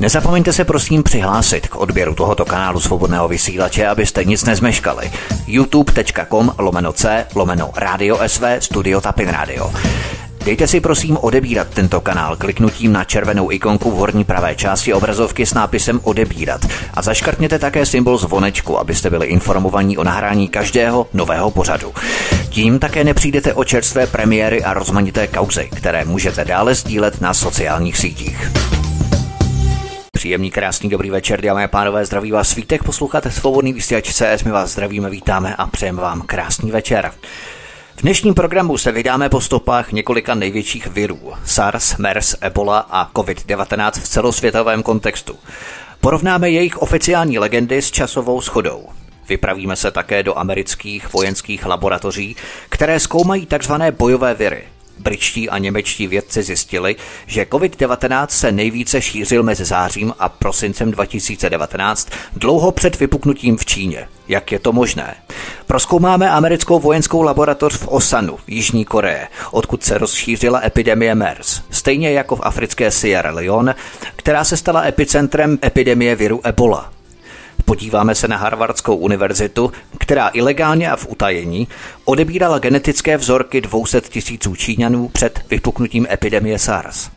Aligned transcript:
Nezapomeňte 0.00 0.52
se 0.52 0.64
prosím 0.64 1.02
přihlásit 1.02 1.68
k 1.68 1.76
odběru 1.76 2.14
tohoto 2.14 2.44
kanálu 2.44 2.80
Svobodného 2.80 3.28
vysílače, 3.28 3.86
abyste 3.86 4.24
nic 4.24 4.44
nezmeškali. 4.44 5.10
youtube.com 5.46 6.52
lomeno 6.58 6.92
c 6.92 7.26
lomeno 7.34 7.70
radio 7.76 8.18
sv 8.26 8.44
studio 8.58 9.00
tapin 9.00 9.28
radio. 9.28 9.72
Dejte 10.44 10.66
si 10.66 10.80
prosím 10.80 11.16
odebírat 11.16 11.68
tento 11.68 12.00
kanál 12.00 12.36
kliknutím 12.36 12.92
na 12.92 13.04
červenou 13.04 13.52
ikonku 13.52 13.90
v 13.90 13.94
horní 13.94 14.24
pravé 14.24 14.54
části 14.54 14.92
obrazovky 14.92 15.46
s 15.46 15.54
nápisem 15.54 16.00
odebírat 16.02 16.60
a 16.94 17.02
zaškrtněte 17.02 17.58
také 17.58 17.86
symbol 17.86 18.18
zvonečku, 18.18 18.78
abyste 18.78 19.10
byli 19.10 19.26
informovaní 19.26 19.98
o 19.98 20.04
nahrání 20.04 20.48
každého 20.48 21.06
nového 21.12 21.50
pořadu. 21.50 21.94
Tím 22.48 22.78
také 22.78 23.04
nepřijdete 23.04 23.54
o 23.54 23.64
čerstvé 23.64 24.06
premiéry 24.06 24.64
a 24.64 24.74
rozmanité 24.74 25.26
kauzy, 25.26 25.68
které 25.76 26.04
můžete 26.04 26.44
dále 26.44 26.74
sdílet 26.74 27.20
na 27.20 27.34
sociálních 27.34 27.96
sítích. 27.96 28.50
Příjemný, 30.16 30.50
krásný, 30.50 30.88
dobrý 30.90 31.10
večer, 31.10 31.40
dámy 31.40 31.64
a 31.64 31.68
pánové, 31.68 32.04
zdraví 32.04 32.32
vás 32.32 32.48
svítek, 32.48 32.84
posloucháte 32.84 33.30
svobodný 33.30 33.72
vysílač 33.72 34.12
CS, 34.12 34.44
my 34.44 34.50
vás 34.50 34.70
zdravíme, 34.70 35.10
vítáme 35.10 35.54
a 35.54 35.66
přejeme 35.66 36.02
vám 36.02 36.22
krásný 36.22 36.70
večer. 36.70 37.12
V 37.96 38.02
dnešním 38.02 38.34
programu 38.34 38.78
se 38.78 38.92
vydáme 38.92 39.28
po 39.28 39.40
stopách 39.40 39.92
několika 39.92 40.34
největších 40.34 40.86
virů 40.86 41.32
SARS, 41.44 41.96
MERS, 41.96 42.36
Ebola 42.40 42.78
a 42.78 43.10
COVID-19 43.12 43.90
v 43.90 44.08
celosvětovém 44.08 44.82
kontextu. 44.82 45.38
Porovnáme 46.00 46.50
jejich 46.50 46.78
oficiální 46.78 47.38
legendy 47.38 47.82
s 47.82 47.90
časovou 47.90 48.40
schodou. 48.40 48.88
Vypravíme 49.28 49.76
se 49.76 49.90
také 49.90 50.22
do 50.22 50.38
amerických 50.38 51.12
vojenských 51.12 51.66
laboratoří, 51.66 52.36
které 52.68 53.00
zkoumají 53.00 53.46
tzv. 53.46 53.72
bojové 53.98 54.34
viry– 54.34 54.64
Britští 54.98 55.50
a 55.50 55.58
němečtí 55.58 56.06
vědci 56.06 56.42
zjistili, 56.42 56.96
že 57.26 57.44
COVID-19 57.44 58.26
se 58.28 58.52
nejvíce 58.52 59.02
šířil 59.02 59.42
mezi 59.42 59.64
zářím 59.64 60.14
a 60.18 60.28
prosincem 60.28 60.90
2019 60.90 62.08
dlouho 62.36 62.72
před 62.72 63.00
vypuknutím 63.00 63.56
v 63.56 63.64
Číně. 63.64 64.08
Jak 64.28 64.52
je 64.52 64.58
to 64.58 64.72
možné? 64.72 65.14
Proskoumáme 65.66 66.30
americkou 66.30 66.78
vojenskou 66.78 67.22
laboratoř 67.22 67.76
v 67.76 67.88
Osanu, 67.88 68.38
Jižní 68.46 68.84
Koreje, 68.84 69.28
odkud 69.50 69.84
se 69.84 69.98
rozšířila 69.98 70.60
epidemie 70.64 71.14
MERS, 71.14 71.62
stejně 71.70 72.10
jako 72.10 72.36
v 72.36 72.40
africké 72.42 72.90
Sierra 72.90 73.30
Leone, 73.30 73.74
která 74.16 74.44
se 74.44 74.56
stala 74.56 74.86
epicentrem 74.86 75.58
epidemie 75.64 76.16
viru 76.16 76.40
Ebola. 76.44 76.95
Podíváme 77.66 78.14
se 78.14 78.28
na 78.28 78.36
Harvardskou 78.36 78.96
univerzitu, 78.96 79.72
která 79.98 80.30
ilegálně 80.32 80.90
a 80.90 80.96
v 80.96 81.06
utajení 81.08 81.68
odebírala 82.04 82.58
genetické 82.58 83.16
vzorky 83.16 83.60
200 83.60 84.00
tisíců 84.00 84.56
Číňanů 84.56 85.08
před 85.08 85.44
vypuknutím 85.50 86.06
epidemie 86.10 86.58
SARS. 86.58 87.10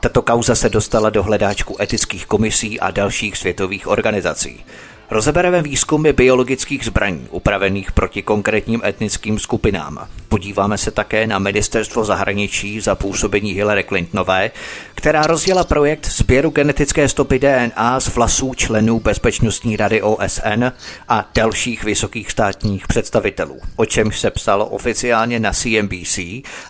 Tato 0.00 0.22
kauza 0.22 0.54
se 0.54 0.68
dostala 0.68 1.10
do 1.10 1.22
hledáčku 1.22 1.76
etických 1.80 2.26
komisí 2.26 2.80
a 2.80 2.90
dalších 2.90 3.36
světových 3.36 3.86
organizací. 3.86 4.64
Rozebereme 5.10 5.62
výzkumy 5.62 6.12
biologických 6.12 6.84
zbraní 6.84 7.26
upravených 7.30 7.92
proti 7.92 8.22
konkrétním 8.22 8.82
etnickým 8.84 9.38
skupinám. 9.38 10.08
Podíváme 10.28 10.78
se 10.78 10.90
také 10.90 11.26
na 11.26 11.38
ministerstvo 11.38 12.04
zahraničí 12.04 12.80
za 12.80 12.94
působení 12.94 13.52
Hillary 13.52 13.84
Clintonové, 13.84 14.50
která 14.94 15.22
rozjela 15.22 15.64
projekt 15.64 16.06
sběru 16.06 16.50
genetické 16.50 17.08
stopy 17.08 17.38
DNA 17.38 18.00
z 18.00 18.14
vlasů 18.14 18.54
členů 18.54 19.00
Bezpečnostní 19.00 19.76
rady 19.76 20.02
OSN 20.02 20.64
a 21.08 21.30
dalších 21.34 21.84
vysokých 21.84 22.30
státních 22.30 22.86
představitelů, 22.86 23.60
o 23.76 23.84
čemž 23.84 24.20
se 24.20 24.30
psalo 24.30 24.66
oficiálně 24.66 25.40
na 25.40 25.52
CNBC 25.52 26.18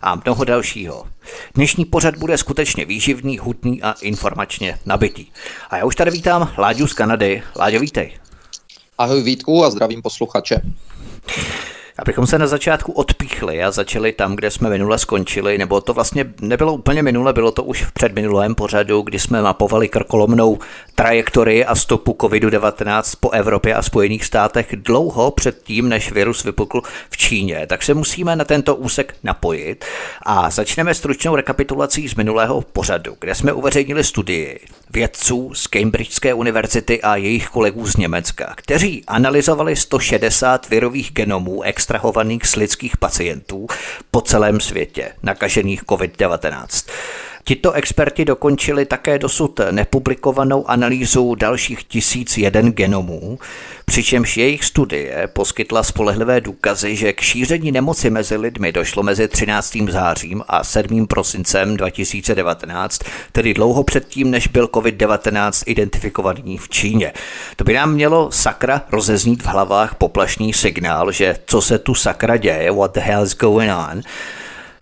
a 0.02 0.14
mnoho 0.24 0.44
dalšího. 0.44 1.04
Dnešní 1.54 1.84
pořad 1.84 2.16
bude 2.16 2.38
skutečně 2.38 2.84
výživný, 2.84 3.38
hutný 3.38 3.82
a 3.82 3.94
informačně 4.02 4.78
nabitý. 4.86 5.26
A 5.70 5.76
já 5.76 5.84
už 5.84 5.96
tady 5.96 6.10
vítám 6.10 6.52
Láďu 6.58 6.86
z 6.86 6.92
Kanady. 6.92 7.42
Láďo, 7.56 7.80
vítej. 7.80 8.25
Ahoj 8.98 9.22
Vítku 9.22 9.64
a 9.64 9.70
zdravím 9.70 10.02
posluchače. 10.02 10.60
Abychom 11.98 12.26
se 12.26 12.38
na 12.38 12.46
začátku 12.46 12.92
odpíchli 12.92 13.62
a 13.64 13.70
začali 13.70 14.12
tam, 14.12 14.36
kde 14.36 14.50
jsme 14.50 14.70
minule 14.70 14.98
skončili, 14.98 15.58
nebo 15.58 15.80
to 15.80 15.94
vlastně 15.94 16.24
nebylo 16.40 16.74
úplně 16.74 17.02
minule, 17.02 17.32
bylo 17.32 17.50
to 17.50 17.62
už 17.64 17.84
v 17.84 17.92
předminulém 17.92 18.54
pořadu, 18.54 19.02
kdy 19.02 19.18
jsme 19.18 19.42
mapovali 19.42 19.88
krkolomnou 19.88 20.58
trajektorii 20.94 21.64
a 21.64 21.74
stopu 21.74 22.12
COVID-19 22.12 23.16
po 23.20 23.30
Evropě 23.30 23.74
a 23.74 23.82
Spojených 23.82 24.24
státech 24.24 24.66
dlouho 24.72 25.30
před 25.30 25.62
tím, 25.62 25.88
než 25.88 26.12
virus 26.12 26.44
vypukl 26.44 26.82
v 27.10 27.16
Číně. 27.16 27.66
Tak 27.66 27.82
se 27.82 27.94
musíme 27.94 28.36
na 28.36 28.44
tento 28.44 28.76
úsek 28.76 29.14
napojit 29.24 29.84
a 30.22 30.50
začneme 30.50 30.94
stručnou 30.94 31.36
rekapitulací 31.36 32.08
z 32.08 32.14
minulého 32.14 32.62
pořadu, 32.62 33.16
kde 33.20 33.34
jsme 33.34 33.52
uveřejnili 33.52 34.04
studii 34.04 34.60
vědců 34.90 35.54
z 35.54 35.66
Cambridgeské 35.66 36.34
univerzity 36.34 37.02
a 37.02 37.16
jejich 37.16 37.48
kolegů 37.48 37.86
z 37.86 37.96
Německa, 37.96 38.54
kteří 38.56 39.04
analyzovali 39.06 39.76
160 39.76 40.68
virových 40.68 41.12
genomů 41.12 41.62
ex 41.62 41.85
extrahovaných 41.86 42.46
z 42.46 42.56
lidských 42.56 42.96
pacientů 42.96 43.66
po 44.10 44.20
celém 44.20 44.60
světě, 44.60 45.12
nakažených 45.22 45.84
COVID-19. 45.84 46.90
Tito 47.48 47.72
experti 47.72 48.24
dokončili 48.24 48.86
také 48.86 49.18
dosud 49.18 49.60
nepublikovanou 49.70 50.70
analýzu 50.70 51.34
dalších 51.34 51.84
tisíc 51.84 52.38
jeden 52.38 52.72
genomů, 52.72 53.38
přičemž 53.84 54.36
jejich 54.36 54.64
studie 54.64 55.28
poskytla 55.32 55.82
spolehlivé 55.82 56.40
důkazy, 56.40 56.96
že 56.96 57.12
k 57.12 57.20
šíření 57.20 57.72
nemoci 57.72 58.10
mezi 58.10 58.36
lidmi 58.36 58.72
došlo 58.72 59.02
mezi 59.02 59.28
13. 59.28 59.76
zářím 59.90 60.42
a 60.48 60.64
7. 60.64 61.06
prosincem 61.06 61.76
2019, 61.76 63.00
tedy 63.32 63.54
dlouho 63.54 63.84
předtím, 63.84 64.30
než 64.30 64.46
byl 64.46 64.66
COVID-19 64.66 65.62
identifikovaný 65.66 66.58
v 66.58 66.68
Číně. 66.68 67.12
To 67.56 67.64
by 67.64 67.72
nám 67.72 67.92
mělo 67.92 68.32
sakra 68.32 68.82
rozeznít 68.92 69.42
v 69.42 69.46
hlavách 69.46 69.94
poplašný 69.94 70.52
signál, 70.52 71.12
že 71.12 71.36
co 71.46 71.60
se 71.60 71.78
tu 71.78 71.94
sakra 71.94 72.36
děje, 72.36 72.70
what 72.70 72.94
the 72.94 73.00
hell 73.00 73.24
is 73.24 73.36
going 73.36 73.70
on, 73.70 74.02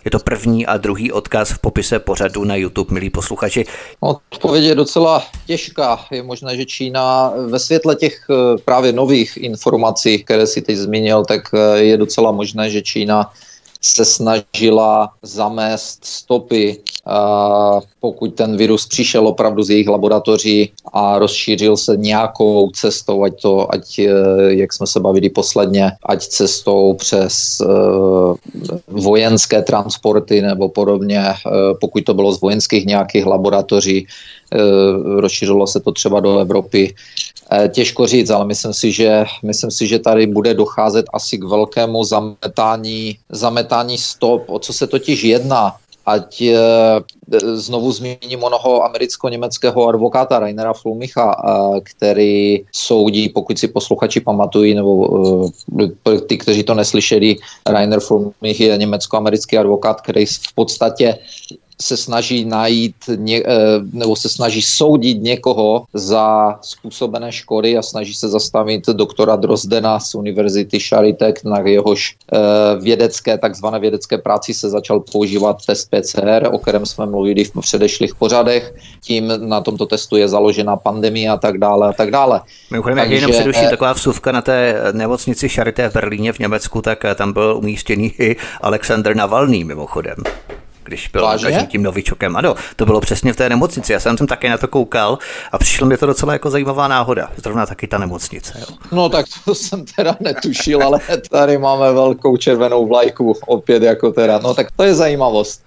je 0.04 0.10
to 0.10 0.18
první 0.18 0.66
a 0.66 0.76
druhý 0.76 1.12
odkaz 1.12 1.50
v 1.50 1.58
popise 1.58 1.98
pořadu 1.98 2.44
na 2.44 2.56
YouTube, 2.56 2.94
milí 2.94 3.10
posluchači. 3.10 3.64
Odpověď 4.00 4.64
je 4.64 4.74
docela 4.74 5.22
těžká. 5.46 6.00
Je 6.10 6.22
možné, 6.22 6.56
že 6.56 6.64
Čína 6.64 7.32
ve 7.46 7.58
světle 7.58 7.96
těch 7.96 8.26
eh, 8.30 8.58
právě 8.64 8.92
nových 8.92 9.36
informací, 9.36 10.24
které 10.24 10.46
si 10.46 10.62
teď 10.62 10.76
zmínil, 10.76 11.24
tak 11.24 11.40
eh, 11.54 11.78
je 11.78 11.96
docela 11.96 12.32
možné, 12.32 12.70
že 12.70 12.82
Čína 12.82 13.32
se 13.84 14.04
snažila 14.04 15.12
zamést 15.22 16.04
stopy, 16.04 16.80
pokud 18.00 18.34
ten 18.34 18.56
virus 18.56 18.86
přišel 18.86 19.28
opravdu 19.28 19.62
z 19.62 19.70
jejich 19.70 19.88
laboratoří 19.88 20.72
a 20.92 21.18
rozšířil 21.18 21.76
se 21.76 21.96
nějakou 21.96 22.70
cestou, 22.70 23.24
ať 23.24 23.42
to, 23.42 23.74
ať, 23.74 23.98
e, 23.98 24.10
jak 24.46 24.72
jsme 24.72 24.86
se 24.86 25.00
bavili 25.00 25.28
posledně, 25.28 25.92
ať 26.06 26.26
cestou 26.26 26.94
přes 26.94 27.60
e, 27.60 27.66
vojenské 28.88 29.62
transporty 29.62 30.42
nebo 30.42 30.68
podobně, 30.68 31.18
e, 31.18 31.34
pokud 31.80 32.04
to 32.04 32.14
bylo 32.14 32.32
z 32.32 32.40
vojenských 32.40 32.86
nějakých 32.86 33.26
laboratoří, 33.26 34.06
rozšířilo 35.16 35.66
se 35.66 35.80
to 35.80 35.92
třeba 35.92 36.20
do 36.20 36.38
Evropy, 36.38 36.94
Eh, 37.52 37.68
těžko 37.68 38.06
říct, 38.06 38.30
ale 38.30 38.44
myslím 38.44 38.72
si, 38.72 38.92
že, 38.92 39.24
myslím 39.42 39.70
si, 39.70 39.86
že 39.86 39.98
tady 39.98 40.26
bude 40.26 40.54
docházet 40.54 41.06
asi 41.12 41.38
k 41.38 41.44
velkému 41.44 42.04
zametání, 42.04 43.18
zametání 43.28 43.98
stop. 43.98 44.42
O 44.46 44.58
co 44.58 44.72
se 44.72 44.86
totiž 44.86 45.24
jedná? 45.24 45.76
ať 46.06 46.40
e, 46.40 46.56
znovu 47.54 47.92
zmíním 47.92 48.42
onoho 48.42 48.84
americko-německého 48.84 49.88
advokáta 49.88 50.38
Rainera 50.38 50.72
Flumicha, 50.72 51.32
e, 51.32 51.80
který 51.80 52.64
soudí, 52.72 53.28
pokud 53.28 53.58
si 53.58 53.68
posluchači 53.68 54.20
pamatují, 54.20 54.74
nebo 54.74 55.48
e, 56.12 56.20
ty, 56.20 56.38
kteří 56.38 56.62
to 56.62 56.74
neslyšeli, 56.74 57.36
Rainer 57.66 58.00
Flumich 58.00 58.60
je 58.60 58.78
německo-americký 58.78 59.58
advokát, 59.58 60.00
který 60.00 60.26
v 60.26 60.54
podstatě 60.54 61.18
se 61.80 61.96
snaží 61.96 62.44
najít 62.44 62.96
ně, 63.16 63.42
eh, 63.46 63.80
nebo 63.92 64.16
se 64.16 64.28
snaží 64.28 64.62
soudit 64.62 65.22
někoho 65.22 65.84
za 65.94 66.58
způsobené 66.62 67.32
škody 67.32 67.78
a 67.78 67.82
snaží 67.82 68.14
se 68.14 68.28
zastavit 68.28 68.86
doktora 68.86 69.36
Drozdena 69.36 70.00
z 70.00 70.14
Univerzity 70.14 70.80
Šaritek, 70.80 71.44
na 71.44 71.58
jehož 71.58 72.16
eh, 72.32 72.38
vědecké, 72.80 73.38
takzvané 73.38 73.78
vědecké 73.78 74.18
práci 74.18 74.54
se 74.54 74.70
začal 74.70 75.00
používat 75.00 75.66
test 75.66 75.90
PCR, 75.90 76.48
o 76.52 76.58
kterém 76.58 76.86
jsme 76.86 77.06
mluvili 77.06 77.44
v 77.44 77.52
předešlých 77.60 78.14
pořadech. 78.14 78.74
Tím 79.00 79.32
na 79.36 79.60
tomto 79.60 79.86
testu 79.86 80.16
je 80.16 80.28
založena 80.28 80.76
pandemie 80.76 81.30
a 81.30 81.36
tak 81.36 81.58
dále 81.58 81.88
a 81.88 81.92
tak 81.92 82.10
dále. 82.10 82.40
Mimochodem, 82.70 82.98
Takže... 82.98 83.14
jenom 83.14 83.30
především 83.30 83.68
taková 83.70 83.92
vsuvka 83.92 84.32
na 84.32 84.42
té 84.42 84.76
nemocnici 84.92 85.48
Charité 85.48 85.90
v 85.90 85.92
Berlíně 85.92 86.32
v 86.32 86.38
Německu, 86.38 86.82
tak 86.82 87.04
tam 87.14 87.32
byl 87.32 87.56
umístěný 87.56 88.12
i 88.18 88.36
Alexander 88.60 89.16
Navalný 89.16 89.64
mimochodem 89.64 90.16
když 90.84 91.08
byl 91.08 91.22
nakažen 91.22 91.66
tím 91.66 91.82
novičokem. 91.82 92.36
Ano, 92.36 92.54
to 92.76 92.86
bylo 92.86 93.00
přesně 93.00 93.32
v 93.32 93.36
té 93.36 93.48
nemocnici. 93.48 93.92
Já 93.92 94.00
jsem 94.00 94.16
tam 94.16 94.26
také 94.26 94.50
na 94.50 94.58
to 94.58 94.68
koukal 94.68 95.18
a 95.52 95.58
přišlo 95.58 95.86
mi 95.86 95.96
to 95.96 96.06
docela 96.06 96.32
jako 96.32 96.50
zajímavá 96.50 96.88
náhoda. 96.88 97.30
Zrovna 97.36 97.66
taky 97.66 97.86
ta 97.86 97.98
nemocnice. 97.98 98.52
Jo. 98.60 98.76
No 98.92 99.08
tak 99.08 99.26
to 99.44 99.54
jsem 99.54 99.84
teda 99.96 100.16
netušil, 100.20 100.82
ale 100.82 101.00
tady 101.30 101.58
máme 101.58 101.92
velkou 101.92 102.36
červenou 102.36 102.86
vlajku 102.86 103.34
opět 103.46 103.82
jako 103.82 104.10
teda. 104.12 104.38
No 104.38 104.54
tak 104.54 104.66
to 104.76 104.82
je 104.82 104.94
zajímavost. 104.94 105.62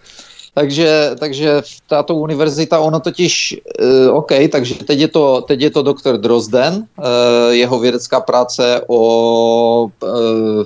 takže, 0.53 1.11
takže 1.19 1.61
tato 1.87 2.15
univerzita, 2.15 2.79
ono 2.79 2.99
totiž, 2.99 3.61
uh, 4.09 4.17
OK, 4.17 4.31
takže 4.51 4.75
teď 4.75 4.99
je 4.99 5.07
to, 5.07 5.41
teď 5.41 5.61
je 5.61 5.69
to 5.69 5.81
doktor 5.81 6.17
Drozden, 6.17 6.73
uh, 6.73 7.05
jeho 7.49 7.79
vědecká 7.79 8.21
práce 8.21 8.81
o 8.87 9.89
uh, 10.01 10.63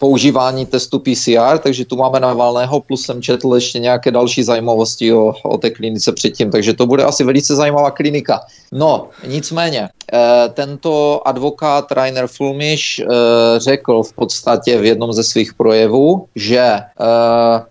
používání 0.00 0.66
testu 0.66 0.98
PCR, 0.98 1.58
takže 1.62 1.84
tu 1.84 1.96
máme 1.96 2.20
Navalného, 2.20 2.80
plus 2.80 3.02
jsem 3.02 3.22
četl 3.22 3.54
ještě 3.54 3.78
nějaké 3.78 4.10
další 4.10 4.42
zajímavosti 4.42 5.12
o, 5.12 5.34
o 5.42 5.58
té 5.58 5.70
klinice 5.70 6.12
předtím, 6.12 6.50
takže 6.50 6.72
to 6.72 6.86
bude 6.86 7.04
asi 7.04 7.24
velice 7.24 7.54
zajímavá 7.54 7.90
klinika. 7.90 8.40
No, 8.72 9.08
nicméně, 9.26 9.88
tento 10.54 11.22
advokát 11.28 11.92
Rainer 11.92 12.26
Fulmiš 12.26 12.98
e, 12.98 13.04
řekl 13.58 14.02
v 14.02 14.12
podstatě 14.12 14.78
v 14.78 14.84
jednom 14.84 15.12
ze 15.12 15.24
svých 15.24 15.54
projevů, 15.54 16.26
že 16.34 16.58
e, 16.58 16.84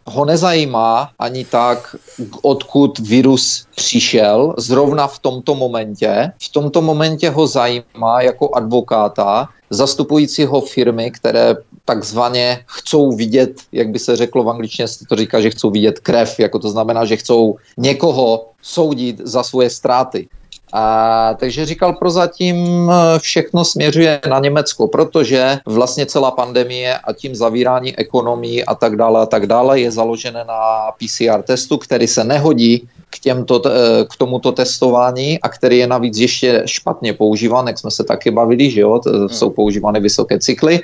ho 0.05 0.25
nezajímá 0.25 1.09
ani 1.19 1.45
tak, 1.45 1.95
odkud 2.41 2.99
virus 2.99 3.65
přišel, 3.75 4.53
zrovna 4.57 5.07
v 5.07 5.19
tomto 5.19 5.55
momentě. 5.55 6.31
V 6.41 6.49
tomto 6.51 6.81
momentě 6.81 7.29
ho 7.29 7.47
zajímá 7.47 8.21
jako 8.21 8.49
advokáta, 8.55 9.49
zastupujícího 9.69 10.61
firmy, 10.61 11.11
které 11.11 11.55
takzvaně 11.85 12.59
chcou 12.65 13.11
vidět, 13.11 13.61
jak 13.71 13.89
by 13.89 13.99
se 13.99 14.15
řeklo 14.15 14.43
v 14.43 14.49
angličtině, 14.49 14.87
se 14.87 15.05
to 15.05 15.15
říká, 15.15 15.41
že 15.41 15.49
chcou 15.49 15.69
vidět 15.71 15.99
krev, 15.99 16.39
jako 16.39 16.59
to 16.59 16.69
znamená, 16.69 17.05
že 17.05 17.17
chcou 17.17 17.55
někoho 17.77 18.45
soudit 18.61 19.21
za 19.23 19.43
svoje 19.43 19.69
ztráty. 19.69 20.27
A, 20.73 21.33
takže 21.39 21.65
říkal, 21.65 21.93
prozatím 21.93 22.89
eh, 22.91 23.19
všechno 23.19 23.65
směřuje 23.65 24.19
na 24.29 24.39
Německo, 24.39 24.87
protože 24.87 25.57
vlastně 25.65 26.05
celá 26.05 26.31
pandemie 26.31 26.97
a 26.97 27.13
tím 27.13 27.35
zavírání 27.35 27.97
ekonomii 27.97 28.65
a 28.65 28.75
tak 28.75 28.95
dále 28.95 29.21
a 29.21 29.25
tak 29.25 29.45
dále 29.45 29.79
je 29.79 29.91
založené 29.91 30.43
na 30.43 30.91
PCR 30.97 31.41
testu, 31.41 31.77
který 31.77 32.07
se 32.07 32.23
nehodí 32.23 32.87
k, 33.09 33.19
těmto, 33.19 33.61
eh, 33.65 34.05
k 34.05 34.17
tomuto 34.17 34.51
testování 34.51 35.39
a 35.39 35.49
který 35.49 35.77
je 35.77 35.87
navíc 35.87 36.17
ještě 36.17 36.63
špatně 36.65 37.13
používán, 37.13 37.67
jak 37.67 37.79
jsme 37.79 37.91
se 37.91 38.03
taky 38.03 38.31
bavili, 38.31 38.71
že 38.71 38.81
jo, 38.81 39.01
hmm. 39.05 39.29
jsou 39.29 39.49
používány 39.49 39.99
vysoké 39.99 40.39
cykly 40.39 40.79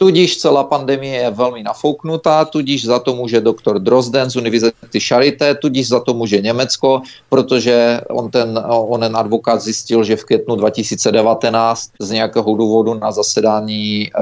Tudíž 0.00 0.38
celá 0.40 0.64
pandemie 0.64 1.20
je 1.20 1.30
velmi 1.30 1.62
nafouknutá, 1.62 2.44
tudíž 2.44 2.84
za 2.84 2.98
to 2.98 3.14
může 3.14 3.40
doktor 3.40 3.78
Drozden 3.78 4.30
z 4.30 4.36
Univerzity 4.36 5.00
Charité, 5.00 5.54
tudíž 5.54 5.88
za 5.88 6.00
to 6.00 6.14
může 6.14 6.40
Německo, 6.40 7.02
protože 7.28 8.00
on 8.08 8.30
ten, 8.30 8.64
onen 8.68 9.16
advokát 9.16 9.60
zjistil, 9.60 10.04
že 10.04 10.16
v 10.16 10.24
květnu 10.24 10.56
2019 10.56 11.90
z 12.00 12.10
nějakého 12.10 12.54
důvodu 12.54 12.94
na 12.94 13.12
zasedání, 13.12 14.08
eh, 14.08 14.20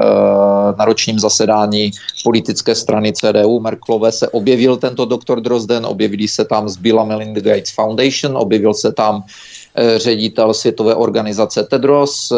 na 0.77 0.85
ročním 0.85 1.19
zasedání 1.19 1.91
politické 2.23 2.75
strany 2.75 3.13
CDU 3.13 3.59
Merklové 3.59 4.11
se 4.11 4.27
objevil 4.27 4.77
tento 4.77 5.05
doktor 5.05 5.41
Drozden, 5.41 5.85
objevili 5.85 6.27
se 6.27 6.45
tam 6.45 6.69
z 6.69 6.77
Bill 6.77 7.05
Melinda 7.05 7.41
Gates 7.41 7.71
Foundation, 7.71 8.37
objevil 8.37 8.73
se 8.73 8.91
tam 8.91 9.23
Eh, 9.23 9.58
ředitel 9.97 10.53
Světové 10.53 10.95
organizace 10.95 11.63
Tedros 11.63 12.31
eh, 12.31 12.35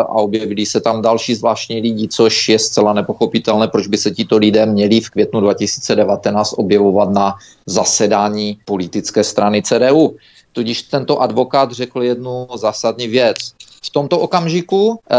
a 0.00 0.14
objevili 0.14 0.66
se 0.66 0.80
tam 0.80 1.02
další 1.02 1.34
zvláštní 1.34 1.80
lidi, 1.80 2.08
což 2.08 2.48
je 2.48 2.58
zcela 2.58 2.92
nepochopitelné, 2.92 3.68
proč 3.68 3.86
by 3.86 3.98
se 3.98 4.10
tito 4.10 4.36
lidé 4.36 4.66
měli 4.66 5.00
v 5.00 5.10
květnu 5.10 5.40
2019 5.40 6.52
objevovat 6.52 7.10
na 7.10 7.34
zasedání 7.66 8.58
politické 8.64 9.24
strany 9.24 9.62
CDU. 9.62 10.16
Tudíž 10.52 10.82
tento 10.82 11.22
advokát 11.22 11.72
řekl 11.72 12.02
jednu 12.02 12.46
zásadní 12.54 13.08
věc 13.08 13.36
v 13.84 13.90
tomto 13.90 14.18
okamžiku 14.18 15.00
e, 15.10 15.16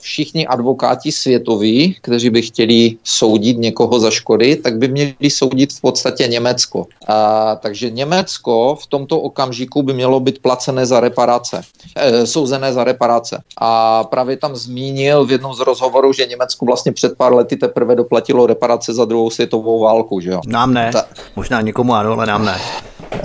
všichni 0.00 0.46
advokáti 0.46 1.12
světoví, 1.12 1.96
kteří 2.00 2.30
by 2.30 2.42
chtěli 2.42 2.96
soudit 3.04 3.58
někoho 3.58 4.00
za 4.00 4.10
škody, 4.10 4.56
tak 4.56 4.78
by 4.78 4.88
měli 4.88 5.30
soudit 5.30 5.72
v 5.72 5.80
podstatě 5.80 6.26
Německo. 6.26 6.86
E, 7.08 7.14
takže 7.56 7.90
Německo 7.90 8.78
v 8.82 8.86
tomto 8.86 9.20
okamžiku 9.20 9.82
by 9.82 9.92
mělo 9.92 10.20
být 10.20 10.38
placené 10.38 10.86
za 10.86 11.00
reparace, 11.00 11.62
e, 11.96 12.26
souzené 12.26 12.72
za 12.72 12.84
reparace. 12.84 13.42
A 13.58 14.04
právě 14.04 14.36
tam 14.36 14.56
zmínil 14.56 15.24
v 15.24 15.32
jednom 15.32 15.54
z 15.54 15.60
rozhovorů, 15.60 16.12
že 16.12 16.26
Německo 16.26 16.66
vlastně 16.66 16.92
před 16.92 17.16
pár 17.16 17.34
lety 17.34 17.56
teprve 17.56 17.94
doplatilo 17.94 18.46
reparace 18.46 18.94
za 18.94 19.04
druhou 19.04 19.30
světovou 19.30 19.80
válku. 19.80 20.20
Že 20.20 20.30
jo? 20.30 20.40
Nám 20.46 20.74
ne, 20.74 20.90
Ta... 20.92 21.04
možná 21.36 21.60
někomu 21.60 21.94
ano, 21.94 22.12
ale 22.12 22.26
nám 22.26 22.44
ne. 22.44 22.58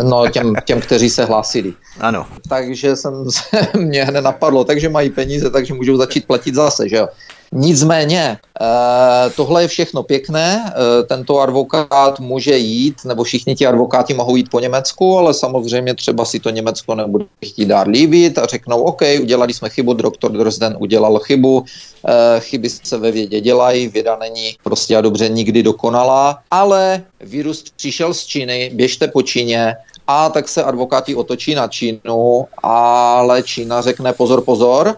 No, 0.03 0.27
těm, 0.27 0.53
těm, 0.65 0.81
kteří 0.81 1.09
se 1.09 1.25
hlásili. 1.25 1.73
Ano. 1.99 2.27
Takže 2.49 2.95
jsem 2.95 3.31
se, 3.31 3.67
mě 3.77 4.03
hned 4.03 4.21
napadlo, 4.21 4.63
takže 4.63 4.89
mají 4.89 5.09
peníze, 5.09 5.49
takže 5.49 5.73
můžou 5.73 5.97
začít 5.97 6.27
platit 6.27 6.55
zase, 6.55 6.89
že 6.89 6.95
jo. 6.95 7.07
Nicméně, 7.55 8.37
eh, 8.61 9.29
tohle 9.35 9.61
je 9.61 9.67
všechno 9.67 10.03
pěkné, 10.03 10.73
eh, 10.73 11.03
tento 11.03 11.39
advokát 11.39 12.19
může 12.19 12.57
jít, 12.57 13.05
nebo 13.05 13.23
všichni 13.23 13.55
ti 13.55 13.67
advokáti 13.67 14.13
mohou 14.13 14.35
jít 14.35 14.49
po 14.49 14.59
Německu, 14.59 15.17
ale 15.17 15.33
samozřejmě 15.33 15.93
třeba 15.93 16.25
si 16.25 16.39
to 16.39 16.49
Německo 16.49 16.95
nebude 16.95 17.25
chtít 17.45 17.65
dát 17.65 17.87
líbit 17.87 18.37
a 18.37 18.45
řeknou, 18.45 18.81
OK, 18.81 19.01
udělali 19.21 19.53
jsme 19.53 19.69
chybu, 19.69 19.93
doktor 19.93 20.31
Drozden 20.31 20.75
udělal 20.79 21.19
chybu, 21.19 21.65
eh, 22.07 22.39
chyby 22.39 22.69
se 22.69 22.97
ve 22.97 23.11
vědě 23.11 23.41
dělají, 23.41 23.87
věda 23.87 24.17
není 24.19 24.57
prostě 24.63 24.97
a 24.97 25.01
dobře 25.01 25.29
nikdy 25.29 25.63
dokonalá, 25.63 26.39
ale 26.51 27.03
virus 27.21 27.63
přišel 27.77 28.13
z 28.13 28.25
Číny, 28.25 28.71
běžte 28.73 29.07
po 29.07 29.21
Číně, 29.21 29.75
a 30.07 30.29
tak 30.29 30.49
se 30.49 30.63
advokáti 30.63 31.15
otočí 31.15 31.55
na 31.55 31.67
Čínu, 31.67 32.47
ale 32.63 33.43
Čína 33.43 33.81
řekne 33.81 34.13
pozor, 34.13 34.41
pozor, 34.41 34.87
e, 34.87 34.95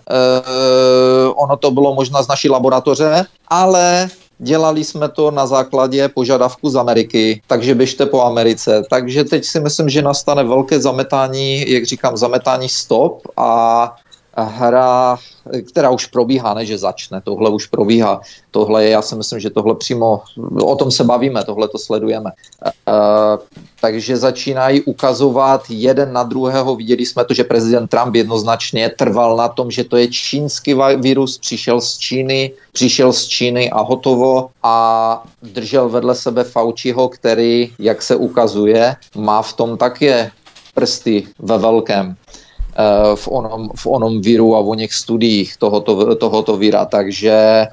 ono 1.30 1.57
to 1.57 1.72
bylo 1.72 1.96
možná 1.96 2.22
z 2.22 2.28
naší 2.28 2.50
laboratoře, 2.50 3.25
ale 3.48 4.10
Dělali 4.40 4.84
jsme 4.84 5.10
to 5.10 5.31
na 5.31 5.48
základě 5.48 6.10
požadavku 6.10 6.69
z 6.69 6.75
Ameriky, 6.75 7.42
takže 7.48 7.75
běžte 7.75 8.06
po 8.06 8.22
Americe. 8.22 8.84
Takže 8.90 9.24
teď 9.24 9.46
si 9.46 9.60
myslím, 9.60 9.90
že 9.90 10.02
nastane 10.02 10.44
velké 10.44 10.80
zametání, 10.80 11.72
jak 11.72 11.86
říkám, 11.86 12.18
zametání 12.18 12.69
stop 12.69 13.28
a 13.38 13.96
hra, 14.44 15.18
která 15.68 15.90
už 15.90 16.06
probíhá, 16.06 16.54
ne 16.54 16.66
že 16.66 16.78
začne, 16.78 17.22
tohle 17.22 17.50
už 17.50 17.68
probíhá. 17.68 18.22
Tohle 18.52 18.84
je, 18.84 18.90
já 18.90 19.02
si 19.02 19.16
myslím, 19.16 19.40
že 19.40 19.50
tohle 19.50 19.76
přímo, 19.76 20.22
o 20.62 20.76
tom 20.76 20.92
se 20.92 21.04
bavíme, 21.04 21.44
tohle 21.44 21.68
to 21.68 21.78
sledujeme. 21.78 22.32
E, 22.66 22.72
takže 23.82 24.18
začínají 24.18 24.82
ukazovat 24.82 25.62
jeden 25.70 26.14
na 26.14 26.24
druhého. 26.24 26.76
Viděli 26.76 27.06
jsme 27.06 27.26
to, 27.26 27.34
že 27.34 27.44
prezident 27.44 27.88
Trump 27.88 28.16
jednoznačně 28.16 28.90
trval 28.90 29.38
na 29.38 29.48
tom, 29.48 29.72
že 29.72 29.84
to 29.84 29.98
je 29.98 30.08
čínský 30.08 30.76
virus, 30.98 31.38
přišel 31.38 31.82
z 31.82 31.98
Číny, 31.98 32.52
přišel 32.72 33.14
z 33.14 33.26
Číny 33.26 33.72
a 33.72 33.82
hotovo 33.82 34.50
a 34.64 35.24
držel 35.44 35.90
vedle 35.90 36.16
sebe 36.16 36.44
Fauciho, 36.44 37.10
který, 37.10 37.74
jak 37.80 38.02
se 38.02 38.16
ukazuje, 38.16 38.96
má 39.16 39.42
v 39.42 39.54
tom 39.54 39.78
také 39.78 40.32
prsty 40.74 41.28
ve 41.40 41.58
velkém. 41.58 42.16
Eh, 42.75 43.16
v 43.16 43.27
onom, 43.31 43.69
v 43.75 43.86
onom 43.88 44.22
víru 44.22 44.55
a 44.55 44.60
o 44.60 44.74
něch 44.75 44.94
studiích 44.94 45.58
tohoto, 45.58 46.15
tohoto 46.15 46.58
víra. 46.58 46.86
Takže 46.86 47.67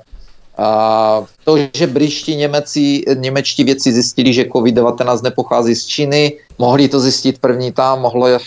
a 0.59 1.25
to, 1.45 1.57
že 1.75 1.87
britští 1.87 2.37
Němeci, 2.37 3.03
němečtí 3.15 3.65
věci 3.65 3.93
zjistili, 3.93 4.33
že 4.33 4.45
COVID-19 4.45 5.23
nepochází 5.23 5.75
z 5.75 5.87
Číny, 5.87 6.33
mohli 6.59 6.89
to 6.89 7.01
zjistit 7.01 7.39
první 7.39 7.73
tam, 7.73 8.01
mohlo, 8.01 8.29
eh, 8.29 8.39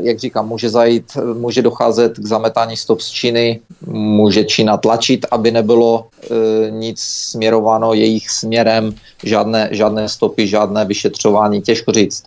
jak 0.00 0.18
říkám, 0.18 0.48
může 0.48 0.70
zajít, 0.70 1.16
může 1.16 1.62
docházet 1.62 2.18
k 2.18 2.26
zametání 2.26 2.76
stop 2.76 3.00
z 3.00 3.08
Číny, 3.10 3.60
může 3.86 4.44
Čína 4.44 4.76
tlačit, 4.76 5.26
aby 5.30 5.50
nebylo 5.50 6.06
e, 6.30 6.70
nic 6.70 7.00
směrováno 7.00 7.94
jejich 7.94 8.30
směrem, 8.30 8.94
žádné, 9.24 9.68
žádné 9.72 10.08
stopy, 10.08 10.46
žádné 10.46 10.84
vyšetřování, 10.84 11.62
těžko 11.62 11.92
říct. 11.92 12.22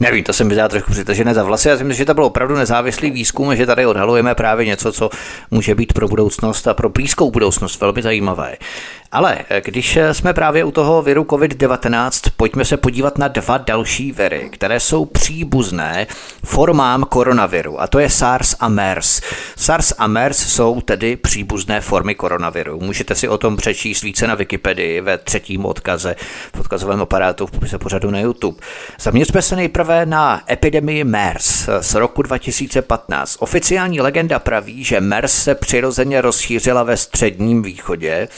Nevím, 0.00 0.24
to 0.24 0.32
se 0.32 0.44
mi 0.44 0.56
trošku 0.68 0.92
přitažené 0.92 1.34
za 1.34 1.44
vlasy. 1.44 1.68
Já 1.68 1.76
si 1.76 1.84
myslím, 1.84 1.98
že 1.98 2.04
to 2.04 2.14
byl 2.14 2.24
opravdu 2.24 2.56
nezávislý 2.56 3.10
výzkum, 3.10 3.56
že 3.56 3.66
tady 3.66 3.86
odhalujeme 3.86 4.34
právě 4.34 4.66
něco, 4.66 4.92
co 4.92 5.10
může 5.50 5.74
být 5.74 5.92
pro 5.92 6.08
budoucnost 6.08 6.68
a 6.68 6.74
pro 6.74 6.88
blízkou 6.88 7.30
budoucnost 7.30 7.80
velmi 7.80 8.02
zajímavé. 8.02 8.56
Ale 9.12 9.38
eh, 9.48 9.60
když 9.64 9.96
eh, 9.96 10.14
jsme 10.14 10.32
právě 10.32 10.64
u 10.64 10.70
toho 10.70 11.02
viru 11.02 11.22
COVID-19, 11.22 12.30
pojďme 12.36 12.64
se 12.64 12.76
podívat 12.76 13.18
na 13.18 13.28
dva 13.28 13.58
další 13.58 14.12
viry, 14.12 14.48
které 14.52 14.80
jsou 14.80 15.04
příbuzné 15.04 16.06
formám 16.44 17.04
koronaviru, 17.04 17.80
a 17.80 17.86
to 17.86 17.98
je 17.98 18.10
SARS 18.10 18.56
a 18.60 18.68
MERS. 18.68 19.20
SARS 19.56 19.92
a 19.98 20.06
MERS 20.06 20.38
jsou 20.38 20.80
tedy 20.80 21.16
příbuzné 21.16 21.80
formy 21.80 22.14
koronaviru. 22.14 22.80
Můžete 22.80 23.14
si 23.14 23.28
o 23.28 23.38
tom 23.38 23.56
přečíst 23.56 24.02
více 24.02 24.26
na 24.26 24.34
Wikipedii 24.34 25.00
ve 25.00 25.18
třetím 25.18 25.64
odkaze 25.64 26.16
v 26.56 26.60
odkazovém 26.60 27.00
aparátu 27.00 27.46
v 27.46 27.50
popise 27.50 27.78
pořadu 27.78 28.10
na 28.10 28.20
YouTube. 28.20 28.58
Zaměřme 29.00 29.42
se 29.42 29.56
nejprve 29.56 29.83
na 30.04 30.42
epidemii 30.50 31.04
MERS 31.04 31.68
z 31.80 31.94
roku 31.94 32.22
2015. 32.22 33.36
Oficiální 33.40 34.00
legenda 34.00 34.38
praví, 34.38 34.84
že 34.84 35.00
MERS 35.00 35.42
se 35.42 35.54
přirozeně 35.54 36.20
rozšířila 36.20 36.82
ve 36.82 36.96
středním 36.96 37.62
východě 37.62 38.28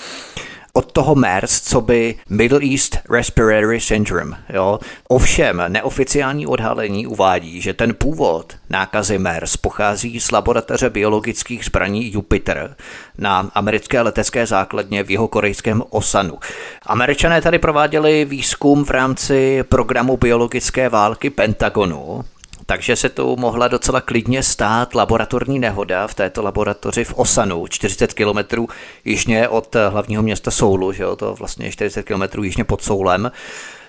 od 0.76 0.92
toho 0.92 1.14
MERS, 1.14 1.60
co 1.60 1.80
by 1.80 2.14
Middle 2.28 2.60
East 2.72 2.98
Respiratory 3.10 3.80
Syndrome. 3.80 4.36
Jo. 4.52 4.78
Ovšem, 5.08 5.62
neoficiální 5.68 6.46
odhalení 6.46 7.06
uvádí, 7.06 7.60
že 7.60 7.74
ten 7.74 7.94
původ 7.94 8.56
nákazy 8.70 9.18
MERS 9.18 9.56
pochází 9.56 10.20
z 10.20 10.30
laboratoře 10.30 10.90
biologických 10.90 11.64
zbraní 11.64 12.12
Jupiter 12.12 12.76
na 13.18 13.50
americké 13.54 14.00
letecké 14.00 14.46
základně 14.46 15.02
v 15.02 15.10
jeho 15.10 15.28
korejském 15.28 15.82
Osanu. 15.90 16.38
Američané 16.86 17.42
tady 17.42 17.58
prováděli 17.58 18.24
výzkum 18.24 18.84
v 18.84 18.90
rámci 18.90 19.62
programu 19.62 20.16
biologické 20.16 20.88
války 20.88 21.30
Pentagonu, 21.30 22.24
takže 22.66 22.96
se 22.96 23.08
tu 23.08 23.36
mohla 23.36 23.68
docela 23.68 24.00
klidně 24.00 24.42
stát 24.42 24.94
laboratorní 24.94 25.58
nehoda 25.58 26.06
v 26.06 26.14
této 26.14 26.42
laboratoři 26.42 27.04
v 27.04 27.14
Osanu, 27.14 27.66
40 27.66 28.14
km 28.14 28.66
jižně 29.04 29.48
od 29.48 29.76
hlavního 29.88 30.22
města 30.22 30.50
Soulu, 30.50 30.92
že 30.92 31.02
jo, 31.02 31.16
to 31.16 31.34
vlastně 31.34 31.72
40 31.72 32.02
km 32.02 32.42
jižně 32.42 32.64
pod 32.64 32.82
Soulem 32.82 33.30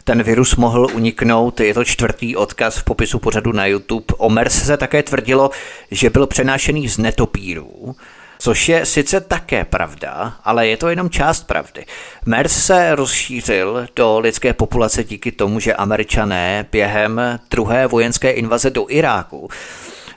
ten 0.08 0.24
virus 0.24 0.56
mohl 0.56 0.88
uniknout. 0.94 1.60
Je 1.60 1.74
to 1.74 1.84
čtvrtý 1.84 2.36
odkaz 2.36 2.78
v 2.78 2.84
popisu 2.84 3.20
pořadu 3.20 3.52
na 3.52 3.66
YouTube. 3.66 4.06
O 4.18 4.30
MERS 4.30 4.66
se 4.66 4.78
také 4.78 5.04
tvrdilo, 5.04 5.50
že 5.92 6.10
byl 6.10 6.28
přenášený 6.28 6.90
z 6.90 6.98
netopírů 6.98 7.96
což 8.40 8.70
je 8.70 8.86
sice 8.86 9.22
také 9.22 9.66
pravda, 9.66 10.34
ale 10.44 10.68
je 10.68 10.78
to 10.78 10.90
jenom 10.90 11.10
část 11.10 11.48
pravdy. 11.48 11.86
MERS 12.26 12.66
se 12.66 12.96
rozšířil 12.96 13.88
do 13.96 14.20
lidské 14.20 14.54
populace 14.54 15.04
díky 15.04 15.32
tomu, 15.32 15.60
že 15.60 15.74
američané 15.74 16.66
během 16.72 17.40
druhé 17.52 17.88
vojenské 17.88 18.32
invaze 18.32 18.70
do 18.70 18.86
Iráku 18.90 19.50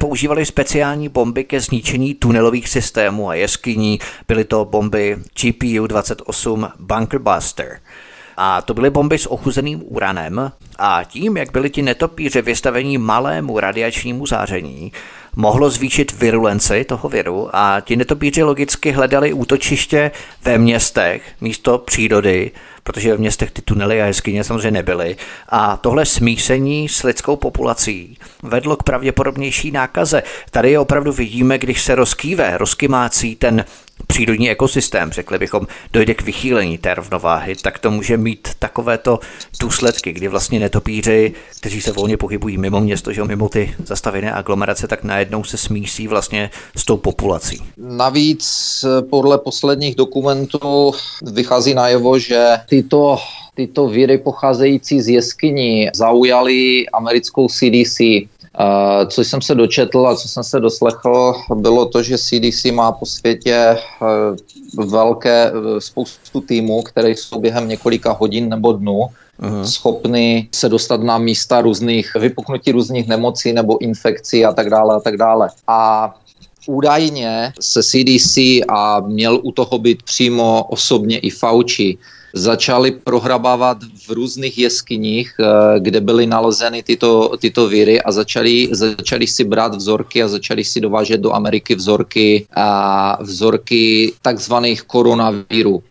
používali 0.00 0.46
speciální 0.46 1.08
bomby 1.08 1.44
ke 1.44 1.60
zničení 1.60 2.14
tunelových 2.14 2.68
systémů 2.68 3.28
a 3.28 3.34
jeskyní. 3.34 3.98
Byly 4.28 4.44
to 4.44 4.64
bomby 4.64 5.16
GPU-28 5.36 6.72
Bunker 6.78 7.18
Buster. 7.20 7.80
A 8.36 8.62
to 8.62 8.74
byly 8.74 8.90
bomby 8.90 9.18
s 9.18 9.30
ochuzeným 9.30 9.82
uranem 9.86 10.52
a 10.78 11.04
tím, 11.04 11.36
jak 11.36 11.52
byli 11.52 11.70
ti 11.70 11.82
netopíři 11.82 12.42
vystavení 12.42 12.98
malému 12.98 13.60
radiačnímu 13.60 14.26
záření, 14.26 14.92
mohlo 15.36 15.70
zvýšit 15.70 16.12
virulenci 16.12 16.84
toho 16.84 17.08
viru 17.08 17.48
a 17.52 17.80
ti 17.80 17.96
netopíři 17.96 18.42
logicky 18.42 18.90
hledali 18.90 19.32
útočiště 19.32 20.10
ve 20.44 20.58
městech 20.58 21.22
místo 21.40 21.78
přírody, 21.78 22.50
protože 22.82 23.16
v 23.16 23.20
městech 23.20 23.50
ty 23.50 23.62
tunely 23.62 24.02
a 24.02 24.06
jeskyně 24.06 24.44
samozřejmě 24.44 24.70
nebyly. 24.70 25.16
A 25.48 25.76
tohle 25.76 26.06
smísení 26.06 26.88
s 26.88 27.02
lidskou 27.02 27.36
populací 27.36 28.18
vedlo 28.42 28.76
k 28.76 28.82
pravděpodobnější 28.82 29.70
nákaze. 29.70 30.22
Tady 30.50 30.70
je 30.70 30.78
opravdu 30.78 31.12
vidíme, 31.12 31.58
když 31.58 31.82
se 31.82 31.94
rozkýve, 31.94 32.58
rozkymácí 32.58 33.36
ten 33.36 33.64
přírodní 34.10 34.50
ekosystém, 34.50 35.12
řekli 35.12 35.38
bychom, 35.38 35.66
dojde 35.92 36.14
k 36.14 36.22
vychýlení 36.22 36.78
té 36.78 36.94
rovnováhy, 36.94 37.56
tak 37.56 37.78
to 37.78 37.90
může 37.90 38.16
mít 38.16 38.48
takovéto 38.58 39.18
důsledky, 39.60 40.12
kdy 40.12 40.28
vlastně 40.28 40.60
netopíři, 40.60 41.32
kteří 41.60 41.80
se 41.80 41.92
volně 41.92 42.16
pohybují 42.16 42.58
mimo 42.58 42.80
město, 42.80 43.12
že 43.12 43.24
mimo 43.24 43.48
ty 43.48 43.74
zastavené 43.84 44.32
aglomerace, 44.32 44.88
tak 44.88 45.04
najednou 45.04 45.44
se 45.44 45.56
smísí 45.56 46.08
vlastně 46.08 46.50
s 46.76 46.84
tou 46.84 46.96
populací. 46.96 47.62
Navíc 47.76 48.84
podle 49.10 49.38
posledních 49.38 49.94
dokumentů 49.94 50.92
vychází 51.22 51.74
najevo, 51.74 52.18
že 52.18 52.46
tyto 52.68 53.18
tyto 53.54 53.88
viry 53.88 54.18
pocházející 54.18 55.00
z 55.00 55.08
jeskyní 55.08 55.88
zaujaly 55.94 56.88
americkou 56.88 57.48
CDC. 57.48 57.98
Co 59.06 59.20
jsem 59.24 59.42
se 59.42 59.54
dočetl 59.54 60.06
a 60.06 60.16
co 60.16 60.28
jsem 60.28 60.44
se 60.44 60.60
doslechl, 60.60 61.34
bylo 61.54 61.86
to, 61.86 62.02
že 62.02 62.18
CDC 62.18 62.64
má 62.64 62.92
po 62.92 63.06
světě 63.06 63.54
eh, 63.54 63.78
velké 64.86 65.46
eh, 65.46 65.80
spoustu 65.80 66.40
týmů, 66.40 66.82
které 66.82 67.10
jsou 67.10 67.40
během 67.40 67.68
několika 67.68 68.12
hodin 68.12 68.48
nebo 68.48 68.72
dnů 68.72 69.06
uh-huh. 69.40 69.62
schopny 69.62 70.48
se 70.54 70.68
dostat 70.68 71.02
na 71.02 71.18
místa 71.18 71.60
různých 71.60 72.14
vypuknutí 72.14 72.72
různých 72.72 73.08
nemocí 73.08 73.52
nebo 73.52 73.78
infekcí 73.78 74.44
a 74.44 74.52
tak 74.52 74.70
dále 74.70 74.96
a 74.96 75.00
tak 75.00 75.16
dále. 75.16 75.48
A 75.66 76.14
údajně 76.66 77.52
se 77.60 77.82
CDC 77.82 78.36
a 78.68 79.00
měl 79.00 79.40
u 79.42 79.52
toho 79.52 79.78
být 79.78 80.02
přímo 80.02 80.64
osobně 80.68 81.18
i 81.18 81.30
Fauci, 81.30 81.98
začali 82.34 82.90
prohrabávat 82.90 83.78
v 84.06 84.10
různých 84.10 84.58
jeskyních, 84.58 85.34
eh, 85.40 85.80
kde 85.80 86.00
byly 86.00 86.26
nalezeny 86.26 86.82
tyto, 86.82 87.36
tyto 87.38 87.68
víry 87.68 88.02
a 88.02 88.12
začali, 88.12 88.68
začali 88.72 89.26
si 89.26 89.44
brát 89.44 89.74
vzorky 89.74 90.22
a 90.22 90.28
začali 90.28 90.64
si 90.64 90.80
dovážet 90.80 91.20
do 91.20 91.32
Ameriky 91.32 91.74
vzorky, 91.74 92.46
a 92.56 93.18
vzorky 93.22 94.12
takzvaných 94.22 94.82
koronavírů 94.82 95.82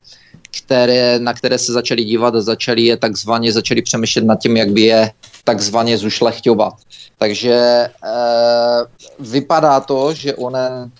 které, 0.57 1.19
na 1.19 1.33
které 1.33 1.57
se 1.57 1.73
začali 1.73 2.03
dívat 2.03 2.35
a 2.35 2.41
začali 2.41 2.81
je 2.81 2.97
takzvaně, 2.97 3.53
začali 3.53 3.81
přemýšlet 3.81 4.25
nad 4.25 4.39
tím, 4.39 4.57
jak 4.57 4.69
by 4.69 4.81
je 4.81 5.11
takzvaně 5.43 5.97
zušlechťovat. 5.97 6.73
Takže 7.17 7.53
e, 7.53 7.89
vypadá 9.19 9.79
to, 9.79 10.13
že 10.13 10.35
onen 10.35 10.91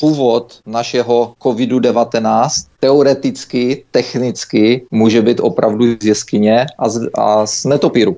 původ 0.00 0.60
našeho 0.66 1.34
COVID-19 1.40 2.48
teoreticky, 2.80 3.84
technicky 3.90 4.86
může 4.90 5.22
být 5.22 5.40
opravdu 5.40 5.84
z 6.00 6.04
jeskyně 6.04 6.66
a 6.78 6.88
z, 6.88 7.08
a 7.14 7.46
z 7.46 7.64
netopíru. 7.64 8.16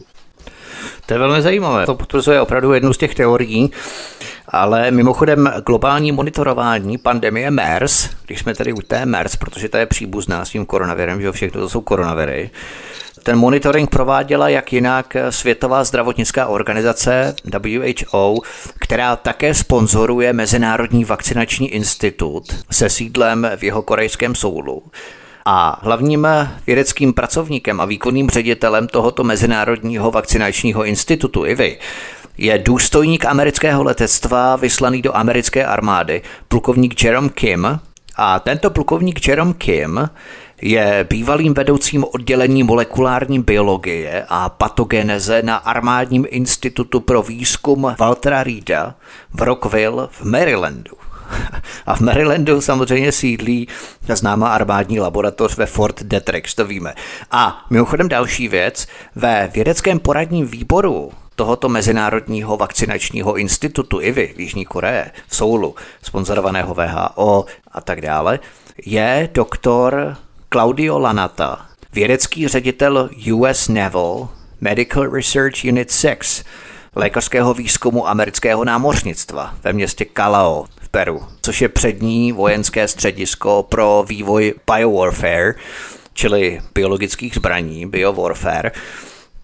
To 1.06 1.14
je 1.14 1.18
velmi 1.18 1.42
zajímavé. 1.42 1.86
To 1.86 1.94
potvrzuje 1.94 2.40
opravdu 2.40 2.72
jednu 2.72 2.92
z 2.92 2.98
těch 2.98 3.14
teorií. 3.14 3.70
Ale 4.48 4.90
mimochodem 4.90 5.52
globální 5.66 6.12
monitorování 6.12 6.98
pandemie 6.98 7.50
MERS, 7.50 8.10
když 8.26 8.38
jsme 8.38 8.54
tady 8.54 8.72
u 8.72 8.80
té 8.80 9.06
MERS, 9.06 9.36
protože 9.36 9.68
to 9.68 9.76
je 9.76 9.86
příbuzná 9.86 10.44
s 10.44 10.50
tím 10.50 10.66
koronavirem, 10.66 11.22
že 11.22 11.32
všechno 11.32 11.60
to 11.60 11.68
jsou 11.68 11.80
koronaviry, 11.80 12.50
ten 13.22 13.38
monitoring 13.38 13.90
prováděla 13.90 14.48
jak 14.48 14.72
jinak 14.72 15.16
Světová 15.30 15.84
zdravotnická 15.84 16.46
organizace 16.46 17.34
WHO, 17.64 18.36
která 18.80 19.16
také 19.16 19.54
sponzoruje 19.54 20.32
Mezinárodní 20.32 21.04
vakcinační 21.04 21.68
institut 21.68 22.44
se 22.70 22.90
sídlem 22.90 23.50
v 23.56 23.62
jeho 23.64 23.82
korejském 23.82 24.34
soulu. 24.34 24.82
A 25.44 25.80
hlavním 25.82 26.28
vědeckým 26.66 27.12
pracovníkem 27.12 27.80
a 27.80 27.84
výkonným 27.84 28.30
ředitelem 28.30 28.88
tohoto 28.88 29.24
Mezinárodního 29.24 30.10
vakcinačního 30.10 30.84
institutu 30.84 31.46
IVI 31.46 31.78
je 32.38 32.58
důstojník 32.58 33.24
amerického 33.24 33.82
letectva 33.82 34.56
vyslaný 34.56 35.02
do 35.02 35.16
americké 35.16 35.66
armády, 35.66 36.22
plukovník 36.48 37.04
Jerome 37.04 37.28
Kim. 37.28 37.80
A 38.16 38.40
tento 38.40 38.70
plukovník 38.70 39.28
Jerome 39.28 39.54
Kim 39.54 40.10
je 40.62 41.06
bývalým 41.10 41.54
vedoucím 41.54 42.04
oddělení 42.04 42.62
molekulární 42.62 43.42
biologie 43.42 44.24
a 44.28 44.48
patogeneze 44.48 45.42
na 45.42 45.56
Armádním 45.56 46.26
institutu 46.28 47.00
pro 47.00 47.22
výzkum 47.22 47.94
Waltera 47.98 48.42
Reeda 48.42 48.94
v 49.34 49.42
Rockville 49.42 50.08
v 50.10 50.24
Marylandu. 50.24 50.92
A 51.86 51.96
v 51.96 52.00
Marylandu 52.00 52.60
samozřejmě 52.60 53.12
sídlí 53.12 53.68
známá 54.14 54.48
armádní 54.48 55.00
laboratoř 55.00 55.56
ve 55.56 55.66
Fort 55.66 56.02
Detrick, 56.02 56.54
to 56.54 56.64
víme. 56.64 56.94
A 57.30 57.66
mimochodem 57.70 58.08
další 58.08 58.48
věc, 58.48 58.86
ve 59.14 59.50
vědeckém 59.54 59.98
poradním 59.98 60.46
výboru 60.46 61.10
tohoto 61.34 61.68
Mezinárodního 61.68 62.56
vakcinačního 62.56 63.36
institutu 63.36 64.00
IVI 64.00 64.34
v 64.36 64.40
Jižní 64.40 64.64
Koreje, 64.64 65.10
v 65.26 65.36
Soulu, 65.36 65.74
sponzorovaného 66.02 66.74
VHO 66.74 67.44
a 67.72 67.80
tak 67.80 68.00
dále, 68.00 68.38
je 68.86 69.28
doktor 69.34 70.16
Claudio 70.52 70.98
Lanata, 70.98 71.66
vědecký 71.92 72.48
ředitel 72.48 73.10
US 73.32 73.68
Naval 73.68 74.28
Medical 74.60 75.10
Research 75.10 75.64
Unit 75.64 75.92
6, 75.92 76.44
lékařského 76.96 77.54
výzkumu 77.54 78.08
amerického 78.08 78.64
námořnictva 78.64 79.54
ve 79.64 79.72
městě 79.72 80.06
Calao 80.16 80.64
v 80.80 80.88
Peru, 80.88 81.26
což 81.42 81.60
je 81.60 81.68
přední 81.68 82.32
vojenské 82.32 82.88
středisko 82.88 83.62
pro 83.68 84.04
vývoj 84.08 84.54
biowarfare, 84.74 85.54
čili 86.12 86.60
biologických 86.74 87.34
zbraní, 87.34 87.86
biowarfare, 87.86 88.72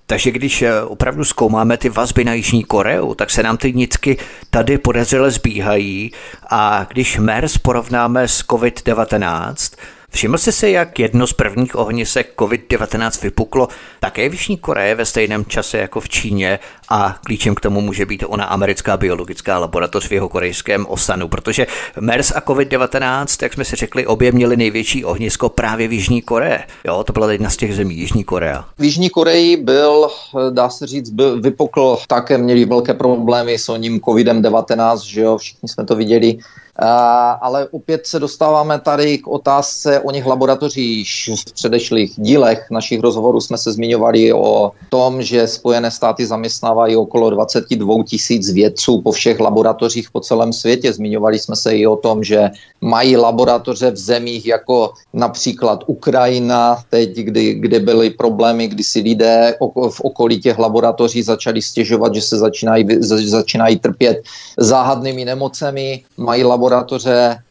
takže 0.06 0.30
když 0.30 0.62
eh, 0.62 0.82
opravdu 0.82 1.24
zkoumáme 1.24 1.76
ty 1.76 1.88
vazby 1.88 2.24
na 2.24 2.34
Jižní 2.34 2.64
Koreu, 2.64 3.14
tak 3.14 3.30
se 3.30 3.42
nám 3.42 3.56
ty 3.56 3.72
nitky 3.72 4.16
tady 4.50 4.78
podezřele 4.78 5.30
zbíhají. 5.30 6.12
A 6.50 6.86
když 6.88 7.18
MERS 7.18 7.58
porovnáme 7.58 8.28
s 8.28 8.44
COVID-19, 8.46 9.76
Všiml 10.14 10.38
jsi 10.38 10.52
si, 10.52 10.70
jak 10.70 10.98
jedno 10.98 11.26
z 11.26 11.32
prvních 11.32 11.76
ohnisek 11.76 12.32
COVID-19 12.36 13.22
vypuklo 13.22 13.68
také 14.00 14.28
v 14.28 14.32
Jižní 14.32 14.56
Koreje 14.56 14.94
ve 14.94 15.04
stejném 15.04 15.44
čase 15.44 15.78
jako 15.78 16.00
v 16.00 16.08
Číně 16.08 16.58
a 16.88 17.18
klíčem 17.24 17.54
k 17.54 17.60
tomu 17.60 17.80
může 17.80 18.06
být 18.06 18.24
ona 18.26 18.44
americká 18.44 18.96
biologická 18.96 19.58
laboratoř 19.58 20.08
v 20.08 20.12
jeho 20.12 20.28
korejském 20.28 20.86
Osanu, 20.86 21.28
protože 21.28 21.66
MERS 22.00 22.30
a 22.30 22.40
COVID-19, 22.40 23.42
jak 23.42 23.52
jsme 23.52 23.64
si 23.64 23.76
řekli, 23.76 24.06
obě 24.06 24.32
měly 24.32 24.56
největší 24.56 25.04
ohnisko 25.04 25.48
právě 25.48 25.88
v 25.88 25.92
Jižní 25.92 26.22
Koreje. 26.22 26.64
Jo, 26.84 27.04
to 27.04 27.12
byla 27.12 27.32
jedna 27.32 27.50
z 27.50 27.56
těch 27.56 27.76
zemí, 27.76 27.96
Jižní 27.96 28.24
Korea. 28.24 28.64
V 28.78 28.84
Jižní 28.84 29.10
Koreji 29.10 29.56
byl, 29.56 30.08
dá 30.50 30.68
se 30.68 30.86
říct, 30.86 31.10
byl, 31.10 31.40
vypukl 31.40 31.98
také, 32.08 32.38
měli 32.38 32.64
velké 32.64 32.94
problémy 32.94 33.58
s 33.58 33.68
oním 33.68 34.00
COVID-19, 34.00 34.98
že 35.04 35.20
jo, 35.20 35.38
všichni 35.38 35.68
jsme 35.68 35.84
to 35.84 35.96
viděli 35.96 36.38
ale 37.40 37.68
opět 37.70 38.06
se 38.06 38.18
dostáváme 38.18 38.80
tady 38.80 39.18
k 39.18 39.28
otázce 39.28 40.00
o 40.00 40.10
něch 40.10 40.26
laboratořích. 40.26 41.08
V 41.48 41.52
předešlých 41.52 42.12
dílech 42.16 42.66
našich 42.70 43.00
rozhovorů 43.00 43.40
jsme 43.40 43.58
se 43.58 43.72
zmiňovali 43.72 44.32
o 44.32 44.72
tom, 44.88 45.22
že 45.22 45.46
Spojené 45.46 45.90
státy 45.90 46.26
zaměstnávají 46.26 46.96
okolo 46.96 47.30
22 47.30 48.04
tisíc 48.04 48.52
vědců 48.52 49.00
po 49.00 49.12
všech 49.12 49.40
laboratořích 49.40 50.10
po 50.10 50.20
celém 50.20 50.52
světě. 50.52 50.92
Zmiňovali 50.92 51.38
jsme 51.38 51.56
se 51.56 51.76
i 51.76 51.86
o 51.86 51.96
tom, 51.96 52.24
že 52.24 52.50
mají 52.80 53.16
laboratoře 53.16 53.90
v 53.90 53.96
zemích 53.96 54.46
jako 54.46 54.92
například 55.12 55.84
Ukrajina, 55.86 56.78
teď, 56.90 57.14
kdy, 57.14 57.54
kde 57.54 57.80
byly 57.80 58.10
problémy, 58.10 58.68
kdy 58.68 58.84
si 58.84 59.00
lidé 59.00 59.54
v 59.90 60.00
okolí 60.00 60.40
těch 60.40 60.58
laboratoří 60.58 61.22
začali 61.22 61.62
stěžovat, 61.62 62.14
že 62.14 62.22
se 62.22 62.38
začínají, 62.38 62.86
začínají 63.28 63.78
trpět 63.78 64.22
záhadnými 64.58 65.24
nemocemi. 65.24 66.02
Mají 66.16 66.44
laboratoře, 66.44 66.63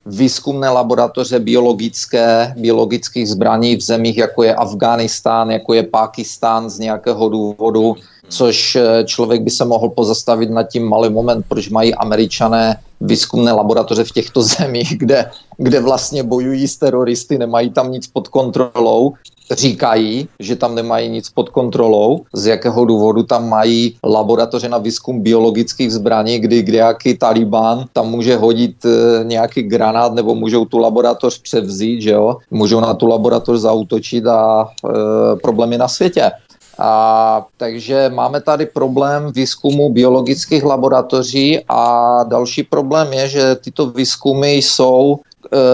výzkumné 0.05 0.69
laboratoře 0.69 1.39
biologické, 1.39 2.53
biologických 2.57 3.29
zbraní 3.29 3.75
v 3.75 3.81
zemích, 3.81 4.17
jako 4.17 4.43
je 4.43 4.55
Afghánistán, 4.55 5.51
jako 5.51 5.73
je 5.73 5.83
Pákistán 5.83 6.69
z 6.69 6.79
nějakého 6.79 7.29
důvodu 7.29 7.95
což 8.29 8.75
eh, 8.75 9.03
člověk 9.05 9.41
by 9.41 9.49
se 9.49 9.65
mohl 9.65 9.89
pozastavit 9.89 10.49
nad 10.49 10.63
tím 10.63 10.89
malý 10.89 11.09
moment, 11.09 11.45
proč 11.47 11.69
mají 11.69 11.95
američané 11.95 12.79
výzkumné 13.01 13.51
laboratoře 13.51 14.03
v 14.03 14.11
těchto 14.11 14.41
zemích, 14.57 14.97
kde, 14.97 15.31
kde 15.57 15.79
vlastně 15.79 16.23
bojují 16.23 16.67
s 16.67 16.77
teroristy, 16.77 17.37
nemají 17.37 17.69
tam 17.69 17.91
nic 17.91 18.07
pod 18.07 18.27
kontrolou, 18.27 19.13
říkají, 19.51 20.27
že 20.39 20.55
tam 20.55 20.75
nemají 20.75 21.09
nic 21.09 21.29
pod 21.29 21.49
kontrolou, 21.49 22.21
z 22.33 22.45
jakého 22.45 22.85
důvodu 22.85 23.23
tam 23.23 23.49
mají 23.49 23.95
laboratoře 24.03 24.69
na 24.69 24.77
výzkum 24.77 25.21
biologických 25.21 25.93
zbraní, 25.93 26.39
kdy 26.39 26.63
nějaký 26.63 27.17
Taliban 27.17 27.85
tam 27.93 28.09
může 28.09 28.37
hodit 28.37 28.85
e, 28.85 29.23
nějaký 29.23 29.61
granát 29.63 30.13
nebo 30.13 30.35
můžou 30.35 30.65
tu 30.65 30.77
laboratoř 30.77 31.41
převzít, 31.41 32.01
že 32.01 32.11
jo? 32.11 32.37
můžou 32.51 32.79
na 32.79 32.93
tu 32.93 33.07
laboratoř 33.07 33.59
zautočit 33.59 34.27
a 34.27 34.67
e, 34.67 35.35
problémy 35.35 35.77
na 35.77 35.87
světě. 35.87 36.31
A, 36.79 37.45
takže 37.57 38.11
máme 38.15 38.41
tady 38.41 38.65
problém 38.65 39.31
výzkumu 39.31 39.89
biologických 39.89 40.63
laboratoří 40.63 41.59
a 41.69 42.23
další 42.23 42.63
problém 42.63 43.13
je, 43.13 43.27
že 43.27 43.55
tyto 43.55 43.85
výzkumy 43.85 44.53
jsou 44.53 45.19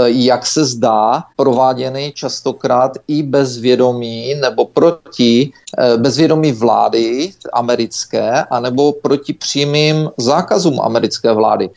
jak 0.05 0.45
se 0.45 0.65
zdá, 0.65 1.23
prováděny 1.35 2.11
častokrát 2.15 2.91
i 3.07 3.23
bez 3.23 3.57
vědomí 3.57 4.35
nebo 4.35 4.65
proti 4.65 5.51
e, 5.77 5.97
bezvědomí 5.97 6.51
vlády 6.51 7.31
americké, 7.53 8.43
anebo 8.51 8.91
proti 8.91 9.33
přímým 9.33 10.09
zákazům 10.17 10.81
americké 10.81 11.33
vlády. 11.33 11.69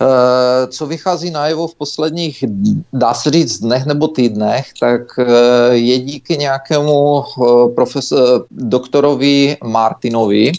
Eh, 0.00 0.66
co 0.66 0.86
vychází 0.86 1.30
najevo 1.30 1.66
v 1.66 1.74
posledních, 1.74 2.44
dá 2.92 3.14
se 3.14 3.30
říct, 3.30 3.58
dnech 3.58 3.86
nebo 3.86 4.08
týdnech, 4.08 4.66
tak 4.80 5.02
eh, 5.18 5.74
je 5.74 5.98
díky 5.98 6.36
nějakému 6.36 7.22
eh, 7.22 7.74
profesor, 7.74 8.46
doktorovi 8.50 9.56
Martinovi, 9.64 10.52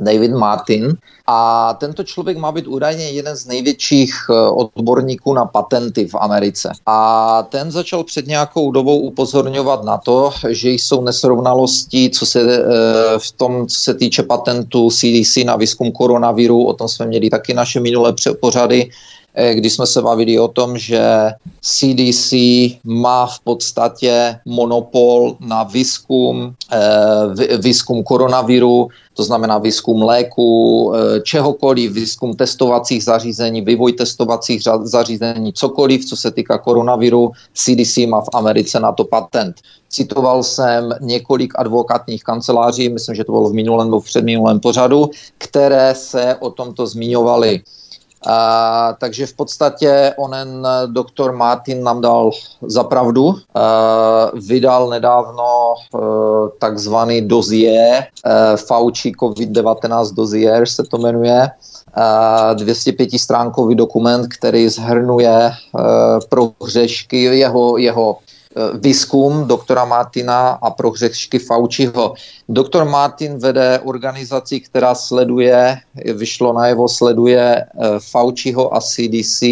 David 0.00 0.32
Martin. 0.32 0.96
A 1.26 1.74
tento 1.74 2.04
člověk 2.04 2.38
má 2.38 2.52
být 2.52 2.66
údajně 2.66 3.10
jeden 3.10 3.36
z 3.36 3.46
největších 3.46 4.14
odborníků 4.52 5.34
na 5.34 5.44
patenty 5.44 6.06
v 6.06 6.14
Americe. 6.14 6.72
A 6.86 7.42
ten 7.42 7.70
začal 7.70 8.04
před 8.04 8.26
nějakou 8.26 8.70
dobou 8.70 9.00
upozorňovat 9.00 9.84
na 9.84 9.98
to, 9.98 10.30
že 10.48 10.70
jsou 10.70 11.02
nesrovnalosti, 11.02 12.10
co 12.10 12.26
se 12.26 12.64
v 13.18 13.32
tom, 13.32 13.66
co 13.66 13.80
se 13.80 13.94
týče 13.94 14.22
patentu 14.22 14.90
CDC 14.90 15.36
na 15.44 15.56
výzkum 15.56 15.92
koronaviru, 15.92 16.66
o 16.66 16.72
tom 16.72 16.88
jsme 16.88 17.06
měli 17.06 17.30
taky 17.30 17.54
naše 17.54 17.80
minulé 17.80 18.14
pořady, 18.40 18.90
Eh, 19.34 19.54
kdy 19.54 19.70
jsme 19.70 19.86
se 19.86 20.02
bavili 20.02 20.38
o 20.38 20.48
tom, 20.48 20.78
že 20.78 21.02
CDC 21.60 22.32
má 22.84 23.26
v 23.26 23.40
podstatě 23.40 24.36
monopol 24.44 25.36
na 25.40 25.62
výzkum, 25.62 26.54
eh, 26.72 27.56
výzkum 27.58 28.02
koronaviru, 28.04 28.88
to 29.14 29.22
znamená 29.24 29.58
výzkum 29.58 30.02
léku, 30.02 30.48
eh, 30.92 31.20
čehokoliv, 31.20 31.92
výzkum 31.92 32.36
testovacích 32.36 33.04
zařízení, 33.04 33.60
vývoj 33.60 33.92
testovacích 33.92 34.62
zařízení, 34.82 35.52
cokoliv, 35.52 36.04
co 36.04 36.16
se 36.16 36.30
týká 36.30 36.58
koronaviru, 36.58 37.32
CDC 37.54 38.06
má 38.06 38.20
v 38.20 38.32
Americe 38.34 38.80
na 38.80 38.92
to 38.92 39.04
patent. 39.04 39.56
Citoval 39.88 40.42
jsem 40.42 40.92
několik 41.00 41.52
advokátních 41.56 42.24
kanceláří, 42.24 42.88
myslím, 42.88 43.16
že 43.16 43.24
to 43.24 43.32
bylo 43.32 43.48
v 43.50 43.54
minulém 43.54 43.88
nebo 43.88 44.00
v 44.00 44.04
předminulém 44.04 44.60
pořadu, 44.60 45.10
které 45.38 45.94
se 45.94 46.36
o 46.40 46.50
tomto 46.50 46.86
zmiňovali. 46.86 47.60
A, 48.26 48.96
takže 49.00 49.26
v 49.26 49.34
podstatě 49.34 50.14
onen 50.16 50.66
doktor 50.86 51.32
Martin 51.32 51.84
nám 51.84 52.00
dal 52.00 52.30
zapravdu. 52.62 53.24
Uh, 53.24 53.34
vydal 54.46 54.88
nedávno 54.90 55.74
uh, 55.92 56.48
takzvaný 56.58 57.28
dozie, 57.28 58.06
uh, 58.26 58.56
Fauci 58.56 59.10
COVID-19 59.10 60.14
dozier 60.14 60.66
se 60.66 60.82
to 60.82 60.98
jmenuje. 60.98 61.50
Uh, 61.96 62.54
205 62.54 63.18
stránkový 63.18 63.74
dokument, 63.74 64.28
který 64.38 64.68
zhrnuje 64.68 65.50
uh, 65.72 65.82
prohřešky 66.28 67.22
jeho, 67.22 67.76
jeho 67.76 68.16
Eh, 68.21 68.21
výzkum 68.74 69.46
doktora 69.46 69.84
Martina 69.84 70.48
a 70.50 70.70
prohřešky 70.70 71.38
Fauciho. 71.38 72.14
Doktor 72.48 72.84
Martin 72.84 73.38
vede 73.38 73.80
organizaci, 73.84 74.60
která 74.60 74.94
sleduje, 74.94 75.76
vyšlo 76.14 76.52
najevo, 76.52 76.88
sleduje 76.88 77.56
eh, 77.56 77.66
Fauciho 78.10 78.76
a 78.76 78.80
CDC 78.80 79.42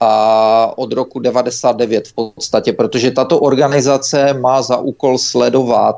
a 0.00 0.72
od 0.76 0.92
roku 0.92 1.18
99 1.18 2.08
v 2.08 2.12
podstatě, 2.12 2.72
protože 2.72 3.10
tato 3.10 3.40
organizace 3.40 4.34
má 4.34 4.62
za 4.62 4.76
úkol 4.76 5.18
sledovat 5.18 5.96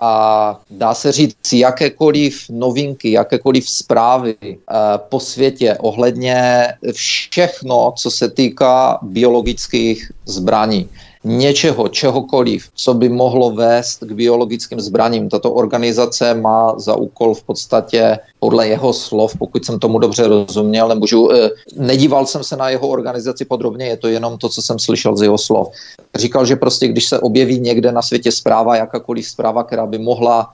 a 0.00 0.60
dá 0.70 0.94
se 0.94 1.12
říct 1.12 1.52
jakékoliv 1.52 2.44
novinky, 2.50 3.10
jakékoliv 3.10 3.68
zprávy 3.68 4.36
po 4.96 5.20
světě 5.20 5.76
ohledně 5.80 6.68
všechno, 6.92 7.92
co 7.96 8.10
se 8.10 8.30
týká 8.30 8.98
biologických 9.02 10.12
zbraní 10.26 10.88
něčeho, 11.28 11.88
čehokoliv, 11.88 12.68
co 12.74 12.94
by 12.94 13.08
mohlo 13.08 13.50
vést 13.50 14.00
k 14.00 14.12
biologickým 14.12 14.80
zbraním. 14.80 15.28
Tato 15.28 15.52
organizace 15.52 16.34
má 16.34 16.78
za 16.78 16.96
úkol 16.96 17.34
v 17.34 17.42
podstatě 17.42 18.18
podle 18.40 18.68
jeho 18.68 18.92
slov, 18.92 19.36
pokud 19.38 19.64
jsem 19.64 19.78
tomu 19.78 19.98
dobře 19.98 20.28
rozuměl, 20.28 20.88
nemůžu, 20.88 21.32
eh, 21.32 21.50
nedíval 21.76 22.26
jsem 22.26 22.44
se 22.44 22.56
na 22.56 22.68
jeho 22.68 22.88
organizaci 22.88 23.44
podrobně, 23.44 23.86
je 23.86 23.96
to 23.96 24.08
jenom 24.08 24.38
to, 24.38 24.48
co 24.48 24.62
jsem 24.62 24.78
slyšel 24.78 25.16
z 25.16 25.22
jeho 25.22 25.38
slov. 25.38 25.68
Říkal, 26.16 26.46
že 26.46 26.56
prostě 26.56 26.88
když 26.88 27.04
se 27.08 27.18
objeví 27.18 27.60
někde 27.60 27.92
na 27.92 28.02
světě 28.02 28.32
zpráva, 28.32 28.76
jakákoliv 28.76 29.26
zpráva, 29.26 29.64
která 29.64 29.86
by 29.86 29.98
mohla 29.98 30.50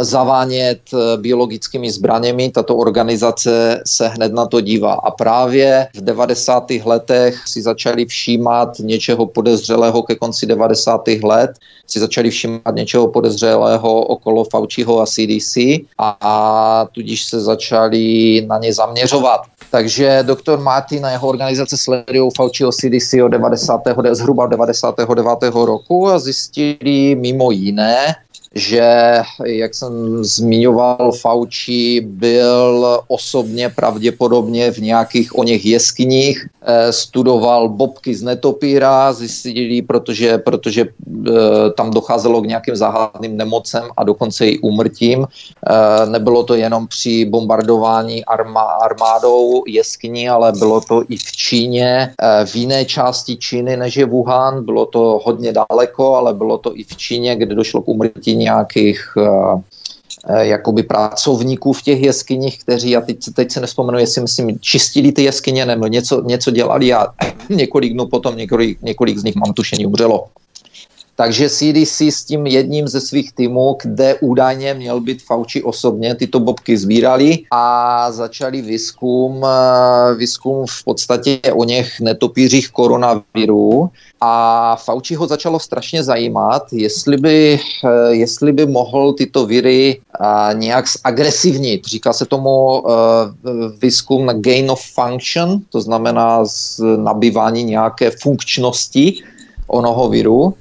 zavánět 0.00 0.80
eh, 0.92 1.16
biologickými 1.16 1.90
zbraněmi, 1.90 2.50
tato 2.50 2.76
organizace 2.76 3.82
se 3.86 4.08
hned 4.08 4.32
na 4.32 4.46
to 4.46 4.60
dívá. 4.60 4.94
A 4.94 5.10
právě 5.10 5.88
v 5.96 6.00
90. 6.04 6.70
letech 6.84 7.42
si 7.46 7.62
začali 7.62 8.06
všímat 8.06 8.78
něčeho 8.78 9.26
podezřelého 9.26 9.77
ke 10.06 10.14
konci 10.14 10.46
90. 10.46 11.08
let, 11.22 11.50
si 11.86 12.00
začali 12.00 12.30
všímat 12.30 12.74
něčeho 12.74 13.08
podezřelého 13.08 14.02
okolo 14.02 14.44
Fauciho 14.44 15.00
a 15.00 15.06
CDC 15.06 15.56
a, 15.98 16.16
a 16.20 16.86
tudíž 16.92 17.24
se 17.24 17.40
začali 17.40 18.40
na 18.48 18.58
ně 18.58 18.74
zaměřovat. 18.74 19.40
Takže 19.70 20.18
doktor 20.22 20.60
Martin 20.60 21.06
a 21.06 21.10
jeho 21.10 21.28
organizace 21.28 21.76
sledují 21.76 22.30
Fauciho 22.36 22.72
CDC 22.72 23.14
od 23.24 23.28
90. 23.28 23.80
zhruba 24.12 24.46
99. 24.46 25.42
roku 25.54 26.08
a 26.08 26.18
zjistili 26.18 27.14
mimo 27.14 27.50
jiné, 27.50 28.14
že, 28.54 29.22
jak 29.44 29.74
jsem 29.74 30.24
zmiňoval, 30.24 31.12
Fauci 31.20 32.00
byl 32.00 33.00
osobně 33.08 33.68
pravděpodobně 33.68 34.70
v 34.70 34.78
nějakých 34.78 35.38
o 35.38 35.42
něch 35.44 35.66
jeskyních, 35.66 36.46
eh, 36.62 36.92
studoval 36.92 37.68
bobky 37.68 38.14
z 38.14 38.22
netopíra, 38.22 39.12
zjistili, 39.12 39.82
protože, 39.82 40.38
protože 40.38 40.82
eh, 40.84 41.30
tam 41.76 41.90
docházelo 41.90 42.40
k 42.40 42.46
nějakým 42.46 42.76
záhadným 42.76 43.36
nemocem 43.36 43.84
a 43.96 44.04
dokonce 44.04 44.48
i 44.48 44.58
úmrtím. 44.58 45.26
Eh, 45.26 46.06
nebylo 46.06 46.44
to 46.44 46.54
jenom 46.54 46.86
při 46.86 47.24
bombardování 47.24 48.24
armádou 48.80 49.62
jeskyní, 49.66 50.28
ale 50.28 50.52
bylo 50.52 50.80
to 50.80 51.04
i 51.08 51.16
v 51.16 51.32
Číně, 51.32 52.14
v 52.44 52.56
jiné 52.56 52.84
části 52.84 53.36
Číny 53.36 53.76
než 53.76 53.96
je 53.96 54.06
Wuhan, 54.06 54.64
bylo 54.64 54.86
to 54.86 55.20
hodně 55.24 55.52
daleko, 55.52 56.14
ale 56.14 56.34
bylo 56.34 56.58
to 56.58 56.76
i 56.76 56.84
v 56.84 56.96
Číně, 56.96 57.36
kde 57.36 57.54
došlo 57.54 57.82
k 57.82 57.88
úmrtí 57.88 58.37
nějakých 58.38 59.12
uh, 59.16 59.60
jakoby 60.38 60.82
pracovníků 60.82 61.72
v 61.72 61.82
těch 61.82 62.00
jeskyních, 62.02 62.58
kteří, 62.58 62.90
já 62.90 63.00
teď, 63.00 63.18
teď 63.34 63.52
se 63.52 63.60
nespomenu, 63.60 63.98
jestli 63.98 64.20
myslím, 64.20 64.58
čistili 64.60 65.12
ty 65.12 65.22
jeskyně 65.22 65.66
nebo 65.66 65.86
něco, 65.86 66.22
něco 66.22 66.50
dělali 66.50 66.92
a 66.92 67.06
několik 67.48 67.92
dnů 67.92 68.06
potom 68.06 68.36
několik, 68.36 68.82
několik 68.82 69.18
z 69.18 69.24
nich 69.24 69.34
mám 69.34 69.52
tušení 69.52 69.86
umřelo. 69.86 70.26
Takže 71.20 71.50
CDC 71.50 72.00
s 72.00 72.24
tím 72.24 72.46
jedním 72.46 72.88
ze 72.88 73.00
svých 73.00 73.32
týmů, 73.32 73.76
kde 73.82 74.14
údajně 74.20 74.74
měl 74.74 75.00
být 75.00 75.22
Fauci 75.22 75.62
osobně, 75.62 76.14
tyto 76.14 76.40
bobky 76.40 76.78
sbírali 76.78 77.38
a 77.50 78.06
začali 78.12 78.62
výzkum, 78.62 79.42
eh, 79.42 80.14
výzkum 80.14 80.66
v 80.70 80.84
podstatě 80.84 81.40
o 81.52 81.64
něch 81.64 82.00
netopířích 82.00 82.70
koronaviru 82.70 83.90
a 84.20 84.76
Fauci 84.76 85.14
ho 85.14 85.26
začalo 85.26 85.58
strašně 85.58 86.02
zajímat, 86.02 86.62
jestli 86.72 87.16
by, 87.16 87.58
eh, 87.58 88.14
jestli 88.14 88.52
by 88.52 88.66
mohl 88.66 89.12
tyto 89.12 89.46
viry 89.46 89.98
eh, 89.98 90.54
nějak 90.54 90.84
agresivnit. 91.04 91.86
Říká 91.86 92.12
se 92.12 92.26
tomu 92.26 92.82
výzkum 93.82 94.26
na 94.26 94.32
gain 94.32 94.70
of 94.70 94.82
function, 94.94 95.66
to 95.70 95.80
znamená 95.80 96.46
z 96.46 96.80
nabývání 96.96 97.64
nějaké 97.64 98.10
funkčnosti 98.10 99.14
onoho 99.66 100.08
viru. 100.08 100.54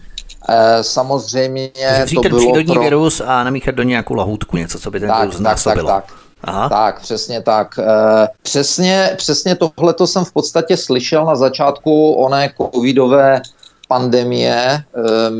E, 0.49 0.83
samozřejmě 0.83 1.69
to 2.15 2.29
bylo 2.29 2.39
přírodní 2.39 2.73
pro... 2.73 2.83
virus 2.83 3.21
a 3.25 3.43
namíchat 3.43 3.75
do 3.75 3.83
nějakou 3.83 4.13
lahůdku 4.13 4.57
něco, 4.57 4.79
co 4.79 4.91
by 4.91 4.99
ten 4.99 5.09
tak, 5.09 5.19
virus 5.19 5.43
tak, 5.43 5.63
tak, 5.63 5.85
tak. 5.85 6.13
Aha. 6.43 6.69
Tak, 6.69 7.01
přesně 7.01 7.41
tak. 7.41 7.79
E, 7.79 7.83
přesně, 8.41 9.13
přesně 9.17 9.55
tohle 9.55 9.93
to 9.93 10.07
jsem 10.07 10.25
v 10.25 10.33
podstatě 10.33 10.77
slyšel 10.77 11.25
na 11.25 11.35
začátku 11.35 12.11
oné 12.13 12.53
covidové 12.57 13.41
pandemie 13.87 14.55
e, 14.55 14.83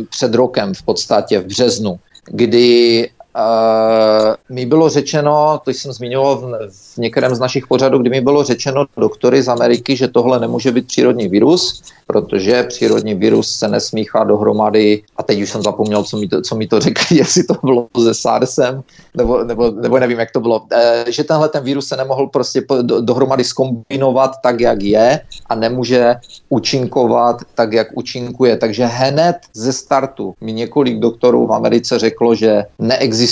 před 0.09 0.33
rokem 0.33 0.73
v 0.73 0.83
podstatě 0.83 1.39
v 1.39 1.45
březnu, 1.45 1.99
kdy 2.25 3.09
Uh, 3.38 4.36
mi 4.56 4.65
bylo 4.65 4.89
řečeno, 4.89 5.62
to 5.65 5.71
jsem 5.71 5.93
zmiňoval 5.93 6.36
v, 6.38 6.69
v 6.71 6.97
některém 6.97 7.36
z 7.36 7.39
našich 7.39 7.67
pořadů, 7.67 7.97
kdy 7.97 8.10
mi 8.10 8.21
bylo 8.21 8.43
řečeno 8.43 8.86
doktory 8.97 9.41
z 9.41 9.47
Ameriky, 9.47 9.95
že 9.95 10.08
tohle 10.08 10.39
nemůže 10.39 10.71
být 10.71 10.88
přírodní 10.88 11.28
virus, 11.28 11.84
protože 12.08 12.63
přírodní 12.63 13.13
virus 13.13 13.56
se 13.56 13.67
nesmíchá 13.67 14.23
dohromady, 14.23 15.04
a 15.17 15.23
teď 15.23 15.41
už 15.41 15.50
jsem 15.50 15.63
zapomněl, 15.63 16.04
co 16.04 16.17
mi 16.17 16.28
to, 16.28 16.41
co 16.41 16.56
mi 16.56 16.67
to 16.67 16.80
řekli, 16.80 17.17
jestli 17.17 17.43
to 17.43 17.54
bylo 17.63 17.88
se 18.04 18.13
SARSem, 18.13 18.82
nebo, 19.17 19.43
nebo, 19.43 19.71
nebo 19.71 20.00
nevím, 20.00 20.19
jak 20.19 20.32
to 20.32 20.39
bylo, 20.39 20.65
e, 20.71 21.06
že 21.12 21.23
tenhle 21.23 21.50
ten 21.50 21.63
virus 21.63 21.88
se 21.88 21.97
nemohl 21.97 22.28
prostě 22.28 22.63
do, 22.82 23.02
dohromady 23.02 23.43
skombinovat 23.43 24.32
tak, 24.43 24.60
jak 24.60 24.82
je 24.82 25.19
a 25.45 25.56
nemůže 25.56 26.15
účinkovat 26.50 27.38
tak, 27.56 27.73
jak 27.73 27.88
účinkuje. 27.93 28.58
Takže 28.58 28.86
hned 28.86 29.36
ze 29.54 29.73
startu 29.73 30.34
mi 30.41 30.54
několik 30.54 31.00
doktorů 31.00 31.47
v 31.47 31.54
Americe 31.54 32.00
řeklo, 32.00 32.36
že 32.36 32.63
neexistuje, 32.80 33.26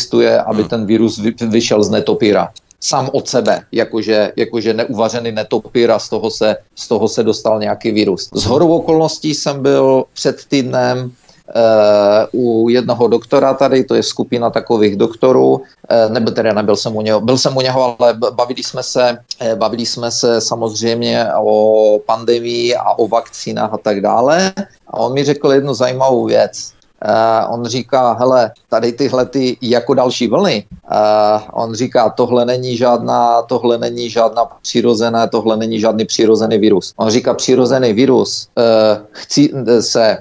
aby 0.46 0.64
ten 0.64 0.86
virus 0.86 1.18
vy, 1.18 1.34
vyšel 1.48 1.84
z 1.84 1.90
netopíra 1.90 2.52
sám 2.86 3.10
od 3.14 3.28
sebe, 3.28 3.66
jakože, 3.72 4.34
jakože 4.36 4.74
neuvařený 4.74 5.32
netopír 5.32 5.92
a 5.92 6.00
z 6.00 6.10
toho, 6.10 6.32
se, 6.32 6.56
z 6.76 6.88
toho 6.88 7.08
se 7.10 7.24
dostal 7.24 7.60
nějaký 7.60 7.92
virus. 7.92 8.30
Z 8.34 8.46
hodou 8.46 8.78
okolností 8.78 9.34
jsem 9.34 9.62
byl 9.62 10.06
před 10.14 10.46
týdnem 10.46 11.12
Uh, 11.46 12.42
u 12.42 12.70
jednoho 12.70 13.08
doktora 13.08 13.54
tady, 13.54 13.84
to 13.84 13.96
je 13.96 14.04
skupina 14.04 14.50
takových 14.50 14.96
doktorů, 14.96 15.54
uh, 15.54 15.62
nebo 16.10 16.32
tedy 16.32 16.54
nebyl 16.54 16.76
jsem 16.76 16.96
u 16.96 17.02
něho, 17.02 17.22
byl 17.22 17.38
jsem 17.38 17.58
u 17.58 17.62
něho, 17.62 17.96
ale 18.00 18.14
bavili 18.14 18.64
jsme 18.64 18.84
se, 18.84 19.18
uh, 19.42 19.54
bavili 19.54 19.86
jsme 19.86 20.12
se 20.12 20.42
samozřejmě 20.42 21.28
o 21.38 22.00
pandemii 22.06 22.76
a 22.76 22.98
o 22.98 23.08
vakcínách 23.08 23.74
a 23.74 23.78
tak 23.78 24.02
dále. 24.02 24.54
A 24.88 24.94
on 24.98 25.14
mi 25.14 25.24
řekl 25.24 25.54
jednu 25.54 25.74
zajímavou 25.74 26.26
věc. 26.26 26.74
Uh, 27.04 27.54
on 27.54 27.66
říká, 27.66 28.14
hele, 28.14 28.52
tady 28.70 28.92
tyhle 28.92 29.26
ty 29.26 29.58
jako 29.62 29.94
další 29.94 30.28
vlny, 30.28 30.66
uh, 30.92 31.42
on 31.52 31.76
říká, 31.76 32.10
tohle 32.10 32.46
není 32.46 32.78
žádná, 32.78 33.42
tohle 33.42 33.78
není 33.78 34.10
žádná 34.10 34.46
přirozená, 34.62 35.28
tohle 35.28 35.58
není 35.58 35.80
žádný 35.80 36.06
přirozený 36.06 36.58
virus. 36.58 36.94
On 36.98 37.10
říká, 37.10 37.34
přirozený 37.34 37.94
virus 37.94 38.48
uh, 38.56 38.64
chci, 39.12 39.52
se 39.80 40.18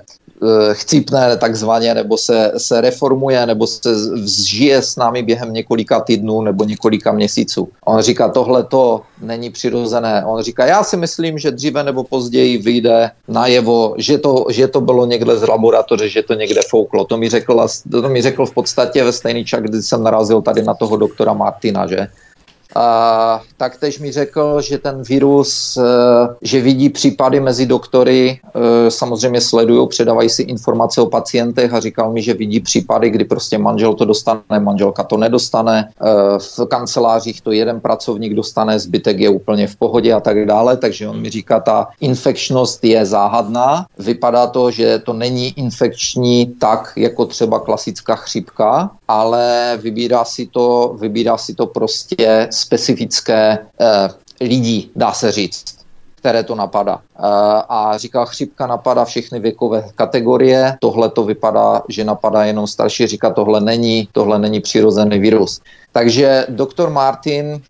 chcípne 0.72 1.36
takzvaně, 1.36 1.94
nebo 1.94 2.18
se, 2.18 2.52
se 2.56 2.80
reformuje, 2.80 3.46
nebo 3.46 3.66
se 3.66 3.94
zžije 4.16 4.82
s 4.82 4.96
námi 4.96 5.22
během 5.22 5.52
několika 5.52 6.00
týdnů 6.00 6.42
nebo 6.42 6.64
několika 6.64 7.12
měsíců. 7.12 7.68
On 7.84 8.00
říká, 8.00 8.28
tohle 8.28 8.64
to 8.64 9.00
není 9.22 9.50
přirozené. 9.50 10.24
On 10.26 10.42
říká, 10.42 10.66
já 10.66 10.84
si 10.84 10.96
myslím, 10.96 11.38
že 11.38 11.50
dříve 11.50 11.82
nebo 11.82 12.04
později 12.04 12.58
vyjde 12.58 13.10
najevo, 13.28 13.94
že 13.98 14.18
to, 14.18 14.46
že 14.50 14.68
to 14.68 14.80
bylo 14.80 15.06
někde 15.06 15.36
z 15.36 15.48
laboratoře, 15.48 16.08
že 16.08 16.22
to 16.22 16.34
někde 16.34 16.60
fouklo. 16.70 17.04
To 17.04 17.16
mi 17.16 17.28
řekl, 17.28 17.66
to 17.90 18.08
mi 18.08 18.22
řekl 18.22 18.46
v 18.46 18.54
podstatě 18.54 19.04
ve 19.04 19.12
stejný 19.12 19.44
čas, 19.44 19.60
kdy 19.60 19.82
jsem 19.82 20.02
narazil 20.02 20.42
tady 20.42 20.62
na 20.62 20.74
toho 20.74 20.96
doktora 20.96 21.32
Martina, 21.32 21.86
že 21.86 22.06
a 22.74 23.40
taktéž 23.56 23.98
mi 23.98 24.12
řekl, 24.12 24.60
že 24.60 24.78
ten 24.78 25.02
virus, 25.02 25.76
eh, 25.76 26.34
že 26.42 26.60
vidí 26.60 26.90
případy 26.90 27.40
mezi 27.40 27.66
doktory, 27.66 28.40
eh, 28.44 28.90
samozřejmě 28.90 29.40
sledují, 29.40 29.88
předávají 29.88 30.30
si 30.30 30.42
informace 30.42 31.00
o 31.00 31.06
pacientech 31.06 31.74
a 31.74 31.80
říkal 31.80 32.12
mi, 32.12 32.22
že 32.22 32.34
vidí 32.34 32.60
případy, 32.60 33.10
kdy 33.10 33.24
prostě 33.24 33.58
manžel 33.58 33.94
to 33.94 34.04
dostane, 34.04 34.58
manželka 34.58 35.04
to 35.04 35.16
nedostane, 35.16 35.88
eh, 35.88 36.38
v 36.38 36.66
kancelářích 36.68 37.40
to 37.40 37.52
jeden 37.52 37.80
pracovník 37.80 38.34
dostane, 38.34 38.78
zbytek 38.78 39.18
je 39.18 39.28
úplně 39.28 39.66
v 39.66 39.76
pohodě 39.76 40.12
a 40.12 40.20
tak 40.20 40.46
dále, 40.46 40.76
takže 40.76 41.08
on 41.08 41.20
mi 41.20 41.30
říká, 41.30 41.60
ta 41.60 41.88
infekčnost 42.00 42.84
je 42.84 43.06
záhadná, 43.06 43.86
vypadá 43.98 44.46
to, 44.46 44.70
že 44.70 44.98
to 44.98 45.12
není 45.12 45.58
infekční 45.58 46.46
tak, 46.46 46.92
jako 46.96 47.26
třeba 47.26 47.60
klasická 47.60 48.16
chřipka, 48.16 48.90
ale 49.08 49.78
vybírá 49.82 50.24
si 50.24 50.46
to, 50.46 50.96
vybírá 51.00 51.38
si 51.38 51.54
to 51.54 51.66
prostě 51.66 52.48
specifické 52.50 53.58
eh, 53.80 54.08
lidí, 54.40 54.90
dá 54.96 55.12
se 55.12 55.32
říct 55.32 55.84
které 56.24 56.42
to 56.42 56.54
napadá. 56.54 57.00
Eh, 57.04 57.20
a 57.68 57.98
říká, 57.98 58.24
chřipka 58.24 58.66
napadá 58.66 59.04
všechny 59.04 59.40
věkové 59.40 59.84
kategorie, 59.94 60.76
tohle 60.80 61.10
to 61.10 61.24
vypadá, 61.24 61.82
že 61.88 62.04
napadá 62.04 62.44
jenom 62.44 62.66
starší, 62.66 63.06
říká, 63.06 63.30
tohle 63.30 63.60
není, 63.60 64.08
tohle 64.12 64.38
není 64.38 64.60
přirozený 64.60 65.18
virus. 65.18 65.60
Takže 65.92 66.46
doktor 66.48 66.90
Martin 66.90 67.46
uh, 67.52 67.60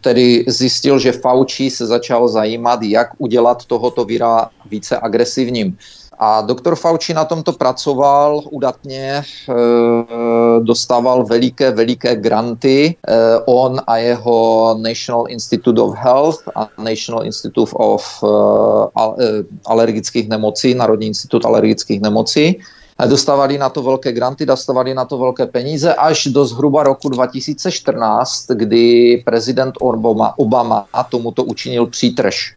tedy 0.00 0.44
zjistil, 0.48 0.98
že 0.98 1.12
Fauci 1.12 1.70
se 1.70 1.86
začal 1.86 2.28
zajímat, 2.28 2.82
jak 2.82 3.08
udělat 3.18 3.64
tohoto 3.64 4.04
víra 4.04 4.48
více 4.70 4.98
agresivním. 4.98 5.76
A 6.22 6.40
doktor 6.40 6.76
Fauci 6.76 7.14
na 7.14 7.24
tomto 7.24 7.52
pracoval 7.52 8.42
udatně, 8.50 9.22
eh, 9.50 10.60
dostával 10.60 11.24
veliké, 11.24 11.70
veliké 11.70 12.16
granty. 12.16 12.94
Eh, 12.94 13.38
on 13.46 13.80
a 13.86 13.96
jeho 13.96 14.78
National 14.78 15.24
Institute 15.28 15.80
of 15.80 15.94
Health 15.98 16.38
a 16.54 16.68
National 16.78 17.26
Institute 17.26 17.72
of 17.74 18.06
eh, 18.22 19.42
alergických 19.66 20.28
nemocí, 20.28 20.74
Národní 20.74 21.06
institut 21.06 21.44
alergických 21.44 22.00
nemocí, 22.00 22.62
dostávali 23.06 23.58
na 23.58 23.68
to 23.68 23.82
velké 23.82 24.12
granty, 24.12 24.46
dostávali 24.46 24.94
na 24.94 25.04
to 25.04 25.18
velké 25.18 25.46
peníze 25.46 25.94
až 25.94 26.26
do 26.26 26.46
zhruba 26.46 26.82
roku 26.82 27.08
2014, 27.08 28.46
kdy 28.54 29.16
prezident 29.26 29.74
Obama, 29.80 30.38
Obama 30.38 30.86
tomuto 31.10 31.44
učinil 31.44 31.86
přítrž. 31.86 32.54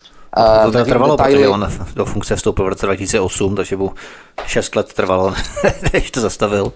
To 0.65 0.71
to 0.71 0.85
trvalo, 0.85 1.17
detaily. 1.17 1.33
protože 1.33 1.47
on 1.47 1.67
do 1.95 2.05
funkce 2.05 2.35
vstoupil 2.35 2.65
v 2.65 2.67
roce 2.67 2.85
2008, 2.85 3.55
takže 3.55 3.75
mu 3.75 3.93
6 4.45 4.75
let 4.75 4.93
trvalo, 4.93 5.33
než 5.93 6.11
to 6.11 6.21
zastavil 6.21 6.73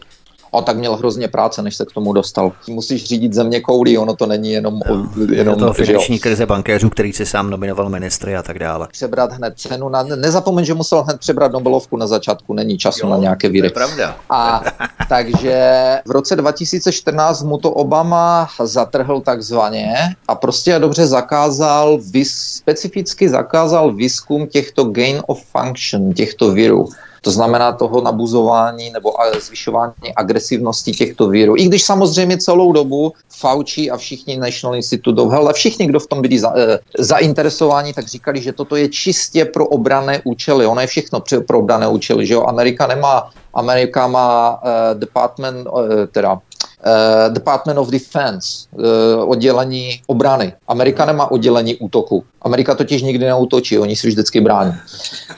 a 0.54 0.62
tak 0.62 0.78
měl 0.78 0.96
hrozně 0.96 1.28
práce, 1.28 1.62
než 1.62 1.76
se 1.76 1.86
k 1.86 1.92
tomu 1.92 2.14
dostal. 2.14 2.52
Musíš 2.68 3.06
řídit 3.06 3.34
země 3.34 3.62
koulí, 3.62 3.98
ono 3.98 4.16
to 4.16 4.26
není 4.26 4.52
jenom... 4.52 4.80
No, 4.90 5.10
jenom 5.34 5.60
je 5.60 5.66
to 5.66 5.74
finanční 5.74 6.20
krize 6.20 6.46
bankéřů, 6.46 6.90
který 6.90 7.14
si 7.14 7.26
sám 7.26 7.50
nominoval 7.50 7.90
ministry 7.90 8.36
a 8.36 8.44
tak 8.44 8.60
dále. 8.60 8.88
Přebrat 8.92 9.32
hned 9.32 9.54
cenu. 9.58 9.90
Na, 9.90 10.04
nezapomeň, 10.04 10.66
že 10.66 10.74
musel 10.74 11.04
hned 11.04 11.20
přebrat 11.20 11.52
Nobelovku 11.52 11.98
na 11.98 12.08
začátku, 12.08 12.54
není 12.54 12.78
času 12.78 13.06
jo, 13.06 13.10
na 13.10 13.18
nějaké 13.18 13.50
víry. 13.50 13.70
To 13.70 13.80
je 13.80 13.86
pravda. 13.86 14.16
A 14.30 14.64
takže 15.10 15.80
v 16.08 16.12
roce 16.12 16.36
2014 16.36 17.44
mu 17.44 17.58
to 17.58 17.72
Obama 17.72 18.48
zatrhl 18.64 19.22
takzvaně 19.22 19.96
a 20.28 20.36
prostě 20.36 20.80
dobře 20.80 21.08
zakázal, 21.08 22.00
vys, 22.12 22.34
specificky 22.34 23.30
zakázal 23.30 23.94
výzkum 23.94 24.48
těchto 24.48 24.84
gain 24.84 25.22
of 25.28 25.44
function, 25.44 26.14
těchto 26.14 26.52
virů. 26.52 26.90
To 27.22 27.32
znamená 27.32 27.72
toho 27.72 28.02
nabuzování 28.02 28.90
nebo 28.90 29.14
zvyšování 29.40 30.16
agresivnosti 30.16 30.92
těchto 30.92 31.30
vírů. 31.30 31.58
I 31.58 31.64
když 31.64 31.84
samozřejmě 31.84 32.38
celou 32.38 32.72
dobu 32.72 33.14
Fauci 33.40 33.90
a 33.92 33.98
všichni 33.98 34.38
National 34.38 34.76
Institute 34.76 35.22
of 35.22 35.32
Health, 35.32 35.56
všichni, 35.56 35.88
kdo 35.88 36.00
v 36.00 36.08
tom 36.08 36.22
byli 36.22 36.40
za, 36.40 36.54
e, 36.58 36.80
zainteresováni, 36.98 37.94
tak 37.94 38.08
říkali, 38.08 38.42
že 38.42 38.54
toto 38.54 38.76
je 38.76 38.90
čistě 38.90 39.46
pro 39.46 39.68
obrané 39.68 40.22
účely. 40.24 40.66
Ono 40.66 40.82
je 40.82 40.88
všechno 40.88 41.24
pro 41.48 41.60
obrané 41.60 41.88
účely, 41.88 42.26
že 42.26 42.34
jo. 42.34 42.44
Amerika 42.44 42.88
nemá, 42.88 43.30
Amerika 43.54 44.08
má 44.08 44.62
uh, 44.62 45.00
department, 45.00 45.68
uh, 45.68 45.82
teda 46.12 46.40
Uh, 46.80 47.34
Department 47.34 47.80
of 47.80 47.90
Defense, 47.90 48.68
uh, 48.72 49.30
oddělení 49.30 50.02
obrany. 50.08 50.54
Amerika 50.68 51.06
nemá 51.06 51.32
oddělení 51.32 51.76
útoku. 51.76 52.24
Amerika 52.42 52.76
totiž 52.76 53.02
nikdy 53.02 53.26
neútočí, 53.26 53.80
oni 53.80 53.96
si 53.96 54.08
vždycky 54.08 54.42
brání. 54.42 54.74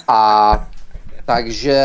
A 0.08 0.52
takže, 1.36 1.80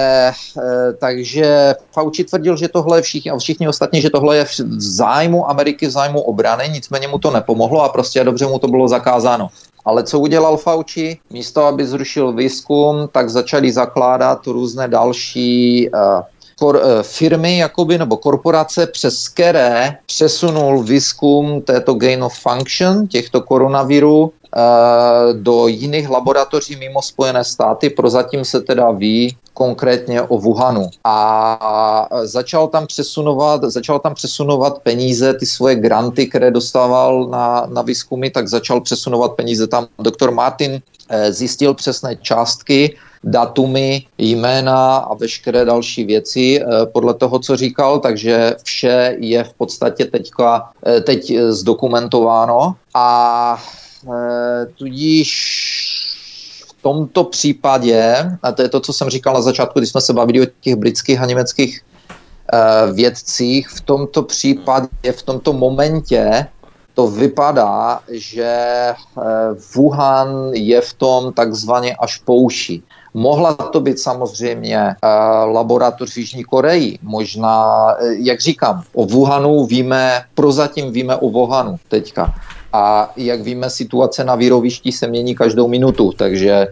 eh, 0.58 0.92
takže 0.98 1.74
Fauci 1.92 2.24
tvrdil, 2.24 2.56
že 2.56 2.68
tohle 2.68 3.02
všichni, 3.02 3.30
a 3.30 3.38
všichni 3.38 3.68
ostatní, 3.68 4.02
že 4.02 4.10
tohle 4.10 4.36
je 4.36 4.44
v 4.44 4.60
zájmu 4.78 5.50
Ameriky, 5.50 5.86
v 5.86 5.90
zájmu 5.90 6.20
obrany, 6.20 6.68
nicméně 6.68 7.08
mu 7.08 7.18
to 7.18 7.30
nepomohlo 7.30 7.82
a 7.82 7.88
prostě 7.88 8.24
dobře 8.24 8.46
mu 8.46 8.58
to 8.58 8.68
bylo 8.68 8.88
zakázáno. 8.88 9.48
Ale 9.84 10.02
co 10.02 10.18
udělal 10.18 10.56
Fauci? 10.56 11.18
Místo, 11.30 11.64
aby 11.64 11.86
zrušil 11.86 12.32
výzkum, 12.32 13.08
tak 13.12 13.30
začali 13.30 13.72
zakládat 13.72 14.46
různé 14.46 14.88
další 14.88 15.88
uh, 15.90 16.26
kor, 16.58 16.80
eh, 16.82 17.02
firmy 17.02 17.58
jakoby, 17.58 17.98
nebo 17.98 18.16
korporace, 18.16 18.86
přes 18.86 19.28
které 19.28 19.96
přesunul 20.06 20.82
výzkum 20.82 21.62
této 21.62 21.94
gain 21.94 22.24
of 22.24 22.38
function, 22.38 23.06
těchto 23.06 23.40
koronavirů, 23.40 24.32
eh, 24.32 24.60
do 25.32 25.68
jiných 25.68 26.08
laboratoří 26.10 26.76
mimo 26.76 27.02
Spojené 27.02 27.44
státy. 27.44 27.90
Prozatím 27.90 28.44
se 28.44 28.60
teda 28.60 28.90
ví 28.90 29.36
konkrétně 29.54 30.22
o 30.22 30.38
Wuhanu. 30.38 30.90
A 31.04 32.08
začal 32.22 32.68
tam 32.68 32.86
přesunovat, 32.86 33.64
začal 33.64 33.98
tam 33.98 34.14
přesunovat 34.14 34.78
peníze, 34.78 35.34
ty 35.34 35.46
svoje 35.46 35.74
granty, 35.74 36.26
které 36.26 36.50
dostával 36.50 37.26
na, 37.28 37.66
na 37.68 37.82
výzkumy, 37.82 38.30
tak 38.30 38.48
začal 38.48 38.80
přesunovat 38.80 39.32
peníze 39.32 39.66
tam. 39.66 39.86
Doktor 39.98 40.30
Martin 40.30 40.80
eh, 41.08 41.32
zjistil 41.32 41.74
přesné 41.74 42.16
částky, 42.16 42.96
datumy, 43.26 44.06
jména 44.18 44.96
a 44.96 45.14
veškeré 45.14 45.64
další 45.64 46.04
věci 46.04 46.60
eh, 46.60 46.86
podle 46.86 47.14
toho, 47.14 47.38
co 47.38 47.56
říkal, 47.56 47.98
takže 47.98 48.54
vše 48.62 49.16
je 49.18 49.44
v 49.44 49.52
podstatě 49.52 50.04
teďka, 50.04 50.70
eh, 50.86 51.00
teď 51.00 51.32
zdokumentováno 51.48 52.74
a 52.94 53.58
eh, 54.06 54.66
tudíž 54.66 55.32
v 56.68 56.82
tomto 56.82 57.24
případě, 57.24 58.16
a 58.42 58.52
to 58.52 58.62
je 58.62 58.68
to, 58.68 58.80
co 58.80 58.92
jsem 58.92 59.08
říkal 59.10 59.34
na 59.34 59.40
začátku, 59.40 59.78
když 59.78 59.90
jsme 59.90 60.00
se 60.00 60.12
bavili 60.12 60.46
o 60.46 60.50
těch 60.60 60.76
britských 60.76 61.20
a 61.20 61.26
německých 61.26 61.80
vědcích, 62.92 63.68
v 63.68 63.80
tomto 63.80 64.22
případě, 64.22 65.12
v 65.12 65.22
tomto 65.22 65.52
momentě 65.52 66.46
to 66.94 67.06
vypadá, 67.06 68.00
že 68.08 68.54
Wuhan 69.74 70.50
je 70.54 70.80
v 70.80 70.94
tom 70.94 71.32
takzvaně 71.32 71.96
až 71.96 72.16
pouší. 72.16 72.82
Mohla 73.16 73.54
to 73.54 73.80
být 73.80 73.98
samozřejmě 73.98 74.78
uh, 74.78 75.54
laboratoř 75.54 76.12
v 76.12 76.16
Jižní 76.16 76.44
Koreji, 76.44 76.98
možná, 77.02 77.86
uh, 77.96 78.08
jak 78.20 78.40
říkám, 78.40 78.82
o 78.94 79.06
Wuhanu 79.06 79.66
víme, 79.66 80.22
prozatím 80.34 80.92
víme 80.92 81.16
o 81.16 81.30
Wuhanu 81.30 81.76
teďka. 81.88 82.34
A 82.72 83.12
jak 83.16 83.40
víme, 83.40 83.70
situace 83.70 84.24
na 84.24 84.34
výrovišti 84.34 84.92
se 84.92 85.06
mění 85.06 85.34
každou 85.34 85.68
minutu, 85.68 86.12
takže 86.12 86.66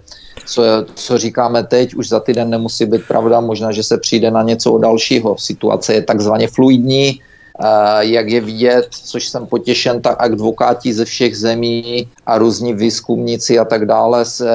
co, 0.47 0.63
co 0.95 1.19
říkáme 1.19 1.65
teď, 1.65 1.95
už 1.95 2.09
za 2.09 2.21
týden 2.21 2.51
nemusí 2.51 2.87
být 2.87 3.09
pravda, 3.09 3.41
možná, 3.41 3.73
že 3.73 3.83
se 3.83 3.99
přijde 3.99 4.31
na 4.31 4.43
něco 4.43 4.79
dalšího. 4.79 5.37
Situace 5.39 5.95
je 5.95 6.03
takzvaně 6.03 6.49
fluidní, 6.49 7.21
jak 8.01 8.29
je 8.29 8.41
vidět, 8.41 8.89
což 8.91 9.29
jsem 9.29 9.47
potěšen, 9.47 10.03
tak 10.03 10.17
advokáti 10.19 10.95
ze 10.95 11.05
všech 11.05 11.37
zemí 11.37 12.09
a 12.27 12.39
různí 12.39 12.75
výzkumníci 12.75 13.59
a 13.59 13.65
tak 13.65 13.87
dále 13.87 14.25
se 14.25 14.51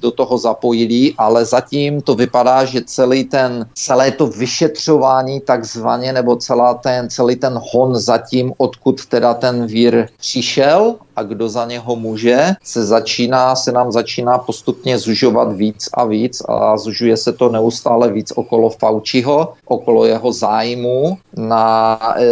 do 0.00 0.10
toho 0.10 0.38
zapojili, 0.38 1.14
ale 1.18 1.44
zatím 1.44 2.00
to 2.00 2.14
vypadá, 2.14 2.64
že 2.64 2.80
celý 2.84 3.24
ten, 3.24 3.66
celé 3.74 4.10
to 4.10 4.26
vyšetřování 4.26 5.40
takzvaně, 5.40 6.12
nebo 6.12 6.36
celá 6.36 6.74
ten, 6.74 7.10
celý 7.10 7.36
ten 7.36 7.60
hon 7.72 7.96
zatím, 7.96 8.52
odkud 8.56 9.06
teda 9.06 9.34
ten 9.34 9.66
vír 9.66 10.08
přišel, 10.18 10.94
a 11.16 11.22
kdo 11.22 11.48
za 11.48 11.64
něho 11.64 11.96
může, 11.96 12.50
se 12.62 12.84
začíná, 12.86 13.56
se 13.56 13.72
nám 13.72 13.92
začíná 13.92 14.38
postupně 14.38 14.98
zužovat 14.98 15.52
víc 15.52 15.88
a 15.94 16.04
víc 16.04 16.42
a 16.48 16.76
zužuje 16.76 17.16
se 17.16 17.32
to 17.32 17.48
neustále 17.48 18.12
víc 18.12 18.32
okolo 18.36 18.70
Faučiho, 18.70 19.52
okolo 19.66 20.04
jeho 20.04 20.32
zájmu 20.32 21.18
na 21.36 21.98
e, 22.16 22.24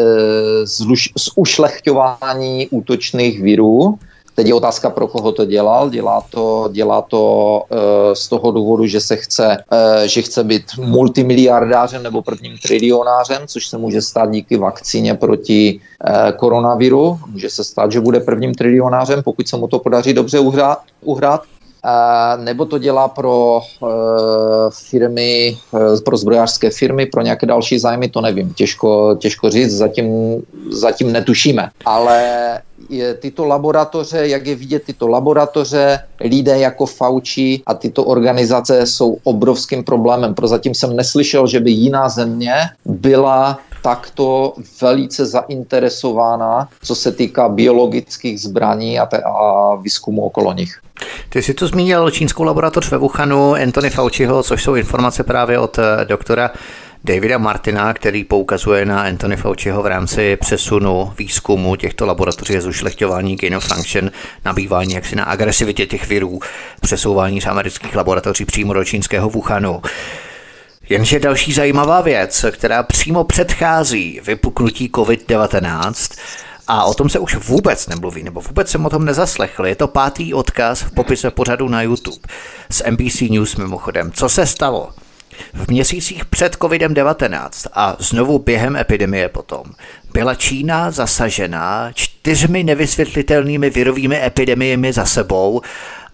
zluš, 0.66 1.12
zušlechťování 1.16 2.68
útočných 2.70 3.42
virů 3.42 3.98
Teď 4.40 4.46
je 4.46 4.54
otázka, 4.54 4.90
pro 4.90 5.06
koho 5.08 5.32
to 5.32 5.44
dělal. 5.44 5.90
Dělá 5.90 6.24
to, 6.30 6.68
dělá 6.72 7.02
to 7.02 7.62
uh, 7.68 7.78
z 8.14 8.28
toho 8.28 8.52
důvodu, 8.52 8.86
že 8.86 9.00
se 9.00 9.16
chce, 9.16 9.64
uh, 9.72 10.06
že 10.06 10.22
chce 10.22 10.44
být 10.44 10.64
multimiliardářem 10.78 12.02
nebo 12.02 12.22
prvním 12.22 12.58
trilionářem, 12.58 13.42
což 13.46 13.66
se 13.66 13.78
může 13.78 14.02
stát 14.02 14.30
díky 14.30 14.56
vakcíně 14.56 15.14
proti 15.14 15.80
uh, 15.80 16.32
koronaviru. 16.36 17.18
Může 17.26 17.50
se 17.50 17.64
stát, 17.64 17.92
že 17.92 18.00
bude 18.00 18.20
prvním 18.20 18.54
trilionářem, 18.54 19.22
pokud 19.22 19.48
se 19.48 19.56
mu 19.56 19.68
to 19.68 19.78
podaří 19.78 20.12
dobře 20.12 20.38
uhrát. 20.38 20.78
uhrát. 21.00 21.42
Uh, 21.84 22.44
nebo 22.44 22.64
to 22.64 22.78
dělá 22.78 23.08
pro 23.08 23.60
uh, 23.80 23.88
firmy, 24.70 25.58
uh, 25.70 26.00
pro 26.00 26.16
zbrojářské 26.16 26.70
firmy, 26.70 27.06
pro 27.06 27.22
nějaké 27.22 27.46
další 27.46 27.78
zájmy, 27.78 28.08
to 28.08 28.20
nevím, 28.20 28.54
těžko, 28.54 29.16
těžko 29.18 29.50
říct, 29.50 29.76
zatím, 29.76 30.06
zatím 30.70 31.12
netušíme. 31.12 31.70
Ale 31.84 32.60
je, 32.88 33.14
tyto 33.14 33.44
laboratoře, 33.44 34.28
jak 34.28 34.46
je 34.46 34.54
vidět, 34.54 34.82
tyto 34.82 35.08
laboratoře, 35.08 35.98
lidé 36.20 36.58
jako 36.58 36.86
Fauci 36.86 37.60
a 37.66 37.74
tyto 37.74 38.04
organizace 38.04 38.86
jsou 38.86 39.18
obrovským 39.24 39.84
problémem. 39.84 40.34
Prozatím 40.34 40.74
jsem 40.74 40.96
neslyšel, 40.96 41.46
že 41.46 41.60
by 41.60 41.70
jiná 41.70 42.08
země 42.08 42.54
byla 42.84 43.58
takto 43.82 44.54
velice 44.80 45.26
zainteresována, 45.26 46.68
co 46.82 46.94
se 46.94 47.12
týká 47.12 47.48
biologických 47.48 48.40
zbraní 48.40 48.98
a, 48.98 49.06
te- 49.06 49.22
a 49.22 49.74
výzkumu 49.74 50.22
okolo 50.22 50.52
nich. 50.52 50.80
Ty 51.28 51.42
jsi 51.42 51.54
tu 51.54 51.66
zmínil 51.66 52.10
čínskou 52.10 52.42
laboratoř 52.42 52.90
ve 52.90 52.98
Wuhanu 52.98 53.54
Anthony 53.54 53.90
Fauciho, 53.90 54.42
což 54.42 54.62
jsou 54.62 54.74
informace 54.74 55.24
právě 55.24 55.58
od 55.58 55.78
eh, 55.78 56.04
doktora 56.04 56.50
Davida 57.04 57.38
Martina, 57.38 57.94
který 57.94 58.24
poukazuje 58.24 58.84
na 58.84 59.02
Anthony 59.02 59.36
Fauciho 59.36 59.82
v 59.82 59.86
rámci 59.86 60.36
přesunu 60.36 61.12
výzkumu 61.18 61.76
těchto 61.76 62.06
laboratoří 62.06 62.56
a 62.56 62.60
zušlechťování 62.60 63.36
gain 63.36 63.56
of 63.56 63.64
function, 63.64 64.10
nabývání 64.44 64.94
jaksi 64.94 65.16
na 65.16 65.24
agresivitě 65.24 65.86
těch 65.86 66.08
virů, 66.08 66.38
přesouvání 66.80 67.40
z 67.40 67.46
amerických 67.46 67.96
laboratoří 67.96 68.44
přímo 68.44 68.72
do 68.72 68.84
čínského 68.84 69.30
Wuhanu. 69.30 69.82
Jenže 70.90 71.20
další 71.20 71.52
zajímavá 71.52 72.00
věc, 72.00 72.44
která 72.50 72.82
přímo 72.82 73.24
předchází 73.24 74.20
vypuknutí 74.24 74.88
COVID-19, 74.88 76.18
a 76.68 76.84
o 76.84 76.94
tom 76.94 77.08
se 77.08 77.18
už 77.18 77.34
vůbec 77.34 77.86
nemluví, 77.86 78.22
nebo 78.22 78.40
vůbec 78.40 78.70
jsem 78.70 78.86
o 78.86 78.90
tom 78.90 79.04
nezaslechl. 79.04 79.66
Je 79.66 79.74
to 79.74 79.88
pátý 79.88 80.34
odkaz 80.34 80.82
v 80.82 80.90
popise 80.90 81.30
pořadu 81.30 81.68
na 81.68 81.82
YouTube 81.82 82.18
z 82.70 82.82
NBC 82.90 83.20
News 83.20 83.56
mimochodem. 83.56 84.12
Co 84.12 84.28
se 84.28 84.46
stalo? 84.46 84.90
V 85.54 85.68
měsících 85.68 86.24
před 86.24 86.56
COVID-19 86.56 87.50
a 87.72 87.96
znovu 87.98 88.38
během 88.38 88.76
epidemie 88.76 89.28
potom 89.28 89.64
byla 90.12 90.34
Čína 90.34 90.90
zasažena 90.90 91.90
čtyřmi 91.94 92.64
nevysvětlitelnými 92.64 93.70
virovými 93.70 94.24
epidemiemi 94.24 94.92
za 94.92 95.04
sebou 95.04 95.62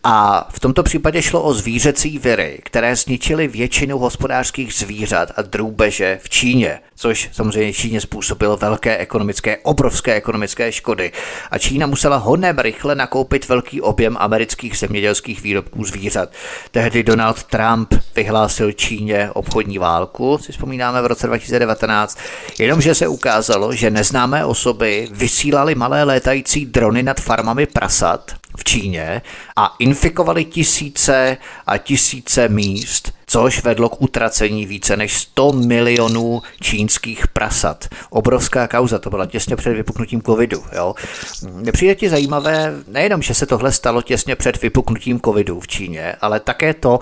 a 0.08 0.48
v 0.52 0.60
tomto 0.60 0.82
případě 0.82 1.22
šlo 1.22 1.42
o 1.42 1.54
zvířecí 1.54 2.18
viry, 2.18 2.58
které 2.62 2.96
zničily 2.96 3.48
většinu 3.48 3.98
hospodářských 3.98 4.74
zvířat 4.74 5.32
a 5.36 5.42
drůbeže 5.42 6.18
v 6.22 6.28
Číně, 6.28 6.80
což 6.94 7.28
samozřejmě 7.32 7.72
Číně 7.72 8.00
způsobilo 8.00 8.56
velké 8.56 8.96
ekonomické, 8.98 9.56
obrovské 9.56 10.14
ekonomické 10.14 10.72
škody. 10.72 11.12
A 11.50 11.58
Čína 11.58 11.86
musela 11.86 12.16
hodně 12.16 12.54
rychle 12.58 12.94
nakoupit 12.94 13.48
velký 13.48 13.80
objem 13.80 14.16
amerických 14.20 14.78
zemědělských 14.78 15.42
výrobků 15.42 15.84
zvířat. 15.84 16.28
Tehdy 16.70 17.02
Donald 17.02 17.44
Trump 17.44 17.94
vyhlásil 18.16 18.72
Číně 18.72 19.30
obchodní 19.32 19.78
válku, 19.78 20.38
si 20.38 20.52
vzpomínáme 20.52 21.02
v 21.02 21.06
roce 21.06 21.26
2019, 21.26 22.18
jenomže 22.58 22.94
se 22.94 23.08
ukázalo, 23.08 23.74
že 23.74 23.90
neznámé 23.90 24.44
osoby 24.44 25.08
vysílali 25.10 25.74
malé 25.74 26.04
létající 26.04 26.66
drony 26.66 27.02
nad 27.02 27.20
farmami 27.20 27.66
prasat 27.66 28.32
v 28.56 28.64
Číně 28.64 29.22
a 29.56 29.74
infikovali 29.78 30.44
tisíce 30.44 31.36
a 31.66 31.78
tisíce 31.78 32.48
míst, 32.48 33.12
což 33.26 33.62
vedlo 33.62 33.88
k 33.88 34.02
utracení 34.02 34.66
více 34.66 34.96
než 34.96 35.18
100 35.18 35.52
milionů 35.52 36.42
čínských 36.60 37.28
prasat. 37.28 37.88
Obrovská 38.10 38.68
kauza, 38.68 38.98
to 38.98 39.10
byla 39.10 39.26
těsně 39.26 39.56
před 39.56 39.72
vypuknutím 39.72 40.22
covidu. 40.22 40.64
Jo? 40.72 40.94
Nepřijde 41.52 41.94
ti 41.94 42.08
zajímavé 42.08 42.74
nejenom, 42.88 43.22
že 43.22 43.34
se 43.34 43.46
tohle 43.46 43.72
stalo 43.72 44.02
těsně 44.02 44.36
před 44.36 44.62
vypuknutím 44.62 45.20
covidu 45.20 45.60
v 45.60 45.68
Číně, 45.68 46.14
ale 46.20 46.40
také 46.40 46.74
to, 46.74 47.00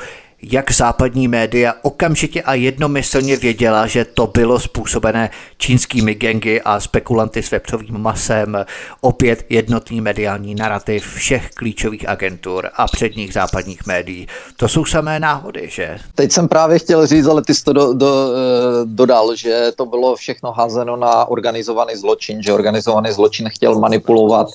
jak 0.52 0.72
západní 0.72 1.28
média 1.28 1.74
okamžitě 1.82 2.42
a 2.42 2.54
jednomyslně 2.54 3.36
věděla, 3.36 3.86
že 3.86 4.04
to 4.04 4.26
bylo 4.26 4.60
způsobené 4.60 5.30
čínskými 5.58 6.14
gengy 6.14 6.60
a 6.64 6.80
spekulanty 6.80 7.42
s 7.42 7.50
vepřovým 7.50 7.98
masem, 7.98 8.56
opět 9.00 9.44
jednotný 9.48 10.00
mediální 10.00 10.54
narrativ 10.54 11.14
všech 11.14 11.50
klíčových 11.50 12.08
agentur 12.08 12.70
a 12.74 12.86
předních 12.86 13.32
západních 13.32 13.86
médií. 13.86 14.26
To 14.56 14.68
jsou 14.68 14.84
samé 14.84 15.20
náhody, 15.20 15.68
že? 15.70 15.98
Teď 16.14 16.32
jsem 16.32 16.48
právě 16.48 16.78
chtěl 16.78 17.06
říct, 17.06 17.26
ale 17.26 17.42
ty 17.42 17.54
jsi 17.54 17.64
to 17.64 17.72
do, 17.72 17.92
do, 17.92 18.32
eh, 18.34 18.84
dodal, 18.84 19.36
že 19.36 19.72
to 19.76 19.86
bylo 19.86 20.16
všechno 20.16 20.52
házeno 20.52 20.96
na 20.96 21.24
organizovaný 21.24 21.96
zločin, 21.96 22.42
že 22.42 22.52
organizovaný 22.52 23.12
zločin 23.12 23.48
chtěl 23.48 23.78
manipulovat, 23.78 24.48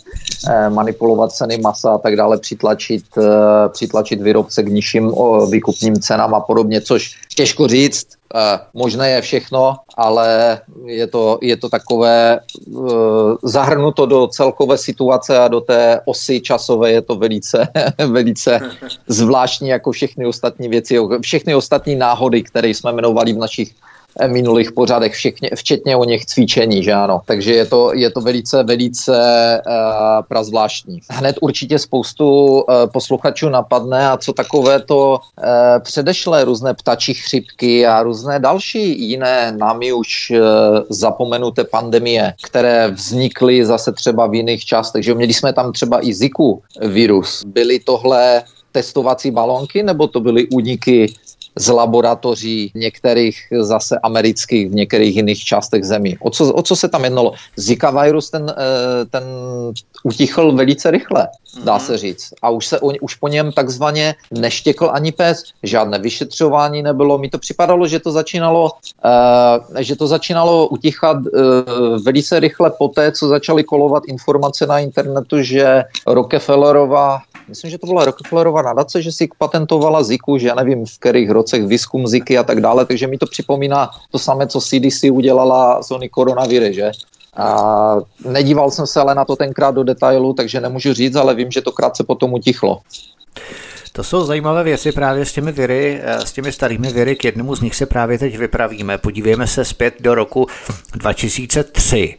eh, 0.49 0.69
manipulovat 0.69 1.31
ceny 1.31 1.57
masa 1.57 1.91
a 1.93 1.97
tak 1.97 2.15
dále, 2.15 2.37
přitlačit, 2.37 3.05
eh, 3.17 3.69
přitlačit 3.69 4.21
výrobce 4.21 4.63
k 4.63 4.67
nižším 4.67 5.11
výkupům 5.51 5.78
různým 5.79 6.01
cenám 6.01 6.35
a 6.35 6.39
podobně, 6.39 6.81
což 6.81 7.15
těžko 7.35 7.67
říct, 7.67 8.07
eh, 8.35 8.59
možné 8.73 9.09
je 9.09 9.21
všechno, 9.21 9.75
ale 9.97 10.59
je 10.85 11.07
to, 11.07 11.39
je 11.41 11.57
to 11.57 11.69
takové 11.69 12.39
eh, 12.39 12.81
zahrnuto 13.43 14.05
do 14.05 14.27
celkové 14.27 14.77
situace 14.77 15.39
a 15.39 15.47
do 15.47 15.61
té 15.61 16.01
osy 16.05 16.41
časové 16.41 16.91
je 16.91 17.01
to 17.01 17.15
velice, 17.15 17.67
velice 18.07 18.59
zvláštní 19.07 19.69
jako 19.69 19.91
všechny 19.91 20.25
ostatní 20.25 20.67
věci, 20.67 20.99
všechny 21.21 21.55
ostatní 21.55 21.95
náhody, 21.95 22.43
které 22.43 22.67
jsme 22.69 22.91
jmenovali 22.91 23.33
v 23.33 23.37
našich 23.37 23.71
minulých 24.27 24.71
pořadech, 24.71 25.13
včetně, 25.13 25.49
včetně 25.55 25.95
o 25.95 26.03
něch 26.03 26.25
cvičení, 26.25 26.83
že 26.83 26.93
ano. 26.93 27.21
Takže 27.25 27.53
je 27.53 27.65
to, 27.65 27.93
je 27.93 28.09
to 28.09 28.21
velice, 28.21 28.63
velice 28.63 29.13
uh, 29.67 29.73
prazvláštní. 30.27 30.99
Hned 31.09 31.35
určitě 31.41 31.79
spoustu 31.79 32.25
uh, 32.61 32.63
posluchačů 32.93 33.49
napadne 33.49 34.09
a 34.09 34.17
co 34.17 34.33
takové 34.33 34.79
to 34.79 35.19
uh, 35.19 35.45
předešlé 35.79 36.45
různé 36.45 36.73
ptačí 36.73 37.13
chřipky 37.13 37.87
a 37.87 38.03
různé 38.03 38.39
další 38.39 39.09
jiné 39.09 39.51
námi 39.57 39.93
už 39.93 40.31
uh, 40.31 40.37
zapomenuté 40.89 41.63
pandemie, 41.63 42.33
které 42.43 42.87
vznikly 42.91 43.65
zase 43.65 43.91
třeba 43.91 44.27
v 44.27 44.33
jiných 44.33 44.65
částech, 44.65 45.03
že 45.03 45.13
měli 45.13 45.33
jsme 45.33 45.53
tam 45.53 45.71
třeba 45.71 46.05
i 46.05 46.13
Ziku 46.13 46.61
virus. 46.81 47.43
Byly 47.45 47.79
tohle 47.79 48.43
testovací 48.71 49.31
balonky, 49.31 49.83
nebo 49.83 50.07
to 50.07 50.19
byly 50.19 50.47
úniky 50.47 51.13
z 51.59 51.67
laboratoří 51.67 52.71
některých 52.75 53.47
zase 53.59 53.99
amerických 54.03 54.69
v 54.69 54.75
některých 54.75 55.15
jiných 55.15 55.43
částech 55.43 55.83
zemí. 55.83 56.17
O 56.19 56.29
co, 56.29 56.53
o 56.53 56.61
co 56.61 56.75
se 56.75 56.87
tam 56.87 57.03
jednalo? 57.03 57.33
Zika 57.55 57.91
virus 57.91 58.29
ten, 58.29 58.47
eh, 58.49 59.05
ten 59.05 59.23
utichl 60.03 60.51
velice 60.51 60.91
rychle, 60.91 61.27
dá 61.63 61.75
mhm. 61.75 61.85
se 61.85 61.97
říct. 61.97 62.33
A 62.41 62.49
už, 62.49 62.67
se, 62.67 62.79
už 62.79 63.15
po 63.15 63.27
něm 63.27 63.51
takzvaně 63.51 64.15
neštěkl 64.31 64.89
ani 64.93 65.11
pes. 65.11 65.43
Žádné 65.63 65.99
vyšetřování 65.99 66.83
nebylo. 66.83 67.17
Mi 67.17 67.29
to 67.29 67.37
připadalo, 67.37 67.87
že 67.87 67.99
to 67.99 68.11
začínalo, 68.11 68.71
uh, 68.71 69.77
že 69.79 69.95
to 69.95 70.07
začínalo 70.07 70.67
utichat 70.67 71.17
uh, 71.17 72.03
velice 72.03 72.39
rychle 72.39 72.71
poté, 72.77 73.11
co 73.11 73.27
začaly 73.27 73.63
kolovat 73.63 74.03
informace 74.07 74.65
na 74.65 74.79
internetu, 74.79 75.41
že 75.41 75.83
Rockefellerova 76.07 77.19
myslím, 77.49 77.71
že 77.71 77.77
to 77.77 77.87
byla 77.87 78.05
Rockefellerova 78.05 78.61
nadace, 78.61 79.01
že 79.01 79.11
si 79.11 79.29
patentovala 79.37 80.03
Ziku, 80.03 80.37
že 80.37 80.47
já 80.47 80.55
nevím 80.55 80.85
v 80.85 80.99
kterých 80.99 81.29
rocech 81.29 81.63
výzkum 81.63 82.07
Ziky 82.07 82.37
a 82.37 82.43
tak 82.43 82.61
dále, 82.61 82.85
takže 82.85 83.07
mi 83.07 83.17
to 83.17 83.25
připomíná 83.25 83.89
to 84.11 84.19
samé, 84.19 84.47
co 84.47 84.61
CDC 84.61 85.03
udělala 85.11 85.83
z 85.83 85.91
ony 85.91 86.09
koronaviry, 86.09 86.73
že? 86.73 86.91
A 87.35 87.95
nedíval 88.25 88.71
jsem 88.71 88.87
se 88.87 89.01
ale 89.01 89.15
na 89.15 89.25
to 89.25 89.35
tenkrát 89.35 89.75
do 89.75 89.83
detailu, 89.83 90.33
takže 90.33 90.61
nemůžu 90.61 90.93
říct, 90.93 91.15
ale 91.15 91.35
vím, 91.35 91.51
že 91.51 91.61
to 91.61 91.71
krátce 91.71 92.03
potom 92.03 92.33
utichlo. 92.33 92.81
To 93.99 94.03
jsou 94.03 94.25
zajímavé 94.25 94.63
věci 94.63 94.91
právě 94.91 95.25
s 95.25 95.33
těmi 95.33 95.51
viry, 95.51 96.01
eh, 96.03 96.25
s 96.25 96.31
těmi 96.31 96.51
starými 96.51 96.93
viry. 96.93 97.15
K 97.15 97.23
jednomu 97.23 97.55
z 97.55 97.61
nich 97.61 97.75
se 97.75 97.85
právě 97.85 98.17
teď 98.17 98.37
vypravíme. 98.37 98.97
Podívejme 98.97 99.47
se 99.47 99.65
zpět 99.65 99.93
do 99.99 100.15
roku 100.15 100.47
2003. 100.93 102.17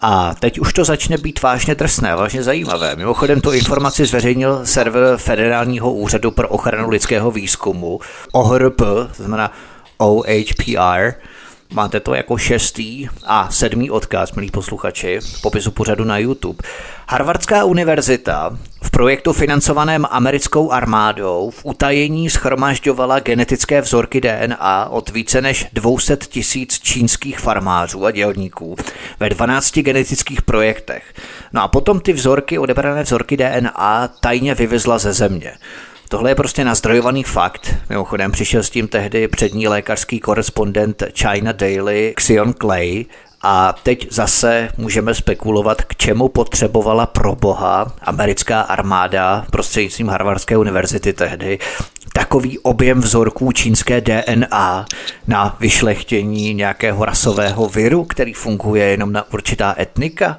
A 0.00 0.34
teď 0.34 0.58
už 0.58 0.72
to 0.72 0.84
začne 0.84 1.18
být 1.18 1.42
vážně 1.42 1.74
drsné, 1.74 2.16
vážně 2.16 2.42
zajímavé. 2.42 2.96
Mimochodem 2.96 3.40
tu 3.40 3.52
informaci 3.52 4.06
zveřejnil 4.06 4.60
server 4.64 5.16
Federálního 5.16 5.92
úřadu 5.92 6.30
pro 6.30 6.48
ochranu 6.48 6.88
lidského 6.88 7.30
výzkumu, 7.30 8.00
OHRP, 8.32 8.78
to 8.78 9.08
znamená 9.16 9.52
OHPR, 9.98 11.12
Máte 11.72 12.00
to 12.00 12.14
jako 12.14 12.38
šestý 12.38 13.08
a 13.24 13.50
sedmý 13.50 13.90
odkaz, 13.90 14.32
milí 14.32 14.50
posluchači, 14.50 15.20
v 15.20 15.42
popisu 15.42 15.70
pořadu 15.70 16.04
na 16.04 16.18
YouTube. 16.18 16.58
Harvardská 17.08 17.64
univerzita 17.64 18.58
v 18.82 18.90
projektu 18.90 19.32
financovaném 19.32 20.06
americkou 20.10 20.70
armádou 20.70 21.50
v 21.50 21.64
utajení 21.64 22.30
schromažďovala 22.30 23.20
genetické 23.20 23.80
vzorky 23.80 24.20
DNA 24.20 24.88
od 24.90 25.10
více 25.10 25.40
než 25.40 25.66
200 25.72 26.16
tisíc 26.16 26.78
čínských 26.80 27.38
farmářů 27.38 28.06
a 28.06 28.10
dělníků 28.10 28.76
ve 29.20 29.28
12 29.28 29.78
genetických 29.78 30.42
projektech. 30.42 31.14
No 31.52 31.62
a 31.62 31.68
potom 31.68 32.00
ty 32.00 32.12
vzorky, 32.12 32.58
odebrané 32.58 33.02
vzorky 33.02 33.36
DNA, 33.36 34.08
tajně 34.20 34.54
vyvezla 34.54 34.98
ze 34.98 35.12
země. 35.12 35.52
Tohle 36.08 36.30
je 36.30 36.34
prostě 36.34 36.64
nazdrojovaný 36.64 37.24
fakt. 37.24 37.74
Mimochodem 37.88 38.32
přišel 38.32 38.62
s 38.62 38.70
tím 38.70 38.88
tehdy 38.88 39.28
přední 39.28 39.68
lékařský 39.68 40.20
korespondent 40.20 41.02
China 41.18 41.52
Daily 41.52 42.12
Xion 42.16 42.54
Clay 42.54 43.04
a 43.42 43.74
teď 43.82 44.06
zase 44.10 44.68
můžeme 44.76 45.14
spekulovat, 45.14 45.82
k 45.82 45.96
čemu 45.96 46.28
potřebovala 46.28 47.06
pro 47.06 47.36
boha 47.36 47.92
americká 48.02 48.60
armáda 48.60 49.46
prostřednictvím 49.50 50.08
Harvardské 50.08 50.56
univerzity 50.56 51.12
tehdy 51.12 51.58
takový 52.12 52.58
objem 52.58 53.00
vzorků 53.00 53.52
čínské 53.52 54.00
DNA 54.00 54.86
na 55.26 55.56
vyšlechtění 55.60 56.54
nějakého 56.54 57.04
rasového 57.04 57.68
viru, 57.68 58.04
který 58.04 58.32
funguje 58.32 58.84
jenom 58.84 59.12
na 59.12 59.32
určitá 59.32 59.74
etnika. 59.78 60.38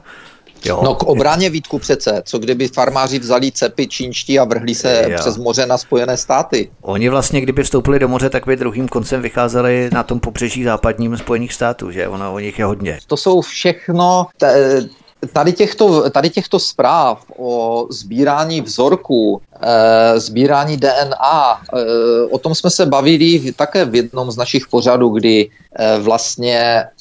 Jo. 0.65 0.82
No 0.84 0.95
k 0.95 1.04
obraně 1.04 1.50
Vítku 1.50 1.80
přece, 1.80 2.21
co 2.26 2.39
kdyby 2.39 2.67
farmáři 2.67 3.19
vzali 3.19 3.52
cepy 3.52 3.88
čínští 3.88 4.39
a 4.39 4.43
vrhli 4.43 4.76
se 4.76 5.06
jo. 5.10 5.17
přes 5.19 5.38
moře 5.38 5.65
na 5.65 5.78
Spojené 5.78 6.17
státy. 6.17 6.71
Oni 6.82 7.10
vlastně, 7.10 7.41
kdyby 7.41 7.63
vstoupili 7.63 8.00
do 8.00 8.08
moře, 8.08 8.30
tak 8.30 8.45
by 8.45 8.56
druhým 8.56 8.88
koncem 8.88 9.21
vycházeli 9.21 9.89
na 9.93 10.04
tom 10.04 10.19
pobřeží 10.19 10.63
západním 10.63 11.17
Spojených 11.17 11.54
států, 11.54 11.91
že 11.91 12.08
ono 12.08 12.34
o 12.34 12.39
nich 12.39 12.60
je 12.60 12.65
hodně. 12.65 13.00
To 13.08 13.17
jsou 13.17 13.41
všechno, 13.41 14.28
t- 14.38 14.82
tady 15.34 15.54
těchto, 15.54 16.10
tady 16.10 16.30
těchto 16.30 16.60
zpráv 16.60 17.26
o 17.38 17.88
sbírání 17.89 18.62
vzorků, 18.62 19.41
e, 19.62 20.19
sbírání 20.19 20.78
DNA, 20.78 21.62
e, 21.74 21.84
o 22.32 22.38
tom 22.38 22.56
jsme 22.56 22.69
se 22.69 22.86
bavili 22.86 23.54
také 23.56 23.86
v 23.86 23.95
jednom 23.95 24.32
z 24.32 24.38
našich 24.38 24.67
pořadů, 24.67 25.10
kdy 25.10 25.50
e, 25.76 26.00
vlastně 26.00 26.84
Eh, 26.86 27.01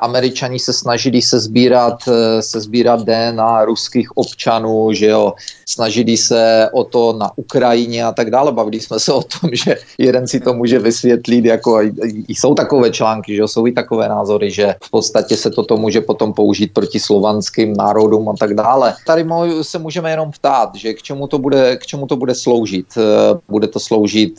Američani 0.00 0.58
se 0.58 0.72
snažili 0.72 1.22
se 1.22 1.40
sbírat, 1.40 1.98
eh, 2.08 2.42
se 2.42 2.60
sbírat 2.60 3.00
DNA 3.00 3.64
ruských 3.64 4.16
občanů, 4.16 4.92
že 4.92 5.06
jo, 5.06 5.32
snažili 5.68 6.16
se 6.16 6.68
o 6.72 6.84
to 6.84 7.12
na 7.12 7.30
Ukrajině 7.36 8.04
a 8.04 8.12
tak 8.12 8.30
dále. 8.30 8.52
Bavili 8.52 8.80
jsme 8.80 9.00
se 9.00 9.12
o 9.12 9.22
tom, 9.22 9.50
že 9.52 9.76
jeden 9.98 10.28
si 10.28 10.40
to 10.40 10.54
může 10.54 10.78
vysvětlit, 10.78 11.44
jako 11.44 11.80
jsou 12.28 12.54
takové 12.54 12.90
články, 12.90 13.34
že 13.34 13.40
jo, 13.40 13.48
jsou 13.48 13.66
i 13.66 13.72
takové 13.72 14.08
názory, 14.08 14.50
že 14.50 14.74
v 14.84 14.90
podstatě 14.90 15.36
se 15.36 15.50
toto 15.50 15.76
může 15.76 16.00
potom 16.00 16.32
použít 16.32 16.72
proti 16.72 17.00
slovanským 17.00 17.72
národům 17.72 18.28
a 18.28 18.34
tak 18.38 18.54
dále. 18.54 18.94
Tady 19.06 19.24
se 19.62 19.78
můžeme 19.78 20.10
jenom 20.10 20.30
ptát, 20.30 20.74
že 20.74 20.92
k 20.92 21.02
čemu 21.02 21.26
to 21.26 21.38
bude, 21.38 21.76
k 21.76 21.86
čemu 21.86 22.06
to 22.06 22.16
bude 22.16 22.34
sloužit. 22.34 22.86
Eh, 22.96 23.40
bude 23.48 23.68
to 23.68 23.80
sloužit, 23.80 24.34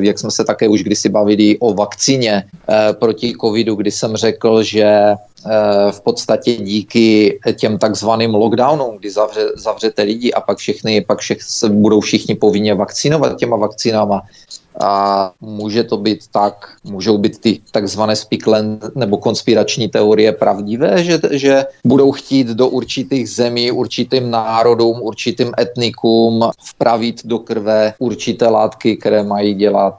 jak 0.00 0.18
jsme 0.18 0.30
se 0.30 0.44
také 0.44 0.68
už 0.68 0.82
kdysi 0.82 1.08
bavili 1.08 1.58
o 1.58 1.74
vakcíně 1.74 2.44
proti 2.98 3.32
covidu, 3.40 3.74
kdy 3.74 3.90
jsem 3.90 4.16
řekl, 4.16 4.63
že 4.64 4.84
eh, 4.84 5.16
v 5.92 6.00
podstatě 6.00 6.56
díky 6.56 7.38
těm 7.58 7.78
takzvaným 7.78 8.34
lockdownům, 8.34 8.96
kdy 8.98 9.10
zavře, 9.10 9.46
zavřete 9.54 10.02
lidi 10.02 10.32
a 10.32 10.40
pak 10.40 10.58
všechny, 10.58 11.00
pak 11.00 11.18
všech 11.18 11.42
se 11.42 11.68
budou 11.68 12.00
všichni 12.00 12.34
povinně 12.34 12.74
vakcinovat 12.74 13.36
těma 13.36 13.56
vakcínama, 13.56 14.22
a 14.80 15.32
může 15.40 15.84
to 15.84 15.96
být 15.96 16.20
tak, 16.32 16.68
můžou 16.84 17.18
být 17.18 17.38
ty 17.38 17.60
takzvané 17.70 18.16
spiklen 18.16 18.78
nebo 18.94 19.18
konspirační 19.18 19.88
teorie 19.88 20.32
pravdivé, 20.32 21.04
že, 21.04 21.20
že 21.30 21.64
budou 21.84 22.12
chtít 22.12 22.46
do 22.48 22.68
určitých 22.68 23.30
zemí, 23.30 23.72
určitým 23.72 24.30
národům, 24.30 25.02
určitým 25.02 25.52
etnikům 25.58 26.50
vpravit 26.64 27.20
do 27.24 27.38
krve 27.38 27.94
určité 27.98 28.48
látky, 28.48 28.96
které 28.96 29.22
mají 29.22 29.54
dělat 29.54 29.98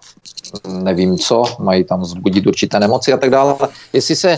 nevím 0.68 1.18
co, 1.18 1.44
mají 1.60 1.84
tam 1.84 2.06
zbudit 2.06 2.48
určité 2.48 2.80
nemoci 2.80 3.14
a 3.14 3.18
tak 3.18 3.30
dále. 3.30 3.56
Jestli 3.94 4.16
se 4.16 4.38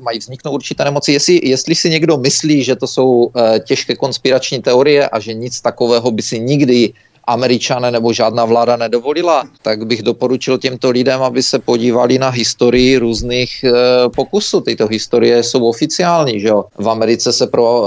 mají 0.00 0.18
vzniknout 0.18 0.52
určité 0.54 0.84
nemoci. 0.84 1.12
Jestli, 1.12 1.40
jestli 1.42 1.74
si 1.74 1.90
někdo 1.90 2.18
myslí, 2.18 2.64
že 2.64 2.76
to 2.76 2.86
jsou 2.86 3.30
eh, 3.36 3.60
těžké 3.60 3.96
konspirační 3.96 4.62
teorie 4.62 5.08
a 5.08 5.20
že 5.20 5.34
nic 5.34 5.60
takového 5.60 6.10
by 6.10 6.22
si 6.22 6.40
nikdy 6.40 6.92
američané 7.28 7.90
nebo 7.90 8.12
žádná 8.12 8.44
vláda 8.44 8.76
nedovolila, 8.76 9.44
tak 9.62 9.86
bych 9.86 10.02
doporučil 10.02 10.58
těmto 10.58 10.90
lidem, 10.90 11.22
aby 11.22 11.42
se 11.42 11.58
podívali 11.58 12.18
na 12.18 12.28
historii 12.28 12.96
různých 12.96 13.64
e, 13.64 13.72
pokusů. 14.08 14.60
Tyto 14.60 14.86
historie 14.86 15.42
jsou 15.42 15.68
oficiální, 15.68 16.40
že 16.40 16.48
jo. 16.48 16.64
V 16.78 16.88
Americe 16.88 17.32
se 17.32 17.46
pro 17.46 17.84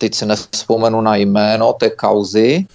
teď 0.00 0.14
si 0.14 0.26
nespomenu 0.26 1.00
na 1.00 1.16
jméno 1.16 1.72
té 1.72 1.90
kauzy 1.90 2.66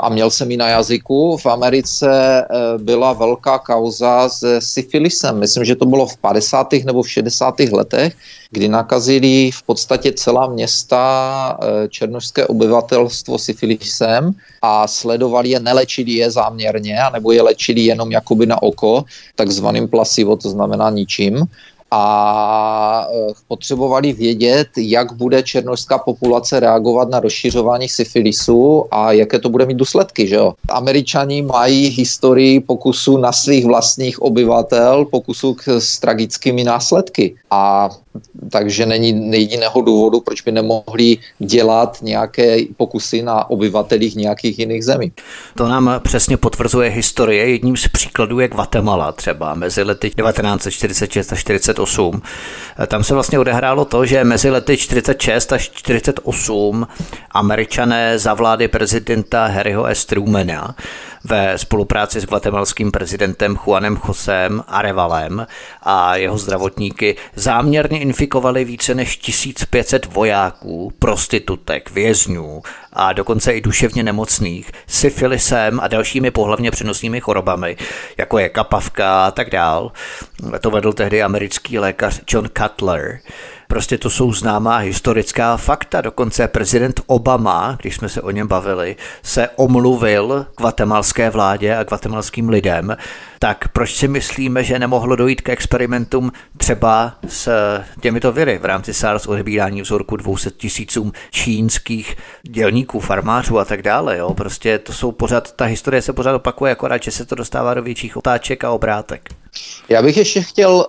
a 0.00 0.08
měl 0.08 0.30
jsem 0.30 0.50
ji 0.50 0.56
na 0.56 0.68
jazyku. 0.68 1.36
V 1.36 1.46
Americe 1.46 2.08
e, 2.10 2.44
byla 2.78 3.12
velká 3.12 3.58
kauza 3.58 4.28
se 4.28 4.60
syfilisem. 4.60 5.38
Myslím, 5.38 5.64
že 5.64 5.76
to 5.76 5.86
bylo 5.86 6.06
v 6.06 6.16
50. 6.16 6.84
nebo 6.84 7.02
v 7.02 7.10
60. 7.10 7.60
letech, 7.72 8.16
kdy 8.50 8.68
nakazili 8.68 9.50
v 9.50 9.62
podstatě 9.62 10.12
celá 10.12 10.46
města 10.46 11.02
e, 11.56 11.88
černožské 11.88 12.46
obyvatelstvo 12.46 13.38
syfilisem 13.38 14.36
a 14.62 14.88
sledovali 14.88 15.48
je, 15.48 15.60
nelečili 15.60 16.12
je 16.12 16.30
záměrně, 16.30 17.00
anebo 17.00 17.32
je 17.32 17.42
lečili 17.42 17.80
jenom 17.80 18.12
jakoby 18.12 18.46
na 18.46 18.62
oko, 18.62 19.04
takzvaným 19.34 19.88
plasivo, 19.88 20.36
to 20.36 20.50
znamená 20.50 20.90
ničím 20.90 21.48
a 21.90 23.06
eh, 23.10 23.32
potřebovali 23.48 24.12
vědět, 24.12 24.68
jak 24.76 25.12
bude 25.12 25.42
černožská 25.42 25.98
populace 25.98 26.60
reagovat 26.60 27.08
na 27.10 27.20
rozšiřování 27.20 27.88
syfilisu 27.88 28.84
a 28.90 29.12
jaké 29.12 29.38
to 29.38 29.48
bude 29.48 29.66
mít 29.66 29.76
důsledky. 29.76 30.26
Že 30.26 30.34
jo? 30.34 30.54
Američani 30.68 31.42
mají 31.42 31.88
historii 31.88 32.60
pokusu 32.60 33.16
na 33.16 33.32
svých 33.32 33.66
vlastních 33.66 34.22
obyvatel, 34.22 35.04
pokusu 35.04 35.56
s 35.66 35.98
tragickými 35.98 36.64
následky. 36.64 37.34
A 37.50 37.90
takže 38.50 38.86
není 38.86 39.32
jediného 39.32 39.80
důvodu, 39.80 40.20
proč 40.20 40.40
by 40.42 40.52
nemohli 40.52 41.18
dělat 41.38 41.98
nějaké 42.02 42.56
pokusy 42.76 43.22
na 43.22 43.50
obyvatelích 43.50 44.16
nějakých 44.16 44.58
jiných 44.58 44.84
zemí. 44.84 45.12
To 45.54 45.68
nám 45.68 45.90
přesně 46.02 46.36
potvrzuje 46.36 46.90
historie. 46.90 47.50
Jedním 47.50 47.76
z 47.76 47.88
příkladů 47.88 48.40
je 48.40 48.48
Guatemala 48.48 49.12
třeba 49.12 49.54
mezi 49.54 49.82
lety 49.82 50.10
1946 50.10 51.32
a 51.32 51.36
48. 51.36 52.22
Tam 52.86 53.04
se 53.04 53.14
vlastně 53.14 53.38
odehrálo 53.38 53.84
to, 53.84 54.06
že 54.06 54.24
mezi 54.24 54.50
lety 54.50 54.76
46 54.76 55.52
až 55.52 55.70
48 55.70 56.86
američané 57.30 58.18
za 58.18 58.34
vlády 58.34 58.68
prezidenta 58.68 59.46
Harryho 59.46 59.86
S. 59.86 60.04
Trumana 60.04 60.74
ve 61.26 61.58
spolupráci 61.58 62.20
s 62.20 62.26
guatemalským 62.26 62.92
prezidentem 62.92 63.58
Juanem 63.66 64.00
Josem 64.08 64.64
Arevalem 64.68 65.46
a 65.82 66.16
jeho 66.16 66.38
zdravotníky 66.38 67.16
záměrně 67.34 68.00
infikovali 68.00 68.64
více 68.64 68.94
než 68.94 69.16
1500 69.16 70.06
vojáků, 70.06 70.92
prostitutek, 70.98 71.90
vězňů 71.90 72.62
a 72.92 73.12
dokonce 73.12 73.52
i 73.52 73.60
duševně 73.60 74.02
nemocných 74.02 74.70
syfilisem 74.86 75.80
a 75.80 75.88
dalšími 75.88 76.30
pohlavně 76.30 76.70
přenosnými 76.70 77.20
chorobami, 77.20 77.76
jako 78.16 78.38
je 78.38 78.48
kapavka 78.48 79.26
a 79.26 79.30
tak 79.30 79.50
dál. 79.50 79.92
To 80.60 80.70
vedl 80.70 80.92
tehdy 80.92 81.22
americký 81.22 81.78
lékař 81.78 82.20
John 82.28 82.48
Cutler. 82.58 83.20
Prostě 83.68 83.98
to 83.98 84.10
jsou 84.10 84.32
známá 84.32 84.76
historická 84.76 85.56
fakta. 85.56 86.00
Dokonce 86.00 86.48
prezident 86.48 87.00
Obama, 87.06 87.78
když 87.82 87.96
jsme 87.96 88.08
se 88.08 88.22
o 88.22 88.30
něm 88.30 88.48
bavili, 88.48 88.96
se 89.22 89.48
omluvil 89.56 90.46
guatemalské 90.58 91.30
vládě 91.30 91.76
a 91.76 91.84
guatemalským 91.84 92.48
lidem. 92.48 92.96
Tak 93.38 93.68
proč 93.68 93.94
si 93.94 94.08
myslíme, 94.08 94.64
že 94.64 94.78
nemohlo 94.78 95.16
dojít 95.16 95.40
k 95.40 95.48
experimentům 95.48 96.32
třeba 96.56 97.14
s 97.28 97.48
těmito 98.00 98.32
viry 98.32 98.58
v 98.58 98.64
rámci 98.64 98.94
SARS 98.94 99.26
odebírání 99.26 99.82
vzorku 99.82 100.16
200 100.16 100.50
tisícům 100.50 101.12
čínských 101.30 102.16
dělníků, 102.42 103.00
farmářů 103.00 103.58
a 103.58 103.64
tak 103.64 103.82
dále. 103.82 104.18
Jo? 104.18 104.34
Prostě 104.34 104.78
to 104.78 104.92
jsou 104.92 105.12
pořád, 105.12 105.52
ta 105.52 105.64
historie 105.64 106.02
se 106.02 106.12
pořád 106.12 106.34
opakuje, 106.34 106.72
akorát, 106.72 107.02
že 107.02 107.10
se 107.10 107.26
to 107.26 107.34
dostává 107.34 107.74
do 107.74 107.82
větších 107.82 108.16
otáček 108.16 108.64
a 108.64 108.70
obrátek. 108.70 109.28
Já 109.88 110.02
bych 110.02 110.16
ještě 110.16 110.42
chtěl 110.42 110.74
uh, 110.74 110.84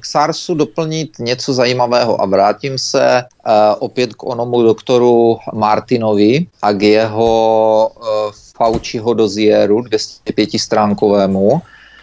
k 0.00 0.06
SARSu 0.06 0.54
doplnit 0.54 1.10
něco 1.18 1.52
zajímavého 1.52 2.22
a 2.22 2.26
vrátím 2.26 2.78
se 2.78 3.24
uh, 3.46 3.52
opět 3.78 4.14
k 4.14 4.24
onomu 4.24 4.62
doktoru 4.62 5.38
Martinovi 5.52 6.46
a 6.62 6.72
k 6.72 6.82
jeho 6.82 7.90
uh, 7.96 8.32
Fauciho 8.62 9.14
dozieru 9.14 9.82
205 9.82 10.58
stránkovému. 10.58 11.62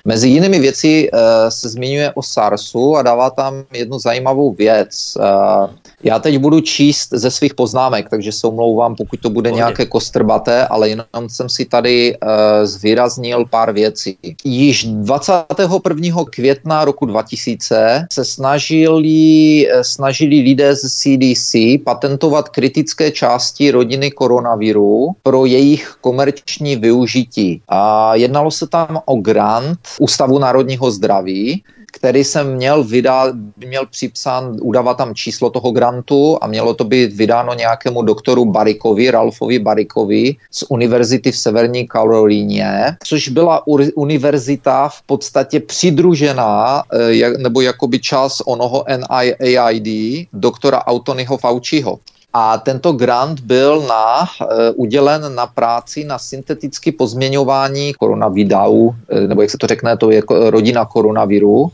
Mezi 0.10 0.30
jinými 0.30 0.60
věci 0.60 1.10
uh, 1.14 1.20
se 1.49 1.70
zmiňuje 1.70 2.12
o 2.16 2.22
SARSu 2.24 2.95
a 2.95 3.01
dává 3.01 3.30
tam 3.30 3.64
jednu 3.74 3.99
zajímavou 3.99 4.53
věc. 4.53 5.14
Uh, 5.20 5.70
já 6.03 6.20
teď 6.20 6.38
budu 6.38 6.62
číst 6.62 7.10
ze 7.12 7.32
svých 7.32 7.53
poznámek, 7.53 8.10
takže 8.10 8.32
se 8.32 8.47
omlouvám, 8.47 8.95
pokud 8.95 9.20
to 9.20 9.30
bude 9.30 9.51
nějaké 9.51 9.86
kostrbaté, 9.86 10.68
ale 10.68 10.89
jenom 10.89 11.30
jsem 11.30 11.49
si 11.49 11.66
tady 11.66 12.18
uh, 12.18 12.30
zvýraznil 12.66 13.45
pár 13.45 13.72
věcí. 13.72 14.18
Již 14.43 14.86
21. 14.86 16.26
května 16.30 16.86
roku 16.86 17.05
2000 17.05 18.07
se 18.12 18.26
snažili, 18.26 19.68
snažili 19.82 20.41
lidé 20.41 20.76
z 20.76 20.89
CDC 20.89 21.84
patentovat 21.86 22.49
kritické 22.49 23.12
části 23.12 23.72
rodiny 23.72 24.12
koronaviru 24.12 25.12
pro 25.24 25.45
jejich 25.45 25.97
komerční 26.01 26.76
využití. 26.76 27.62
A 27.68 28.16
jednalo 28.16 28.51
se 28.51 28.68
tam 28.68 29.01
o 29.05 29.16
grant 29.16 29.80
Ústavu 30.00 30.39
národního 30.39 30.91
zdraví, 30.91 31.64
který 31.93 32.24
jsem 32.24 32.56
měl 32.56 32.84
vydat, 32.84 33.36
měl 33.58 33.86
připsán, 33.86 34.58
udávat 34.62 34.97
tam 34.97 35.16
číslo 35.16 35.50
toho 35.50 35.72
grantu 35.72 36.38
a 36.41 36.47
mělo 36.47 36.74
to 36.74 36.84
být 36.84 37.14
vydáno 37.14 37.54
nějakému 37.54 38.02
doktoru 38.02 38.45
Barikovi, 38.45 39.12
Ralfovi 39.12 39.60
Barikovi 39.60 40.36
z 40.52 40.64
univerzity 40.70 41.32
v 41.32 41.38
Severní 41.38 41.88
Karolíně, 41.88 42.97
což 43.04 43.30
byla 43.30 43.64
univerzita 43.95 44.89
v 44.89 45.02
podstatě 45.02 45.60
přidružená, 45.60 46.84
eh, 46.93 47.30
nebo 47.38 47.62
jakoby 47.62 48.00
čas 48.00 48.41
onoho 48.45 48.86
NIAID, 48.88 50.28
doktora 50.34 50.86
Autonyho 50.86 51.38
Fauciho. 51.38 52.00
A 52.34 52.57
tento 52.57 52.93
grant 52.93 53.39
byl 53.39 53.82
na, 53.82 54.21
uh, 54.21 54.47
udělen 54.75 55.36
na 55.36 55.47
práci 55.47 56.03
na 56.03 56.17
syntetické 56.17 56.91
pozměňování 56.91 57.93
koronavidau, 57.93 58.91
eh, 59.09 59.27
nebo 59.27 59.41
jak 59.41 59.51
se 59.51 59.57
to 59.57 59.67
řekne, 59.67 59.97
to 59.97 60.11
je 60.11 60.21
rodina 60.30 60.86
koronaviru, 60.86 61.71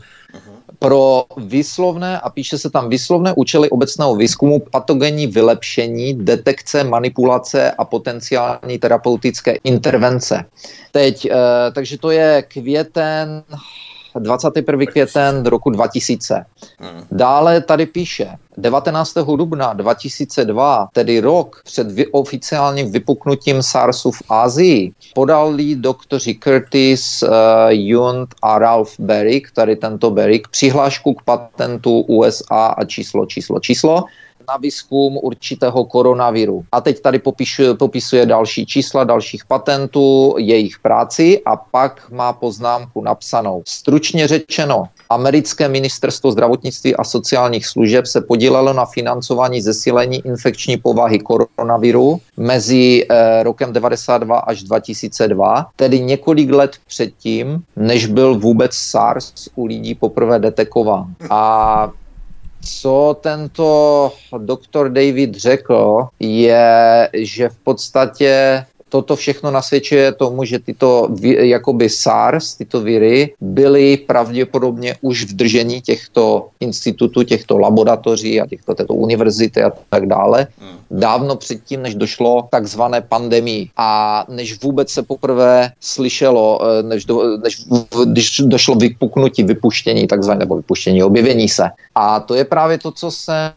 pro 0.78 1.24
výslovné, 1.36 2.20
a 2.20 2.30
píše 2.30 2.58
se 2.58 2.70
tam 2.70 2.88
výslovné 2.88 3.32
účely 3.36 3.70
obecného 3.70 4.16
výzkumu, 4.16 4.58
patogenní 4.70 5.26
vylepšení, 5.26 6.14
detekce, 6.14 6.84
manipulace 6.84 7.70
a 7.70 7.84
potenciální 7.84 8.78
terapeutické 8.78 9.56
intervence. 9.64 10.44
Teď, 10.92 11.24
e, 11.24 11.30
takže 11.72 11.98
to 11.98 12.10
je 12.10 12.44
květen 12.48 13.42
21. 14.18 14.86
květen 14.86 15.46
roku 15.46 15.70
2000. 15.70 16.44
Hmm. 16.78 17.02
Dále 17.12 17.60
tady 17.60 17.86
píše, 17.86 18.28
19. 18.56 19.14
dubna 19.36 19.72
2002, 19.72 20.88
tedy 20.92 21.20
rok 21.20 21.60
před 21.64 21.92
vy, 21.92 22.06
oficiálním 22.06 22.92
vypuknutím 22.92 23.62
SARSu 23.62 24.10
v 24.10 24.22
Asii, 24.28 24.92
podali 25.14 25.74
doktoři 25.74 26.34
Curtis, 26.34 27.22
uh, 27.22 28.24
a 28.42 28.58
Ralph 28.58 28.92
Berrick, 28.98 29.50
tady 29.50 29.76
tento 29.76 30.10
Berrick, 30.10 30.48
přihlášku 30.48 31.14
k 31.14 31.22
patentu 31.22 32.00
USA 32.00 32.66
a 32.66 32.84
číslo, 32.84 33.26
číslo, 33.26 33.60
číslo 33.60 34.04
na 34.48 34.56
výzkum 34.56 35.18
určitého 35.22 35.84
koronaviru. 35.84 36.64
A 36.72 36.80
teď 36.80 37.00
tady 37.00 37.18
popisuje, 37.18 37.74
popisuje 37.74 38.26
další 38.26 38.66
čísla 38.66 39.04
dalších 39.04 39.44
patentů, 39.44 40.34
jejich 40.38 40.78
práci 40.78 41.42
a 41.46 41.56
pak 41.56 42.10
má 42.10 42.32
poznámku 42.32 43.02
napsanou. 43.02 43.62
Stručně 43.66 44.28
řečeno, 44.28 44.84
americké 45.10 45.68
ministerstvo 45.68 46.32
zdravotnictví 46.32 46.96
a 46.96 47.04
sociálních 47.04 47.66
služeb 47.66 48.06
se 48.06 48.20
podílelo 48.20 48.72
na 48.72 48.86
financování 48.86 49.60
zesílení 49.60 50.26
infekční 50.26 50.76
povahy 50.76 51.18
koronaviru 51.18 52.20
mezi 52.36 53.06
eh, 53.10 53.42
rokem 53.42 53.72
92 53.72 54.38
až 54.38 54.62
2002, 54.62 55.66
tedy 55.76 56.00
několik 56.00 56.50
let 56.50 56.76
předtím, 56.86 57.62
než 57.76 58.06
byl 58.06 58.38
vůbec 58.38 58.74
SARS 58.74 59.32
u 59.54 59.66
lidí 59.66 59.94
poprvé 59.94 60.38
detekován. 60.38 61.14
A 61.30 61.92
co 62.60 63.16
tento 63.20 64.12
doktor 64.38 64.88
David 64.88 65.34
řekl, 65.34 66.08
je, 66.20 67.08
že 67.12 67.48
v 67.48 67.56
podstatě 67.56 68.64
toto 68.88 69.16
všechno 69.16 69.50
nasvědčuje 69.50 70.12
tomu, 70.12 70.44
že 70.44 70.58
tyto 70.58 71.08
jakoby 71.22 71.88
SARS, 71.90 72.54
tyto 72.54 72.80
viry, 72.80 73.34
byly 73.40 73.96
pravděpodobně 73.96 74.96
už 75.00 75.24
v 75.24 75.36
držení 75.36 75.80
těchto 75.80 76.48
institutů, 76.60 77.22
těchto 77.22 77.58
laboratoří 77.58 78.40
a 78.40 78.46
těchto 78.46 78.74
této 78.74 78.94
univerzity 78.94 79.62
a 79.62 79.72
tak 79.90 80.06
dále, 80.06 80.46
hmm. 80.58 80.75
Dávno 80.90 81.36
předtím, 81.36 81.82
než 81.82 81.94
došlo 81.94 82.48
takzvané 82.50 83.00
pandemii. 83.00 83.70
A 83.76 84.24
než 84.28 84.62
vůbec 84.62 84.90
se 84.90 85.02
poprvé 85.02 85.70
slyšelo, 85.80 86.60
eh, 86.62 86.82
než, 86.82 87.04
do, 87.04 87.38
než 87.38 87.64
když 88.04 88.40
došlo 88.44 88.74
vypuknutí, 88.74 89.42
vypuštění, 89.42 90.06
takzvané, 90.06 90.38
nebo 90.38 90.56
vypuštění, 90.56 91.02
objevení 91.02 91.48
se. 91.48 91.70
A 91.94 92.20
to 92.20 92.34
je 92.34 92.44
právě 92.44 92.78
to, 92.78 92.92
co 92.92 93.10
jsem, 93.10 93.52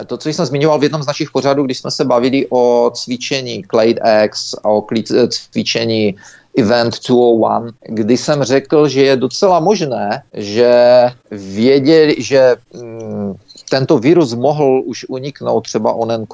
eh, 0.00 0.04
to, 0.04 0.16
co 0.16 0.28
jsem 0.28 0.46
zmiňoval 0.46 0.78
v 0.78 0.82
jednom 0.82 1.02
z 1.02 1.06
našich 1.06 1.30
pořadů, 1.30 1.62
když 1.62 1.78
jsme 1.78 1.90
se 1.90 2.04
bavili 2.04 2.46
o 2.50 2.90
cvičení 2.94 3.62
Clade 3.70 4.00
X, 4.24 4.54
o 4.64 4.86
cvičení 5.28 6.16
Event 6.58 6.94
201, 7.00 7.72
kdy 7.88 8.16
jsem 8.16 8.42
řekl, 8.42 8.88
že 8.88 9.02
je 9.02 9.16
docela 9.16 9.60
možné, 9.60 10.22
že 10.34 10.72
věděli, 11.30 12.16
že 12.18 12.56
mm, 12.74 13.34
tento 13.72 13.98
virus 13.98 14.34
mohl 14.34 14.82
už 14.84 15.08
uniknout, 15.08 15.64
třeba 15.64 15.92
onen 15.92 16.24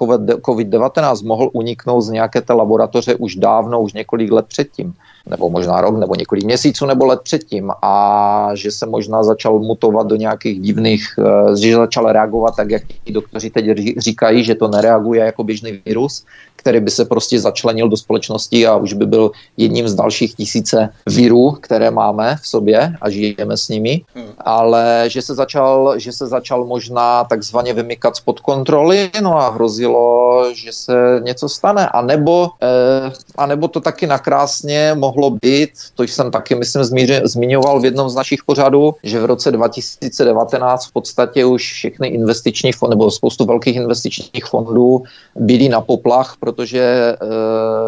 COVID-19 0.43 1.27
mohl 1.27 1.51
uniknout 1.53 2.01
z 2.01 2.11
nějaké 2.11 2.41
té 2.43 2.53
laboratoře 2.53 3.15
už 3.15 3.37
dávno, 3.37 3.81
už 3.81 3.93
několik 3.93 4.33
let 4.33 4.47
předtím 4.47 4.95
nebo 5.31 5.51
možná 5.51 5.81
rok, 5.81 5.99
nebo 5.99 6.15
několik 6.15 6.45
měsíců, 6.45 6.87
nebo 6.87 7.05
let 7.05 7.21
předtím 7.23 7.71
a 7.83 8.51
že 8.55 8.71
se 8.71 8.87
možná 8.87 9.23
začal 9.23 9.59
mutovat 9.59 10.07
do 10.07 10.17
nějakých 10.17 10.61
divných, 10.61 11.05
eh, 11.19 11.57
že 11.57 11.77
začal 11.77 12.13
reagovat 12.13 12.57
tak, 12.57 12.71
jak 12.71 12.83
ti 13.05 13.13
doktoři 13.13 13.51
teď 13.51 13.65
říkají, 13.99 14.45
že 14.45 14.55
to 14.55 14.69
nereaguje 14.69 15.25
jako 15.25 15.45
běžný 15.45 15.81
virus, 15.87 16.25
který 16.59 16.81
by 16.81 16.91
se 16.91 17.05
prostě 17.05 17.41
začlenil 17.41 17.89
do 17.89 17.97
společnosti 17.97 18.67
a 18.67 18.77
už 18.77 18.93
by 18.93 19.07
byl 19.07 19.31
jedním 19.57 19.89
z 19.89 19.95
dalších 19.95 20.35
tisíce 20.35 20.89
virů, 21.07 21.51
které 21.61 21.91
máme 21.91 22.37
v 22.43 22.47
sobě 22.47 22.93
a 23.01 23.11
žijeme 23.11 23.57
s 23.57 23.69
nimi, 23.69 24.03
hmm. 24.15 24.33
ale 24.39 25.05
že 25.07 25.23
se 25.23 25.35
začal, 25.35 25.99
že 25.99 26.13
se 26.13 26.27
začal 26.27 26.65
možná 26.65 27.25
takzvaně 27.25 27.73
vymykat 27.73 28.17
spod 28.17 28.41
kontroly, 28.41 29.11
no 29.23 29.39
a 29.39 29.51
hrozilo, 29.51 30.45
že 30.55 30.73
se 30.73 31.21
něco 31.23 31.49
stane, 31.49 31.89
a 31.89 32.03
nebo, 32.03 32.51
eh, 32.63 33.13
a 33.39 33.47
nebo 33.47 33.69
to 33.69 33.81
taky 33.81 34.07
nakrásně 34.07 34.95
mohlo 34.99 35.18
být, 35.31 35.71
to 35.95 36.03
jsem 36.03 36.31
taky, 36.31 36.55
myslím, 36.55 36.85
zmiňoval 37.25 37.81
v 37.81 37.85
jednom 37.85 38.09
z 38.09 38.15
našich 38.15 38.45
pořadů, 38.45 38.95
že 39.03 39.21
v 39.21 39.25
roce 39.25 39.51
2019 39.51 40.87
v 40.87 40.93
podstatě 40.93 41.45
už 41.45 41.73
všechny 41.73 42.09
investiční 42.09 42.73
fondy, 42.73 42.97
nebo 42.97 43.11
spoustu 43.11 43.45
velkých 43.45 43.77
investičních 43.77 44.45
fondů 44.45 45.03
byly 45.37 45.69
na 45.69 45.81
poplach, 45.81 46.37
protože 46.41 46.83
e, 46.83 47.17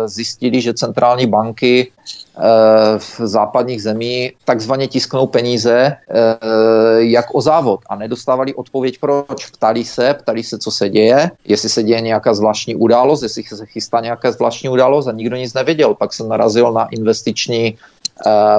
zjistili, 0.09 0.61
že 0.61 0.74
centrální 0.74 1.26
banky 1.26 1.93
v 2.99 3.20
západních 3.20 3.83
zemí 3.83 4.33
takzvaně 4.45 4.89
tisknou 4.89 5.26
peníze 5.26 5.72
e, 5.72 5.97
jak 6.99 7.35
o 7.35 7.41
závod 7.41 7.81
a 7.89 7.97
nedostávali 7.97 8.55
odpověď 8.55 8.99
proč. 9.01 9.47
Ptali 9.47 9.85
se, 9.85 10.14
ptali 10.14 10.43
se, 10.43 10.59
co 10.59 10.70
se 10.70 10.89
děje, 10.89 11.31
jestli 11.45 11.68
se 11.68 11.83
děje 11.83 12.01
nějaká 12.01 12.35
zvláštní 12.35 12.74
událost, 12.74 13.22
jestli 13.22 13.43
se 13.43 13.66
chystá 13.66 14.01
nějaká 14.01 14.33
zvláštní 14.33 14.68
událost 14.68 15.07
a 15.07 15.12
nikdo 15.12 15.37
nic 15.37 15.55
nevěděl. 15.55 15.95
Pak 15.95 16.12
jsem 16.12 16.28
narazil 16.28 16.72
na 16.72 16.89
investiční 16.91 17.78
Eh, 18.00 18.00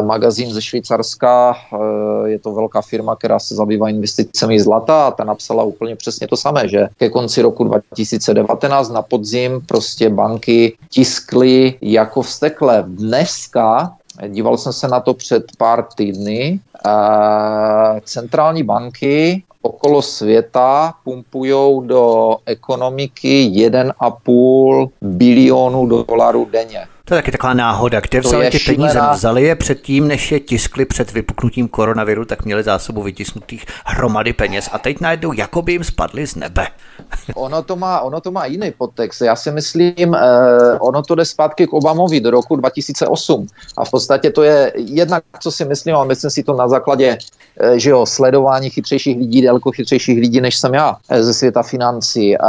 magazín 0.02 0.54
ze 0.54 0.62
Švýcarska, 0.62 1.56
eh, 1.74 2.30
je 2.30 2.40
to 2.40 2.54
velká 2.54 2.82
firma, 2.82 3.16
která 3.16 3.40
se 3.40 3.56
zabývá 3.56 3.90
investicemi 3.90 4.60
zlata 4.60 5.08
a 5.08 5.12
ta 5.12 5.24
napsala 5.24 5.64
úplně 5.64 5.96
přesně 5.96 6.28
to 6.28 6.38
samé, 6.38 6.68
že 6.68 6.88
ke 6.98 7.10
konci 7.10 7.42
roku 7.42 7.64
2019 7.64 8.90
na 8.90 9.02
podzim 9.02 9.62
prostě 9.66 10.10
banky 10.10 10.78
tiskly 10.90 11.74
jako 11.82 12.22
vstekle. 12.22 12.84
Dneska 12.88 13.94
Díval 14.28 14.58
jsem 14.58 14.74
se 14.74 14.88
na 14.88 15.00
to 15.00 15.14
před 15.14 15.44
pár 15.58 15.86
týdny. 15.96 16.60
Eh, 16.88 18.02
centrální 18.04 18.64
banky 18.64 19.44
okolo 19.62 20.02
světa 20.02 20.94
pumpují 21.04 21.88
do 21.88 22.36
ekonomiky 22.46 23.50
1,5 23.54 24.92
bilionu 25.02 25.86
dolarů 25.86 26.48
denně. 26.52 26.88
To 27.12 27.16
je 27.16 27.22
taky 27.22 27.32
taková 27.32 27.54
náhoda. 27.54 28.00
Kde 28.00 28.20
vzali 28.20 28.50
ty 28.50 28.60
peníze? 28.60 29.00
Vzali 29.12 29.44
je 29.44 29.56
předtím, 29.56 30.08
než 30.08 30.32
je 30.32 30.40
tiskli 30.40 30.86
před 30.86 31.12
vypuknutím 31.12 31.68
koronaviru, 31.68 32.26
tak 32.26 32.46
měli 32.46 32.64
zásobu 32.64 33.02
vytisknutých 33.04 33.66
hromady 33.86 34.34
peněz 34.34 34.70
a 34.72 34.78
teď 34.78 35.00
najednou 35.00 35.34
jakoby 35.34 35.72
jim 35.72 35.84
spadly 35.84 36.28
z 36.28 36.36
nebe. 36.36 36.68
ono, 37.36 37.64
to 37.64 37.76
má, 37.76 38.02
ono 38.02 38.22
to 38.22 38.32
má 38.32 38.46
jiný 38.46 38.72
podtext. 38.78 39.22
Já 39.22 39.36
si 39.36 39.52
myslím, 39.52 40.16
eh, 40.16 40.80
ono 40.80 41.02
to 41.02 41.16
jde 41.16 41.26
zpátky 41.26 41.68
k 41.68 41.74
Obamovi 41.74 42.20
do 42.20 42.32
roku 42.32 42.56
2008 42.56 43.48
a 43.78 43.86
v 43.86 43.92
podstatě 43.92 44.32
to 44.32 44.44
je 44.44 44.74
jednak, 44.76 45.24
co 45.40 45.52
si 45.52 45.66
myslím, 45.66 45.96
ale 45.96 46.08
myslím 46.08 46.32
si 46.32 46.44
to 46.44 46.54
na 46.54 46.68
základě 46.68 47.18
eh, 47.60 47.80
že 47.80 47.90
jo, 47.90 48.06
sledování 48.06 48.70
chytřejších 48.70 49.18
lidí, 49.18 49.42
daleko 49.42 49.72
chytřejších 49.72 50.20
lidí, 50.20 50.42
než 50.42 50.58
jsem 50.58 50.74
já 50.74 50.98
eh, 51.10 51.24
ze 51.24 51.34
světa 51.34 51.64
financí. 51.64 52.36
Eh, 52.36 52.40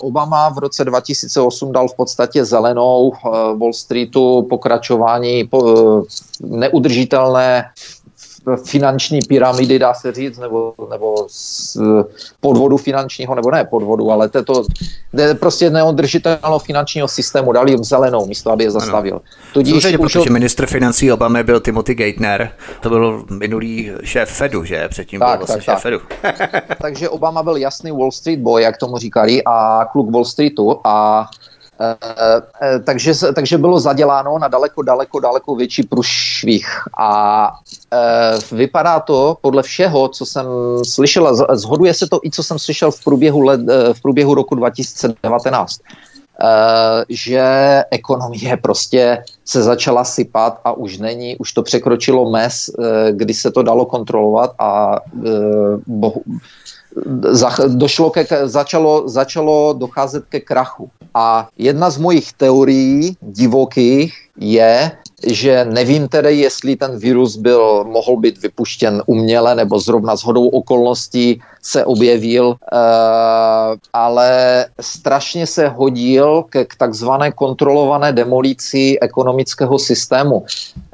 Obama 0.00 0.48
v 0.48 0.58
roce 0.58 0.84
2008 0.84 1.72
dal 1.72 1.88
v 1.88 1.94
podstatě 1.94 2.44
zelenou 2.44 3.12
eh, 3.12 3.28
Wall 3.56 3.72
Streetu 3.82 4.46
pokračování 4.50 5.44
po, 5.44 5.58
eh, 5.60 6.02
neudržitelné 6.40 7.64
finanční 8.64 9.20
pyramidy, 9.28 9.78
dá 9.78 9.94
se 9.94 10.12
říct, 10.12 10.38
nebo, 10.38 10.74
nebo 10.90 11.26
z 11.28 11.76
podvodu 12.40 12.76
finančního, 12.76 13.34
nebo 13.34 13.50
ne 13.50 13.64
podvodu, 13.64 14.10
ale 14.10 14.28
to, 14.28 14.64
prostě 15.40 15.70
neodržitelného 15.70 16.58
finančního 16.58 17.08
systému, 17.08 17.52
dali 17.52 17.70
jim 17.70 17.84
zelenou 17.84 18.26
místo, 18.26 18.50
aby 18.50 18.64
je 18.64 18.70
zastavil. 18.70 19.20
Tudíž 19.52 19.72
Samozřejmě, 19.72 19.98
už... 19.98 20.12
protože 20.12 20.30
ministr 20.30 20.66
financí 20.66 21.12
Obamy 21.12 21.44
byl 21.44 21.60
Timothy 21.60 21.94
Geithner, 21.94 22.50
to 22.80 22.88
byl 22.88 23.24
minulý 23.30 23.92
šéf 24.04 24.28
Fedu, 24.28 24.64
že? 24.64 24.88
Předtím 24.88 25.20
tak, 25.20 25.28
byl 25.28 25.46
vlastně 25.46 25.56
tak, 25.56 25.64
šéf 25.64 25.74
tak. 25.74 25.82
Fedu. 25.82 26.00
Takže 26.82 27.08
Obama 27.08 27.42
byl 27.42 27.56
jasný 27.56 27.90
Wall 27.90 28.12
Street 28.12 28.40
boy, 28.40 28.62
jak 28.62 28.76
tomu 28.76 28.96
říkali, 28.96 29.42
a 29.44 29.84
kluk 29.92 30.10
Wall 30.10 30.24
Streetu 30.24 30.80
a 30.84 31.26
takže, 32.84 33.12
takže 33.34 33.58
bylo 33.58 33.80
zaděláno 33.80 34.38
na 34.38 34.48
daleko, 34.48 34.82
daleko, 34.82 35.20
daleko 35.20 35.54
větší 35.54 35.82
průšvih. 35.82 36.68
A 36.98 37.52
eh, 37.92 38.38
vypadá 38.52 39.00
to 39.00 39.36
podle 39.40 39.62
všeho, 39.62 40.08
co 40.08 40.26
jsem 40.26 40.46
slyšel, 40.84 41.46
zhoduje 41.56 41.94
se 41.94 42.08
to 42.08 42.20
i 42.24 42.30
co 42.30 42.42
jsem 42.42 42.58
slyšel 42.58 42.90
v 42.90 43.04
průběhu, 43.04 43.40
let, 43.42 43.60
v 43.92 44.02
průběhu 44.02 44.34
roku 44.34 44.54
2019, 44.54 45.80
že 47.08 47.44
ekonomie 47.90 48.56
prostě 48.56 49.24
se 49.44 49.62
začala 49.62 50.04
sypat 50.04 50.60
a 50.64 50.72
už 50.72 50.98
není, 50.98 51.36
už 51.36 51.52
to 51.52 51.62
překročilo 51.62 52.30
mes, 52.30 52.70
kdy 53.10 53.34
se 53.34 53.50
to 53.50 53.62
dalo 53.62 53.86
kontrolovat 53.86 54.54
a 54.58 55.00
bohu, 55.86 56.22
došlo 57.68 58.10
ke, 58.10 58.26
začalo, 58.44 59.08
začalo 59.08 59.72
docházet 59.72 60.24
ke 60.28 60.40
krachu. 60.40 60.90
A 61.14 61.48
jedna 61.58 61.90
z 61.90 61.98
mojich 61.98 62.32
teorií 62.32 63.16
divokých 63.22 64.14
je, 64.40 64.92
že 65.26 65.64
nevím 65.64 66.08
tedy, 66.08 66.36
jestli 66.36 66.76
ten 66.76 66.98
virus 66.98 67.36
byl, 67.36 67.84
mohl 67.84 68.16
být 68.16 68.42
vypuštěn 68.42 69.02
uměle 69.06 69.54
nebo 69.54 69.80
zrovna 69.80 70.16
s 70.16 70.24
hodou 70.24 70.48
okolností 70.48 71.40
se 71.62 71.84
objevil, 71.84 72.46
uh, 72.46 72.56
ale 73.92 74.66
strašně 74.80 75.46
se 75.46 75.68
hodil 75.68 76.44
k, 76.50 76.64
k 76.64 76.76
takzvané 76.76 77.32
kontrolované 77.32 78.12
demolici 78.12 78.98
ekonomického 79.00 79.78
systému. 79.78 80.44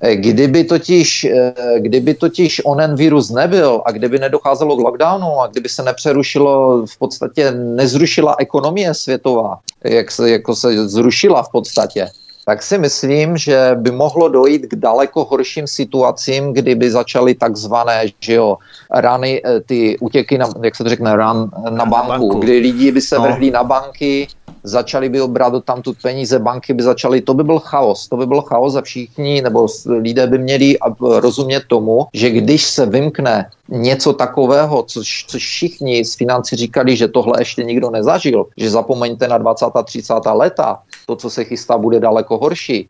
Eh, 0.02 0.16
kdyby 0.16 0.64
totiž, 0.64 1.24
eh, 1.24 1.54
kdyby 1.78 2.14
totiž 2.14 2.62
onen 2.64 2.94
virus 2.94 3.30
nebyl 3.30 3.82
a 3.84 3.92
kdyby 3.92 4.18
nedocházelo 4.18 4.76
k 4.76 4.80
lockdownu 4.80 5.40
a 5.40 5.46
kdyby 5.46 5.68
se 5.68 5.82
nepřerušilo, 5.82 6.86
v 6.86 6.98
podstatě 6.98 7.50
nezrušila 7.50 8.36
ekonomie 8.38 8.94
světová, 8.94 9.58
jak 9.84 10.10
se, 10.10 10.30
jako 10.30 10.54
se 10.54 10.88
zrušila 10.88 11.42
v 11.42 11.50
podstatě, 11.52 12.08
tak 12.48 12.62
si 12.62 12.78
myslím, 12.78 13.36
že 13.36 13.76
by 13.76 13.90
mohlo 13.90 14.28
dojít 14.28 14.72
k 14.72 14.74
daleko 14.80 15.24
horším 15.24 15.66
situacím, 15.68 16.56
kdyby 16.56 16.90
začaly 16.90 17.34
takzvané 17.34 18.08
že 18.20 18.34
jo, 18.40 18.56
rany, 18.88 19.42
eh, 19.44 19.60
ty 19.60 19.98
útěky, 20.00 20.38
na, 20.38 20.48
jak 20.64 20.76
se 20.76 20.84
to 20.84 20.88
řekne, 20.88 21.16
ran 21.16 21.50
na, 21.64 21.70
na 21.70 21.84
banku, 21.84 22.08
banku, 22.08 22.38
kdy 22.40 22.58
lidi 22.58 22.92
by 22.92 23.00
se 23.00 23.16
no. 23.16 23.22
vrhli 23.22 23.50
na 23.50 23.64
banky, 23.64 24.28
začali 24.62 25.08
by 25.08 25.20
obrat 25.20 25.52
do 25.52 25.60
tamtud 25.60 25.96
peníze, 26.02 26.38
banky 26.38 26.72
by 26.72 26.82
začaly, 26.82 27.20
to 27.20 27.34
by 27.34 27.44
byl 27.44 27.58
chaos, 27.58 28.08
to 28.08 28.16
by 28.16 28.26
byl 28.26 28.40
chaos 28.40 28.76
a 28.76 28.82
všichni, 28.82 29.42
nebo 29.42 29.68
lidé 30.00 30.26
by 30.26 30.38
měli 30.38 30.76
rozumět 31.20 31.62
tomu, 31.68 32.06
že 32.16 32.30
když 32.30 32.64
se 32.64 32.86
vymkne 32.86 33.50
něco 33.68 34.12
takového, 34.12 34.82
což, 34.82 35.24
což 35.28 35.42
všichni 35.42 36.04
z 36.04 36.14
financí 36.14 36.56
říkali, 36.56 36.96
že 36.96 37.08
tohle 37.08 37.40
ještě 37.40 37.64
nikdo 37.64 37.90
nezažil, 37.90 38.46
že 38.56 38.70
zapomeňte 38.70 39.28
na 39.28 39.38
20. 39.38 39.66
30. 39.84 40.14
leta, 40.32 40.78
to, 41.06 41.16
co 41.16 41.30
se 41.30 41.44
chystá, 41.44 41.78
bude 41.78 42.00
daleko 42.00 42.38
horší, 42.38 42.88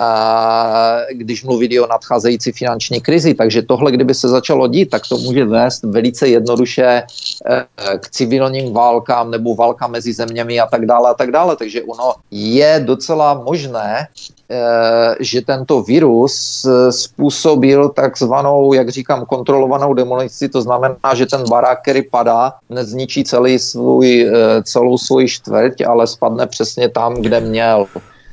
a 0.00 0.96
když 1.12 1.44
mluvili 1.44 1.80
o 1.80 1.86
nadcházející 1.86 2.52
finanční 2.52 3.00
krizi. 3.00 3.34
Takže 3.34 3.62
tohle, 3.62 3.92
kdyby 3.92 4.14
se 4.14 4.28
začalo 4.28 4.68
dít, 4.68 4.90
tak 4.90 5.02
to 5.08 5.18
může 5.18 5.44
vést 5.44 5.82
velice 5.82 6.28
jednoduše 6.28 7.02
eh, 7.46 7.66
k 7.98 8.10
civilním 8.10 8.72
válkám 8.72 9.30
nebo 9.30 9.54
válkám 9.54 9.90
mezi 9.90 10.12
zeměmi 10.12 10.60
a 10.60 10.66
tak 10.66 10.86
dále 10.86 11.10
a 11.10 11.14
tak 11.14 11.30
dále. 11.30 11.56
Takže 11.56 11.82
ono 11.82 12.14
je 12.30 12.82
docela 12.84 13.34
možné, 13.34 14.06
Eh, 14.50 15.14
že 15.20 15.44
tento 15.44 15.82
virus 15.82 16.64
eh, 16.64 16.92
způsobil 16.92 17.88
takzvanou, 17.88 18.72
jak 18.72 18.88
říkám, 18.88 19.26
kontrolovanou 19.26 19.94
demolici, 20.18 20.48
to 20.48 20.62
znamená, 20.62 21.14
že 21.14 21.26
ten 21.26 21.48
barák, 21.48 21.82
který 21.82 22.02
padá, 22.02 22.52
nezničí 22.70 23.24
celý 23.24 23.58
svůj, 23.58 24.26
eh, 24.26 24.62
celou 24.62 24.98
svůj 24.98 25.28
čtvrť, 25.28 25.80
ale 25.86 26.06
spadne 26.06 26.46
přesně 26.46 26.88
tam, 26.88 27.14
kde 27.14 27.40
měl. 27.40 27.86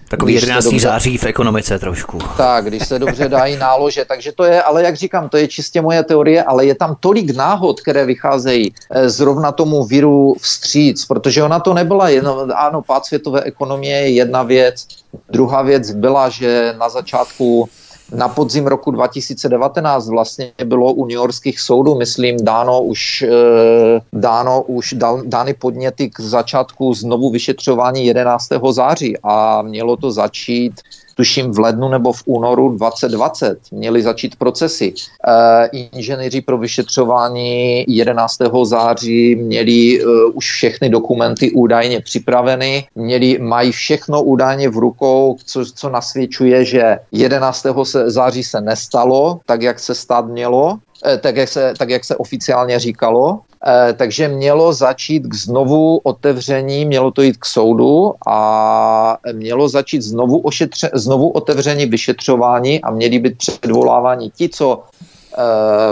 Takový 0.09 0.33
když 0.33 0.43
11. 0.43 0.63
Dobře, 0.63 0.79
září 0.79 1.17
v 1.17 1.23
ekonomice 1.25 1.79
trošku. 1.79 2.17
Tak, 2.37 2.65
když 2.65 2.87
se 2.87 2.99
dobře 2.99 3.29
dají 3.29 3.57
nálože. 3.57 4.05
Takže 4.07 4.31
to 4.31 4.43
je, 4.43 4.61
ale 4.61 4.83
jak 4.83 4.95
říkám, 4.95 5.29
to 5.29 5.37
je 5.37 5.47
čistě 5.47 5.81
moje 5.81 6.03
teorie, 6.03 6.43
ale 6.43 6.65
je 6.65 6.75
tam 6.75 6.95
tolik 6.99 7.35
náhod, 7.35 7.81
které 7.81 8.05
vycházejí 8.05 8.69
eh, 8.69 9.09
zrovna 9.09 9.51
tomu 9.51 9.83
viru 9.83 10.35
vstříc, 10.41 11.05
protože 11.05 11.43
ona 11.43 11.59
to 11.59 11.73
nebyla 11.73 12.09
jenom, 12.09 12.53
ano, 12.53 12.81
pád 12.81 13.05
světové 13.05 13.41
ekonomie 13.49 13.97
je 13.97 14.09
jedna 14.09 14.43
věc, 14.43 14.87
druhá 15.29 15.61
věc 15.61 15.91
byla, 15.91 16.29
že 16.29 16.73
na 16.77 16.89
začátku 16.89 17.69
na 18.11 18.29
podzim 18.29 18.67
roku 18.67 18.91
2019 18.91 20.09
vlastně 20.09 20.51
bylo 20.65 20.93
u 20.93 21.05
New 21.05 21.15
Yorkských 21.15 21.59
soudů, 21.59 21.95
myslím, 21.95 22.37
dáno 22.41 22.81
už, 22.81 23.21
eh, 23.21 24.01
dáno 24.13 24.61
už 24.61 24.95
dány 25.25 25.53
podněty 25.53 26.09
k 26.09 26.19
začátku 26.19 26.93
znovu 26.93 27.29
vyšetřování 27.29 28.05
11. 28.05 28.73
září 28.73 29.17
a 29.23 29.61
mělo 29.61 29.97
to 29.97 30.11
začít 30.11 30.81
tuším 31.15 31.51
v 31.51 31.59
lednu 31.59 31.89
nebo 31.89 32.13
v 32.13 32.23
únoru 32.25 32.69
2020 32.69 33.59
měli 33.71 34.01
začít 34.01 34.35
procesy. 34.35 34.93
E, 35.27 35.65
inženýři 35.67 36.41
pro 36.41 36.57
vyšetřování 36.57 37.85
11. 37.87 38.37
září 38.63 39.35
měli 39.35 40.01
e, 40.01 40.05
už 40.33 40.51
všechny 40.51 40.89
dokumenty 40.89 41.51
údajně 41.51 42.01
připraveny, 42.01 42.87
měli, 42.95 43.39
mají 43.39 43.71
všechno 43.71 44.23
údajně 44.23 44.69
v 44.69 44.77
rukou, 44.77 45.37
co, 45.45 45.65
co 45.65 45.89
nasvědčuje, 45.89 46.65
že 46.65 46.97
11. 47.11 47.65
září 48.05 48.43
se 48.43 48.61
nestalo, 48.61 49.39
tak 49.45 49.61
jak 49.61 49.79
se 49.79 49.95
stát 49.95 50.27
mělo, 50.27 50.77
tak 51.21 51.35
jak 51.35 51.49
se, 51.49 51.73
tak 51.77 51.89
jak 51.89 52.05
se 52.05 52.15
oficiálně 52.15 52.79
říkalo. 52.79 53.39
Eh, 53.67 53.93
takže 53.93 54.27
mělo 54.27 54.73
začít 54.73 55.27
k 55.27 55.33
znovu 55.33 55.97
otevření, 55.97 56.85
mělo 56.85 57.11
to 57.11 57.21
jít 57.21 57.37
k 57.37 57.45
soudu 57.45 58.13
a 58.27 59.17
mělo 59.33 59.69
začít 59.69 60.01
znovu, 60.01 60.39
ošetře, 60.39 60.89
znovu 60.93 61.29
otevření 61.29 61.85
vyšetřování 61.85 62.81
a 62.81 62.91
měli 62.91 63.19
být 63.19 63.37
předvolávání 63.37 64.31
ti, 64.35 64.49
co 64.49 64.83
eh, 64.83 65.41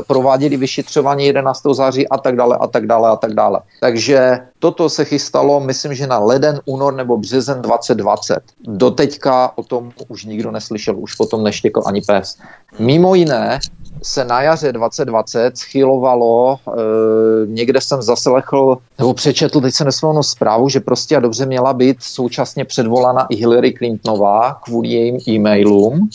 prováděli 0.08 0.58
vyšetřování 0.58 1.26
11. 1.26 1.62
září 1.72 2.10
a 2.10 2.18
tak 2.18 2.36
dále 2.36 2.58
a 2.58 2.68
tak 2.68 2.88
dále 2.88 3.10
a 3.10 3.16
tak 3.16 3.34
dále. 3.34 3.60
Takže 3.80 4.40
toto 4.60 4.90
se 4.90 5.06
chystalo, 5.06 5.60
myslím, 5.60 5.96
že 5.96 6.08
na 6.08 6.20
leden, 6.20 6.62
únor 6.66 6.94
nebo 6.94 7.18
březen 7.18 7.62
2020. 7.62 8.40
Doteďka 8.68 9.58
o 9.58 9.64
tom 9.64 9.92
už 10.08 10.26
nikdo 10.26 10.52
neslyšel, 10.52 10.96
už 10.98 11.16
potom 11.16 11.44
neštěkl 11.44 11.82
ani 11.86 12.02
pes. 12.02 12.38
Mimo 12.80 13.16
jiné 13.16 13.60
se 14.04 14.26
na 14.26 14.42
jaře 14.42 14.72
2020 14.72 15.58
schylovalo, 15.58 16.56
e, 16.56 16.72
někde 17.46 17.82
jsem 17.82 18.02
zaslechl 18.02 18.78
nebo 18.98 19.14
přečetl, 19.14 19.62
teď 19.62 19.74
se 19.74 19.86
nesmluvnou 19.86 20.24
zprávu, 20.24 20.70
že 20.70 20.80
prostě 20.80 21.18
a 21.18 21.20
dobře 21.20 21.46
měla 21.46 21.74
být 21.74 21.98
současně 22.00 22.66
předvolána 22.66 23.28
i 23.30 23.36
Hillary 23.36 23.74
Clintonová 23.74 24.54
kvůli 24.54 24.88
jejím 24.88 25.20
e-mailům, 25.28 26.10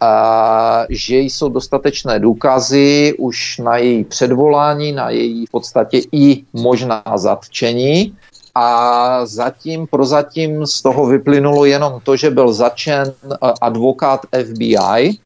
a 0.00 0.84
že 0.90 1.18
jsou 1.18 1.48
dostatečné 1.48 2.18
důkazy 2.18 3.14
už 3.18 3.58
na 3.58 3.76
její 3.76 4.04
předvolání, 4.04 4.92
na 4.92 5.10
její 5.10 5.46
v 5.46 5.50
podstatě 5.50 6.00
i 6.12 6.44
možná 6.52 7.02
zatčení. 7.16 8.16
A 8.54 9.26
zatím, 9.26 9.86
prozatím 9.86 10.66
z 10.66 10.82
toho 10.82 11.06
vyplynulo 11.06 11.64
jenom 11.64 12.00
to, 12.02 12.16
že 12.16 12.30
byl 12.30 12.52
začen 12.52 13.12
advokát 13.60 14.20
FBI, 14.44 15.18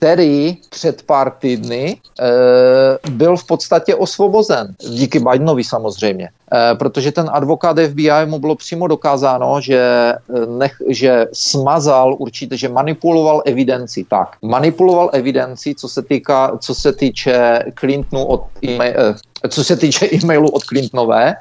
který 0.00 0.56
před 0.70 1.02
pár 1.02 1.30
týdny 1.30 1.96
e, 2.20 3.10
byl 3.10 3.36
v 3.36 3.46
podstatě 3.46 3.94
osvobozen. 3.94 4.74
Díky 4.80 5.20
Bidenovi 5.20 5.64
samozřejmě. 5.64 6.28
E, 6.28 6.74
protože 6.74 7.12
ten 7.12 7.30
advokát 7.32 7.76
FBI 7.90 8.24
mu 8.26 8.38
bylo 8.38 8.56
přímo 8.56 8.88
dokázáno, 8.88 9.60
že, 9.60 9.76
eh, 9.78 10.46
nech, 10.46 10.72
že 10.88 11.26
smazal 11.32 12.16
určitě, 12.18 12.56
že 12.56 12.68
manipuloval 12.68 13.42
evidenci. 13.44 14.04
Tak, 14.08 14.36
manipuloval 14.42 15.10
evidenci, 15.12 15.74
co 15.74 15.88
se, 15.88 16.02
týká, 16.02 16.56
co 16.58 16.74
se 16.74 16.92
týče 16.92 17.64
Clintonu 17.78 18.24
od 18.24 18.44
e-mail, 18.64 19.14
co 19.48 19.64
se 19.64 19.76
týče 19.76 20.06
e-mailu 20.06 20.48
od 20.48 20.64
Clintonové, 20.64 21.34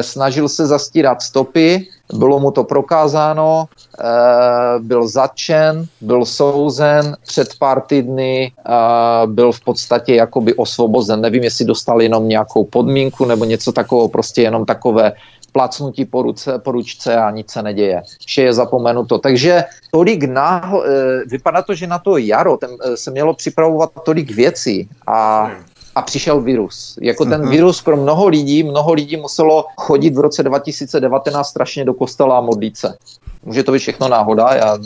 snažil 0.00 0.48
se 0.48 0.66
zastírat 0.66 1.22
stopy, 1.22 1.86
bylo 2.12 2.40
mu 2.40 2.50
to 2.50 2.64
prokázáno, 2.64 3.64
eh, 4.00 4.04
byl 4.78 5.08
zatčen, 5.08 5.86
byl 6.00 6.24
souzen, 6.24 7.16
před 7.26 7.48
pár 7.58 7.80
týdny 7.80 8.52
eh, 8.52 9.26
byl 9.26 9.52
v 9.52 9.60
podstatě 9.60 10.14
jakoby 10.14 10.54
osvobozen. 10.54 11.20
Nevím, 11.20 11.44
jestli 11.44 11.64
dostal 11.64 12.02
jenom 12.02 12.28
nějakou 12.28 12.64
podmínku 12.64 13.24
nebo 13.24 13.44
něco 13.44 13.72
takového, 13.72 14.08
prostě 14.08 14.42
jenom 14.42 14.64
takové 14.64 15.12
placnutí 15.52 16.04
po, 16.04 16.22
ruce, 16.22 16.58
po 16.58 16.72
ručce 16.72 17.16
a 17.16 17.30
nic 17.30 17.50
se 17.50 17.62
neděje. 17.62 18.02
Vše 18.26 18.42
je 18.42 18.52
zapomenuto. 18.52 19.18
Takže 19.18 19.64
tolik 19.90 20.24
náho, 20.24 20.84
eh, 20.84 21.22
vypadá 21.26 21.62
to, 21.62 21.74
že 21.74 21.86
na 21.86 21.98
to 21.98 22.16
jaro 22.16 22.56
ten, 22.56 22.70
se 22.94 23.10
mělo 23.10 23.34
připravovat 23.34 23.90
tolik 24.04 24.30
věcí 24.30 24.88
a 25.06 25.50
a 25.94 26.02
přišel 26.02 26.40
virus. 26.40 26.98
Jako 27.00 27.24
ten 27.24 27.40
mhm. 27.40 27.50
virus 27.50 27.82
pro 27.82 27.96
mnoho 27.96 28.28
lidí, 28.28 28.62
mnoho 28.62 28.92
lidí 28.92 29.16
muselo 29.16 29.64
chodit 29.76 30.14
v 30.14 30.18
roce 30.18 30.42
2019 30.42 31.48
strašně 31.48 31.84
do 31.84 31.94
kostela 31.94 32.38
a 32.38 32.40
modlit 32.40 32.76
se. 32.76 32.94
Může 33.44 33.62
to 33.62 33.72
být 33.72 33.78
všechno 33.78 34.08
náhoda, 34.08 34.54
já 34.54 34.78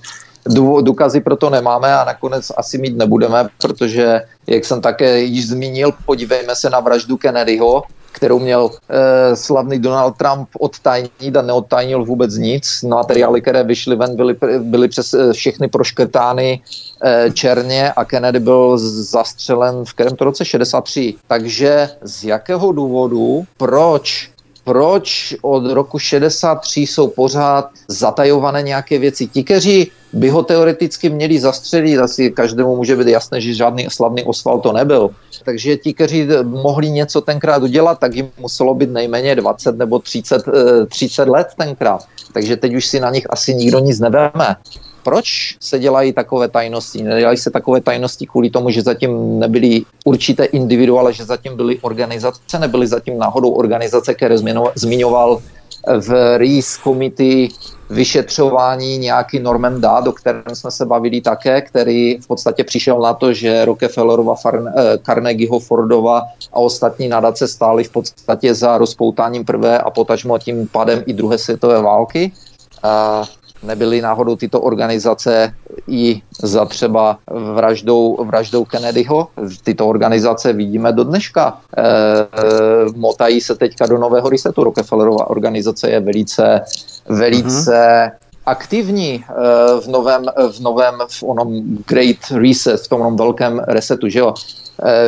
důkazy 0.80 1.20
pro 1.20 1.36
to 1.36 1.50
nemáme 1.50 1.94
a 1.94 2.04
nakonec 2.04 2.52
asi 2.56 2.78
mít 2.78 2.96
nebudeme, 2.96 3.48
protože, 3.58 4.20
jak 4.46 4.64
jsem 4.64 4.80
také 4.80 5.20
již 5.20 5.48
zmínil, 5.48 5.92
podívejme 6.06 6.56
se 6.56 6.70
na 6.70 6.80
vraždu 6.80 7.16
Kennedyho, 7.16 7.82
kterou 8.12 8.38
měl 8.38 8.70
eh, 8.70 9.36
slavný 9.36 9.78
Donald 9.78 10.16
Trump 10.16 10.48
odtajnit 10.58 11.36
a 11.36 11.42
neodtajnil 11.42 12.04
vůbec 12.04 12.34
nic. 12.34 12.82
Materiály, 12.82 13.40
které 13.40 13.64
vyšly 13.64 13.96
ven, 13.96 14.16
byly, 14.16 14.36
byly 14.58 14.88
přes 14.88 15.14
eh, 15.14 15.32
všechny 15.32 15.68
proškrtány 15.68 16.60
eh, 17.04 17.30
černě 17.30 17.92
a 17.92 18.04
Kennedy 18.04 18.40
byl 18.40 18.78
zastřelen 18.78 19.84
v 19.84 19.92
kterém 19.92 20.16
to 20.16 20.24
roce 20.24 20.44
63. 20.44 21.14
Takže 21.28 21.88
z 22.02 22.24
jakého 22.24 22.72
důvodu, 22.72 23.44
proč 23.56 24.31
proč 24.64 25.34
od 25.42 25.66
roku 25.72 25.98
63 25.98 26.80
jsou 26.80 27.08
pořád 27.08 27.70
zatajované 27.88 28.62
nějaké 28.62 28.98
věci. 28.98 29.26
Ti, 29.26 29.44
kteří 29.44 29.90
by 30.12 30.28
ho 30.28 30.42
teoreticky 30.42 31.10
měli 31.10 31.40
zastřelit, 31.40 31.98
asi 31.98 32.30
každému 32.30 32.76
může 32.76 32.96
být 32.96 33.08
jasné, 33.08 33.40
že 33.40 33.54
žádný 33.54 33.86
slavný 33.90 34.24
osval 34.24 34.60
to 34.60 34.72
nebyl. 34.72 35.10
Takže 35.44 35.76
ti, 35.76 35.94
kteří 35.94 36.28
mohli 36.42 36.90
něco 36.90 37.20
tenkrát 37.20 37.62
udělat, 37.62 37.98
tak 37.98 38.14
jim 38.14 38.30
muselo 38.38 38.74
být 38.74 38.90
nejméně 38.90 39.34
20 39.34 39.78
nebo 39.78 39.98
30, 39.98 40.42
30 40.88 41.22
eh, 41.22 41.30
let 41.30 41.48
tenkrát. 41.58 42.04
Takže 42.32 42.56
teď 42.56 42.74
už 42.74 42.86
si 42.86 43.00
na 43.00 43.10
nich 43.10 43.26
asi 43.30 43.54
nikdo 43.54 43.78
nic 43.78 44.00
neveme. 44.00 44.56
Proč 45.02 45.56
se 45.60 45.78
dělají 45.78 46.12
takové 46.12 46.48
tajnosti? 46.48 47.02
Nedělají 47.02 47.36
se 47.38 47.50
takové 47.50 47.80
tajnosti 47.80 48.26
kvůli 48.26 48.50
tomu, 48.50 48.70
že 48.70 48.82
zatím 48.82 49.38
nebyly 49.38 49.82
určité 50.04 50.44
individuále, 50.44 51.12
že 51.12 51.24
zatím 51.24 51.56
byly 51.56 51.78
organizace, 51.80 52.58
nebyly 52.58 52.86
zatím 52.86 53.18
náhodou 53.18 53.50
organizace, 53.50 54.14
které 54.14 54.38
zmiňoval 54.74 55.42
v 55.86 56.38
RIS 56.38 56.78
Committee 56.82 57.48
vyšetřování 57.90 58.98
nějaký 58.98 59.38
Norman 59.38 59.80
Dad, 59.80 60.06
o 60.06 60.12
kterém 60.12 60.54
jsme 60.54 60.70
se 60.70 60.86
bavili 60.86 61.20
také, 61.20 61.60
který 61.60 62.18
v 62.18 62.26
podstatě 62.26 62.64
přišel 62.64 63.00
na 63.00 63.14
to, 63.14 63.32
že 63.32 63.64
Rockefellerova, 63.64 64.34
eh, 64.54 64.98
Carnegieho, 65.02 65.58
Fordova 65.58 66.22
a 66.52 66.56
ostatní 66.56 67.08
nadace 67.08 67.48
stály 67.48 67.84
v 67.84 67.90
podstatě 67.90 68.54
za 68.54 68.78
rozpoutáním 68.78 69.44
prvé 69.44 69.78
a 69.78 69.90
potažmo 69.90 70.38
tím 70.38 70.68
padem 70.68 71.02
i 71.06 71.12
druhé 71.12 71.38
světové 71.38 71.82
války. 71.82 72.32
A 72.82 73.22
nebyly 73.62 74.00
náhodou 74.00 74.36
tyto 74.36 74.60
organizace 74.60 75.54
i 75.88 76.22
za 76.42 76.64
třeba 76.64 77.18
vraždou, 77.54 78.24
vraždou 78.24 78.64
Kennedyho. 78.64 79.28
Tyto 79.64 79.86
organizace 79.86 80.52
vidíme 80.52 80.92
do 80.92 81.04
dneška. 81.04 81.58
E, 81.76 81.84
motají 82.96 83.40
se 83.40 83.54
teďka 83.54 83.86
do 83.86 83.98
nového 83.98 84.28
resetu. 84.28 84.64
Rockefellerova 84.64 85.30
organizace 85.30 85.90
je 85.90 86.00
velice, 86.00 86.60
velice 87.08 87.72
mm-hmm 87.72 88.22
aktivní 88.46 89.24
v 89.80 89.86
novém, 89.88 90.24
v 90.52 90.60
novém, 90.60 90.94
v 91.08 91.22
onom 91.22 91.62
Great 91.86 92.16
Reset, 92.34 92.80
v 92.80 92.88
tom 92.88 93.16
velkém 93.16 93.58
resetu, 93.58 94.08
že 94.08 94.18
jo. 94.18 94.34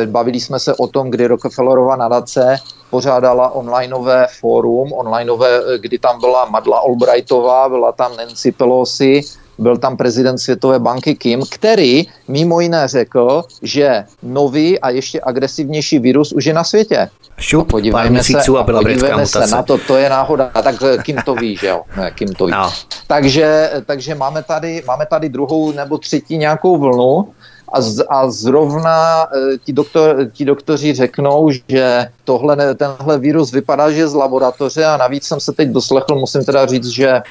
Bavili 0.05 0.39
jsme 0.39 0.59
se 0.59 0.75
o 0.75 0.87
tom, 0.87 1.11
kdy 1.11 1.27
Rockefellerova 1.27 1.95
nadace 1.95 2.55
pořádala 2.89 3.49
onlineové 3.49 4.27
fórum, 4.39 4.93
onlineové, 4.93 5.59
kdy 5.77 5.99
tam 5.99 6.19
byla 6.19 6.45
Madla 6.45 6.77
Albrightová, 6.77 7.69
byla 7.69 7.91
tam 7.91 8.17
Nancy 8.17 8.51
Pelosi, 8.51 9.21
byl 9.57 9.77
tam 9.77 9.97
prezident 9.97 10.37
Světové 10.37 10.79
banky 10.79 11.15
Kim, 11.15 11.43
který 11.51 12.07
mimo 12.27 12.59
jiné 12.59 12.87
řekl, 12.87 13.43
že 13.61 14.03
nový 14.23 14.79
a 14.79 14.89
ještě 14.89 15.21
agresivnější 15.23 15.99
virus 15.99 16.31
už 16.31 16.45
je 16.45 16.53
na 16.53 16.63
světě. 16.63 17.09
Šup, 17.37 17.71
podívejme 17.71 18.23
se, 18.23 18.37
a 18.59 18.63
byla 18.63 18.81
podívejme 18.81 19.25
se 19.25 19.47
na 19.47 19.63
to, 19.63 19.77
to 19.77 19.97
je 19.97 20.09
náhoda. 20.09 20.51
Tak 20.63 20.75
Kim 21.03 21.17
to 21.25 21.35
ví, 21.35 21.57
že 21.57 21.67
jo? 21.67 21.81
Ne, 21.97 22.11
Kim 22.11 22.27
to 22.27 22.45
ví. 22.45 22.51
No. 22.51 22.71
Takže, 23.07 23.71
takže 23.85 24.15
máme, 24.15 24.43
tady, 24.43 24.83
máme 24.87 25.05
tady 25.05 25.29
druhou 25.29 25.71
nebo 25.71 25.97
třetí 25.97 26.37
nějakou 26.37 26.77
vlnu 26.77 27.33
a, 27.73 27.81
z, 27.81 28.03
a 28.09 28.29
zrovna 28.29 29.23
e, 29.23 29.57
ti, 29.57 29.73
doktor, 29.73 30.29
ti 30.33 30.45
doktoři 30.45 30.93
řeknou, 30.93 31.49
že 31.69 32.07
tohle, 32.23 32.75
tenhle 32.75 33.17
virus 33.17 33.51
vypadá, 33.51 33.91
že 33.91 33.97
je 33.97 34.07
z 34.07 34.13
laboratoře 34.13 34.85
a 34.85 34.97
navíc 34.97 35.23
jsem 35.23 35.39
se 35.39 35.51
teď 35.51 35.69
doslechl, 35.69 36.15
musím 36.15 36.45
teda 36.45 36.65
říct, 36.65 36.87
že 36.87 37.21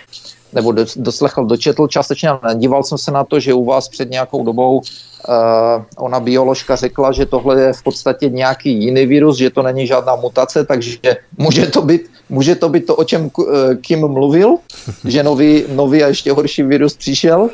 nebo 0.53 0.73
do, 0.73 0.85
doslechl, 0.97 1.45
dočetl 1.45 1.87
částečně, 1.89 2.29
ale 2.29 2.55
díval 2.55 2.83
jsem 2.83 2.99
se 2.99 3.11
na 3.11 3.25
to, 3.25 3.41
že 3.41 3.55
u 3.55 3.65
vás 3.65 3.89
před 3.89 4.11
nějakou 4.11 4.45
dobou 4.45 4.83
Uh, 5.29 5.83
ona 5.97 6.21
bioložka 6.21 6.77
řekla, 6.77 7.13
že 7.13 7.27
tohle 7.27 7.61
je 7.61 7.73
v 7.73 7.83
podstatě 7.83 8.29
nějaký 8.29 8.85
jiný 8.85 9.07
virus, 9.07 9.39
že 9.39 9.51
to 9.51 9.63
není 9.63 9.87
žádná 9.87 10.17
mutace, 10.17 10.65
takže 10.65 11.17
může 11.39 11.67
to 11.67 11.83
být, 11.83 12.11
může 12.29 12.55
to, 12.55 12.69
být 12.69 12.87
to 12.87 12.97
o 12.97 13.05
čem 13.05 13.31
uh, 13.37 13.75
Kim 13.81 14.09
mluvil, 14.09 14.57
že 15.05 15.23
nový, 15.23 15.65
nový 15.69 16.05
a 16.05 16.09
ještě 16.09 16.33
horší 16.33 16.63
virus 16.63 16.97
přišel. 16.97 17.49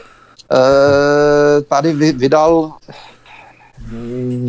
Tady 1.68 1.92
vydal, 2.12 2.72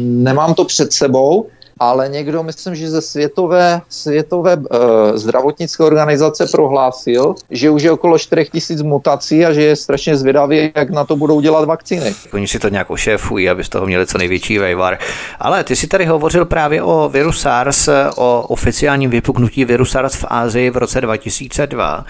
nemám 0.04 0.54
to 0.54 0.66
před 0.66 0.94
sebou, 0.94 1.50
ale 1.82 2.10
někdo, 2.10 2.44
myslím, 2.44 2.76
že 2.76 2.90
ze 2.90 3.02
Světové, 3.02 3.82
světové 3.90 4.56
uh, 4.56 4.66
zdravotnické 5.14 5.84
organizace 5.84 6.46
prohlásil, 6.52 7.36
že 7.50 7.70
už 7.70 7.84
je 7.84 7.92
okolo 7.92 8.20
4000 8.20 8.84
mutací 8.84 9.46
a 9.46 9.54
že 9.54 9.64
je 9.64 9.76
strašně 9.76 10.18
zvědavý, 10.18 10.72
jak 10.76 10.90
na 10.90 11.06
to 11.06 11.16
budou 11.16 11.42
dělat 11.42 11.66
vakcíny. 11.66 12.14
Oni 12.34 12.48
si 12.48 12.60
to 12.60 12.70
nějak 12.70 12.90
ošéfují, 12.90 13.50
aby 13.50 13.64
z 13.64 13.70
toho 13.70 13.86
měli 13.86 14.08
co 14.08 14.18
největší 14.18 14.58
vejvar. 14.58 14.98
Ale 15.40 15.64
ty 15.64 15.76
si 15.76 15.88
tady 15.88 16.06
hovořil 16.06 16.46
právě 16.46 16.84
o 16.84 17.10
viru 17.10 17.32
SARS, 17.32 17.90
o 18.16 18.42
oficiálním 18.48 19.10
vypuknutí 19.10 19.66
viru 19.66 19.86
SARS 19.86 20.16
v 20.16 20.26
Ázii 20.28 20.70
v 20.70 20.78
roce 20.78 21.02
2002. 21.02 22.06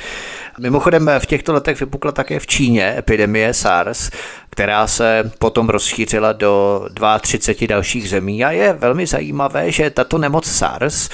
Mimochodem 0.59 1.11
v 1.19 1.25
těchto 1.25 1.53
letech 1.53 1.79
vypukla 1.79 2.11
také 2.11 2.39
v 2.39 2.47
Číně 2.47 2.95
epidemie 2.97 3.53
SARS, 3.53 4.09
která 4.51 4.87
se 4.87 5.31
potom 5.39 5.69
rozšířila 5.69 6.33
do 6.33 6.85
32 7.21 7.67
dalších 7.67 8.09
zemí 8.09 8.45
a 8.45 8.51
je 8.51 8.73
velmi 8.73 9.07
zajímavé, 9.07 9.71
že 9.71 9.89
tato 9.89 10.17
nemoc 10.17 10.45
SARS 10.45 11.09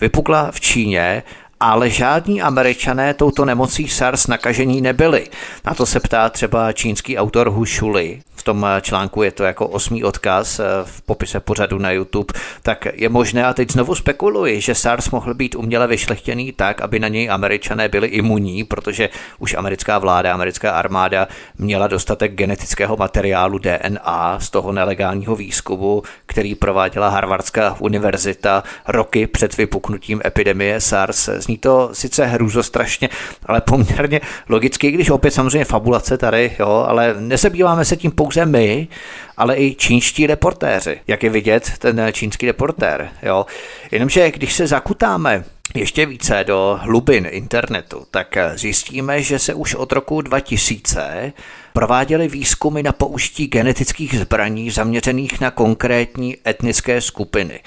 vypukla 0.00 0.50
v 0.50 0.60
Číně 0.60 1.22
ale 1.60 1.90
žádní 1.90 2.42
američané 2.42 3.14
touto 3.14 3.44
nemocí 3.44 3.88
SARS 3.88 4.26
nakažení 4.26 4.80
nebyli. 4.80 5.26
Na 5.64 5.74
to 5.74 5.86
se 5.86 6.00
ptá 6.00 6.28
třeba 6.28 6.72
čínský 6.72 7.18
autor 7.18 7.50
Hu 7.50 7.64
Shuli. 7.64 8.22
V 8.40 8.42
tom 8.42 8.66
článku 8.80 9.22
je 9.22 9.32
to 9.32 9.44
jako 9.44 9.66
osmý 9.66 10.04
odkaz 10.04 10.60
eh, 10.60 10.64
v 10.84 11.02
popise 11.02 11.40
pořadu 11.40 11.78
na 11.78 11.90
YouTube. 11.90 12.34
Tak 12.62 12.86
je 12.94 13.08
možné, 13.08 13.44
a 13.44 13.54
teď 13.54 13.70
znovu 13.70 13.94
spekuluji, 13.94 14.60
že 14.60 14.74
SARS 14.74 15.10
mohl 15.10 15.34
být 15.34 15.54
uměle 15.54 15.86
vyšlechtěný 15.86 16.52
tak, 16.52 16.80
aby 16.80 16.98
na 16.98 17.08
něj 17.08 17.30
američané 17.30 17.88
byli 17.88 18.08
imunní, 18.08 18.64
protože 18.64 19.08
už 19.38 19.54
americká 19.54 19.98
vláda, 19.98 20.34
americká 20.34 20.70
armáda 20.70 21.28
měla 21.58 21.86
dostatek 21.86 22.32
genetického 22.34 22.96
materiálu 22.96 23.58
DNA 23.58 24.38
z 24.40 24.50
toho 24.50 24.72
nelegálního 24.72 25.36
výzkumu, 25.36 26.02
který 26.26 26.54
prováděla 26.54 27.08
Harvardská 27.08 27.76
univerzita 27.78 28.62
roky 28.88 29.26
před 29.26 29.56
vypuknutím 29.56 30.20
epidemie 30.24 30.80
SARS 30.80 31.28
Zní 31.28 31.58
to 31.58 31.90
sice 31.92 32.26
hrůzostrašně, 32.26 33.08
ale 33.46 33.60
poměrně 33.60 34.20
logicky, 34.48 34.90
když 34.90 35.10
opět 35.10 35.30
samozřejmě 35.30 35.64
fabulace 35.64 36.18
tady, 36.18 36.56
jo, 36.58 36.84
ale 36.88 37.14
nesebýváme 37.18 37.84
se 37.84 37.96
tím 37.96 38.10
pouze 38.10 38.29
my, 38.36 38.88
ale 39.36 39.56
i 39.56 39.74
čínští 39.74 40.26
reportéři. 40.26 41.00
Jak 41.06 41.22
je 41.22 41.30
vidět, 41.30 41.72
ten 41.78 42.06
čínský 42.12 42.46
reportér, 42.46 43.10
jo. 43.22 43.46
Jenomže 43.90 44.30
když 44.30 44.52
se 44.52 44.66
zakutáme 44.66 45.44
ještě 45.74 46.06
více 46.06 46.44
do 46.46 46.78
hlubin 46.82 47.28
internetu, 47.30 48.06
tak 48.10 48.36
zjistíme, 48.54 49.22
že 49.22 49.38
se 49.38 49.54
už 49.54 49.74
od 49.74 49.92
roku 49.92 50.20
2000 50.20 51.32
prováděly 51.72 52.28
výzkumy 52.28 52.82
na 52.82 52.92
použití 52.92 53.46
genetických 53.46 54.18
zbraní 54.18 54.70
zaměřených 54.70 55.40
na 55.40 55.50
konkrétní 55.50 56.36
etnické 56.46 57.00
skupiny. 57.00 57.60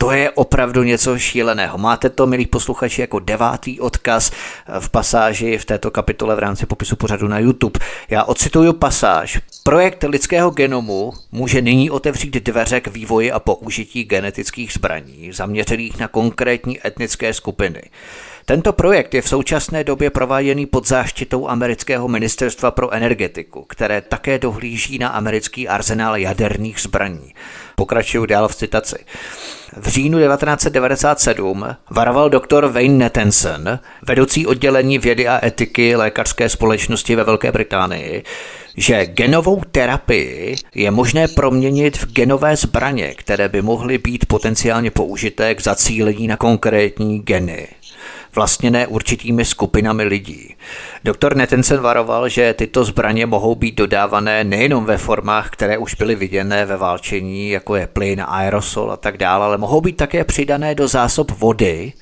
To 0.00 0.10
je 0.10 0.30
opravdu 0.30 0.82
něco 0.82 1.18
šíleného. 1.18 1.78
Máte 1.78 2.10
to, 2.10 2.26
milí 2.26 2.46
posluchači, 2.46 3.00
jako 3.00 3.18
devátý 3.18 3.80
odkaz 3.80 4.30
v 4.78 4.88
pasáži 4.88 5.58
v 5.58 5.64
této 5.64 5.90
kapitole 5.90 6.36
v 6.36 6.38
rámci 6.38 6.66
popisu 6.66 6.96
pořadu 6.96 7.28
na 7.28 7.38
YouTube. 7.38 7.80
Já 8.10 8.24
ocituju 8.24 8.72
pasáž. 8.72 9.38
Projekt 9.62 10.04
lidského 10.08 10.50
genomu 10.50 11.12
může 11.32 11.62
nyní 11.62 11.90
otevřít 11.90 12.34
dveře 12.34 12.80
k 12.80 12.88
vývoji 12.88 13.32
a 13.32 13.40
použití 13.40 14.04
genetických 14.04 14.72
zbraní 14.72 15.32
zaměřených 15.32 15.98
na 15.98 16.08
konkrétní 16.08 16.86
etnické 16.86 17.34
skupiny. 17.34 17.82
Tento 18.44 18.72
projekt 18.72 19.14
je 19.14 19.22
v 19.22 19.28
současné 19.28 19.84
době 19.84 20.10
prováděný 20.10 20.66
pod 20.66 20.88
záštitou 20.88 21.48
amerického 21.48 22.08
ministerstva 22.08 22.70
pro 22.70 22.90
energetiku, 22.90 23.64
které 23.68 24.00
také 24.00 24.38
dohlíží 24.38 24.98
na 24.98 25.08
americký 25.08 25.68
arzenál 25.68 26.16
jaderných 26.16 26.80
zbraní. 26.80 27.34
Pokračuju 27.78 28.26
dál 28.26 28.48
v 28.48 28.54
citaci. 28.54 28.96
V 29.76 29.88
říjnu 29.88 30.18
1997 30.18 31.66
varoval 31.90 32.30
doktor 32.30 32.66
Wayne 32.66 32.94
Nettenson, 32.94 33.78
vedoucí 34.06 34.46
oddělení 34.46 34.98
vědy 34.98 35.28
a 35.28 35.46
etiky 35.46 35.96
lékařské 35.96 36.48
společnosti 36.48 37.16
ve 37.16 37.24
Velké 37.24 37.52
Británii, 37.52 38.24
že 38.76 39.06
genovou 39.06 39.62
terapii 39.70 40.56
je 40.74 40.90
možné 40.90 41.28
proměnit 41.28 41.96
v 41.96 42.12
genové 42.12 42.56
zbraně, 42.56 43.14
které 43.14 43.48
by 43.48 43.62
mohly 43.62 43.98
být 43.98 44.26
potenciálně 44.26 44.90
použité 44.90 45.54
k 45.54 45.62
zacílení 45.62 46.26
na 46.26 46.36
konkrétní 46.36 47.18
geny 47.18 47.68
vlastněné 48.34 48.86
určitými 48.86 49.44
skupinami 49.44 50.04
lidí. 50.04 50.54
Doktor 51.04 51.36
Netensen 51.36 51.80
varoval, 51.80 52.28
že 52.28 52.54
tyto 52.54 52.84
zbraně 52.84 53.26
mohou 53.26 53.54
být 53.54 53.74
dodávané 53.74 54.44
nejenom 54.44 54.84
ve 54.84 54.98
formách, 54.98 55.50
které 55.50 55.78
už 55.78 55.94
byly 55.94 56.14
viděné 56.14 56.64
ve 56.64 56.76
válčení, 56.76 57.50
jako 57.50 57.76
je 57.76 57.86
plyn, 57.86 58.24
aerosol 58.26 58.92
a 58.92 58.96
tak 58.96 59.16
dále, 59.16 59.44
ale 59.44 59.58
mohou 59.58 59.80
být 59.80 59.96
také 59.96 60.24
přidané 60.24 60.74
do 60.74 60.88
zásob 60.88 61.30
vody, 61.30 61.92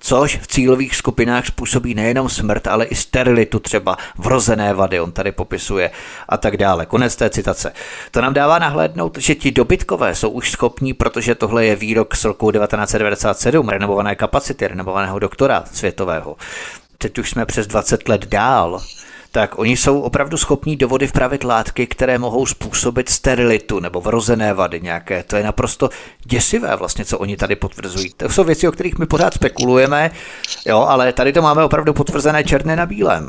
což 0.00 0.36
v 0.36 0.46
cílových 0.46 0.96
skupinách 0.96 1.46
způsobí 1.46 1.94
nejenom 1.94 2.28
smrt, 2.28 2.66
ale 2.66 2.84
i 2.84 2.94
sterilitu 2.94 3.58
třeba, 3.58 3.96
vrozené 4.18 4.74
vady, 4.74 5.00
on 5.00 5.12
tady 5.12 5.32
popisuje 5.32 5.90
a 6.28 6.36
tak 6.36 6.56
dále. 6.56 6.86
Konec 6.86 7.16
té 7.16 7.30
citace. 7.30 7.72
To 8.10 8.20
nám 8.20 8.34
dává 8.34 8.58
nahlédnout, 8.58 9.18
že 9.18 9.34
ti 9.34 9.50
dobytkové 9.50 10.14
jsou 10.14 10.30
už 10.30 10.50
schopní, 10.50 10.94
protože 10.94 11.34
tohle 11.34 11.64
je 11.64 11.76
výrok 11.76 12.16
z 12.16 12.24
roku 12.24 12.52
1997, 12.52 13.68
renovované 13.68 14.14
kapacity, 14.14 14.68
renovovaného 14.68 15.18
doktora 15.18 15.64
světového. 15.72 16.36
Teď 16.98 17.18
už 17.18 17.30
jsme 17.30 17.46
přes 17.46 17.66
20 17.66 18.08
let 18.08 18.26
dál 18.26 18.80
tak 19.32 19.58
oni 19.58 19.76
jsou 19.76 20.00
opravdu 20.00 20.36
schopní 20.36 20.76
do 20.76 20.88
vody 20.88 21.06
vpravit 21.06 21.44
látky, 21.44 21.86
které 21.86 22.18
mohou 22.18 22.46
způsobit 22.46 23.08
sterilitu 23.08 23.80
nebo 23.80 24.00
vrozené 24.00 24.54
vady 24.54 24.80
nějaké. 24.80 25.22
To 25.22 25.36
je 25.36 25.42
naprosto 25.42 25.88
děsivé 26.24 26.76
vlastně, 26.76 27.04
co 27.04 27.18
oni 27.18 27.36
tady 27.36 27.56
potvrzují. 27.56 28.12
To 28.16 28.28
jsou 28.28 28.44
věci, 28.44 28.68
o 28.68 28.72
kterých 28.72 28.98
my 28.98 29.06
pořád 29.06 29.34
spekulujeme, 29.34 30.10
jo, 30.66 30.80
ale 30.80 31.12
tady 31.12 31.32
to 31.32 31.42
máme 31.42 31.64
opravdu 31.64 31.92
potvrzené 31.92 32.44
černé 32.44 32.76
na 32.76 32.86
bílém. 32.86 33.28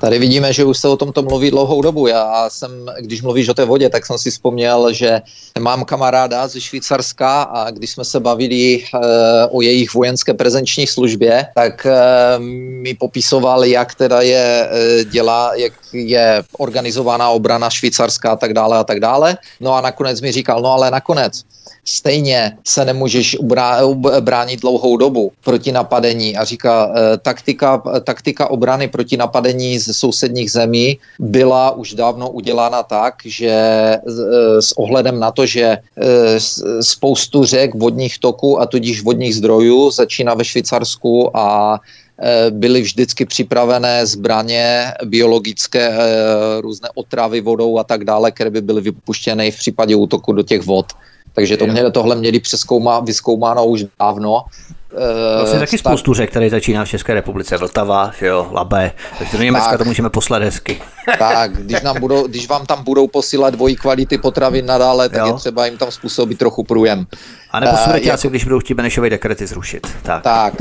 Tady 0.00 0.18
vidíme, 0.18 0.52
že 0.52 0.64
už 0.64 0.78
se 0.78 0.88
o 0.88 0.96
tomto 0.96 1.22
mluví 1.22 1.50
dlouhou 1.50 1.82
dobu. 1.82 2.06
Já 2.06 2.50
jsem, 2.50 2.70
když 3.00 3.22
mluvíš 3.22 3.48
o 3.48 3.54
té 3.54 3.64
vodě, 3.64 3.88
tak 3.88 4.06
jsem 4.06 4.18
si 4.18 4.30
vzpomněl, 4.30 4.92
že 4.92 5.22
mám 5.58 5.84
kamaráda 5.84 6.48
ze 6.48 6.60
Švýcarska 6.60 7.42
a 7.42 7.70
když 7.70 7.90
jsme 7.90 8.04
se 8.04 8.20
bavili 8.20 8.74
e, 8.74 8.82
o 9.50 9.60
jejich 9.60 9.94
vojenské 9.94 10.34
prezenční 10.34 10.86
službě, 10.86 11.46
tak 11.54 11.86
e, 11.86 11.92
mi 12.82 12.94
popisoval, 12.94 13.64
jak 13.64 13.94
teda 13.94 14.22
je 14.22 14.68
e, 14.70 15.04
dělá, 15.04 15.54
jak 15.54 15.72
je 15.92 16.42
organizovaná 16.58 17.30
obrana 17.30 17.70
švýcarská 17.70 18.30
a 18.30 18.36
tak 18.36 18.54
dále 18.54 18.78
a 18.78 18.84
tak 18.84 19.00
dále. 19.00 19.36
No 19.60 19.74
a 19.74 19.80
nakonec 19.80 20.20
mi 20.20 20.32
říkal, 20.32 20.62
no 20.62 20.72
ale 20.72 20.90
nakonec 20.90 21.42
stejně 21.88 22.58
se 22.64 22.84
nemůžeš 22.84 23.36
bránit 24.20 24.60
dlouhou 24.60 24.96
dobu 24.96 25.32
proti 25.44 25.72
napadení 25.72 26.36
a 26.36 26.44
říká, 26.44 26.92
e, 26.96 27.18
taktika, 27.18 27.82
taktika 28.04 28.50
obrany 28.50 28.88
proti 28.88 29.16
napadení 29.16 29.78
ze 29.78 29.94
sousedních 29.94 30.50
zemí 30.50 30.98
byla 31.18 31.70
už 31.70 31.94
dávno 31.94 32.30
udělána 32.30 32.82
tak, 32.82 33.14
že 33.24 33.48
e, 33.48 33.98
s 34.60 34.78
ohledem 34.78 35.20
na 35.20 35.30
to, 35.30 35.46
že 35.46 35.64
e, 35.64 35.80
spoustu 36.80 37.44
řek, 37.44 37.74
vodních 37.74 38.18
toků 38.18 38.60
a 38.60 38.66
tudíž 38.66 39.02
vodních 39.02 39.36
zdrojů 39.36 39.90
začíná 39.90 40.34
ve 40.34 40.44
Švýcarsku 40.44 41.36
a 41.36 41.80
byly 42.50 42.82
vždycky 42.82 43.24
připravené 43.24 44.06
zbraně 44.06 44.92
biologické, 45.04 45.94
různé 46.60 46.88
otravy 46.94 47.40
vodou 47.40 47.78
a 47.78 47.84
tak 47.84 48.04
dále, 48.04 48.30
které 48.30 48.50
by 48.50 48.60
byly 48.60 48.80
vypuštěny 48.80 49.50
v 49.50 49.56
případě 49.56 49.96
útoku 49.96 50.32
do 50.32 50.42
těch 50.42 50.66
vod. 50.66 50.86
Takže 51.32 51.56
to 51.56 51.66
mě, 51.66 51.90
tohle 51.90 52.16
měli 52.16 52.40
přeskoumá, 52.40 53.00
vyskoumáno 53.00 53.66
už 53.66 53.84
dávno. 54.00 54.44
Vlastně 55.38 55.58
taky 55.58 55.78
spoustu 55.78 56.14
řek, 56.14 56.30
které 56.30 56.50
začíná 56.50 56.84
v 56.84 56.88
České 56.88 57.14
republice. 57.14 57.56
Vltava, 57.56 58.12
jo, 58.20 58.48
Labe. 58.52 58.92
Takže 59.18 59.36
do 59.36 59.44
Německa 59.44 59.70
tak, 59.70 59.78
to 59.78 59.84
můžeme 59.84 60.10
poslat 60.10 60.42
hezky. 60.42 60.80
Tak, 61.18 61.52
když, 61.52 61.82
nám 61.82 62.00
budou, 62.00 62.26
když 62.26 62.48
vám 62.48 62.66
tam 62.66 62.84
budou 62.84 63.06
posílat 63.08 63.54
dvojí 63.54 63.76
kvality 63.76 64.18
potravin 64.18 64.66
nadále, 64.66 65.08
tak 65.08 65.18
jo. 65.18 65.26
je 65.26 65.32
třeba 65.32 65.66
jim 65.66 65.78
tam 65.78 65.90
způsobit 65.90 66.38
trochu 66.38 66.64
průjem. 66.64 67.06
A 67.50 67.60
nebo 67.60 67.72
uh, 67.72 68.30
když 68.30 68.44
budou 68.44 68.60
chtít 68.60 68.74
Benešové 68.74 69.10
dekrety 69.10 69.46
zrušit. 69.46 69.86
Tak. 70.02 70.22
tak. 70.22 70.54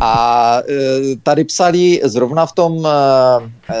A 0.00 0.62
uh, 0.68 0.74
tady 1.22 1.44
psali 1.44 2.00
zrovna 2.04 2.46
v 2.46 2.52
tom, 2.52 2.76
uh, 2.76 2.88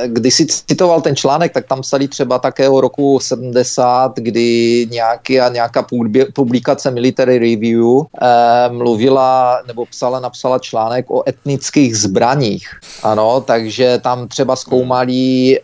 když 0.06 0.34
si 0.34 0.46
citoval 0.46 1.00
ten 1.00 1.16
článek, 1.16 1.52
tak 1.52 1.66
tam 1.66 1.80
psali 1.80 2.08
třeba 2.08 2.38
také 2.38 2.68
o 2.68 2.80
roku 2.80 3.20
70, 3.20 4.12
kdy 4.16 4.86
nějaký, 4.90 5.38
nějaká 5.52 5.86
publikace 6.34 6.90
Military 6.90 7.38
Review 7.38 7.84
mluvila, 8.68 9.60
nebo 9.66 9.86
psala, 9.86 10.20
napsala 10.20 10.58
článek 10.58 11.10
o 11.10 11.28
etnických 11.28 11.96
zbraních. 11.96 12.68
Ano, 13.02 13.40
takže 13.40 13.98
tam 14.02 14.28
třeba 14.28 14.56
zkoumali 14.56 15.58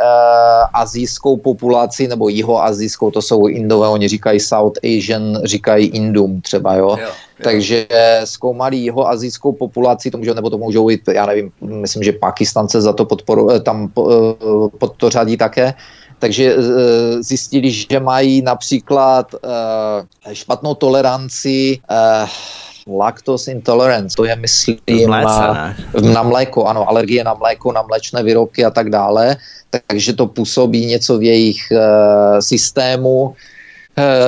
azijskou 0.74 1.36
populaci, 1.36 2.08
nebo 2.08 2.28
jihoazijskou, 2.28 3.10
to 3.10 3.22
jsou 3.22 3.46
Indové, 3.46 3.88
oni 3.88 4.08
říkají 4.08 4.40
South 4.40 4.78
Asian, 4.84 5.40
říkají 5.44 5.86
Indum 5.86 6.40
třeba, 6.40 6.74
jo. 6.74 6.96
jo, 7.00 7.06
jo. 7.06 7.10
Takže 7.42 7.86
zkoumali 8.24 8.76
jeho 8.76 9.08
azijskou 9.08 9.52
populaci, 9.52 10.10
to 10.10 10.18
může, 10.18 10.34
nebo 10.34 10.50
to 10.50 10.58
můžou 10.58 10.86
být, 10.86 11.00
já 11.08 11.26
nevím, 11.26 11.50
myslím, 11.60 12.02
že 12.02 12.12
Pakistance 12.12 12.80
za 12.80 12.92
to 12.92 13.04
podporu, 13.04 13.50
eh, 13.50 13.60
tam 13.60 13.92
eh, 13.98 14.68
pod 14.78 14.96
to 14.96 15.10
řadí 15.10 15.36
také, 15.36 15.74
takže 16.18 16.56
zjistili, 17.20 17.70
že 17.70 18.00
mají 18.00 18.42
například 18.42 19.34
špatnou 20.32 20.74
toleranci 20.74 21.78
lactose 22.86 23.50
intolerance, 23.50 24.14
to 24.16 24.24
je 24.24 24.36
myslím 24.36 24.78
Mléce, 25.06 25.74
na 26.12 26.22
mléko, 26.22 26.64
ano, 26.64 26.88
alergie 26.88 27.24
na 27.24 27.34
mléko, 27.34 27.72
na 27.72 27.82
mléčné 27.82 28.22
výrobky 28.22 28.64
a 28.64 28.70
tak 28.70 28.90
dále, 28.90 29.36
takže 29.88 30.12
to 30.12 30.26
působí 30.26 30.86
něco 30.86 31.18
v 31.18 31.22
jejich 31.22 31.60
uh, 31.72 31.78
systému, 32.40 33.34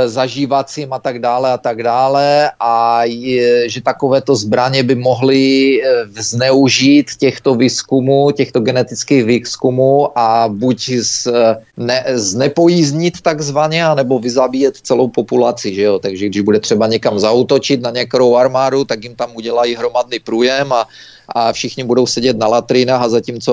zažívacím 0.06 0.92
a 0.92 0.98
tak 0.98 1.18
dále 1.18 1.52
a 1.52 1.58
tak 1.58 1.82
dále 1.82 2.50
a 2.60 3.04
je, 3.04 3.68
že 3.68 3.80
takovéto 3.80 4.36
zbraně 4.36 4.82
by 4.82 4.94
mohly 4.94 5.42
eh, 5.82 6.08
zneužít 6.08 7.10
těchto 7.20 7.54
výzkumů, 7.54 8.30
těchto 8.30 8.60
genetických 8.60 9.24
výzkumů 9.24 10.18
a 10.18 10.48
buď 10.48 10.90
z, 11.02 11.26
eh, 11.26 11.56
ne, 11.76 12.04
znepojíznit 12.14 13.20
takzvaně, 13.20 13.84
anebo 13.84 14.18
vyzabíjet 14.18 14.76
celou 14.76 15.08
populaci, 15.08 15.74
že 15.74 15.82
jo? 15.82 15.98
takže 15.98 16.26
když 16.26 16.40
bude 16.40 16.60
třeba 16.60 16.86
někam 16.86 17.18
zautočit 17.18 17.82
na 17.82 17.90
nějakou 17.90 18.36
armádu, 18.36 18.84
tak 18.84 19.04
jim 19.04 19.14
tam 19.14 19.30
udělají 19.36 19.76
hromadný 19.76 20.18
průjem 20.18 20.72
a 20.72 20.88
a 21.28 21.52
všichni 21.52 21.84
budou 21.84 22.06
sedět 22.06 22.36
na 22.40 22.46
latrinách 22.46 23.02
a 23.02 23.08
zatímco 23.08 23.52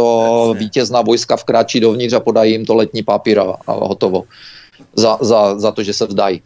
vítězná 0.57 1.01
vojska 1.01 1.35
vkráčí 1.35 1.79
dovnitř 1.79 2.13
a 2.13 2.19
podají 2.19 2.51
jim 2.51 2.65
to 2.65 2.75
letní 2.75 3.03
papír 3.03 3.39
a, 3.39 3.59
a 3.67 3.71
hotovo 3.71 4.23
za, 4.95 5.17
za, 5.21 5.59
za 5.59 5.71
to, 5.71 5.83
že 5.83 5.93
se 5.93 6.05
vzdají. 6.05 6.41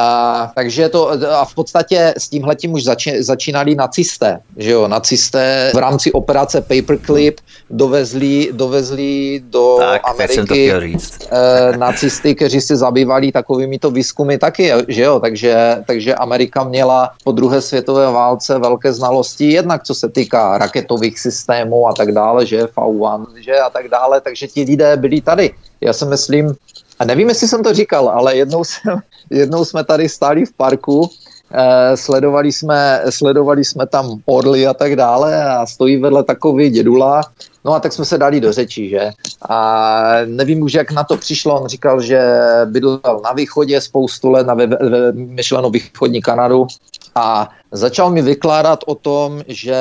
A, 0.00 0.52
takže 0.54 0.88
to, 0.88 1.10
a 1.10 1.44
v 1.44 1.54
podstatě 1.54 2.14
s 2.18 2.28
tímhletím 2.28 2.72
už 2.72 2.84
zači, 2.84 3.22
začínali 3.22 3.74
nacisté, 3.74 4.40
že 4.56 4.70
jo, 4.70 4.88
nacisté 4.88 5.70
v 5.74 5.78
rámci 5.78 6.12
operace 6.12 6.60
Paperclip 6.60 7.40
dovezli, 7.70 8.48
dovezli 8.52 9.42
do 9.44 9.76
tak, 9.80 10.02
Ameriky 10.04 10.72
e, 10.72 11.76
nacisty, 11.76 12.34
kteří 12.34 12.60
se 12.60 12.76
zabývali 12.76 13.32
takovými 13.32 13.78
to 13.78 13.90
výzkumy 13.90 14.38
taky, 14.38 14.72
že 14.88 15.02
jo, 15.02 15.20
takže, 15.20 15.82
takže 15.86 16.14
Amerika 16.14 16.64
měla 16.64 17.10
po 17.24 17.32
druhé 17.32 17.60
světové 17.60 18.12
válce 18.12 18.58
velké 18.58 18.92
znalosti, 18.92 19.52
jednak 19.52 19.82
co 19.82 19.94
se 19.94 20.08
týká 20.08 20.58
raketových 20.58 21.18
systémů 21.18 21.88
a 21.88 21.92
tak 21.92 22.12
dále, 22.12 22.46
že 22.46 22.64
V1, 22.64 23.26
že 23.36 23.58
a 23.58 23.70
tak 23.70 23.88
dále, 23.88 24.20
takže 24.20 24.46
ti 24.46 24.62
lidé 24.62 24.96
byli 24.96 25.20
tady. 25.20 25.50
Já 25.80 25.92
si 25.92 26.04
myslím, 26.06 26.54
a 26.98 27.04
nevím, 27.04 27.28
jestli 27.28 27.48
jsem 27.48 27.62
to 27.62 27.74
říkal, 27.74 28.08
ale 28.08 28.36
jednou, 28.36 28.64
jsem, 28.64 29.00
jednou 29.30 29.64
jsme 29.64 29.84
tady 29.84 30.08
stáli 30.08 30.46
v 30.46 30.52
parku, 30.52 31.10
eh, 31.52 31.96
sledovali, 31.96 32.52
jsme, 32.52 33.02
sledovali 33.10 33.64
jsme 33.64 33.86
tam 33.86 34.20
orly 34.26 34.66
a 34.66 34.74
tak 34.74 34.96
dále 34.96 35.44
a 35.44 35.66
stojí 35.66 35.96
vedle 35.96 36.24
takový 36.24 36.70
dědula, 36.70 37.22
no 37.64 37.74
a 37.74 37.80
tak 37.80 37.92
jsme 37.92 38.04
se 38.04 38.18
dali 38.18 38.40
do 38.40 38.52
řeči, 38.52 38.88
že? 38.88 39.10
A 39.48 40.12
nevím 40.24 40.62
už, 40.62 40.74
jak 40.74 40.92
na 40.92 41.04
to 41.04 41.16
přišlo, 41.16 41.60
on 41.60 41.68
říkal, 41.68 42.00
že 42.00 42.20
bydlel 42.64 43.20
na 43.24 43.32
východě 43.32 43.80
spoustu 43.80 44.30
let, 44.30 44.46
na 44.46 44.54
ve, 44.54 44.66
ve, 44.66 45.12
myšleno 45.12 45.70
východní 45.70 46.22
Kanadu 46.22 46.66
a 47.14 47.50
začal 47.72 48.10
mi 48.10 48.22
vykládat 48.22 48.80
o 48.86 48.94
tom, 48.94 49.42
že 49.48 49.76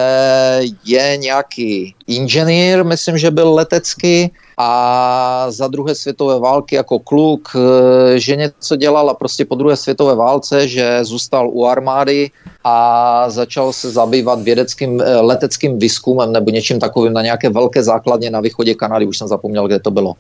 je 0.86 1.18
nějaký 1.18 1.96
inženýr, 2.08 2.86
myslím, 2.86 3.18
že 3.18 3.32
byl 3.32 3.54
letecký, 3.54 4.32
a 4.58 5.46
za 5.50 5.68
druhé 5.68 5.96
světové 5.96 6.40
války 6.40 6.76
jako 6.76 7.00
kluk, 7.00 7.50
e, 7.56 8.20
že 8.20 8.36
něco 8.36 8.76
dělal 8.76 9.10
a 9.10 9.14
prostě 9.14 9.46
po 9.46 9.56
druhé 9.56 9.76
světové 9.78 10.16
válce, 10.16 10.68
že 10.68 11.06
zůstal 11.06 11.50
u 11.50 11.66
armády 11.66 12.32
a 12.64 13.30
začal 13.30 13.74
se 13.74 13.92
zabývat 13.92 14.42
vědeckým 14.42 15.02
e, 15.02 15.22
leteckým 15.22 15.80
výzkumem 15.80 16.32
nebo 16.32 16.52
něčím 16.52 16.80
takovým 16.80 17.14
na 17.14 17.22
nějaké 17.22 17.50
velké 17.50 17.67
základně 17.76 18.30
na 18.30 18.42
východě 18.42 18.76
Kanady, 18.76 19.06
už 19.06 19.18
jsem 19.18 19.28
zapomněl, 19.28 19.68
kde 19.68 19.80
to 19.80 19.92
bylo. 19.92 20.14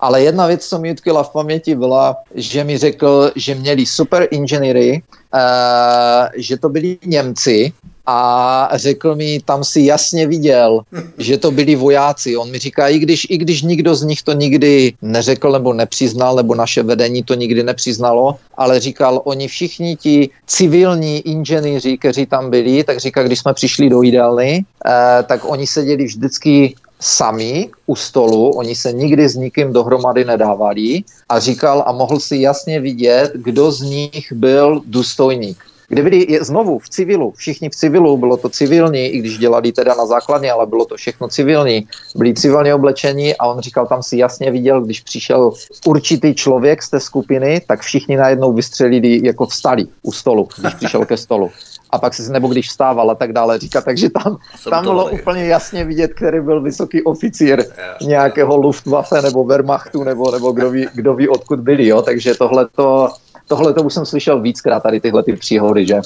Ale 0.00 0.22
jedna 0.22 0.46
věc, 0.46 0.66
co 0.66 0.78
mi 0.78 0.92
utkila 0.92 1.22
v 1.22 1.32
paměti, 1.32 1.74
byla, 1.74 2.16
že 2.34 2.64
mi 2.64 2.78
řekl, 2.78 3.32
že 3.36 3.54
měli 3.54 3.86
super 3.86 4.28
inženýry, 4.30 5.02
uh, 5.34 6.28
že 6.36 6.56
to 6.56 6.68
byli 6.68 6.98
Němci 7.06 7.72
a 8.06 8.68
řekl 8.74 9.14
mi, 9.14 9.40
tam 9.44 9.64
si 9.64 9.80
jasně 9.80 10.26
viděl, 10.26 10.80
že 11.18 11.38
to 11.38 11.50
byli 11.50 11.76
vojáci. 11.76 12.36
On 12.36 12.50
mi 12.50 12.58
říká, 12.58 12.88
i 12.88 12.98
když, 12.98 13.26
i 13.30 13.38
když 13.38 13.62
nikdo 13.62 13.94
z 13.94 14.02
nich 14.02 14.22
to 14.22 14.32
nikdy 14.32 14.92
neřekl 15.02 15.52
nebo 15.52 15.72
nepřiznal, 15.72 16.36
nebo 16.36 16.54
naše 16.54 16.82
vedení 16.82 17.22
to 17.22 17.34
nikdy 17.34 17.62
nepřiznalo, 17.62 18.36
ale 18.56 18.80
říkal, 18.80 19.22
oni 19.24 19.48
všichni 19.48 19.96
ti 19.96 20.30
civilní 20.46 21.18
inženýři, 21.18 21.98
kteří 21.98 22.26
tam 22.26 22.50
byli, 22.50 22.84
tak 22.84 22.98
říká, 22.98 23.22
když 23.22 23.38
jsme 23.38 23.54
přišli 23.54 23.90
do 23.90 24.02
jídelny, 24.02 24.64
eh, 24.86 25.22
tak 25.22 25.40
oni 25.44 25.66
seděli 25.66 26.04
vždycky 26.04 26.74
sami 27.00 27.68
u 27.86 27.96
stolu, 27.96 28.50
oni 28.50 28.74
se 28.74 28.92
nikdy 28.92 29.28
s 29.28 29.36
nikým 29.36 29.72
dohromady 29.72 30.24
nedávali 30.24 31.02
a 31.28 31.38
říkal 31.38 31.84
a 31.86 31.92
mohl 31.92 32.20
si 32.20 32.36
jasně 32.36 32.80
vidět, 32.80 33.32
kdo 33.34 33.72
z 33.72 33.80
nich 33.80 34.32
byl 34.32 34.82
důstojník. 34.86 35.58
Kde 35.88 36.02
byli 36.02 36.38
znovu 36.40 36.78
v 36.78 36.88
civilu, 36.88 37.32
všichni 37.36 37.70
v 37.70 37.74
civilu, 37.76 38.16
bylo 38.16 38.36
to 38.36 38.48
civilní, 38.48 39.06
i 39.06 39.18
když 39.18 39.38
dělali 39.38 39.72
teda 39.72 39.94
na 39.94 40.06
základně, 40.06 40.52
ale 40.52 40.66
bylo 40.66 40.84
to 40.84 40.96
všechno 40.96 41.28
civilní, 41.28 41.86
byli 42.14 42.34
civilně 42.34 42.74
oblečení 42.74 43.36
a 43.36 43.46
on 43.46 43.60
říkal, 43.60 43.86
tam 43.86 44.02
si 44.02 44.16
jasně 44.16 44.50
viděl, 44.50 44.80
když 44.80 45.00
přišel 45.00 45.52
určitý 45.86 46.34
člověk 46.34 46.82
z 46.82 46.90
té 46.90 47.00
skupiny, 47.00 47.60
tak 47.66 47.80
všichni 47.80 48.16
najednou 48.16 48.52
vystřelili, 48.52 49.20
jako 49.26 49.46
vstali 49.46 49.86
u 50.02 50.12
stolu, 50.12 50.48
když 50.58 50.74
přišel 50.74 51.04
ke 51.06 51.16
stolu 51.16 51.50
a 51.92 51.98
pak 51.98 52.14
si 52.14 52.32
nebo 52.32 52.48
když 52.48 52.68
vstával 52.68 53.10
a 53.10 53.14
tak 53.14 53.32
dále 53.32 53.58
říká, 53.58 53.80
takže 53.80 54.10
tam, 54.10 54.36
tam 54.70 54.84
bylo 54.84 55.10
úplně 55.10 55.44
jasně 55.44 55.84
vidět, 55.84 56.14
který 56.14 56.40
byl 56.40 56.60
vysoký 56.60 57.02
oficír 57.02 57.64
nějakého 58.02 58.56
Luftwaffe 58.56 59.22
nebo 59.22 59.44
Wehrmachtu 59.44 60.04
nebo, 60.04 60.30
nebo 60.30 60.52
kdo, 60.52 60.70
ví, 60.70 60.86
kdo 60.94 61.14
ví, 61.14 61.28
odkud 61.28 61.60
byli, 61.60 61.86
jo, 61.86 62.02
takže 62.02 62.34
tohle 62.34 62.68
to, 62.76 63.08
tohle 63.48 63.74
to 63.74 63.82
už 63.82 63.94
jsem 63.94 64.06
slyšel 64.06 64.40
víckrát, 64.40 64.82
tady 64.82 65.00
tyhle 65.00 65.22
ty 65.22 65.32
příhody, 65.32 65.86
že? 65.86 66.00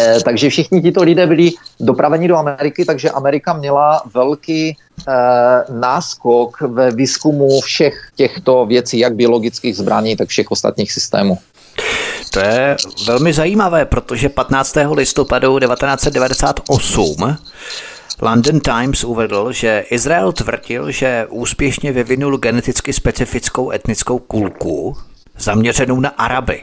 Eh, 0.00 0.18
takže 0.24 0.50
všichni 0.50 0.82
tito 0.82 1.02
lidé 1.02 1.26
byli 1.26 1.50
dopraveni 1.80 2.28
do 2.28 2.36
Ameriky, 2.36 2.84
takže 2.84 3.10
Amerika 3.10 3.52
měla 3.52 4.02
velký 4.14 4.76
eh, 5.08 5.12
náskok 5.72 6.60
ve 6.60 6.90
výzkumu 6.90 7.60
všech 7.60 7.94
těchto 8.16 8.66
věcí, 8.66 8.98
jak 8.98 9.14
biologických 9.14 9.76
zbraní, 9.76 10.16
tak 10.16 10.28
všech 10.28 10.50
ostatních 10.50 10.92
systémů. 10.92 11.38
To 12.30 12.38
je 12.40 12.76
velmi 13.06 13.32
zajímavé, 13.32 13.84
protože 13.84 14.28
15. 14.28 14.76
listopadu 14.94 15.58
1998 15.58 17.36
London 18.20 18.60
Times 18.60 19.04
uvedl, 19.04 19.52
že 19.52 19.84
Izrael 19.90 20.32
tvrdil, 20.32 20.90
že 20.90 21.26
úspěšně 21.30 21.92
vyvinul 21.92 22.38
geneticky 22.38 22.92
specifickou 22.92 23.70
etnickou 23.70 24.18
kulku, 24.18 24.96
zaměřenou 25.38 26.00
na 26.00 26.08
Araby. 26.08 26.62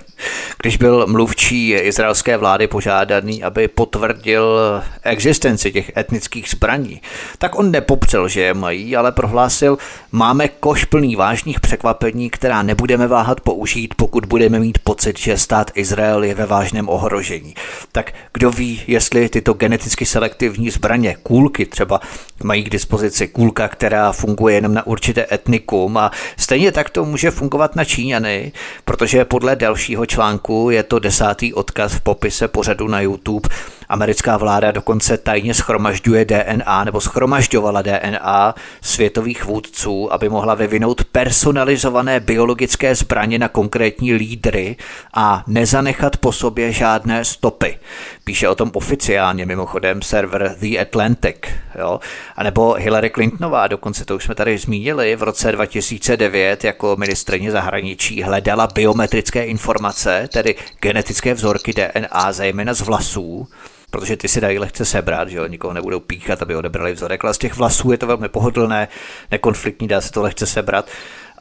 Když 0.62 0.78
byl 0.78 1.08
mluvčí 1.08 1.70
izraelské 1.72 2.38
vlády 2.38 2.68
požádaný, 2.68 3.44
aby 3.44 3.68
potvrdil 3.68 4.60
existenci 5.04 5.72
těch 5.72 5.98
etnických 5.98 6.50
zbraní, 6.50 7.02
tak 7.38 7.60
on 7.60 7.72
nepopřel, 7.72 8.28
že 8.28 8.42
je 8.42 8.54
mají, 8.54 8.96
ale 8.96 9.12
prohlásil, 9.12 9.78
máme 10.12 10.48
koš 10.48 10.86
plný 10.86 11.16
vážných 11.16 11.60
překvapení, 11.60 12.30
která 12.30 12.64
nebudeme 12.64 13.08
váhat 13.08 13.42
použít, 13.42 13.94
pokud 13.94 14.26
budeme 14.26 14.60
mít 14.60 14.80
pocit, 14.80 15.20
že 15.20 15.38
stát 15.38 15.72
Izrael 15.76 16.24
je 16.24 16.36
ve 16.36 16.46
vážném 16.46 16.90
ohrožení. 16.90 17.56
Tak 17.92 18.14
kdo 18.34 18.52
ví, 18.52 18.82
jestli 18.88 19.30
tyto 19.30 19.54
geneticky 19.54 20.06
selektivní 20.06 20.70
zbraně, 20.70 21.18
kůlky 21.24 21.66
třeba, 21.66 22.00
mají 22.44 22.64
k 22.64 22.70
dispozici 22.70 23.28
kůlka, 23.28 23.68
která 23.68 24.12
funguje 24.12 24.56
jenom 24.56 24.74
na 24.74 24.88
určité 24.88 25.26
etnikum 25.32 25.98
a 25.98 26.12
stejně 26.38 26.72
tak 26.72 26.90
to 26.90 27.06
může 27.06 27.32
fungovat 27.32 27.76
na 27.76 27.86
Číňany, 27.86 28.52
protože 28.86 29.26
podle 29.26 29.56
dalšího 29.56 30.06
článku 30.06 30.70
je 30.70 30.84
to 30.84 31.00
desátý 31.00 31.54
odkaz 31.54 31.94
v 31.94 32.02
popise 32.02 32.48
pořadu 32.48 32.88
na 32.88 33.02
YouTube. 33.02 33.50
Americká 33.90 34.38
vláda 34.38 34.72
dokonce 34.72 35.18
tajně 35.18 35.54
schromažďuje 35.54 36.26
DNA 36.26 36.84
nebo 36.84 37.02
schromažďovala 37.02 37.82
DNA 37.82 38.56
světových 38.82 39.46
vůdců, 39.46 40.14
aby 40.14 40.30
mohla 40.30 40.56
vyvinout 40.56 41.04
personalizované 41.04 42.20
biologické 42.20 42.96
zbraně 42.96 43.40
na 43.40 43.48
konkrétní 43.48 44.14
lídry 44.14 44.76
a 45.14 45.44
nezanechat 45.48 46.18
po 46.18 46.32
sobě 46.32 46.72
žádné 46.72 47.26
stopy. 47.26 47.78
Píše 48.24 48.50
o 48.50 48.56
tom 48.56 48.72
oficiálně 48.74 49.46
mimochodem 49.46 50.02
server 50.02 50.56
The 50.60 50.80
Atlantic. 50.80 51.36
Jo? 51.80 52.00
A 52.36 52.44
nebo 52.44 52.74
Hillary 52.74 53.10
Clintonová, 53.10 53.68
dokonce 53.68 54.06
to 54.06 54.16
už 54.16 54.24
jsme 54.24 54.36
tady 54.36 54.58
zmínili, 54.58 55.16
v 55.16 55.24
roce 55.24 55.52
2009 55.52 56.64
jako 56.64 56.96
ministrině 56.96 57.52
zahraničí 57.52 58.24
hledala 58.24 58.68
biometrické 58.68 59.46
informace, 59.46 60.30
tedy 60.34 60.56
genetické 60.82 61.34
vzorky 61.34 61.74
DNA, 61.74 62.32
zejména 62.32 62.74
z 62.74 62.82
vlasů, 62.82 63.48
protože 63.90 64.18
ty 64.18 64.28
si 64.28 64.42
dají 64.42 64.60
lehce 64.60 64.86
sebrat, 64.86 65.30
že 65.30 65.38
jo, 65.38 65.48
nikoho 65.48 65.74
nebudou 65.74 66.00
píchat, 66.00 66.42
aby 66.42 66.56
odebrali 66.56 66.94
vzorek, 66.94 67.24
ale 67.24 67.34
z 67.34 67.38
těch 67.38 67.58
vlasů 67.58 67.92
je 67.92 67.98
to 67.98 68.08
velmi 68.08 68.30
pohodlné, 68.30 68.88
nekonfliktní, 69.32 69.88
dá 69.88 70.02
se 70.02 70.12
to 70.12 70.22
lehce 70.22 70.46
sebrat. 70.46 70.90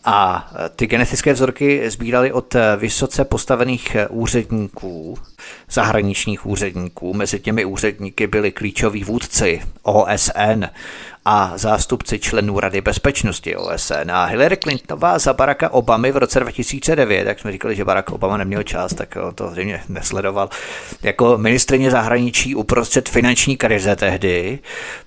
A 0.05 0.51
ty 0.76 0.86
genetické 0.86 1.32
vzorky 1.32 1.90
sbírali 1.90 2.32
od 2.32 2.57
vysoce 2.76 3.24
postavených 3.24 3.96
úředníků 4.11 5.18
zahraničních 5.70 6.46
úředníků. 6.46 7.14
Mezi 7.14 7.40
těmi 7.40 7.64
úředníky 7.64 8.26
byli 8.26 8.53
klíčoví 8.53 9.05
vůdci 9.05 9.62
OSN 9.82 10.64
a 11.31 11.53
zástupci 11.57 12.18
členů 12.18 12.61
Rady 12.61 12.81
bezpečnosti 12.81 13.57
OSN. 13.57 14.11
A 14.12 14.24
Hillary 14.24 14.57
Clintonová 14.57 15.18
za 15.18 15.33
Baracka 15.33 15.72
Obamy 15.72 16.12
v 16.12 16.16
roce 16.16 16.41
2009, 16.41 17.26
jak 17.26 17.39
jsme 17.41 17.53
říkali, 17.53 17.76
že 17.76 17.85
Barack 17.85 18.11
Obama 18.11 18.37
neměl 18.37 18.62
čas, 18.62 18.95
tak 18.95 19.18
to 19.35 19.51
zřejmě 19.51 19.81
nesledoval, 19.89 20.49
jako 21.03 21.39
ministrině 21.39 21.91
zahraničí 21.91 22.55
uprostřed 22.55 23.09
finanční 23.09 23.57
krize 23.57 23.97
tehdy 23.97 24.59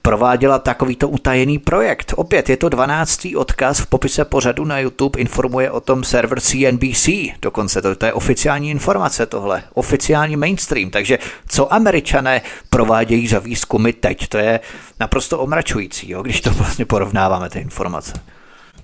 prováděla 0.02 0.60
takovýto 0.60 1.10
utajený 1.10 1.60
projekt. 1.60 2.14
Opět 2.18 2.50
je 2.50 2.58
to 2.58 2.70
12. 2.70 3.28
odkaz 3.36 3.80
v 3.80 3.86
popise 3.86 4.26
pořadu 4.26 4.66
na 4.66 4.80
YouTube, 4.80 5.20
informuje 5.20 5.72
o 5.72 5.80
tom 5.80 6.04
server 6.04 6.40
CNBC, 6.40 7.10
dokonce 7.42 7.82
to, 7.82 7.96
to 7.96 8.06
je 8.06 8.14
oficiální 8.14 8.70
informace 8.70 9.26
tohle, 9.26 9.64
oficiální 9.74 10.38
mainstream, 10.38 10.90
takže 10.90 11.20
co 11.48 11.74
američané 11.74 12.42
provádějí 12.70 13.28
za 13.28 13.40
výzkumy 13.40 13.94
teď, 13.94 14.28
to 14.28 14.38
je 14.38 14.60
naprosto 15.02 15.40
omračující, 15.40 16.12
jo, 16.12 16.22
když 16.22 16.42
to 16.42 16.50
vlastně 16.50 16.86
porovnáváme 16.86 17.50
ty 17.50 17.60
informace. 17.60 18.14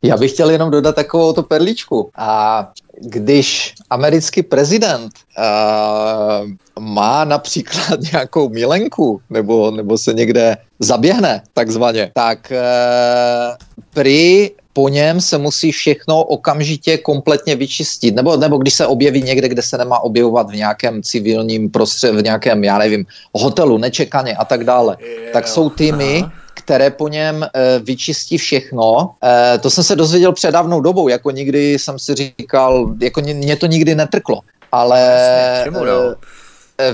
Já 0.04 0.18
bych 0.18 0.32
chtěl 0.32 0.50
jenom 0.50 0.72
dodat 0.72 0.96
takovou 0.96 1.34
to 1.34 1.44
perličku. 1.44 2.10
A 2.16 2.72
když 3.02 3.76
americký 3.90 4.44
prezident 4.44 5.12
uh, 5.38 6.50
má 6.80 7.26
například 7.26 8.00
nějakou 8.12 8.50
milenku 8.50 9.22
nebo, 9.30 9.72
nebo 9.72 9.98
se 9.98 10.14
někde 10.14 10.58
zaběhne 10.80 11.42
takzvaně, 11.54 12.12
tak 12.14 12.52
uh, 12.52 13.56
prý 13.94 14.50
po 14.78 14.90
něm 14.90 15.22
se 15.22 15.38
musí 15.38 15.72
všechno 15.72 16.24
okamžitě 16.24 16.98
kompletně 16.98 17.56
vyčistit. 17.56 18.16
Nebo, 18.16 18.38
nebo 18.38 18.58
když 18.58 18.74
se 18.74 18.88
objeví 18.88 19.22
někde, 19.26 19.50
kde 19.50 19.62
se 19.62 19.78
nemá 19.78 20.00
objevovat 20.00 20.50
v 20.50 20.56
nějakém 20.56 21.02
civilním 21.02 21.70
prostředí, 21.70 22.18
v 22.18 22.24
nějakém, 22.24 22.64
já 22.64 22.78
nevím, 22.78 23.06
hotelu, 23.34 23.78
nečekaně 23.78 24.36
a 24.36 24.46
tak 24.46 24.64
dále, 24.64 24.98
tak 25.34 25.48
jsou 25.48 25.70
týmy, 25.70 26.22
Aha 26.22 26.32
které 26.58 26.90
po 26.90 27.08
něm 27.08 27.44
e, 27.44 27.50
vyčistí 27.80 28.38
všechno. 28.38 29.14
E, 29.24 29.58
to 29.58 29.70
jsem 29.70 29.84
se 29.84 29.96
dozvěděl 29.96 30.34
před 30.34 30.52
dávnou 30.52 30.82
dobou, 30.82 31.08
jako 31.08 31.32
nikdy 31.32 31.80
jsem 31.80 32.00
si 32.00 32.16
říkal, 32.16 32.94
jako 33.02 33.22
mě 33.22 33.56
to 33.56 33.66
nikdy 33.66 33.96
netrklo. 33.96 34.42
Ale... 34.72 35.00
Jasně, 35.00 35.72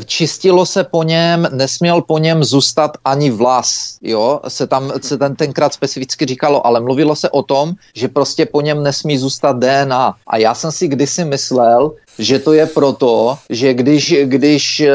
čistilo 0.06 0.66
se 0.66 0.84
po 0.84 1.04
něm, 1.04 1.48
nesměl 1.52 2.02
po 2.02 2.18
něm 2.18 2.44
zůstat 2.44 2.98
ani 3.06 3.32
vlas, 3.32 3.98
jo, 4.02 4.40
se 4.48 4.68
tam 4.68 4.92
se 5.02 5.18
ten, 5.18 5.36
tenkrát 5.36 5.74
specificky 5.74 6.26
říkalo, 6.26 6.68
ale 6.68 6.80
mluvilo 6.80 7.16
se 7.16 7.30
o 7.30 7.44
tom, 7.44 7.74
že 7.96 8.08
prostě 8.08 8.46
po 8.46 8.62
něm 8.62 8.84
nesmí 8.84 9.18
zůstat 9.18 9.60
DNA. 9.60 10.16
A 10.28 10.38
já 10.38 10.54
jsem 10.56 10.72
si 10.72 10.88
kdysi 10.88 11.26
myslel, 11.26 11.92
že 12.20 12.40
to 12.40 12.54
je 12.54 12.66
proto, 12.66 13.38
že 13.50 13.74
když, 13.74 14.16
když 14.24 14.80
e, 14.80 14.94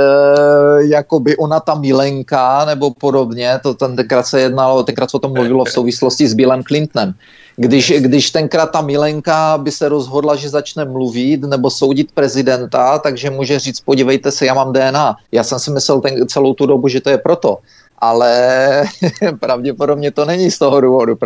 jakoby 0.81 1.37
ona 1.37 1.61
ta 1.61 1.75
milenka 1.75 2.65
nebo 2.65 2.91
podobně, 2.91 3.61
to 3.63 3.75
tenkrát 3.75 4.27
se 4.27 4.41
jednalo, 4.41 4.83
tenkrát 4.83 5.11
se 5.11 5.17
o 5.17 5.21
tom 5.21 5.33
mluvilo 5.33 5.65
v 5.65 5.71
souvislosti 5.71 6.29
s 6.29 6.35
Billem 6.35 6.63
Clintonem, 6.63 7.15
když, 7.61 7.93
když 7.99 8.31
tenkrát 8.31 8.67
ta 8.67 8.81
Milenka 8.81 9.59
by 9.59 9.71
se 9.71 9.89
rozhodla, 9.89 10.37
že 10.37 10.49
začne 10.49 10.85
mluvit 10.85 11.41
nebo 11.41 11.71
soudit 11.71 12.13
prezidenta, 12.15 12.99
takže 12.99 13.31
může 13.31 13.59
říct, 13.59 13.81
podívejte 13.81 14.31
se, 14.31 14.47
já 14.47 14.55
mám 14.55 14.73
DNA. 14.73 15.17
Já 15.33 15.45
jsem 15.45 15.59
si 15.59 15.71
myslel 15.71 16.01
ten, 16.01 16.29
celou 16.29 16.55
tu 16.55 16.67
dobu, 16.67 16.89
že 16.89 17.01
to 17.01 17.11
je 17.11 17.19
proto 17.19 17.59
ale 18.01 18.85
pravděpodobně 19.41 20.11
to 20.11 20.25
není 20.25 20.51
z 20.51 20.59
toho 20.59 20.81
důvodu. 20.81 21.17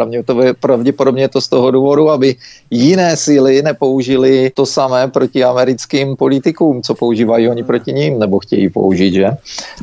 Pravděpodobně 0.61 1.23
je 1.23 1.29
to 1.29 1.41
z 1.41 1.49
toho 1.49 1.70
důvodu, 1.70 2.11
aby 2.11 2.37
jiné 2.70 3.16
síly 3.16 3.62
nepoužili 3.62 4.51
to 4.55 4.66
samé 4.66 5.09
proti 5.09 5.45
americkým 5.45 6.16
politikům, 6.16 6.83
co 6.83 6.95
používají 6.95 7.49
oni 7.49 7.64
proti 7.64 7.93
ním, 7.93 8.18
nebo 8.18 8.39
chtějí 8.39 8.68
použít, 8.68 9.14
že? 9.14 9.31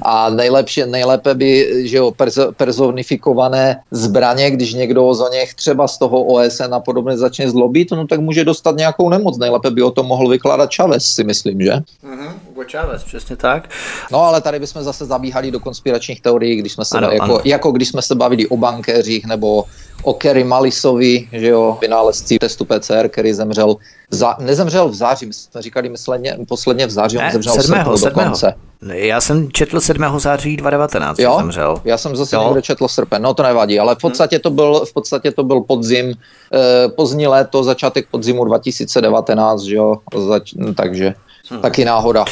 A 0.02 0.30
nejlepší, 0.30 0.84
nejlépe 0.86 1.36
by, 1.36 1.84
že 1.88 1.98
jo, 1.98 2.12
perzo, 2.12 2.52
personifikované 2.52 3.82
zbraně, 3.92 4.52
když 4.52 4.74
někdo 4.74 5.06
o 5.06 5.30
něch 5.30 5.54
třeba 5.54 5.88
z 5.88 5.98
toho 5.98 6.24
OSN 6.24 6.74
a 6.74 6.80
podobně 6.80 7.18
začne 7.18 7.50
zlobit, 7.50 7.92
no 7.92 8.08
tak 8.08 8.20
může 8.20 8.46
dostat 8.46 8.76
nějakou 8.76 9.10
nemoc. 9.10 9.38
Nejlépe 9.38 9.72
by 9.72 9.82
o 9.82 9.92
tom 9.92 10.06
mohl 10.06 10.30
vykládat 10.30 10.70
Chavez, 10.76 11.06
si 11.06 11.24
myslím, 11.24 11.62
že? 11.62 11.72
Mm-hmm, 11.72 12.32
Hugo 12.48 12.64
Chavez, 12.72 13.04
přesně 13.04 13.36
tak. 13.36 13.70
No 14.12 14.22
ale 14.22 14.42
tady 14.42 14.60
bychom 14.60 14.84
zase 14.84 15.06
zabíhali 15.06 15.52
do 15.52 15.60
konspiračních 15.60 16.22
teorií, 16.22 16.56
když 16.56 16.79
jsme 16.86 16.86
se, 16.86 16.98
ano, 16.98 17.12
jako, 17.12 17.24
ano. 17.24 17.40
jako 17.46 17.72
když 17.72 17.88
jsme 17.88 18.02
se 18.02 18.16
bavili 18.16 18.48
o 18.48 18.58
bankéřích 18.58 19.26
nebo 19.26 19.64
o 20.04 20.14
Kerry 20.14 20.44
Malisovi, 20.44 21.28
že 21.32 21.48
jo, 21.48 21.78
vynálezci 21.82 22.40
testu 22.40 22.66
PCR, 22.66 23.10
který 23.10 23.34
zemřel, 23.34 23.76
za, 24.12 24.36
nezemřel 24.40 24.90
v 24.90 24.96
září, 24.96 25.26
my 25.26 25.34
jsme 25.34 25.62
říkali 25.62 25.90
mysleně, 25.90 26.38
posledně 26.48 26.88
v 26.88 26.90
září, 26.90 27.18
ne, 27.18 27.26
on 27.26 27.32
zemřel 27.32 27.54
7. 27.54 27.76
7. 27.98 28.04
dokonce. 28.04 28.54
Já 28.82 29.22
jsem 29.22 29.52
četl 29.52 29.80
7. 29.80 30.20
září 30.20 30.58
2019, 30.58 31.20
jo? 31.20 31.36
zemřel. 31.38 31.82
Já 31.84 31.98
jsem 31.98 32.16
zase 32.16 32.36
jo? 32.36 32.44
někde 32.44 32.62
četl 32.62 32.88
srpen, 32.88 33.22
no 33.22 33.34
to 33.34 33.44
nevadí, 33.44 33.80
ale 33.80 33.96
v 33.96 33.98
podstatě 33.98 34.40
to 34.40 34.50
byl, 34.50 34.86
v 34.86 34.94
podstatě 34.94 35.32
to 35.32 35.44
byl 35.44 35.62
podzim, 35.62 36.14
eh, 36.54 36.90
pozdní 36.90 37.28
léto, 37.28 37.64
začátek 37.64 38.08
podzimu 38.12 38.46
2019, 38.46 39.62
že 39.62 39.76
jo, 39.76 39.96
Zač, 40.28 40.54
takže 40.76 41.14
hmm. 41.50 41.62
taky 41.62 41.86
náhoda. 41.86 42.26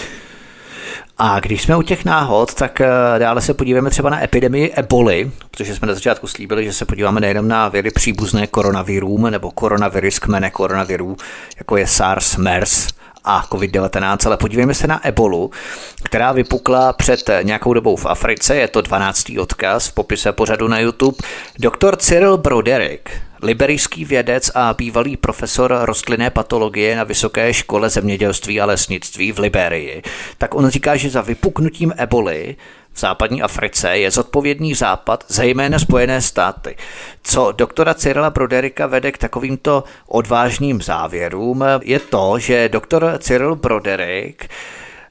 A 1.19 1.39
když 1.39 1.61
jsme 1.61 1.77
u 1.77 1.81
těch 1.81 2.05
náhod, 2.05 2.53
tak 2.53 2.81
eh, 2.81 2.89
dále 3.19 3.41
se 3.41 3.53
podíváme 3.53 3.89
třeba 3.89 4.09
na 4.09 4.23
epidemii 4.23 4.71
eboli, 4.75 5.31
protože 5.51 5.75
jsme 5.75 5.87
na 5.87 5.93
začátku 5.93 6.27
slíbili, 6.27 6.65
že 6.65 6.73
se 6.73 6.85
podíváme 6.85 7.21
nejenom 7.21 7.47
na 7.47 7.67
věry 7.67 7.91
příbuzné 7.91 8.47
koronavirům 8.47 9.31
nebo 9.31 9.51
koronavirus 9.51 10.19
kmene 10.19 10.51
koronavirů, 10.51 11.17
jako 11.57 11.77
je 11.77 11.87
SARS, 11.87 12.37
MERS, 12.37 12.87
a 13.27 13.47
COVID-19, 13.51 14.17
ale 14.25 14.37
podívejme 14.37 14.73
se 14.73 14.87
na 14.87 15.07
ebolu, 15.07 15.51
která 16.03 16.31
vypukla 16.31 16.93
před 16.93 17.29
nějakou 17.43 17.73
dobou 17.73 17.95
v 17.95 18.05
Africe, 18.05 18.55
je 18.55 18.67
to 18.67 18.81
12. 18.81 19.25
odkaz 19.39 19.87
v 19.87 19.93
popise 19.93 20.31
pořadu 20.31 20.67
na 20.67 20.79
YouTube. 20.79 21.17
Doktor 21.59 21.95
Cyril 21.95 22.37
Broderick 22.37 23.09
Liberijský 23.41 24.05
vědec 24.05 24.51
a 24.55 24.73
bývalý 24.73 25.17
profesor 25.17 25.77
rostlinné 25.81 26.29
patologie 26.29 26.95
na 26.95 27.03
Vysoké 27.03 27.53
škole 27.53 27.89
zemědělství 27.89 28.61
a 28.61 28.65
lesnictví 28.65 29.31
v 29.31 29.39
Liberii, 29.39 30.03
tak 30.37 30.55
on 30.55 30.69
říká, 30.69 30.95
že 30.95 31.09
za 31.09 31.21
vypuknutím 31.21 31.93
eboli 31.97 32.55
v 32.97 32.99
západní 32.99 33.41
Africe 33.41 33.97
je 33.97 34.11
zodpovědný 34.11 34.73
západ, 34.73 35.23
zejména 35.27 35.79
Spojené 35.79 36.21
státy. 36.21 36.75
Co 37.23 37.51
doktora 37.51 37.93
Cyrila 37.93 38.29
Broderika 38.29 38.87
vede 38.87 39.11
k 39.11 39.17
takovýmto 39.17 39.83
odvážným 40.07 40.81
závěrům, 40.81 41.63
je 41.81 41.99
to, 41.99 42.39
že 42.39 42.69
doktor 42.69 43.17
Cyril 43.19 43.55
Broderik 43.55 44.49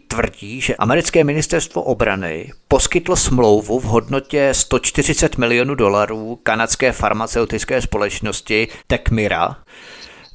tvrdí, 0.08 0.60
že 0.60 0.76
americké 0.76 1.24
ministerstvo 1.24 1.82
obrany 1.82 2.52
poskytlo 2.68 3.16
smlouvu 3.16 3.80
v 3.80 3.84
hodnotě 3.84 4.48
140 4.52 5.38
milionů 5.38 5.74
dolarů 5.74 6.38
kanadské 6.42 6.92
farmaceutické 6.92 7.82
společnosti 7.82 8.68
Tecmira 8.86 9.56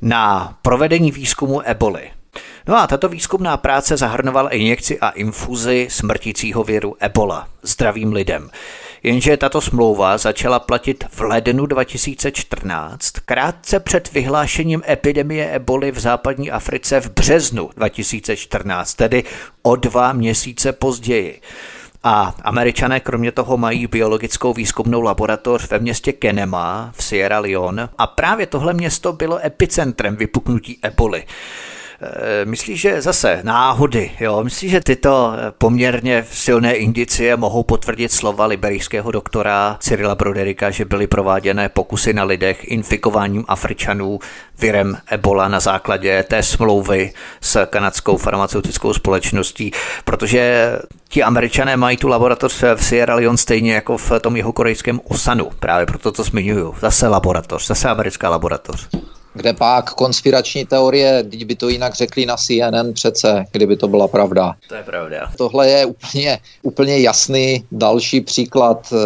na 0.01 0.57
provedení 0.61 1.11
výzkumu 1.11 1.61
eboli. 1.61 2.11
No 2.67 2.77
a 2.77 2.87
tato 2.87 3.09
výzkumná 3.09 3.57
práce 3.57 3.97
zahrnovala 3.97 4.49
injekci 4.49 4.99
a 4.99 5.09
infuzi 5.09 5.87
smrtícího 5.89 6.63
viru 6.63 6.95
ebola 6.99 7.47
zdravým 7.61 8.13
lidem. 8.13 8.49
Jenže 9.03 9.37
tato 9.37 9.61
smlouva 9.61 10.17
začala 10.17 10.59
platit 10.59 11.03
v 11.09 11.21
lednu 11.21 11.65
2014, 11.65 13.11
krátce 13.25 13.79
před 13.79 14.13
vyhlášením 14.13 14.83
epidemie 14.89 15.51
eboli 15.51 15.91
v 15.91 15.99
západní 15.99 16.51
Africe 16.51 17.01
v 17.01 17.11
březnu 17.11 17.69
2014, 17.75 18.93
tedy 18.93 19.23
o 19.61 19.75
dva 19.75 20.13
měsíce 20.13 20.73
později. 20.73 21.41
A 22.03 22.35
američané 22.43 22.99
kromě 22.99 23.31
toho 23.31 23.57
mají 23.57 23.87
biologickou 23.87 24.53
výzkumnou 24.53 25.01
laboratoř 25.01 25.69
ve 25.69 25.79
městě 25.79 26.11
Kenema 26.11 26.91
v 26.95 27.03
Sierra 27.03 27.39
Leone 27.39 27.89
a 27.97 28.07
právě 28.07 28.45
tohle 28.45 28.73
město 28.73 29.13
bylo 29.13 29.45
epicentrem 29.45 30.15
vypuknutí 30.15 30.79
eboli. 30.81 31.25
Eh, 32.03 32.45
myslíš, 32.45 32.81
že 32.81 33.01
zase 33.01 33.39
náhody, 33.43 34.11
jo? 34.19 34.43
Myslíš, 34.43 34.71
že 34.71 34.81
tyto 34.81 35.33
eh, 35.33 35.51
poměrně 35.57 36.25
silné 36.31 36.73
indicie 36.73 37.37
mohou 37.37 37.63
potvrdit 37.63 38.11
slova 38.11 38.45
liberijského 38.45 39.11
doktora 39.11 39.77
Cyrila 39.79 40.15
Broderika, 40.15 40.69
že 40.69 40.85
byly 40.85 41.07
prováděné 41.07 41.69
pokusy 41.69 42.13
na 42.13 42.23
lidech 42.23 42.71
infikováním 42.71 43.45
Afričanů 43.47 44.19
virem 44.59 44.97
Ebola 45.11 45.47
na 45.47 45.59
základě 45.59 46.23
té 46.23 46.43
smlouvy 46.43 47.13
s 47.41 47.65
kanadskou 47.65 48.17
farmaceutickou 48.17 48.93
společností, 48.93 49.71
protože 50.03 50.75
ti 51.09 51.23
američané 51.23 51.77
mají 51.77 51.97
tu 51.97 52.07
laboratoř 52.07 52.63
v 52.75 52.85
Sierra 52.85 53.15
Leone 53.15 53.37
stejně 53.37 53.73
jako 53.73 53.97
v 53.97 54.11
tom 54.21 54.35
jeho 54.35 54.53
korejském 54.53 55.01
Osanu, 55.09 55.49
právě 55.59 55.85
proto 55.85 56.11
to 56.11 56.23
zmiňuju. 56.23 56.75
Zase 56.79 57.07
laboratoř, 57.07 57.67
zase 57.67 57.89
americká 57.89 58.29
laboratoř. 58.29 59.10
Kde 59.33 59.53
pak 59.53 59.93
konspirační 59.93 60.65
teorie, 60.65 61.23
kdyby 61.27 61.55
to 61.55 61.69
jinak 61.69 61.95
řekli 61.95 62.25
na 62.25 62.35
CNN 62.37 62.93
přece, 62.93 63.45
kdyby 63.51 63.77
to 63.77 63.87
byla 63.87 64.07
pravda. 64.07 64.53
To 64.69 64.75
je 64.75 64.83
pravda. 64.83 65.31
Tohle 65.37 65.69
je 65.69 65.85
úplně, 65.85 66.39
úplně 66.63 66.99
jasný 66.99 67.63
další 67.71 68.21
příklad 68.21 68.93
e, 68.93 68.97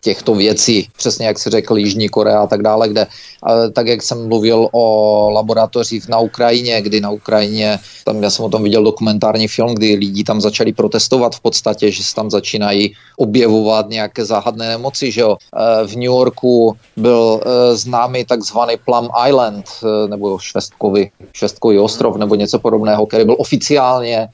těchto 0.00 0.34
věcí. 0.34 0.88
Přesně 0.96 1.26
jak 1.26 1.38
si 1.38 1.50
řekl 1.50 1.78
Jižní 1.78 2.08
Korea 2.08 2.42
a 2.42 2.46
tak 2.46 2.62
dále, 2.62 2.88
kde 2.88 3.02
e, 3.02 3.70
tak 3.70 3.86
jak 3.86 4.02
jsem 4.02 4.28
mluvil 4.28 4.68
o 4.72 5.30
laboratořích 5.30 6.08
na 6.08 6.18
Ukrajině, 6.18 6.82
kdy 6.82 7.00
na 7.00 7.10
Ukrajině, 7.10 7.78
tam 8.04 8.22
já 8.22 8.30
jsem 8.30 8.44
o 8.44 8.48
tom 8.48 8.62
viděl 8.62 8.84
dokumentární 8.84 9.48
film, 9.48 9.74
kdy 9.74 9.94
lidi 9.94 10.24
tam 10.24 10.40
začali 10.40 10.72
protestovat 10.72 11.34
v 11.34 11.40
podstatě, 11.40 11.90
že 11.90 12.04
se 12.04 12.14
tam 12.14 12.30
začínají 12.30 12.94
objevovat 13.16 13.88
nějaké 13.88 14.24
záhadné 14.24 14.68
nemoci, 14.68 15.12
že 15.12 15.20
jo. 15.20 15.36
E, 15.36 15.86
v 15.86 15.94
New 15.94 16.10
Yorku 16.10 16.76
byl 16.96 17.40
e, 17.40 17.76
známý 17.76 18.24
takzvaný 18.24 18.76
Plum 18.88 19.08
Island, 19.28 19.64
e, 19.84 20.08
nebo 20.08 20.38
Švestkový, 20.38 21.10
Švestkový 21.32 21.78
ostrov, 21.78 22.16
nebo 22.16 22.34
něco 22.34 22.58
podobného, 22.58 23.06
který 23.06 23.24
byl 23.24 23.36
oficiálně, 23.38 24.28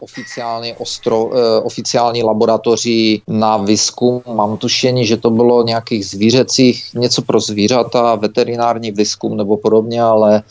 oficiálně 0.00 0.76
ostro, 0.78 1.30
oficiální 1.62 2.22
laboratoří 2.22 3.22
na 3.28 3.56
výzkum. 3.56 4.22
Mám 4.34 4.56
tušení, 4.56 5.06
že 5.06 5.16
to 5.16 5.30
bylo 5.30 5.62
nějakých 5.62 6.06
zvířecích, 6.06 6.84
něco 6.94 7.22
pro 7.22 7.40
zvířata, 7.40 8.14
veterinární 8.14 8.90
výzkum 8.90 9.36
nebo 9.36 9.56
podobně, 9.56 10.02
ale 10.02 10.42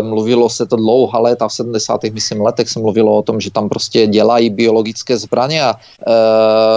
mluvilo 0.00 0.50
se 0.50 0.66
to 0.66 0.76
dlouho 0.76 1.22
léta, 1.22 1.48
v 1.48 1.52
70. 1.52 2.00
myslím 2.12 2.40
letech 2.40 2.68
se 2.68 2.80
mluvilo 2.80 3.16
o 3.16 3.22
tom, 3.22 3.40
že 3.40 3.50
tam 3.50 3.68
prostě 3.68 4.06
dělají 4.06 4.50
biologické 4.50 5.16
zbraně 5.16 5.62
a 5.62 5.74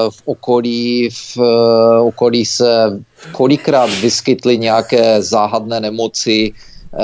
v 0.10 0.22
okolí, 0.26 1.10
v 1.10 1.38
okolí 2.02 2.46
se 2.46 3.00
kolikrát 3.32 3.90
vyskytly 4.02 4.58
nějaké 4.58 5.22
záhadné 5.22 5.80
nemoci, 5.80 6.52
eh, 6.52 6.98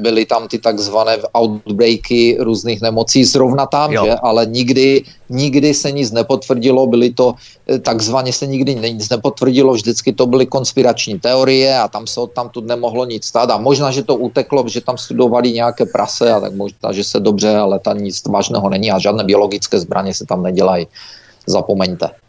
byly 0.00 0.26
tam 0.26 0.48
ty 0.48 0.58
takzvané 0.58 1.18
outbreaky 1.38 2.36
různých 2.40 2.82
nemocí 2.82 3.24
zrovna 3.24 3.66
tam, 3.66 3.92
jo. 3.92 4.04
že? 4.04 4.14
ale 4.22 4.46
nikdy, 4.46 5.02
nikdy 5.30 5.74
se 5.74 5.92
nic 5.92 6.12
nepotvrdilo, 6.12 6.86
byly 6.86 7.10
to 7.10 7.34
eh, 7.68 7.78
takzvaně 7.78 8.32
se 8.32 8.46
nikdy 8.46 8.74
nic 8.74 9.08
nepotvrdilo, 9.08 9.74
vždycky 9.74 10.12
to 10.12 10.26
byly 10.26 10.46
konspirační 10.46 11.18
teorie 11.18 11.78
a 11.78 11.88
tam 11.88 12.06
se 12.06 12.20
od 12.20 12.32
tam 12.32 12.48
tu 12.48 12.60
nemohlo 12.60 13.04
nic 13.04 13.24
stát 13.24 13.50
a 13.50 13.58
možná, 13.58 13.90
že 13.90 14.02
to 14.02 14.16
uteklo, 14.16 14.64
že 14.68 14.80
tam 14.80 14.98
studovali 14.98 15.52
nějaké 15.52 15.86
prase 15.86 16.32
a 16.32 16.40
tak 16.40 16.54
možná, 16.54 16.92
že 16.92 17.04
se 17.04 17.20
dobře, 17.20 17.56
ale 17.56 17.78
tam 17.78 17.98
nic 17.98 18.22
vážného 18.26 18.68
není 18.68 18.90
a 18.90 18.98
žádné 18.98 19.24
biologické 19.24 19.80
zbraně 19.80 20.14
se 20.14 20.26
tam 20.26 20.42
nedělají. 20.42 20.86
Zapomeňte. 21.46 22.23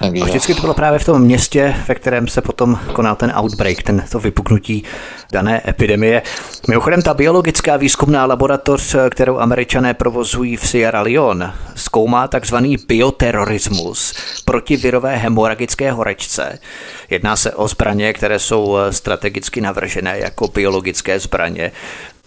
Takže... 0.00 0.22
A 0.22 0.24
vždycky 0.24 0.54
to 0.54 0.60
bylo 0.60 0.74
právě 0.74 0.98
v 0.98 1.04
tom 1.04 1.22
městě, 1.22 1.74
ve 1.88 1.94
kterém 1.94 2.28
se 2.28 2.40
potom 2.40 2.78
konal 2.92 3.16
ten 3.16 3.32
outbreak, 3.38 3.82
ten 3.82 4.04
to 4.10 4.20
vypuknutí 4.20 4.84
dané 5.32 5.62
epidemie. 5.68 6.22
Mimochodem, 6.68 7.02
ta 7.02 7.14
biologická 7.14 7.76
výzkumná 7.76 8.26
laboratoř, 8.26 8.96
kterou 9.10 9.38
američané 9.38 9.94
provozují 9.94 10.56
v 10.56 10.68
Sierra 10.68 11.00
Leone, 11.00 11.52
zkoumá 11.74 12.28
takzvaný 12.28 12.76
bioterorismus 12.88 14.14
proti 14.44 14.76
virové 14.76 15.16
hemoragické 15.16 15.92
horečce. 15.92 16.58
Jedná 17.10 17.36
se 17.36 17.52
o 17.52 17.68
zbraně, 17.68 18.12
které 18.12 18.38
jsou 18.38 18.76
strategicky 18.90 19.60
navržené 19.60 20.18
jako 20.18 20.48
biologické 20.48 21.20
zbraně 21.20 21.72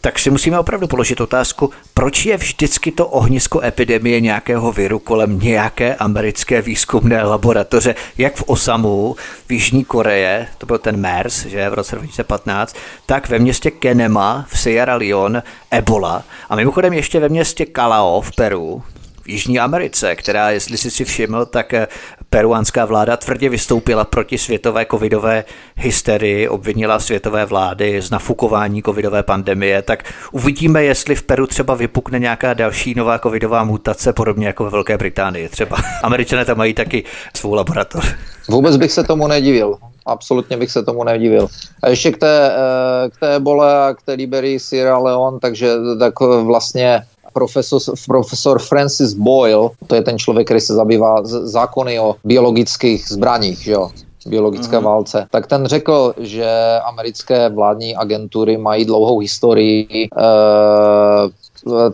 tak 0.04 0.20
si 0.20 0.30
musíme 0.30 0.60
opravdu 0.60 0.88
položit 0.88 1.22
otázku, 1.22 1.72
proč 1.94 2.26
je 2.26 2.38
vždycky 2.38 2.92
to 2.92 3.08
ohnisko 3.08 3.62
epidemie 3.62 4.22
nějakého 4.22 4.72
viru 4.72 5.00
kolem 5.00 5.40
nějaké 5.40 5.96
americké 5.96 6.62
výzkumné 6.62 7.24
laboratoře, 7.24 7.96
jak 8.18 8.36
v 8.36 8.44
Osamu, 8.48 9.16
v 9.48 9.52
Jižní 9.52 9.86
Koreje, 9.86 10.48
to 10.58 10.66
byl 10.66 10.78
ten 10.78 10.98
MERS, 10.98 11.46
že 11.46 11.70
v 11.70 11.74
roce 11.74 11.96
2015, 11.96 12.76
tak 13.06 13.30
ve 13.30 13.40
městě 13.40 13.72
Kenema 13.72 14.46
v 14.50 14.60
Sierra 14.60 14.96
Leone 14.96 15.44
Ebola. 15.72 16.24
A 16.50 16.56
mimochodem 16.56 16.94
ještě 16.94 17.20
ve 17.20 17.30
městě 17.30 17.66
Calao 17.76 18.22
v 18.22 18.36
Peru, 18.36 18.84
v 19.22 19.30
Jižní 19.30 19.60
Americe, 19.60 20.16
která, 20.16 20.50
jestli 20.50 20.78
jsi 20.78 20.92
si 20.92 21.06
všiml, 21.06 21.46
tak 21.46 21.74
eh, 21.74 21.88
peruánská 22.34 22.86
vláda 22.86 23.18
tvrdě 23.18 23.50
vystoupila 23.50 24.06
proti 24.06 24.38
světové 24.38 24.86
covidové 24.92 25.44
hysterii, 25.76 26.48
obvinila 26.48 27.00
světové 27.00 27.46
vlády 27.46 28.02
z 28.02 28.12
nafukování 28.12 28.84
covidové 28.84 29.24
pandemie, 29.24 29.82
tak 29.82 30.04
uvidíme, 30.32 30.84
jestli 30.84 31.16
v 31.16 31.24
Peru 31.24 31.48
třeba 31.48 31.76
vypukne 31.76 32.20
nějaká 32.20 32.54
další 32.54 32.94
nová 32.96 33.20
covidová 33.20 33.64
mutace, 33.64 34.14
podobně 34.14 34.48
jako 34.48 34.64
ve 34.64 34.70
Velké 34.70 34.98
Británii 34.98 35.50
třeba. 35.50 35.78
Američané 36.04 36.46
tam 36.46 36.58
mají 36.58 36.74
taky 36.74 37.04
svou 37.36 37.54
laboratoř. 37.54 38.16
Vůbec 38.50 38.78
bych 38.78 38.92
se 38.92 39.04
tomu 39.04 39.28
nedivil. 39.28 39.78
Absolutně 40.06 40.58
bych 40.58 40.72
se 40.72 40.84
tomu 40.84 41.04
nedivil. 41.04 41.48
A 41.84 41.90
ještě 41.90 42.12
k 42.12 42.18
té, 42.18 42.52
eh, 42.52 43.10
k 43.10 43.20
té 43.20 43.40
bole 43.40 43.88
a 43.88 43.94
k 43.94 44.02
té 44.02 44.14
Liberii 44.14 44.60
Sierra 44.60 44.98
Leone, 44.98 45.40
takže 45.40 45.74
tak 46.00 46.14
vlastně 46.20 47.02
profesor, 47.34 47.80
profesor 48.08 48.60
Francis 48.60 49.14
Boyle, 49.14 49.70
to 49.88 49.96
je 49.96 50.02
ten 50.02 50.18
člověk, 50.18 50.48
který 50.48 50.60
se 50.60 50.74
zabývá 50.74 51.16
zákony 51.26 52.00
o 52.00 52.16
biologických 52.24 53.06
zbraních, 53.10 53.60
že 53.64 53.72
jo, 53.72 53.90
biologické 54.28 54.78
mm-hmm. 54.78 54.84
válce, 54.84 55.28
tak 55.32 55.48
ten 55.48 55.66
řekl, 55.66 56.14
že 56.18 56.80
americké 56.86 57.50
vládní 57.50 57.96
agentury 57.96 58.58
mají 58.58 58.86
dlouhou 58.86 59.20
historii 59.20 60.08
e, 60.08 60.08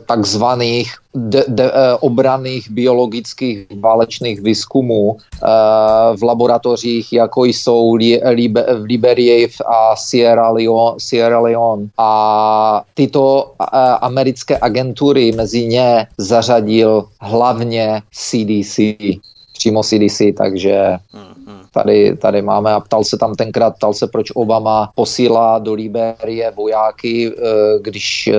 takzvaných 0.06 0.94
de, 1.14 1.46
de, 1.48 1.66
eh, 1.66 1.94
obraných 2.00 2.72
biologických 2.72 3.68
válečných 3.80 4.42
výzkumů 4.42 5.18
eh, 5.18 5.48
v 6.18 6.24
laboratořích, 6.24 7.14
jako 7.14 7.46
jsou 7.46 7.96
li, 7.96 8.22
li, 8.26 8.48
v 8.48 8.84
Liberii 8.84 9.50
a 9.66 9.96
Sierra 9.96 10.50
Leone, 10.50 10.96
Sierra 10.98 11.40
Leone. 11.40 11.88
A 11.98 12.84
tyto 12.94 13.54
eh, 13.62 13.66
americké 14.02 14.58
agentury 14.62 15.32
mezi 15.32 15.66
ně 15.66 16.08
zařadil 16.18 17.06
hlavně 17.22 18.02
CDC, 18.12 18.80
přímo 19.54 19.84
CDC, 19.84 20.22
takže 20.38 20.98
hmm 21.14 21.29
tady, 21.72 22.18
tady 22.18 22.42
máme 22.42 22.74
a 22.74 22.80
ptal 22.80 23.04
se 23.04 23.18
tam 23.18 23.36
tenkrát, 23.36 23.76
ptal 23.76 23.94
se, 23.94 24.08
proč 24.08 24.32
Obama 24.32 24.92
posílá 24.96 25.60
do 25.60 25.74
Liberie 25.74 26.52
vojáky, 26.52 27.32
eh, 27.32 27.42
když 27.82 28.28
eh, 28.28 28.38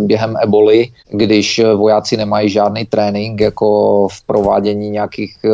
během 0.00 0.36
eboli, 0.42 0.88
když 1.10 1.60
vojáci 1.76 2.16
nemají 2.16 2.48
žádný 2.48 2.84
trénink 2.84 3.40
jako 3.40 4.08
v 4.08 4.22
provádění 4.22 4.90
nějakých 4.90 5.36
eh, 5.44 5.48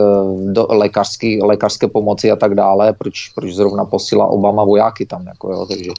do, 0.53 0.67
lékařský, 0.71 1.43
lékařské 1.43 1.89
pomoci 1.89 2.31
a 2.31 2.37
tak 2.37 2.55
dále, 2.55 2.93
proč, 2.93 3.29
proč 3.35 3.55
zrovna 3.55 3.85
posílá 3.85 4.27
Obama 4.27 4.65
vojáky 4.65 5.07
tam, 5.07 5.27
jako 5.27 5.53
jo, 5.53 5.67
takže 5.67 5.91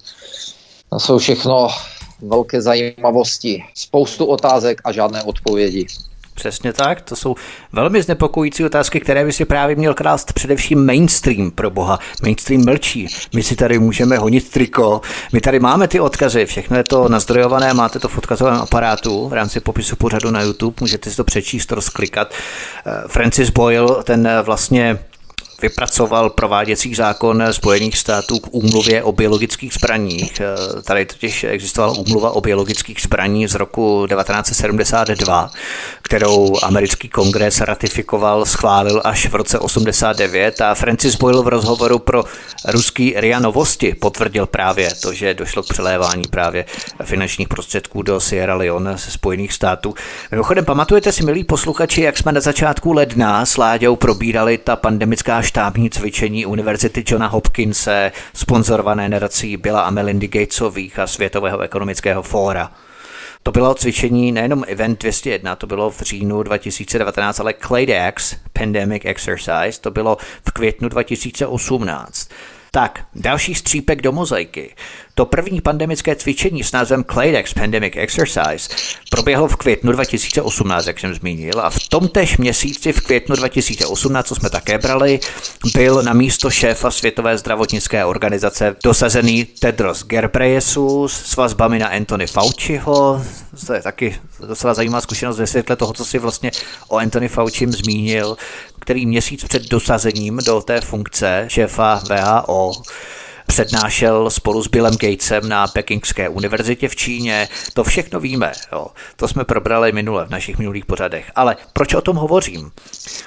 to 0.89 0.99
jsou 0.99 1.17
všechno 1.17 1.67
velké 2.21 2.61
zajímavosti, 2.61 3.63
spoustu 3.73 4.25
otázek 4.25 4.81
a 4.83 4.91
žádné 4.91 5.23
odpovědi. 5.23 5.85
Přesně 6.35 6.73
tak, 6.73 7.01
to 7.01 7.15
jsou 7.15 7.35
velmi 7.71 8.01
znepokojící 8.01 8.65
otázky, 8.65 8.99
které 8.99 9.25
by 9.25 9.33
si 9.33 9.45
právě 9.45 9.75
měl 9.75 9.93
klást 9.93 10.33
především 10.33 10.85
mainstream 10.85 11.51
pro 11.51 11.69
boha. 11.69 11.99
Mainstream 12.23 12.65
mlčí, 12.65 13.07
my 13.35 13.43
si 13.43 13.55
tady 13.55 13.79
můžeme 13.79 14.17
honit 14.17 14.49
triko, 14.49 15.01
my 15.33 15.41
tady 15.41 15.59
máme 15.59 15.87
ty 15.87 15.99
odkazy, 15.99 16.45
všechno 16.45 16.77
je 16.77 16.83
to 16.83 17.09
nazdrojované, 17.09 17.73
máte 17.73 17.99
to 17.99 18.07
v 18.07 18.17
odkazovém 18.17 18.55
aparátu 18.55 19.27
v 19.27 19.33
rámci 19.33 19.59
popisu 19.59 19.95
pořadu 19.95 20.31
na 20.31 20.41
YouTube, 20.41 20.75
můžete 20.79 21.09
si 21.09 21.15
to 21.15 21.23
přečíst, 21.23 21.71
rozklikat. 21.71 22.33
Eh, 22.85 23.03
Francis 23.07 23.49
Boyle, 23.49 24.03
ten 24.03 24.29
vlastně 24.43 24.99
vypracoval 25.61 26.29
prováděcí 26.29 26.95
zákon 26.95 27.43
Spojených 27.51 27.97
států 27.97 28.39
k 28.39 28.47
úmluvě 28.51 29.03
o 29.03 29.11
biologických 29.11 29.73
zbraních. 29.73 30.41
Tady 30.83 31.05
totiž 31.05 31.43
existovala 31.43 31.93
úmluva 31.93 32.31
o 32.31 32.41
biologických 32.41 33.01
zbraní 33.01 33.47
z 33.47 33.55
roku 33.55 34.07
1972, 34.07 35.51
kterou 36.01 36.55
americký 36.63 37.09
kongres 37.09 37.61
ratifikoval, 37.61 38.45
schválil 38.45 39.01
až 39.03 39.27
v 39.27 39.35
roce 39.35 39.59
89 39.59 40.61
a 40.61 40.75
Francis 40.75 41.15
Boyle 41.15 41.43
v 41.43 41.47
rozhovoru 41.47 41.99
pro 41.99 42.23
ruský 42.67 43.13
RIA 43.17 43.39
Novosti 43.39 43.95
potvrdil 43.95 44.45
právě 44.45 44.89
to, 45.01 45.13
že 45.13 45.33
došlo 45.33 45.63
k 45.63 45.69
přelévání 45.69 46.23
právě 46.29 46.65
finančních 47.03 47.47
prostředků 47.47 48.01
do 48.01 48.19
Sierra 48.19 48.55
Leone 48.55 48.97
ze 48.97 49.11
Spojených 49.11 49.53
států. 49.53 49.93
Mimochodem, 50.31 50.65
pamatujete 50.65 51.11
si, 51.11 51.23
milí 51.23 51.43
posluchači, 51.43 52.01
jak 52.01 52.17
jsme 52.17 52.31
na 52.31 52.41
začátku 52.41 52.93
ledna 52.93 53.45
s 53.45 53.57
Láďou 53.57 53.95
probírali 53.95 54.57
ta 54.57 54.75
pandemická 54.75 55.41
štábní 55.45 55.89
cvičení 55.89 56.45
Univerzity 56.45 57.03
Johna 57.07 57.27
Hopkinse, 57.27 58.11
sponzorované 58.33 59.09
nadací 59.09 59.57
Billa 59.57 59.81
a 59.81 59.89
Melindy 59.89 60.27
Gatesových 60.27 60.99
a 60.99 61.07
Světového 61.07 61.59
ekonomického 61.59 62.23
fóra. 62.23 62.71
To 63.43 63.51
bylo 63.51 63.73
cvičení 63.73 64.31
nejenom 64.31 64.63
Event 64.67 64.99
201, 64.99 65.55
to 65.55 65.67
bylo 65.67 65.89
v 65.89 66.01
říjnu 66.01 66.43
2019, 66.43 67.39
ale 67.39 67.53
CLADEX, 67.53 68.35
Pandemic 68.53 69.01
Exercise, 69.05 69.81
to 69.81 69.91
bylo 69.91 70.17
v 70.47 70.51
květnu 70.51 70.89
2018. 70.89 72.29
Tak, 72.71 73.05
další 73.15 73.55
střípek 73.55 74.01
do 74.01 74.11
mozaiky. 74.11 74.75
To 75.17 75.25
první 75.25 75.61
pandemické 75.61 76.15
cvičení 76.15 76.63
s 76.63 76.71
názvem 76.71 77.03
Claydex 77.03 77.53
Pandemic 77.53 77.93
Exercise 77.97 78.69
proběhlo 79.09 79.47
v 79.47 79.55
květnu 79.55 79.91
2018, 79.91 80.87
jak 80.87 80.99
jsem 80.99 81.15
zmínil, 81.15 81.61
a 81.61 81.69
v 81.69 81.79
tomtež 81.89 82.37
měsíci 82.37 82.93
v 82.93 83.01
květnu 83.01 83.35
2018, 83.35 84.27
co 84.27 84.35
jsme 84.35 84.49
také 84.49 84.77
brali, 84.77 85.19
byl 85.73 86.03
na 86.03 86.13
místo 86.13 86.49
šéfa 86.49 86.91
Světové 86.91 87.37
zdravotnické 87.37 88.05
organizace 88.05 88.75
dosazený 88.83 89.45
Tedros 89.45 90.05
Ghebreyesus 90.05 91.13
s 91.13 91.35
vazbami 91.35 91.79
na 91.79 91.87
Anthony 91.87 92.27
Fauciho. 92.27 93.23
To 93.67 93.73
je 93.73 93.81
taky 93.81 94.19
docela 94.47 94.73
zajímavá 94.73 95.01
zkušenost 95.01 95.39
ve 95.39 95.47
světle 95.47 95.75
toho, 95.75 95.93
co 95.93 96.05
si 96.05 96.19
vlastně 96.19 96.51
o 96.87 96.97
Anthony 96.97 97.27
Fauci 97.27 97.71
zmínil, 97.71 98.37
který 98.79 99.05
měsíc 99.05 99.43
před 99.43 99.69
dosazením 99.69 100.39
do 100.45 100.61
té 100.61 100.81
funkce 100.81 101.45
šéfa 101.47 102.01
VHO 102.09 102.71
přednášel 103.55 104.29
spolu 104.29 104.63
s 104.63 104.67
Billem 104.67 104.95
Gatesem 104.95 105.49
na 105.49 105.67
Pekingské 105.67 106.29
univerzitě 106.29 106.87
v 106.87 106.95
Číně. 106.95 107.47
To 107.73 107.83
všechno 107.83 108.19
víme, 108.19 108.51
jo. 108.71 108.87
to 109.15 109.27
jsme 109.27 109.43
probrali 109.43 109.91
minule 109.91 110.25
v 110.25 110.29
našich 110.29 110.57
minulých 110.57 110.85
pořadech. 110.85 111.31
Ale 111.35 111.57
proč 111.73 111.93
o 111.93 112.01
tom 112.01 112.15
hovořím? 112.15 112.71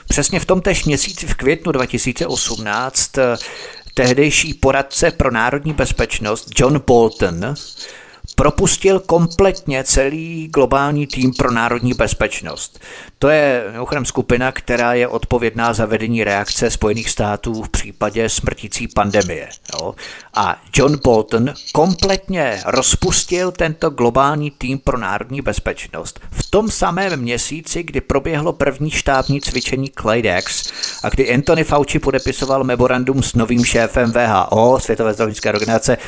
Přesně 0.09 0.41
v 0.41 0.45
tom 0.45 0.61
též 0.61 0.85
měsíci 0.85 1.27
v 1.27 1.35
květnu 1.35 1.73
2018 1.73 3.19
eh, 3.19 3.37
tehdejší 3.95 4.55
poradce 4.55 5.11
pro 5.11 5.31
národní 5.31 5.73
bezpečnost 5.73 6.49
John 6.57 6.83
Bolton 6.87 7.55
propustil 8.39 9.01
kompletně 9.01 9.85
celý 9.85 10.49
globální 10.49 11.07
tým 11.07 11.33
pro 11.33 11.51
národní 11.51 11.95
bezpečnost. 11.95 12.81
To 13.19 13.29
je 13.29 13.65
mimochodem 13.73 14.05
skupina, 14.05 14.53
která 14.53 14.95
je 14.95 15.09
odpovědná 15.09 15.73
za 15.73 15.87
vedení 15.87 16.25
reakce 16.25 16.71
Spojených 16.71 17.11
států 17.11 17.63
v 17.63 17.69
případě 17.69 18.29
smrtící 18.29 18.89
pandemie. 18.89 19.49
Jo. 19.75 19.95
A 20.35 20.63
John 20.77 20.99
Bolton 21.05 21.55
kompletně 21.73 22.61
rozpustil 22.67 23.53
tento 23.53 23.91
globální 23.91 24.51
tým 24.51 24.79
pro 24.79 24.99
národní 24.99 25.41
bezpečnost 25.41 26.21
v 26.31 26.51
tom 26.51 26.71
samém 26.71 27.21
měsíci, 27.21 27.83
kdy 27.83 28.01
proběhlo 28.01 28.53
první 28.53 28.91
štábní 28.91 29.41
cvičení 29.41 29.91
Claydex 30.01 30.73
a 31.03 31.09
kdy 31.09 31.35
Anthony 31.35 31.65
Fauci 31.65 31.99
podepisoval 31.99 32.65
memorandum 32.65 33.23
s 33.23 33.35
novým 33.35 33.65
šéfem 33.65 34.13
VHO, 34.13 34.81
Světové 34.81 35.15
zdravotnické 35.15 35.49
organizace, 35.49 35.99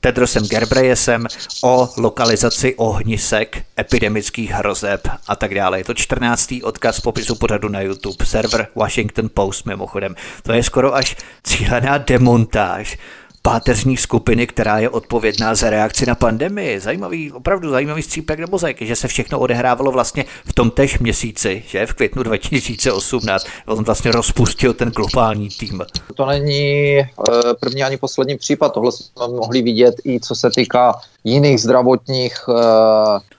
Tedrosem 0.00 0.42
Gerbreyesem 0.46 1.26
o 1.62 1.88
lokalizaci 1.96 2.74
ohnisek, 2.76 3.64
epidemických 3.78 4.50
hrozeb 4.50 5.08
a 5.28 5.36
tak 5.36 5.54
dále. 5.54 5.78
Je 5.78 5.84
to 5.84 5.94
14. 5.94 6.54
odkaz 6.62 6.98
v 6.98 7.02
popisu 7.02 7.34
pořadu 7.34 7.68
na 7.68 7.80
YouTube, 7.80 8.24
server 8.24 8.66
Washington 8.76 9.28
Post 9.34 9.66
mimochodem. 9.66 10.14
To 10.42 10.52
je 10.52 10.62
skoro 10.62 10.94
až 10.94 11.16
cílená 11.44 11.98
demontáž 11.98 12.98
páteřní 13.42 13.96
skupiny, 13.96 14.46
která 14.46 14.78
je 14.78 14.88
odpovědná 14.88 15.54
za 15.54 15.70
reakci 15.70 16.06
na 16.06 16.14
pandemii. 16.14 16.80
Zajímavý, 16.80 17.32
opravdu 17.32 17.70
zajímavý 17.70 18.02
střípek 18.02 18.40
do 18.40 18.46
mozaiky, 18.50 18.86
že 18.86 18.96
se 18.96 19.08
všechno 19.08 19.38
odehrávalo 19.38 19.92
vlastně 19.92 20.24
v 20.44 20.52
tom 20.52 20.70
tež 20.70 20.98
měsíci, 20.98 21.62
že 21.66 21.86
v 21.86 21.94
květnu 21.94 22.22
2018 22.22 23.46
on 23.66 23.84
vlastně 23.84 24.12
rozpustil 24.12 24.74
ten 24.74 24.90
globální 24.90 25.48
tým. 25.48 25.82
To 26.14 26.26
není 26.26 26.98
eh, 26.98 27.06
první 27.60 27.82
ani 27.82 27.96
poslední 27.96 28.36
případ, 28.36 28.68
tohle 28.68 28.92
jsme 28.92 29.28
mohli 29.28 29.62
vidět 29.62 29.94
i 30.04 30.20
co 30.20 30.34
se 30.34 30.50
týká 30.50 31.00
jiných 31.24 31.60
zdravotních 31.60 32.48
uh, 32.48 32.54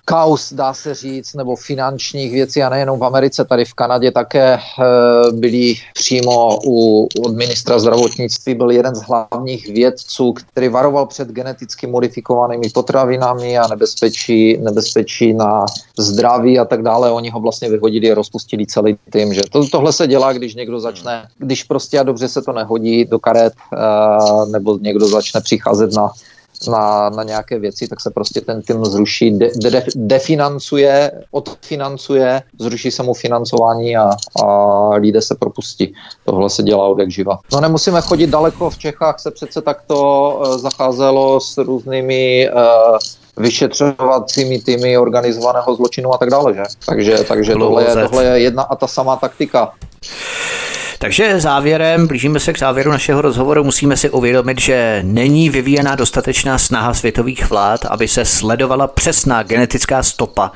kaus, 0.06 0.54
dá 0.54 0.74
se 0.74 0.94
říct, 0.94 1.34
nebo 1.34 1.56
finančních 1.56 2.32
věcí 2.32 2.64
a 2.64 2.70
nejenom 2.70 3.00
v 3.00 3.04
Americe, 3.04 3.46
tady 3.46 3.66
v 3.66 3.74
Kanadě 3.74 4.12
také 4.12 4.58
uh, 4.58 5.40
byli 5.40 5.76
přímo 5.94 6.60
u, 6.66 7.08
od 7.26 7.36
ministra 7.36 7.80
zdravotnictví, 7.80 8.56
byl 8.56 8.72
jeden 8.72 8.96
z 8.96 9.02
hlavních 9.02 9.68
vědců, 9.68 10.34
který 10.34 10.68
varoval 10.68 11.06
před 11.06 11.28
geneticky 11.28 11.88
modifikovanými 11.88 12.70
potravinami 12.70 13.58
a 13.58 13.68
nebezpečí, 13.68 14.58
nebezpečí 14.58 15.34
na 15.34 15.66
zdraví 16.00 16.60
a 16.60 16.66
tak 16.66 16.82
dále. 16.82 17.12
Oni 17.12 17.30
ho 17.30 17.40
vlastně 17.40 17.70
vyhodili 17.70 18.12
a 18.12 18.16
rozpustili 18.16 18.66
celý 18.66 18.98
tým. 19.10 19.34
Že 19.34 19.42
to, 19.52 19.68
tohle 19.68 19.94
se 19.94 20.08
dělá, 20.08 20.34
když 20.34 20.56
někdo 20.56 20.80
začne, 20.80 21.28
když 21.38 21.64
prostě 21.64 22.00
a 22.00 22.04
dobře 22.04 22.28
se 22.28 22.42
to 22.42 22.54
nehodí 22.54 23.06
do 23.06 23.20
karet, 23.20 23.54
uh, 23.74 24.52
nebo 24.52 24.78
někdo 24.82 25.08
začne 25.08 25.42
přicházet 25.42 25.94
na 25.94 26.10
na, 26.68 27.10
na 27.10 27.24
nějaké 27.24 27.60
věci, 27.60 27.88
tak 27.88 28.02
se 28.02 28.10
prostě 28.10 28.42
ten 28.42 28.62
tým 28.62 28.86
zruší, 28.86 29.32
de, 29.32 29.52
de, 29.56 29.84
definancuje, 29.96 31.12
odfinancuje, 31.32 32.42
zruší 32.60 32.92
se 32.92 33.04
mu 33.04 33.14
financování 33.14 33.98
a, 33.98 34.12
a 34.44 34.90
lidé 34.96 35.22
se 35.22 35.36
propustí. 35.36 35.94
Tohle 36.26 36.50
se 36.50 36.64
dělá 36.64 36.88
od 36.88 37.00
jak 37.00 37.12
živa. 37.12 37.40
No 37.54 37.62
nemusíme 37.62 38.02
chodit 38.02 38.28
daleko, 38.28 38.70
v 38.70 38.78
Čechách 38.78 39.20
se 39.20 39.32
přece 39.32 39.62
takto 39.62 39.96
uh, 40.40 40.58
zacházelo 40.58 41.40
s 41.40 41.58
různými 41.58 42.50
uh, 42.54 42.98
vyšetřovacími 43.38 44.60
týmy 44.60 44.98
organizovaného 44.98 45.76
zločinu 45.76 46.14
a 46.14 46.18
tak 46.18 46.30
dále, 46.30 46.54
že? 46.54 46.64
Takže, 46.86 47.18
takže 47.28 47.54
tohle, 47.54 47.84
je, 47.84 47.96
tohle 47.96 48.24
je 48.24 48.40
jedna 48.40 48.64
a 48.64 48.76
ta 48.76 48.88
samá 48.88 49.16
taktika. 49.16 49.74
Takže 51.02 51.40
závěrem, 51.40 52.08
blížíme 52.08 52.40
se 52.40 52.54
k 52.54 52.60
závěru 52.60 52.92
našeho 52.92 53.22
rozhovoru, 53.22 53.64
musíme 53.64 53.98
si 53.98 54.10
uvědomit, 54.10 54.62
že 54.62 55.02
není 55.06 55.50
vyvíjená 55.50 55.96
dostatečná 55.96 56.58
snaha 56.58 56.94
světových 56.94 57.50
vlád, 57.50 57.86
aby 57.86 58.08
se 58.08 58.26
sledovala 58.26 58.88
přesná 58.88 59.44
genetická 59.44 60.04
stopa 60.04 60.52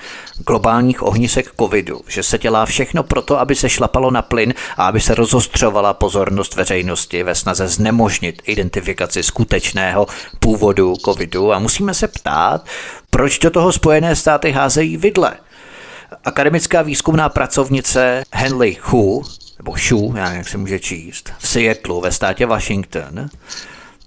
globálních 0.47 1.03
ohnisek 1.03 1.51
covidu, 1.59 2.01
že 2.07 2.23
se 2.23 2.37
dělá 2.37 2.65
všechno 2.65 3.03
proto, 3.03 3.39
aby 3.39 3.55
se 3.55 3.69
šlapalo 3.69 4.11
na 4.11 4.21
plyn 4.21 4.53
a 4.77 4.87
aby 4.87 4.99
se 4.99 5.15
rozostřovala 5.15 5.93
pozornost 5.93 6.55
veřejnosti 6.55 7.23
ve 7.23 7.35
snaze 7.35 7.67
znemožnit 7.67 8.41
identifikaci 8.45 9.23
skutečného 9.23 10.07
původu 10.39 10.93
covidu 11.05 11.53
a 11.53 11.59
musíme 11.59 11.93
se 11.93 12.07
ptát, 12.07 12.65
proč 13.09 13.39
do 13.39 13.49
toho 13.49 13.71
Spojené 13.71 14.15
státy 14.15 14.51
házejí 14.51 14.97
vidle. 14.97 15.33
Akademická 16.25 16.81
výzkumná 16.81 17.29
pracovnice 17.29 18.23
Henley 18.31 18.77
Hu 18.81 19.23
nebo 19.59 19.77
Shu, 19.77 20.13
já 20.17 20.33
jak 20.33 20.47
se 20.47 20.57
může 20.57 20.79
číst, 20.79 21.33
v 21.39 21.47
Seattleu 21.47 22.01
ve 22.01 22.11
státě 22.11 22.45
Washington, 22.45 23.29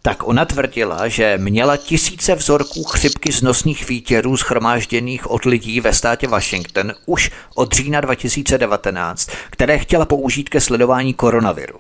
tak 0.03 0.29
ona 0.29 0.45
tvrdila, 0.45 1.09
že 1.09 1.39
měla 1.39 1.77
tisíce 1.77 2.35
vzorků 2.35 2.85
chřipky 2.85 3.33
z 3.33 3.43
nosních 3.43 3.89
výtěrů 3.89 4.37
schromážděných 4.37 5.31
od 5.31 5.45
lidí 5.45 5.81
ve 5.81 5.93
státě 5.93 6.27
Washington 6.29 6.93
už 7.07 7.31
od 7.55 7.73
října 7.73 8.01
2019, 8.01 9.31
které 9.51 9.79
chtěla 9.79 10.05
použít 10.05 10.49
ke 10.49 10.61
sledování 10.61 11.15
koronaviru. 11.15 11.79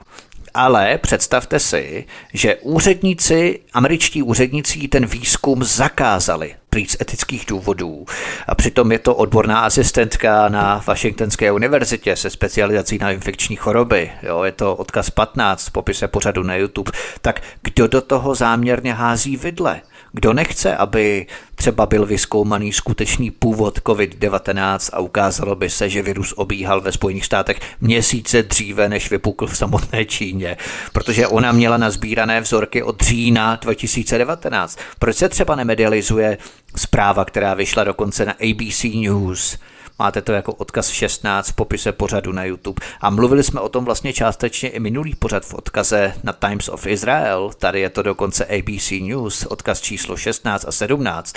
Ale 0.54 0.98
představte 0.98 1.60
si, 1.60 2.06
že 2.32 2.56
úředníci, 2.56 3.60
američtí 3.72 4.22
úředníci 4.22 4.88
ten 4.88 5.06
výzkum 5.06 5.64
zakázali 5.64 6.54
prý 6.70 6.86
z 6.86 6.96
etických 7.00 7.44
důvodů. 7.48 8.06
A 8.46 8.54
přitom 8.54 8.92
je 8.92 8.98
to 8.98 9.14
odborná 9.14 9.60
asistentka 9.60 10.48
na 10.48 10.82
Washingtonské 10.86 11.52
univerzitě 11.52 12.16
se 12.16 12.30
specializací 12.30 12.98
na 12.98 13.10
infekční 13.10 13.56
choroby. 13.56 14.10
Jo, 14.22 14.42
je 14.42 14.52
to 14.52 14.76
odkaz 14.76 15.10
15 15.10 15.66
v 15.66 15.70
popise 15.70 16.08
pořadu 16.08 16.42
na 16.42 16.56
YouTube. 16.56 16.92
Tak 17.20 17.42
kdo 17.62 17.86
do 17.86 18.00
toho 18.00 18.34
záměrně 18.34 18.94
hází 18.94 19.36
vidle? 19.36 19.80
Kdo 20.18 20.32
nechce, 20.32 20.76
aby 20.76 21.26
třeba 21.54 21.86
byl 21.86 22.06
vyskoumaný 22.06 22.72
skutečný 22.72 23.30
původ 23.30 23.78
COVID-19 23.78 24.90
a 24.92 25.00
ukázalo 25.00 25.54
by 25.54 25.70
se, 25.70 25.88
že 25.88 26.02
virus 26.02 26.34
obíhal 26.36 26.80
ve 26.80 26.92
Spojených 26.92 27.24
státech 27.24 27.60
měsíce 27.80 28.42
dříve, 28.42 28.88
než 28.88 29.10
vypukl 29.10 29.46
v 29.46 29.56
samotné 29.56 30.04
Číně, 30.04 30.56
protože 30.92 31.26
ona 31.26 31.52
měla 31.52 31.76
nazbírané 31.76 32.40
vzorky 32.40 32.82
od 32.82 33.00
října 33.02 33.58
2019. 33.62 34.78
Proč 34.98 35.16
se 35.16 35.28
třeba 35.28 35.56
nemedializuje 35.56 36.38
zpráva, 36.76 37.24
která 37.24 37.54
vyšla 37.54 37.84
dokonce 37.84 38.24
na 38.24 38.32
ABC 38.32 38.84
News? 38.84 39.58
Máte 39.98 40.22
to 40.22 40.32
jako 40.32 40.52
odkaz 40.52 40.88
16 40.88 41.48
v 41.48 41.52
popise 41.52 41.92
pořadu 41.92 42.32
na 42.32 42.44
YouTube. 42.44 42.86
A 43.00 43.10
mluvili 43.10 43.42
jsme 43.42 43.60
o 43.60 43.68
tom 43.68 43.84
vlastně 43.84 44.12
částečně 44.12 44.68
i 44.68 44.80
minulý 44.80 45.14
pořad 45.14 45.44
v 45.44 45.54
odkaze 45.54 46.14
na 46.24 46.32
Times 46.32 46.68
of 46.68 46.86
Israel. 46.86 47.50
Tady 47.58 47.80
je 47.80 47.90
to 47.90 48.02
dokonce 48.02 48.44
ABC 48.44 48.90
News, 48.90 49.46
odkaz 49.46 49.80
číslo 49.80 50.16
16 50.16 50.64
a 50.68 50.72
17, 50.72 51.34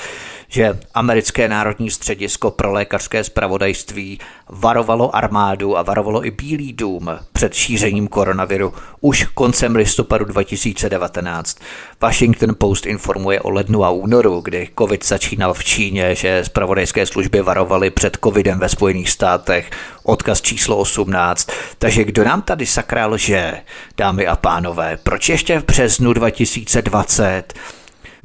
že 0.47 0.79
americké 0.93 1.47
národní 1.47 1.89
středisko 1.89 2.51
pro 2.51 2.71
lékařské 2.71 3.23
spravodajství 3.23 4.19
varovalo 4.49 5.15
armádu 5.15 5.77
a 5.77 5.81
varovalo 5.81 6.25
i 6.25 6.31
Bílý 6.31 6.73
dům 6.73 7.09
před 7.33 7.53
šířením 7.53 8.07
koronaviru 8.07 8.73
už 9.01 9.23
koncem 9.23 9.75
listopadu 9.75 10.25
2019. 10.25 11.57
Washington 12.01 12.55
Post 12.57 12.85
informuje 12.85 13.41
o 13.41 13.49
lednu 13.49 13.85
a 13.85 13.89
únoru, 13.89 14.41
kdy 14.41 14.69
covid 14.79 15.05
začínal 15.05 15.53
v 15.53 15.63
Číně, 15.63 16.15
že 16.15 16.43
spravodajské 16.45 17.05
služby 17.05 17.41
varovaly 17.41 17.89
před 17.89 18.17
covidem 18.23 18.59
ve 18.59 18.69
Spojených 18.69 19.09
státech. 19.09 19.69
Odkaz 20.03 20.41
číslo 20.41 20.77
18. 20.77 21.49
Takže 21.77 22.03
kdo 22.03 22.23
nám 22.23 22.41
tady 22.41 22.65
sakra 22.65 23.07
lže, 23.07 23.61
dámy 23.97 24.27
a 24.27 24.35
pánové? 24.35 24.97
Proč 25.03 25.29
ještě 25.29 25.59
v 25.59 25.65
březnu 25.65 26.13
2020 26.13 27.53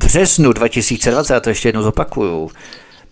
v 0.02 0.04
březnu 0.04 0.52
2020, 0.52 1.40
to 1.40 1.48
ještě 1.48 1.68
jednou 1.68 1.82
zopakuju, 1.82 2.50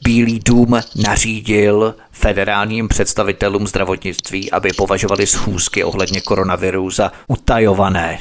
Bílý 0.04 0.40
dům 0.44 0.80
nařídil 0.96 1.94
federálním 2.10 2.88
představitelům 2.88 3.66
zdravotnictví, 3.66 4.50
aby 4.50 4.70
považovali 4.76 5.26
schůzky 5.26 5.84
ohledně 5.84 6.20
koronaviru 6.20 6.90
za 6.90 7.12
utajované. 7.26 8.18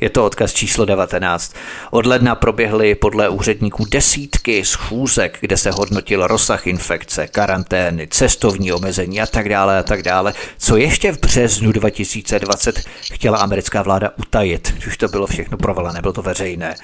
Je 0.00 0.10
to 0.10 0.24
odkaz 0.24 0.52
číslo 0.52 0.84
19. 0.84 1.54
Od 1.90 2.06
ledna 2.06 2.34
proběhly 2.34 2.94
podle 2.94 3.28
úředníků 3.28 3.84
desítky 3.84 4.64
schůzek, 4.64 5.38
kde 5.40 5.56
se 5.56 5.70
hodnotil 5.70 6.26
rozsah 6.26 6.66
infekce, 6.66 7.26
karantény, 7.26 8.06
cestovní 8.06 8.72
omezení 8.72 9.20
a 9.20 9.26
tak 9.26 9.48
dále 9.48 9.78
a 9.78 9.82
tak 9.82 10.02
dále. 10.02 10.34
Co 10.58 10.76
ještě 10.76 11.12
v 11.12 11.20
březnu 11.20 11.72
2020 11.72 12.82
chtěla 13.00 13.38
americká 13.38 13.82
vláda 13.82 14.10
utajit, 14.16 14.74
už 14.86 14.96
to 14.96 15.08
bylo 15.08 15.26
všechno 15.26 15.58
provalené, 15.58 16.00
bylo 16.00 16.12
to 16.12 16.22
veřejné. 16.22 16.74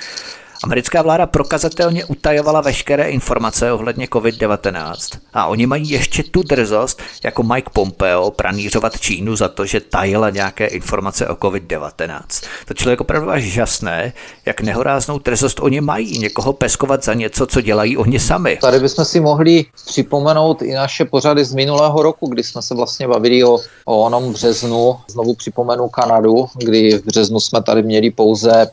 Americká 0.65 1.03
vláda 1.03 1.27
prokazatelně 1.27 2.05
utajovala 2.05 2.61
veškeré 2.61 3.11
informace 3.11 3.73
ohledně 3.73 4.07
COVID-19 4.07 5.19
a 5.33 5.47
oni 5.47 5.67
mají 5.67 5.91
ještě 5.91 6.23
tu 6.23 6.43
drzost, 6.43 7.03
jako 7.25 7.43
Mike 7.43 7.71
Pompeo, 7.73 8.31
pranířovat 8.31 9.01
Čínu 9.01 9.37
za 9.37 9.49
to, 9.49 9.67
že 9.67 9.81
tajila 9.81 10.31
nějaké 10.31 10.67
informace 10.67 11.29
o 11.29 11.35
COVID-19. 11.35 12.21
To 12.69 12.75
člověk 12.75 13.01
opravdu 13.01 13.31
až 13.31 13.43
žasné, 13.43 14.13
jak 14.47 14.61
nehoráznou 14.61 15.19
drzost 15.19 15.61
oni 15.61 15.81
mají 15.81 16.19
někoho 16.19 16.53
peskovat 16.53 17.05
za 17.05 17.15
něco, 17.15 17.47
co 17.47 17.61
dělají 17.61 17.97
oni 17.97 18.21
sami. 18.21 18.59
Tady 18.61 18.81
bychom 18.81 19.05
si 19.05 19.21
mohli 19.21 19.65
připomenout 19.87 20.63
i 20.63 20.75
naše 20.75 21.05
pořady 21.05 21.45
z 21.45 21.55
minulého 21.55 22.03
roku, 22.03 22.27
kdy 22.27 22.43
jsme 22.43 22.63
se 22.63 22.75
vlastně 22.75 23.09
bavili 23.09 23.45
o, 23.45 23.59
o 23.85 24.03
onom 24.03 24.33
březnu. 24.33 24.97
Znovu 25.11 25.35
připomenu 25.35 25.89
Kanadu, 25.89 26.47
kdy 26.55 26.99
v 26.99 27.05
březnu 27.05 27.41
jsme 27.41 27.63
tady 27.63 27.83
měli 27.83 28.11
pouze 28.11 28.67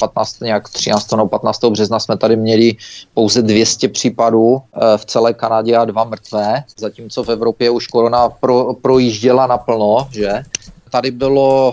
15, 0.00 0.42
eh, 0.42 0.44
nějak 0.44 0.68
13 0.68 1.19
no 1.20 1.28
15. 1.28 1.64
března 1.64 1.98
jsme 1.98 2.16
tady 2.16 2.36
měli 2.36 2.76
pouze 3.14 3.42
200 3.42 3.88
případů 3.88 4.56
eh, 4.56 4.98
v 4.98 5.04
celé 5.04 5.34
Kanadě 5.34 5.76
a 5.76 5.84
dva 5.84 6.04
mrtvé, 6.04 6.64
zatímco 6.78 7.24
v 7.24 7.28
Evropě 7.28 7.70
už 7.70 7.86
korona 7.86 8.28
pro, 8.28 8.74
projížděla 8.74 9.46
naplno, 9.46 10.08
že? 10.10 10.42
Tady 10.90 11.10
bylo 11.10 11.72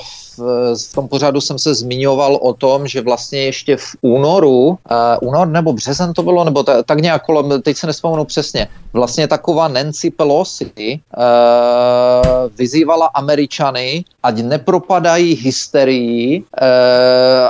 v 0.90 0.94
tom 0.94 1.08
pořadu 1.08 1.42
jsem 1.42 1.60
se 1.60 1.74
zmiňoval 1.74 2.36
o 2.42 2.54
tom, 2.54 2.88
že 2.88 3.02
vlastně 3.02 3.40
ještě 3.40 3.78
v 3.78 3.96
únoru, 4.02 4.68
uh, 4.68 4.78
únor 5.22 5.48
nebo 5.48 5.74
březen 5.74 6.14
to 6.14 6.24
bylo, 6.24 6.44
nebo 6.44 6.64
ta, 6.64 6.84
tak 6.84 7.00
nějak 7.00 7.26
kolem, 7.26 7.62
teď 7.62 7.78
se 7.78 7.88
nespomenu 7.88 8.26
přesně, 8.26 8.68
vlastně 8.94 9.28
taková 9.28 9.68
Nancy 9.68 10.10
Pelosi 10.10 10.72
uh, 10.76 10.92
vyzývala 12.58 13.06
Američany, 13.06 14.06
ať 14.24 14.36
nepropadají 14.38 15.36
hysterii 15.36 16.40
uh, 16.40 16.46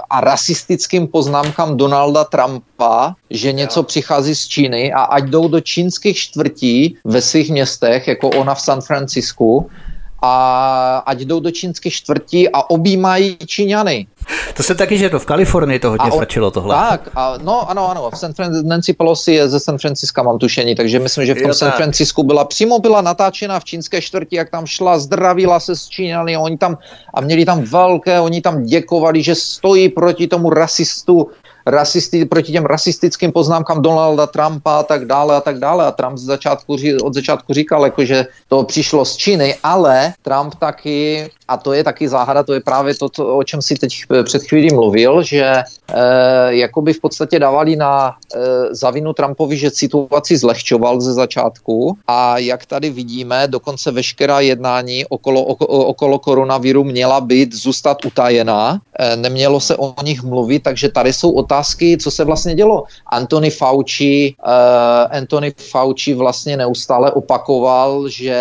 a 0.09 0.21
rasistickým 0.21 1.07
poznámkám 1.07 1.77
Donalda 1.77 2.23
Trumpa, 2.23 3.15
že 3.29 3.51
něco 3.53 3.83
přichází 3.83 4.35
z 4.35 4.47
Číny 4.47 4.93
a 4.93 5.01
ať 5.01 5.23
jdou 5.23 5.47
do 5.47 5.61
čínských 5.61 6.17
čtvrtí 6.17 6.97
ve 7.05 7.21
svých 7.21 7.51
městech, 7.51 8.07
jako 8.07 8.29
ona 8.29 8.55
v 8.55 8.61
San 8.61 8.81
Francisku, 8.81 9.69
a 10.21 11.03
ať 11.05 11.21
jdou 11.21 11.39
do 11.39 11.51
čínských 11.51 11.93
čtvrtí 11.93 12.49
a 12.49 12.69
objímají 12.69 13.37
Číňany. 13.45 14.07
To 14.53 14.63
se 14.63 14.75
taky, 14.75 14.97
že 14.97 15.09
to 15.09 15.19
v 15.19 15.25
Kalifornii 15.25 15.79
to 15.79 15.89
hodně 15.89 16.11
stačilo 16.11 16.51
tohle. 16.51 16.75
Tak, 16.75 17.09
a 17.15 17.33
no 17.41 17.69
ano, 17.69 17.89
ano, 17.89 18.09
v 18.13 18.17
San 18.17 18.31
Fran- 18.31 18.63
Nancy 18.65 18.93
Pelosi 18.93 19.31
je 19.31 19.49
ze 19.49 19.59
San 19.59 19.77
Francisca, 19.77 20.23
mám 20.23 20.39
tušení, 20.39 20.75
takže 20.75 20.99
myslím, 20.99 21.25
že 21.25 21.33
v 21.33 21.37
tom 21.37 21.47
jo, 21.47 21.53
San 21.53 21.71
Francisku 21.71 22.23
byla, 22.23 22.45
přímo 22.45 22.79
byla 22.79 23.01
natáčena 23.01 23.59
v 23.59 23.63
čínské 23.63 24.01
čtvrti, 24.01 24.35
jak 24.35 24.49
tam 24.49 24.65
šla, 24.65 24.99
zdravila 24.99 25.59
se 25.59 25.75
s 25.75 25.87
Číňany, 25.87 26.37
oni 26.37 26.57
tam, 26.57 26.77
a 27.13 27.21
měli 27.21 27.45
tam 27.45 27.61
velké, 27.61 28.19
oni 28.19 28.41
tam 28.41 28.63
děkovali, 28.63 29.23
že 29.23 29.35
stojí 29.35 29.89
proti 29.89 30.27
tomu 30.27 30.49
rasistu, 30.49 31.29
rasisti, 31.67 32.25
proti 32.25 32.51
těm 32.51 32.65
rasistickým 32.65 33.31
poznámkám 33.31 33.81
Donalda 33.81 34.27
Trumpa 34.27 34.79
a 34.79 34.83
tak 34.83 35.05
dále 35.05 35.35
a 35.35 35.41
tak 35.41 35.59
dále. 35.59 35.85
A 35.85 35.91
Trump 35.91 36.17
z 36.17 36.23
začátku, 36.23 36.75
od 37.03 37.13
začátku 37.13 37.53
říkal, 37.53 37.83
jako, 37.83 38.05
že 38.05 38.25
to 38.47 38.63
přišlo 38.63 39.05
z 39.05 39.15
Číny, 39.15 39.55
ale 39.63 40.13
Trump 40.21 40.55
taky, 40.55 41.29
a 41.47 41.57
to 41.57 41.73
je 41.73 41.83
taky 41.83 42.09
záhada, 42.09 42.43
to 42.43 42.53
je 42.53 42.59
právě 42.59 42.95
to, 42.95 43.09
to 43.09 43.37
o 43.37 43.43
čem 43.43 43.61
si 43.61 43.75
teď 43.75 43.93
před 44.23 44.43
chvílí 44.43 44.73
mluvil, 44.73 45.23
že 45.23 45.43
e, 45.43 45.63
jakoby 46.49 46.93
v 46.93 47.01
podstatě 47.01 47.39
dávali 47.39 47.75
na 47.75 48.15
e, 48.35 48.39
zavinu 48.75 49.13
Trumpovi, 49.13 49.57
že 49.57 49.69
situaci 49.69 50.37
zlehčoval 50.37 51.01
ze 51.01 51.13
začátku 51.13 51.97
a 52.07 52.37
jak 52.37 52.65
tady 52.65 52.89
vidíme, 52.89 53.47
dokonce 53.47 53.91
veškerá 53.91 54.39
jednání 54.39 55.05
okolo, 55.05 55.43
okolo 55.43 56.19
koronaviru 56.19 56.83
měla 56.83 57.21
být 57.21 57.53
zůstat 57.53 58.05
utajená, 58.05 58.79
e, 58.99 59.15
nemělo 59.15 59.59
se 59.59 59.75
o 59.75 59.93
nich 60.03 60.23
mluvit, 60.23 60.63
takže 60.63 60.89
tady 60.89 61.13
jsou 61.13 61.31
otázky 61.31 61.97
co 61.97 62.11
se 62.11 62.23
vlastně 62.23 62.55
dělo. 62.55 62.83
Anthony 63.07 63.49
Fauci, 63.49 64.33
uh, 64.45 65.17
Anthony 65.17 65.53
Fauci 65.71 66.13
vlastně 66.13 66.57
neustále 66.57 67.11
opakoval, 67.11 68.09
že 68.09 68.37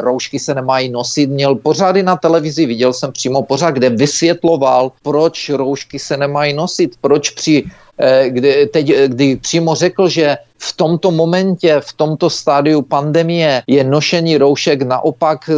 roušky 0.00 0.38
se 0.38 0.54
nemají 0.54 0.88
nosit. 0.90 1.30
Měl 1.30 1.54
pořady 1.54 2.02
na 2.02 2.16
televizi, 2.16 2.47
viděl 2.56 2.92
jsem 2.92 3.12
přímo 3.12 3.42
pořád, 3.42 3.70
kde 3.70 3.90
vysvětloval, 3.90 4.92
proč 5.02 5.50
roušky 5.50 5.98
se 5.98 6.16
nemají 6.16 6.54
nosit, 6.54 6.96
proč 7.00 7.30
při 7.30 7.64
eh, 7.98 8.30
kdy, 8.30 8.66
teď, 8.66 8.86
kdy 9.06 9.36
přímo 9.36 9.74
řekl, 9.74 10.08
že 10.08 10.36
v 10.58 10.76
tomto 10.76 11.10
momentě, 11.10 11.80
v 11.80 11.92
tomto 11.92 12.30
stádiu 12.30 12.82
pandemie 12.82 13.62
je 13.66 13.84
nošení 13.84 14.38
roušek 14.38 14.82
naopak 14.82 15.46
e, 15.48 15.54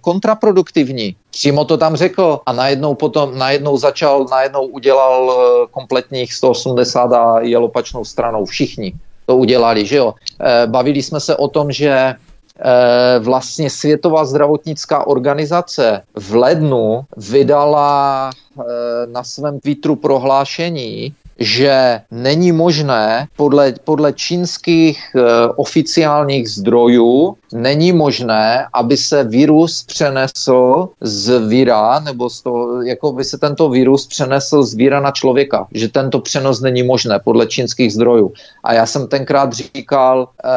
kontraproduktivní. 0.00 1.16
Přímo 1.30 1.64
to 1.64 1.76
tam 1.76 1.96
řekl 1.96 2.40
a 2.46 2.52
najednou 2.52 2.94
potom, 2.94 3.38
najednou 3.38 3.76
začal, 3.76 4.26
najednou 4.30 4.66
udělal 4.66 5.34
kompletních 5.70 6.34
180 6.34 7.12
a 7.12 7.40
jel 7.40 7.64
opačnou 7.64 8.04
stranou. 8.04 8.44
Všichni 8.44 8.94
to 9.26 9.36
udělali, 9.36 9.86
že 9.86 9.96
jo. 9.96 10.14
Bavili 10.66 11.02
jsme 11.02 11.20
se 11.20 11.36
o 11.36 11.48
tom, 11.48 11.72
že 11.72 12.14
vlastně 13.20 13.70
Světová 13.70 14.24
zdravotnická 14.24 15.06
organizace 15.06 16.02
v 16.14 16.34
lednu 16.34 17.04
vydala 17.16 18.30
na 19.06 19.24
svém 19.24 19.60
Twitteru 19.60 19.96
prohlášení, 19.96 21.14
že 21.38 22.00
není 22.10 22.52
možné 22.52 23.26
podle, 23.36 23.74
podle 23.84 24.12
čínských 24.12 24.98
e, 25.16 25.20
oficiálních 25.56 26.50
zdrojů 26.50 27.36
není 27.52 27.92
možné, 27.92 28.66
aby 28.72 28.96
se 28.96 29.24
virus 29.24 29.84
přenesl 29.84 30.88
z 31.00 31.48
víra, 31.48 32.00
nebo 32.00 32.30
z 32.30 32.42
toho, 32.42 32.82
jako 32.82 33.12
by 33.12 33.24
se 33.24 33.38
tento 33.38 33.68
virus 33.68 34.06
přenesl 34.06 34.62
z 34.62 34.74
víra 34.74 35.00
na 35.00 35.10
člověka, 35.10 35.66
že 35.72 35.88
tento 35.88 36.20
přenos 36.20 36.60
není 36.60 36.82
možné 36.82 37.18
podle 37.18 37.46
čínských 37.46 37.92
zdrojů. 37.92 38.32
A 38.64 38.74
já 38.74 38.86
jsem 38.86 39.06
tenkrát 39.06 39.52
říkal, 39.52 40.28
e, 40.44 40.48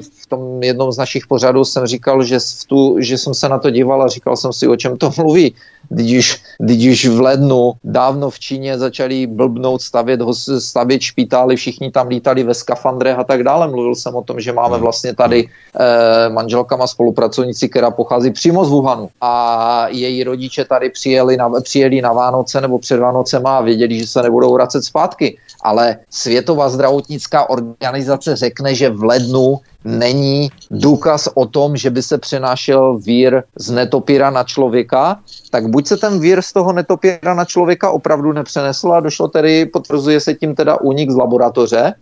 v 0.00 0.26
tom 0.28 0.62
jednom 0.62 0.92
z 0.92 0.98
našich 0.98 1.26
pořadů 1.26 1.64
jsem 1.64 1.86
říkal, 1.86 2.24
že, 2.24 2.38
v 2.38 2.64
tu, 2.66 2.96
že 3.00 3.18
jsem 3.18 3.34
se 3.34 3.48
na 3.48 3.58
to 3.58 3.70
díval 3.70 4.02
a 4.02 4.08
říkal 4.08 4.36
jsem 4.36 4.52
si, 4.52 4.68
o 4.68 4.76
čem 4.76 4.96
to 4.96 5.12
mluví. 5.16 5.54
Když, 5.88 6.36
když 6.58 7.08
v 7.08 7.20
lednu 7.20 7.72
dávno 7.84 8.30
v 8.30 8.38
Číně 8.38 8.78
začali 8.78 9.26
blbnout 9.26 9.81
stavět, 9.82 10.20
stavět 10.58 11.00
špitály, 11.02 11.56
všichni 11.56 11.90
tam 11.90 12.08
lítali 12.08 12.42
ve 12.42 12.54
skafandrech 12.54 13.18
a 13.18 13.24
tak 13.24 13.42
dále. 13.42 13.68
Mluvil 13.68 13.94
jsem 13.94 14.14
o 14.14 14.22
tom, 14.22 14.40
že 14.40 14.52
máme 14.52 14.78
vlastně 14.78 15.14
tady 15.14 15.48
eh, 15.48 16.28
manželka 16.28 16.76
má 16.76 16.86
spolupracovníci, 16.86 17.68
která 17.68 17.90
pochází 17.90 18.30
přímo 18.30 18.64
z 18.64 18.70
Wuhanu 18.70 19.08
a 19.20 19.86
její 19.88 20.24
rodiče 20.24 20.64
tady 20.64 20.90
přijeli 20.90 21.36
na, 21.36 21.50
přijeli 21.60 22.02
na 22.02 22.12
Vánoce 22.12 22.60
nebo 22.60 22.78
před 22.78 22.96
Vánocema 22.96 23.58
a 23.58 23.60
věděli, 23.60 23.98
že 23.98 24.06
se 24.06 24.22
nebudou 24.22 24.52
vracet 24.54 24.82
zpátky. 24.82 25.38
Ale 25.62 25.96
Světová 26.10 26.68
zdravotnická 26.68 27.50
organizace 27.50 28.36
řekne, 28.36 28.74
že 28.74 28.90
v 28.90 29.04
lednu 29.04 29.60
není 29.84 30.50
důkaz 30.70 31.28
o 31.34 31.46
tom, 31.46 31.76
že 31.76 31.90
by 31.90 32.02
se 32.02 32.18
přenášel 32.18 32.98
vír 32.98 33.42
z 33.58 33.70
netopíra 33.70 34.30
na 34.30 34.44
člověka, 34.44 35.20
tak 35.50 35.68
buď 35.68 35.86
se 35.86 35.96
ten 35.96 36.20
vír 36.20 36.42
z 36.42 36.52
toho 36.52 36.72
netopíra 36.72 37.34
na 37.34 37.44
člověka 37.44 37.90
opravdu 37.90 38.32
nepřenesl 38.32 38.92
a 38.92 39.00
došlo 39.00 39.28
tedy, 39.28 39.66
potvrzuje 39.66 40.20
se 40.20 40.34
tím 40.34 40.54
teda 40.54 40.80
únik 40.80 41.10
z 41.10 41.16
laboratoře, 41.16 41.94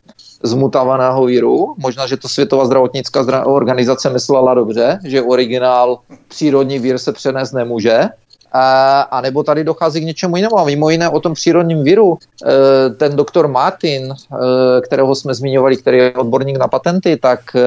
zmutovaného 0.42 1.24
víru. 1.24 1.74
Možná, 1.78 2.06
že 2.06 2.16
to 2.16 2.28
Světová 2.28 2.66
zdravotnická 2.66 3.46
organizace 3.46 4.10
myslela 4.10 4.54
dobře, 4.54 4.98
že 5.04 5.22
originál 5.22 5.98
přírodní 6.28 6.78
vír 6.78 6.98
se 6.98 7.12
přenést 7.12 7.52
nemůže, 7.52 8.08
a 8.52 9.20
nebo 9.20 9.42
tady 9.42 9.64
dochází 9.64 10.00
k 10.00 10.04
něčemu 10.04 10.36
jinému. 10.36 10.58
A 10.58 10.64
mimo 10.64 10.90
jiné 10.90 11.08
o 11.08 11.20
tom 11.20 11.34
přírodním 11.34 11.84
viru, 11.84 12.18
e, 12.18 12.90
ten 12.90 13.16
doktor 13.16 13.48
Martin, 13.48 14.12
e, 14.12 14.80
kterého 14.80 15.14
jsme 15.14 15.34
zmiňovali, 15.34 15.76
který 15.76 15.98
je 15.98 16.12
odborník 16.12 16.56
na 16.58 16.68
patenty, 16.68 17.16
tak 17.16 17.40
e, 17.54 17.60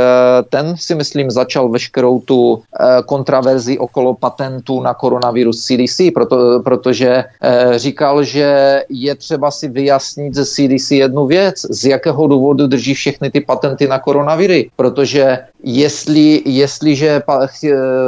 ten 0.50 0.78
si 0.78 0.96
myslím 0.96 1.32
začal 1.32 1.70
veškerou 1.70 2.20
tu 2.20 2.64
kontraverzi 3.06 3.78
okolo 3.78 4.14
patentů 4.14 4.82
na 4.82 4.94
koronavirus 4.94 5.66
CDC, 5.66 6.12
proto, 6.14 6.62
protože 6.64 7.24
říkal, 7.76 8.24
že 8.24 8.82
je 8.90 9.16
třeba 9.16 9.52
si 9.52 9.68
vyjasnit 9.68 10.34
ze 10.34 10.46
CDC 10.46 10.92
jednu 10.92 11.26
věc, 11.26 11.66
z 11.70 11.86
jakého 11.86 12.28
důvodu 12.28 12.68
drží 12.68 12.94
všechny 12.94 13.32
ty 13.32 13.42
patenty 13.42 13.88
na 13.88 14.00
koronaviry, 14.00 14.70
protože 14.76 15.40
jestli, 15.64 16.41
jestliže 16.45 17.22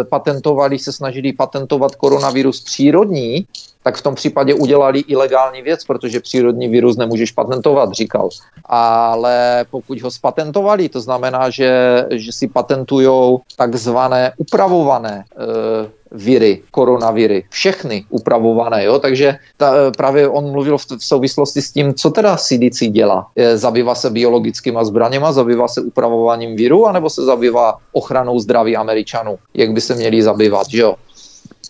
patentovali, 0.10 0.80
se 0.80 0.94
snažili 0.94 1.34
patentovat 1.34 1.96
koronavirus 1.96 2.64
přírodní, 2.64 3.48
tak 3.84 3.98
v 3.98 4.02
tom 4.02 4.16
případě 4.16 4.54
udělali 4.54 5.00
ilegální 5.00 5.62
věc, 5.62 5.86
protože 5.86 6.20
přírodní 6.20 6.68
virus 6.68 6.98
nemůžeš 6.98 7.32
patentovat, 7.32 7.92
říkal. 7.92 8.30
Ale 8.66 9.66
pokud 9.72 10.02
ho 10.02 10.12
spatentovali, 10.12 10.90
to 10.90 11.02
znamená, 11.02 11.50
že, 11.50 12.06
že 12.12 12.32
si 12.32 12.48
patentujou 12.48 13.42
takzvané 13.56 14.34
upravované 14.38 15.24
e, 15.24 15.90
viry, 16.16 16.62
koronaviry, 16.72 17.44
všechny 17.50 18.06
upravované, 18.10 18.84
jo, 18.84 19.00
takže 19.00 19.38
ta, 19.58 19.92
právě 19.98 20.28
on 20.28 20.52
mluvil 20.52 20.78
v, 20.78 20.86
v 21.00 21.06
souvislosti 21.06 21.62
s 21.62 21.72
tím, 21.72 21.94
co 21.94 22.10
teda 22.10 22.38
CDC 22.38 22.80
dělá. 22.90 23.28
Zabývá 23.56 23.96
se 23.96 24.10
biologickýma 24.10 24.84
zbraněma, 24.84 25.32
zabývá 25.32 25.68
se 25.68 25.82
upravováním 25.82 26.56
viru, 26.56 26.88
anebo 26.88 27.10
se 27.10 27.24
zabývá 27.24 27.78
ochranou 27.92 28.40
zdraví 28.40 28.78
Američanů, 28.78 29.40
jak 29.54 29.72
by 29.72 29.82
se 29.82 29.96
měli 29.96 30.24
zabývat, 30.24 30.68
jo. 30.72 30.96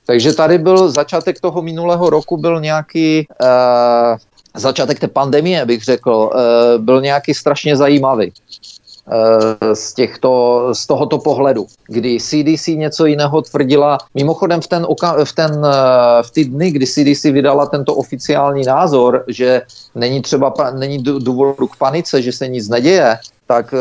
Takže 0.05 0.34
tady 0.34 0.57
byl 0.57 0.91
začátek 0.91 1.39
toho 1.39 1.61
minulého 1.61 2.09
roku, 2.09 2.38
byl 2.38 2.61
nějaký 2.61 3.27
uh, 3.41 4.17
začátek 4.53 4.99
té 4.99 5.07
pandemie, 5.07 5.65
bych 5.65 5.84
řekl, 5.84 6.11
uh, 6.11 6.84
byl 6.84 7.01
nějaký 7.01 7.34
strašně 7.34 7.77
zajímavý 7.77 8.31
eh, 8.31 8.74
z, 9.73 9.94
těchto, 9.94 10.69
z 10.73 10.88
tohoto 10.88 11.18
pohledu, 11.18 11.68
kdy 11.88 12.19
CDC 12.19 12.68
něco 12.68 13.06
jiného 13.06 13.41
tvrdila. 13.41 13.98
Mimochodem 14.14 14.61
v, 14.61 14.68
ten, 14.68 14.88
v, 15.23 15.34
ten, 15.34 15.61
v 16.22 16.32
ty 16.32 16.45
dny, 16.45 16.72
kdy 16.72 16.88
CDC 16.88 17.23
vydala 17.23 17.65
tento 17.65 17.95
oficiální 17.95 18.64
názor, 18.64 19.23
že 19.27 19.61
není 19.95 20.22
třeba 20.22 20.53
není 20.73 21.03
důvodu 21.03 21.68
k 21.68 21.76
panice, 21.76 22.22
že 22.22 22.32
se 22.32 22.48
nic 22.48 22.69
neděje, 22.69 23.18
tak 23.48 23.73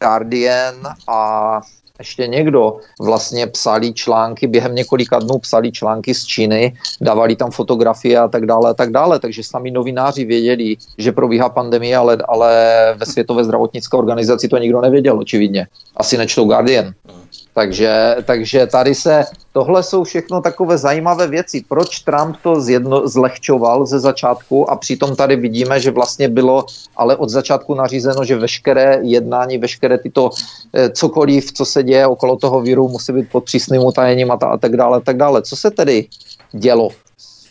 Guardian 0.00 0.74
a 1.08 1.60
ještě 2.04 2.26
někdo 2.26 2.76
vlastně 3.00 3.46
psali 3.46 3.92
články, 3.92 4.46
během 4.46 4.74
několika 4.74 5.18
dnů 5.18 5.38
psali 5.38 5.72
články 5.72 6.14
z 6.14 6.24
Číny, 6.24 6.76
dávali 7.00 7.36
tam 7.36 7.50
fotografie 7.50 8.18
a 8.18 8.28
tak 8.28 8.46
dále 8.46 8.70
a 8.70 8.74
tak 8.74 8.92
dále, 8.92 9.18
takže 9.18 9.42
sami 9.42 9.70
novináři 9.70 10.24
věděli, 10.24 10.76
že 10.98 11.12
probíhá 11.12 11.48
pandemie, 11.48 11.96
ale, 11.96 12.18
ale 12.28 12.50
ve 12.96 13.06
Světové 13.06 13.44
zdravotnické 13.44 13.96
organizaci 13.96 14.48
to 14.48 14.58
nikdo 14.58 14.80
nevěděl, 14.80 15.18
očividně. 15.18 15.66
Asi 15.96 16.18
nečtou 16.18 16.44
Guardian. 16.44 16.92
Takže, 17.54 18.16
takže 18.24 18.66
tady 18.66 18.94
se, 18.94 19.24
tohle 19.52 19.82
jsou 19.82 20.04
všechno 20.04 20.40
takové 20.40 20.78
zajímavé 20.78 21.26
věci. 21.26 21.64
Proč 21.68 21.98
Trump 21.98 22.36
to 22.42 22.60
zjedno, 22.60 23.08
zlehčoval 23.08 23.86
ze 23.86 24.00
začátku 24.00 24.70
a 24.70 24.76
přitom 24.76 25.16
tady 25.16 25.36
vidíme, 25.36 25.80
že 25.80 25.90
vlastně 25.90 26.28
bylo 26.28 26.66
ale 26.96 27.16
od 27.16 27.28
začátku 27.28 27.74
nařízeno, 27.74 28.24
že 28.24 28.36
veškeré 28.36 28.98
jednání, 29.02 29.58
veškeré 29.58 29.98
tyto 29.98 30.30
eh, 30.72 30.90
cokoliv, 30.90 31.52
co 31.52 31.64
se 31.64 31.82
děje 31.82 32.06
okolo 32.06 32.36
toho 32.36 32.60
víru, 32.60 32.88
musí 32.88 33.12
být 33.12 33.30
pod 33.32 33.44
přísným 33.44 33.82
utajením 33.82 34.30
a, 34.30 34.36
ta, 34.36 34.46
a 34.46 34.56
tak 34.56 34.76
dále, 34.76 34.96
a 34.96 35.00
tak 35.00 35.16
dále. 35.16 35.42
Co 35.42 35.56
se 35.56 35.70
tedy 35.70 36.06
dělo 36.52 36.88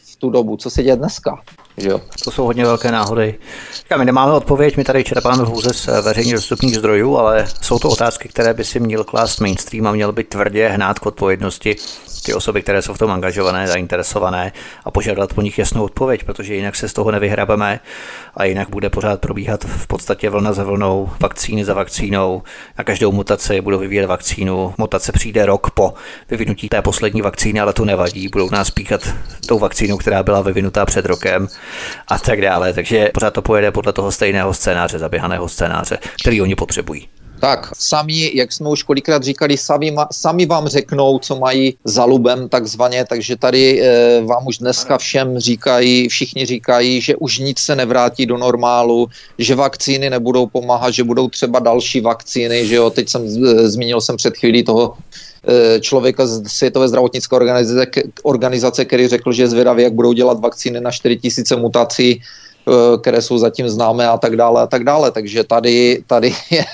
v 0.06 0.16
tu 0.20 0.30
dobu? 0.30 0.58
Co 0.58 0.70
se 0.70 0.84
děje 0.84 0.96
dneska? 0.96 1.40
Že 1.78 1.90
jo? 1.90 2.02
To 2.24 2.32
jsou 2.32 2.46
hodně 2.46 2.64
velké 2.64 2.92
náhody. 2.92 3.36
Říkám, 3.76 4.00
my 4.00 4.06
nemáme 4.06 4.32
odpověď, 4.32 4.78
my 4.78 4.84
tady 4.84 5.04
čerpáme 5.04 5.46
pouze 5.46 5.74
z 5.74 6.02
veřejně 6.02 6.34
dostupných 6.34 6.76
zdrojů, 6.78 7.18
ale 7.18 7.46
jsou 7.62 7.80
to 7.80 7.90
otázky, 7.90 8.30
které 8.30 8.54
by 8.54 8.64
si 8.64 8.80
měl 8.80 9.04
klást 9.04 9.40
mainstream 9.40 9.88
a 9.88 9.92
měl 9.92 10.12
by 10.12 10.24
tvrdě 10.24 10.68
hnát 10.68 11.00
k 11.00 11.06
odpovědnosti 11.06 11.76
ty 12.26 12.34
osoby, 12.34 12.62
které 12.62 12.82
jsou 12.82 12.94
v 12.94 12.98
tom 12.98 13.12
angažované, 13.12 13.68
zainteresované 13.68 14.52
a 14.86 14.92
požádat 14.92 15.34
po 15.34 15.42
nich 15.42 15.60
jasnou 15.60 15.84
odpověď, 15.84 16.24
protože 16.24 16.56
jinak 16.56 16.76
se 16.76 16.90
z 16.90 16.94
toho 16.94 17.12
nevyhrabeme 17.12 17.80
a 18.36 18.44
jinak 18.44 18.70
bude 18.70 18.90
pořád 18.90 19.20
probíhat 19.20 19.64
v 19.64 19.88
podstatě 19.88 20.30
vlna 20.30 20.54
za 20.54 20.64
vlnou, 20.64 21.10
vakcíny 21.20 21.66
za 21.66 21.74
vakcínou. 21.74 22.44
Na 22.78 22.84
každou 22.84 23.12
mutaci 23.12 23.62
budou 23.62 23.80
vyvíjet 23.80 24.06
vakcínu. 24.06 24.74
Mutace 24.78 25.12
přijde 25.12 25.46
rok 25.46 25.72
po 25.72 25.94
vyvinutí 26.30 26.70
té 26.70 26.82
poslední 26.82 27.22
vakcíny, 27.22 27.60
ale 27.60 27.74
to 27.74 27.86
nevadí. 27.86 28.28
Budou 28.28 28.50
nás 28.50 28.72
píchat 28.72 29.02
tou 29.48 29.60
vakcínou, 29.60 29.98
která 29.98 30.24
byla 30.24 30.42
vyvinutá 30.42 30.86
před 30.86 31.06
rokem 31.06 31.48
a 32.08 32.20
tak 32.20 32.42
dále. 32.42 32.74
Takže 32.74 33.10
pořád 33.14 33.34
to 33.34 33.42
pojede 33.42 33.72
podle 33.72 33.94
toho 33.94 34.12
stejného 34.12 34.54
scénáře, 34.54 35.00
zaběhaného 35.00 35.50
scénáře, 35.50 35.98
který 36.22 36.42
oni 36.42 36.56
potřebují. 36.56 37.08
Tak, 37.44 37.70
sami, 37.76 38.32
jak 38.34 38.52
jsme 38.52 38.70
už 38.70 38.84
kolikrát 38.84 39.24
říkali, 39.24 39.58
sami, 39.58 39.96
sami 40.12 40.46
vám 40.46 40.68
řeknou, 40.68 41.20
co 41.20 41.36
mají 41.36 41.76
za 41.84 42.06
lubem 42.06 42.50
takzvaně, 42.50 43.06
takže 43.06 43.36
tady 43.36 43.82
e, 43.82 44.22
vám 44.22 44.48
už 44.48 44.58
dneska 44.58 44.98
všem 44.98 45.40
říkají, 45.40 46.08
všichni 46.08 46.46
říkají, 46.46 47.02
že 47.02 47.16
už 47.16 47.40
nic 47.40 47.60
se 47.60 47.76
nevrátí 47.76 48.26
do 48.26 48.38
normálu, 48.38 49.08
že 49.38 49.56
vakcíny 49.56 50.10
nebudou 50.10 50.48
pomáhat, 50.48 50.92
že 50.92 51.04
budou 51.04 51.30
třeba 51.30 51.60
další 51.60 52.02
vakcíny, 52.02 52.68
že 52.68 52.76
jo, 52.76 52.90
teď 52.90 53.10
jsem, 53.10 53.26
e, 53.26 53.70
zmínil 53.70 54.02
jsem 54.02 54.18
před 54.18 54.38
chvílí 54.38 54.64
toho 54.64 54.98
člověka 55.80 56.26
z 56.26 56.48
Světové 56.48 56.88
zdravotnické 56.88 57.36
organizace, 57.36 57.86
organizace, 58.24 58.86
který 58.86 59.08
řekl, 59.08 59.32
že 59.32 59.44
je 59.44 59.48
zvědavý, 59.48 59.84
jak 59.84 59.94
budou 59.94 60.14
dělat 60.14 60.40
vakcíny 60.40 60.82
na 60.82 60.92
4000 60.92 61.56
mutací, 61.56 62.22
které 63.02 63.22
jsou 63.22 63.38
zatím 63.38 63.70
známé 63.70 64.08
a 64.08 64.18
tak 64.18 64.36
dále 64.36 64.62
a 64.62 64.68
tak 64.68 64.84
dále. 64.84 65.12
Takže 65.12 65.44
tady, 65.44 66.04
tady 66.08 66.34
je 66.52 66.66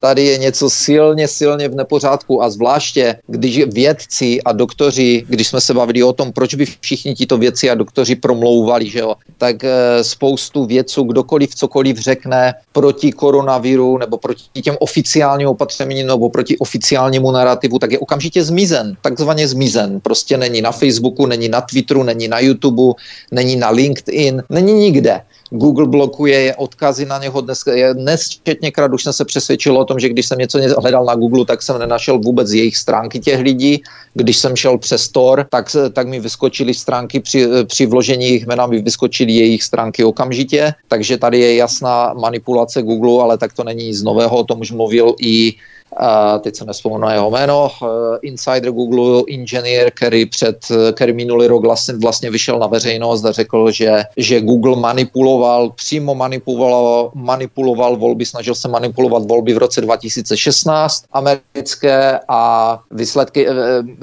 tady 0.00 0.24
je 0.24 0.38
něco 0.38 0.70
silně, 0.70 1.28
silně 1.28 1.68
v 1.68 1.74
nepořádku 1.74 2.42
a 2.42 2.50
zvláště, 2.50 3.16
když 3.26 3.64
vědci 3.66 4.42
a 4.42 4.52
doktoři, 4.52 5.24
když 5.28 5.48
jsme 5.48 5.60
se 5.60 5.74
bavili 5.74 6.02
o 6.02 6.12
tom, 6.12 6.32
proč 6.32 6.54
by 6.54 6.66
všichni 6.80 7.14
tito 7.14 7.38
vědci 7.38 7.70
a 7.70 7.74
doktoři 7.74 8.16
promlouvali, 8.16 8.90
že 8.90 8.98
jo, 8.98 9.14
tak 9.38 9.64
e, 9.64 10.04
spoustu 10.04 10.64
vědců, 10.64 11.02
kdokoliv 11.02 11.54
cokoliv 11.54 11.98
řekne 11.98 12.54
proti 12.72 13.12
koronaviru 13.12 13.98
nebo 13.98 14.18
proti 14.18 14.62
těm 14.62 14.76
oficiálním 14.80 15.48
opatřením 15.48 16.06
nebo 16.06 16.30
proti 16.30 16.58
oficiálnímu 16.58 17.30
narrativu, 17.30 17.78
tak 17.78 17.92
je 17.92 17.98
okamžitě 17.98 18.44
zmizen, 18.44 18.96
takzvaně 19.02 19.48
zmizen. 19.48 20.00
Prostě 20.00 20.36
není 20.36 20.62
na 20.62 20.72
Facebooku, 20.72 21.26
není 21.26 21.48
na 21.48 21.60
Twitteru, 21.60 22.02
není 22.02 22.28
na 22.28 22.40
YouTube, 22.40 22.92
není 23.32 23.56
na 23.56 23.70
LinkedIn, 23.70 24.42
není 24.50 24.72
nikde. 24.72 25.20
Google 25.50 25.86
blokuje 25.86 26.54
odkazy 26.56 27.06
na 27.06 27.18
něho 27.18 27.40
dnes, 27.40 27.64
nesčetněkrát 27.94 28.92
už 28.92 29.02
jsem 29.02 29.12
se 29.12 29.24
přesvědčil 29.24 29.78
o 29.78 29.84
tom, 29.84 30.00
že 30.00 30.08
když 30.08 30.26
jsem 30.26 30.38
něco 30.38 30.58
hledal 30.78 31.04
na 31.04 31.14
Google, 31.14 31.44
tak 31.44 31.62
jsem 31.62 31.78
nenašel 31.78 32.18
vůbec 32.18 32.52
jejich 32.52 32.76
stránky 32.76 33.20
těch 33.20 33.40
lidí. 33.40 33.82
Když 34.14 34.36
jsem 34.36 34.56
šel 34.56 34.78
přes 34.78 35.02
Store, 35.02 35.44
tak, 35.50 35.76
tak 35.92 36.08
mi 36.08 36.20
vyskočily 36.20 36.74
stránky 36.74 37.20
při, 37.20 37.46
při 37.66 37.86
vložení 37.86 38.24
jejich 38.24 38.46
jména, 38.46 38.66
mi 38.66 38.82
vyskočily 38.82 39.32
jejich 39.32 39.62
stránky 39.62 40.04
okamžitě, 40.04 40.74
takže 40.88 41.18
tady 41.18 41.38
je 41.38 41.56
jasná 41.56 42.14
manipulace 42.14 42.82
Google, 42.82 43.22
ale 43.22 43.38
tak 43.38 43.52
to 43.52 43.64
není 43.64 43.86
nic 43.86 44.02
nového, 44.02 44.36
o 44.36 44.44
tom 44.44 44.60
už 44.60 44.70
mluvil 44.70 45.14
i 45.20 45.54
a 45.96 46.38
teď 46.38 46.56
se 46.56 46.64
nespomenu 46.64 47.00
na 47.00 47.12
jeho 47.12 47.30
jméno, 47.30 47.70
eh, 47.82 47.86
insider 48.22 48.70
Google, 48.70 49.22
engineer, 49.30 49.90
který, 49.90 50.26
před, 50.26 50.66
který 50.92 51.12
minulý 51.12 51.46
rok 51.46 51.62
vlastně, 51.62 51.94
vlastně 51.94 52.30
vyšel 52.30 52.58
na 52.58 52.66
veřejnost 52.66 53.24
a 53.24 53.32
řekl, 53.32 53.70
že, 53.70 54.02
že 54.16 54.40
Google 54.40 54.76
manipuloval, 54.76 55.70
přímo 55.70 56.14
manipuloval, 56.14 57.10
manipuloval 57.14 57.96
volby, 57.96 58.26
snažil 58.26 58.54
se 58.54 58.68
manipulovat 58.68 59.26
volby 59.26 59.54
v 59.54 59.58
roce 59.58 59.80
2016 59.80 61.04
americké 61.12 62.20
a 62.28 62.78
výsledky, 62.90 63.48
eh, 63.48 63.52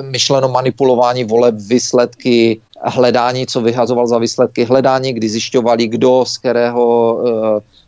myšleno 0.02 0.48
manipulování 0.48 1.24
voleb, 1.24 1.56
výsledky 1.58 2.62
hledání, 2.82 3.48
co 3.48 3.62
vyhazoval 3.62 4.08
za 4.08 4.18
výsledky 4.18 4.64
hledání, 4.64 5.14
kdy 5.14 5.30
zjišťovali, 5.30 5.88
kdo 5.88 6.26
z 6.28 6.38
kterého 6.38 7.18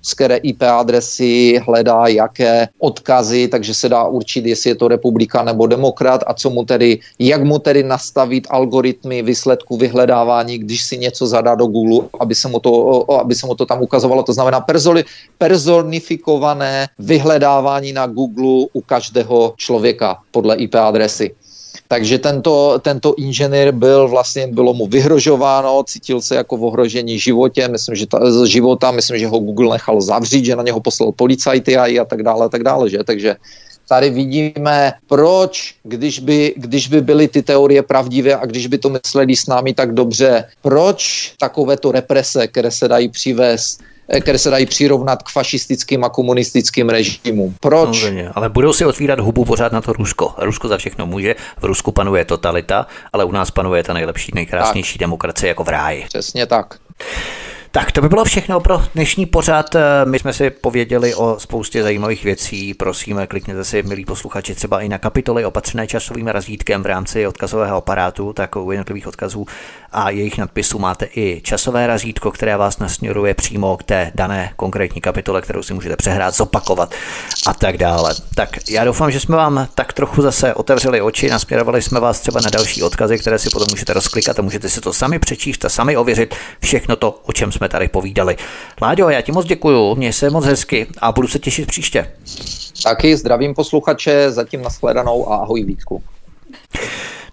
z 0.01 0.13
které 0.13 0.35
IP 0.38 0.63
adresy 0.63 1.61
hledá 1.65 2.07
jaké 2.07 2.67
odkazy, 2.80 3.47
takže 3.47 3.73
se 3.73 3.89
dá 3.89 4.03
určit, 4.03 4.45
jestli 4.45 4.69
je 4.69 4.76
to 4.76 4.88
republika 4.88 5.43
nebo 5.43 5.67
demokrat 5.67 6.23
a 6.27 6.34
co 6.34 6.49
mu 6.49 6.65
tedy, 6.65 6.99
jak 7.19 7.43
mu 7.43 7.59
tedy 7.59 7.84
nastavit 7.84 8.47
algoritmy 8.49 9.21
výsledku 9.21 9.77
vyhledávání, 9.77 10.57
když 10.57 10.84
si 10.84 10.97
něco 10.97 11.27
zadá 11.27 11.55
do 11.55 11.67
Google, 11.67 12.07
aby 12.19 12.35
se 12.35 12.47
mu 12.47 12.59
to, 12.59 13.05
aby 13.11 13.35
se 13.35 13.45
mu 13.45 13.55
to 13.55 13.65
tam 13.65 13.81
ukazovalo. 13.81 14.23
To 14.23 14.34
znamená 14.34 14.65
personifikované 15.38 16.88
vyhledávání 16.99 17.93
na 17.93 18.07
Google 18.07 18.67
u 18.73 18.81
každého 18.81 19.53
člověka 19.57 20.17
podle 20.31 20.55
IP 20.55 20.76
adresy. 20.76 21.35
Takže 21.90 22.22
tento, 22.22 22.78
tento 22.86 23.18
inženýr 23.18 23.72
byl 23.72 24.07
vlastně, 24.07 24.48
bylo 24.48 24.74
mu 24.74 24.88
vyhrožováno, 24.88 25.84
cítil 25.84 26.22
se 26.22 26.36
jako 26.36 26.57
v 26.57 26.64
ohrožení 26.64 27.20
životě, 27.20 27.68
myslím, 27.68 27.95
že 27.95 28.06
ta, 28.06 28.20
života, 28.45 28.91
myslím, 28.91 29.18
že 29.18 29.28
ho 29.28 29.40
Google 29.40 29.74
nechal 29.74 30.02
zavřít, 30.02 30.45
že 30.45 30.56
na 30.56 30.64
něho 30.64 30.80
poslal 30.80 31.11
policajty 31.11 31.78
a, 31.78 32.06
tak 32.06 32.24
dále, 32.24 32.45
a 32.45 32.49
tak 32.49 32.64
dále, 32.64 32.90
že? 32.90 33.03
Takže 33.03 33.36
tady 33.90 34.10
vidíme, 34.10 34.94
proč, 35.07 35.76
když 35.84 36.20
by, 36.20 36.53
když 36.57 36.88
by 36.88 37.02
byly 37.02 37.28
ty 37.28 37.41
teorie 37.41 37.82
pravdivé 37.84 38.36
a 38.36 38.45
když 38.45 38.68
by 38.68 38.78
to 38.78 38.90
mysleli 38.90 39.36
s 39.36 39.48
námi 39.48 39.74
tak 39.74 39.94
dobře, 39.94 40.45
proč 40.61 41.34
takovéto 41.40 41.91
represe, 41.91 42.48
které 42.48 42.72
se 42.72 42.88
dají 42.88 43.10
přivést 43.10 43.82
které 44.22 44.38
se 44.38 44.49
dají 44.49 44.65
přirovnat 44.65 45.23
k 45.23 45.30
fašistickým 45.30 46.03
a 46.03 46.10
komunistickým 46.10 46.90
režimům. 46.90 47.56
Proč? 47.60 47.99
Samozřejmě, 47.99 48.30
ale 48.36 48.49
budou 48.49 48.73
si 48.73 48.86
otvírat 48.86 49.19
hubu 49.19 49.45
pořád 49.45 49.72
na 49.72 49.81
to 49.81 49.94
Rusko. 49.94 50.34
Rusko 50.38 50.68
za 50.68 50.77
všechno 50.77 51.06
může, 51.06 51.36
v 51.60 51.64
Rusku 51.64 51.91
panuje 51.91 52.26
totalita, 52.26 52.88
ale 53.14 53.23
u 53.23 53.31
nás 53.31 53.52
panuje 53.52 53.84
ta 53.84 53.94
nejlepší, 53.94 54.31
nejkrásnější 54.36 54.94
tak. 54.94 54.99
demokracie 54.99 55.48
jako 55.48 55.64
v 55.64 55.69
ráji. 55.69 56.06
Přesně 56.07 56.45
tak. 56.45 56.76
Tak 57.71 57.91
to 57.91 58.01
by 58.01 58.09
bylo 58.09 58.25
všechno 58.25 58.59
pro 58.59 58.81
dnešní 58.95 59.25
pořad. 59.25 59.75
My 60.05 60.19
jsme 60.19 60.33
si 60.33 60.49
pověděli 60.49 61.15
o 61.15 61.35
spoustě 61.39 61.83
zajímavých 61.83 62.23
věcí. 62.23 62.73
Prosíme, 62.73 63.27
klikněte 63.27 63.63
si, 63.63 63.83
milí 63.83 64.05
posluchači, 64.05 64.55
třeba 64.55 64.81
i 64.81 64.89
na 64.89 64.97
kapitoly 64.97 65.45
opatřené 65.45 65.87
časovým 65.87 66.27
razítkem 66.27 66.83
v 66.83 66.85
rámci 66.85 67.27
odkazového 67.27 67.77
aparátu, 67.77 68.33
tak 68.33 68.55
u 68.55 68.71
jednotlivých 68.71 69.07
odkazů 69.07 69.45
a 69.91 70.09
jejich 70.09 70.37
nadpisů 70.37 70.79
máte 70.79 71.07
i 71.15 71.41
časové 71.43 71.87
razítko, 71.87 72.31
které 72.31 72.57
vás 72.57 72.79
nasměruje 72.79 73.33
přímo 73.33 73.77
k 73.77 73.83
té 73.83 74.11
dané 74.15 74.53
konkrétní 74.55 75.01
kapitole, 75.01 75.41
kterou 75.41 75.63
si 75.63 75.73
můžete 75.73 75.95
přehrát, 75.95 76.35
zopakovat 76.35 76.93
a 77.47 77.53
tak 77.53 77.77
dále. 77.77 78.15
Tak 78.35 78.49
já 78.69 78.85
doufám, 78.85 79.11
že 79.11 79.19
jsme 79.19 79.35
vám 79.35 79.67
tak 79.75 79.93
trochu 79.93 80.21
zase 80.21 80.53
otevřeli 80.53 81.01
oči, 81.01 81.29
nasměrovali 81.29 81.81
jsme 81.81 81.99
vás 81.99 82.19
třeba 82.19 82.41
na 82.41 82.49
další 82.49 82.83
odkazy, 82.83 83.19
které 83.19 83.39
si 83.39 83.49
potom 83.49 83.67
můžete 83.71 83.93
rozklikat 83.93 84.39
a 84.39 84.41
můžete 84.41 84.69
si 84.69 84.81
to 84.81 84.93
sami 84.93 85.19
přečíst 85.19 85.65
a 85.65 85.69
sami 85.69 85.97
ověřit 85.97 86.35
všechno 86.61 86.95
to, 86.95 87.19
o 87.23 87.33
čem 87.33 87.51
jsme 87.51 87.59
tady 87.68 87.88
povídali. 87.88 88.36
Láďo, 88.81 89.10
já 89.10 89.22
ti 89.22 89.31
moc 89.31 89.45
děkuju, 89.45 89.95
měj 89.95 90.14
se 90.14 90.30
moc 90.30 90.45
hezky 90.45 90.88
a 91.02 91.11
budu 91.11 91.27
se 91.27 91.40
těšit 91.40 91.68
příště. 91.68 92.11
Taky 92.84 93.18
zdravím 93.18 93.53
posluchače, 93.53 94.31
zatím 94.31 94.61
nashledanou 94.61 95.31
a 95.31 95.36
ahoj 95.36 95.64
Vítku. 95.64 96.03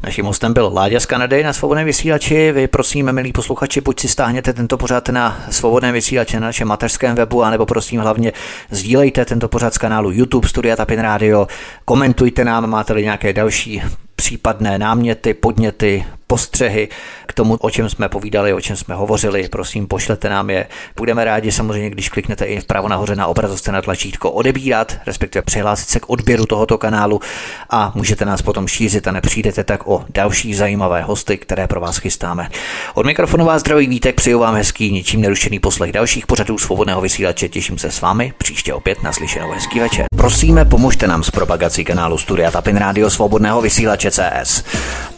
Naším 0.02 0.24
hostem 0.24 0.52
byl 0.52 0.70
Láďa 0.74 1.00
z 1.00 1.06
Kanady 1.06 1.42
na 1.42 1.52
svobodné 1.52 1.84
vysílači. 1.84 2.52
Vy 2.52 2.68
prosím, 2.68 3.12
milí 3.12 3.32
posluchači, 3.32 3.80
buď 3.80 4.00
si 4.00 4.08
stáhněte 4.08 4.52
tento 4.52 4.78
pořad 4.78 5.08
na 5.08 5.44
svobodné 5.50 5.92
vysílače 5.92 6.40
na 6.40 6.46
našem 6.46 6.68
mateřském 6.68 7.14
webu, 7.14 7.42
anebo 7.42 7.66
prosím 7.66 8.00
hlavně 8.00 8.32
sdílejte 8.70 9.24
tento 9.24 9.48
pořad 9.48 9.74
z 9.74 9.78
kanálu 9.78 10.10
YouTube 10.10 10.48
Studia 10.48 10.76
Tapin 10.76 11.00
Radio, 11.00 11.46
komentujte 11.84 12.44
nám, 12.44 12.70
máte-li 12.70 13.02
nějaké 13.02 13.32
další 13.32 13.82
případné 14.16 14.78
náměty, 14.78 15.34
podněty, 15.34 16.04
postřehy 16.26 16.88
k 17.26 17.32
tomu, 17.32 17.56
o 17.60 17.70
čem 17.70 17.90
jsme 17.90 18.08
povídali, 18.08 18.52
o 18.52 18.60
čem 18.60 18.76
jsme 18.76 18.94
hovořili, 18.94 19.48
prosím, 19.48 19.86
pošlete 19.86 20.28
nám 20.28 20.50
je. 20.50 20.66
Budeme 20.96 21.24
rádi 21.24 21.52
samozřejmě, 21.52 21.90
když 21.90 22.08
kliknete 22.08 22.44
i 22.44 22.60
vpravo 22.60 22.88
nahoře 22.88 23.16
na 23.16 23.26
obrazovce 23.26 23.72
na 23.72 23.82
tlačítko 23.82 24.30
odebírat, 24.30 24.96
respektive 25.06 25.42
přihlásit 25.42 25.88
se 25.88 26.00
k 26.00 26.10
odběru 26.10 26.46
tohoto 26.46 26.78
kanálu 26.78 27.20
a 27.70 27.92
můžete 27.94 28.24
nás 28.24 28.42
potom 28.42 28.68
šířit 28.68 29.08
a 29.08 29.12
nepřijdete 29.12 29.64
tak 29.64 29.88
o 29.88 30.04
další 30.08 30.54
zajímavé 30.54 31.02
hosty, 31.02 31.38
které 31.38 31.66
pro 31.66 31.80
vás 31.80 31.96
chystáme. 31.96 32.48
Od 32.94 33.06
mikrofonu 33.06 33.44
vás 33.44 33.60
zdraví 33.60 33.86
vítek, 33.86 34.14
přeju 34.14 34.38
vám 34.38 34.54
hezký, 34.54 34.92
ničím 34.92 35.20
nerušený 35.20 35.58
poslech 35.58 35.92
dalších 35.92 36.26
pořadů 36.26 36.58
svobodného 36.58 37.00
vysílače. 37.00 37.48
Těším 37.48 37.78
se 37.78 37.90
s 37.90 38.00
vámi 38.00 38.32
příště 38.38 38.74
opět 38.74 39.02
na 39.02 39.12
slyšenou 39.12 39.50
hezký 39.50 39.80
večer. 39.80 40.04
Prosíme, 40.16 40.64
pomožte 40.64 41.06
nám 41.06 41.22
s 41.22 41.30
propagací 41.30 41.84
kanálu 41.84 42.18
Studia 42.18 42.50
Tapin 42.50 42.76
Radio 42.76 43.10
Svobodného 43.10 43.62
vysílače 43.62 44.10
CS. 44.10 44.64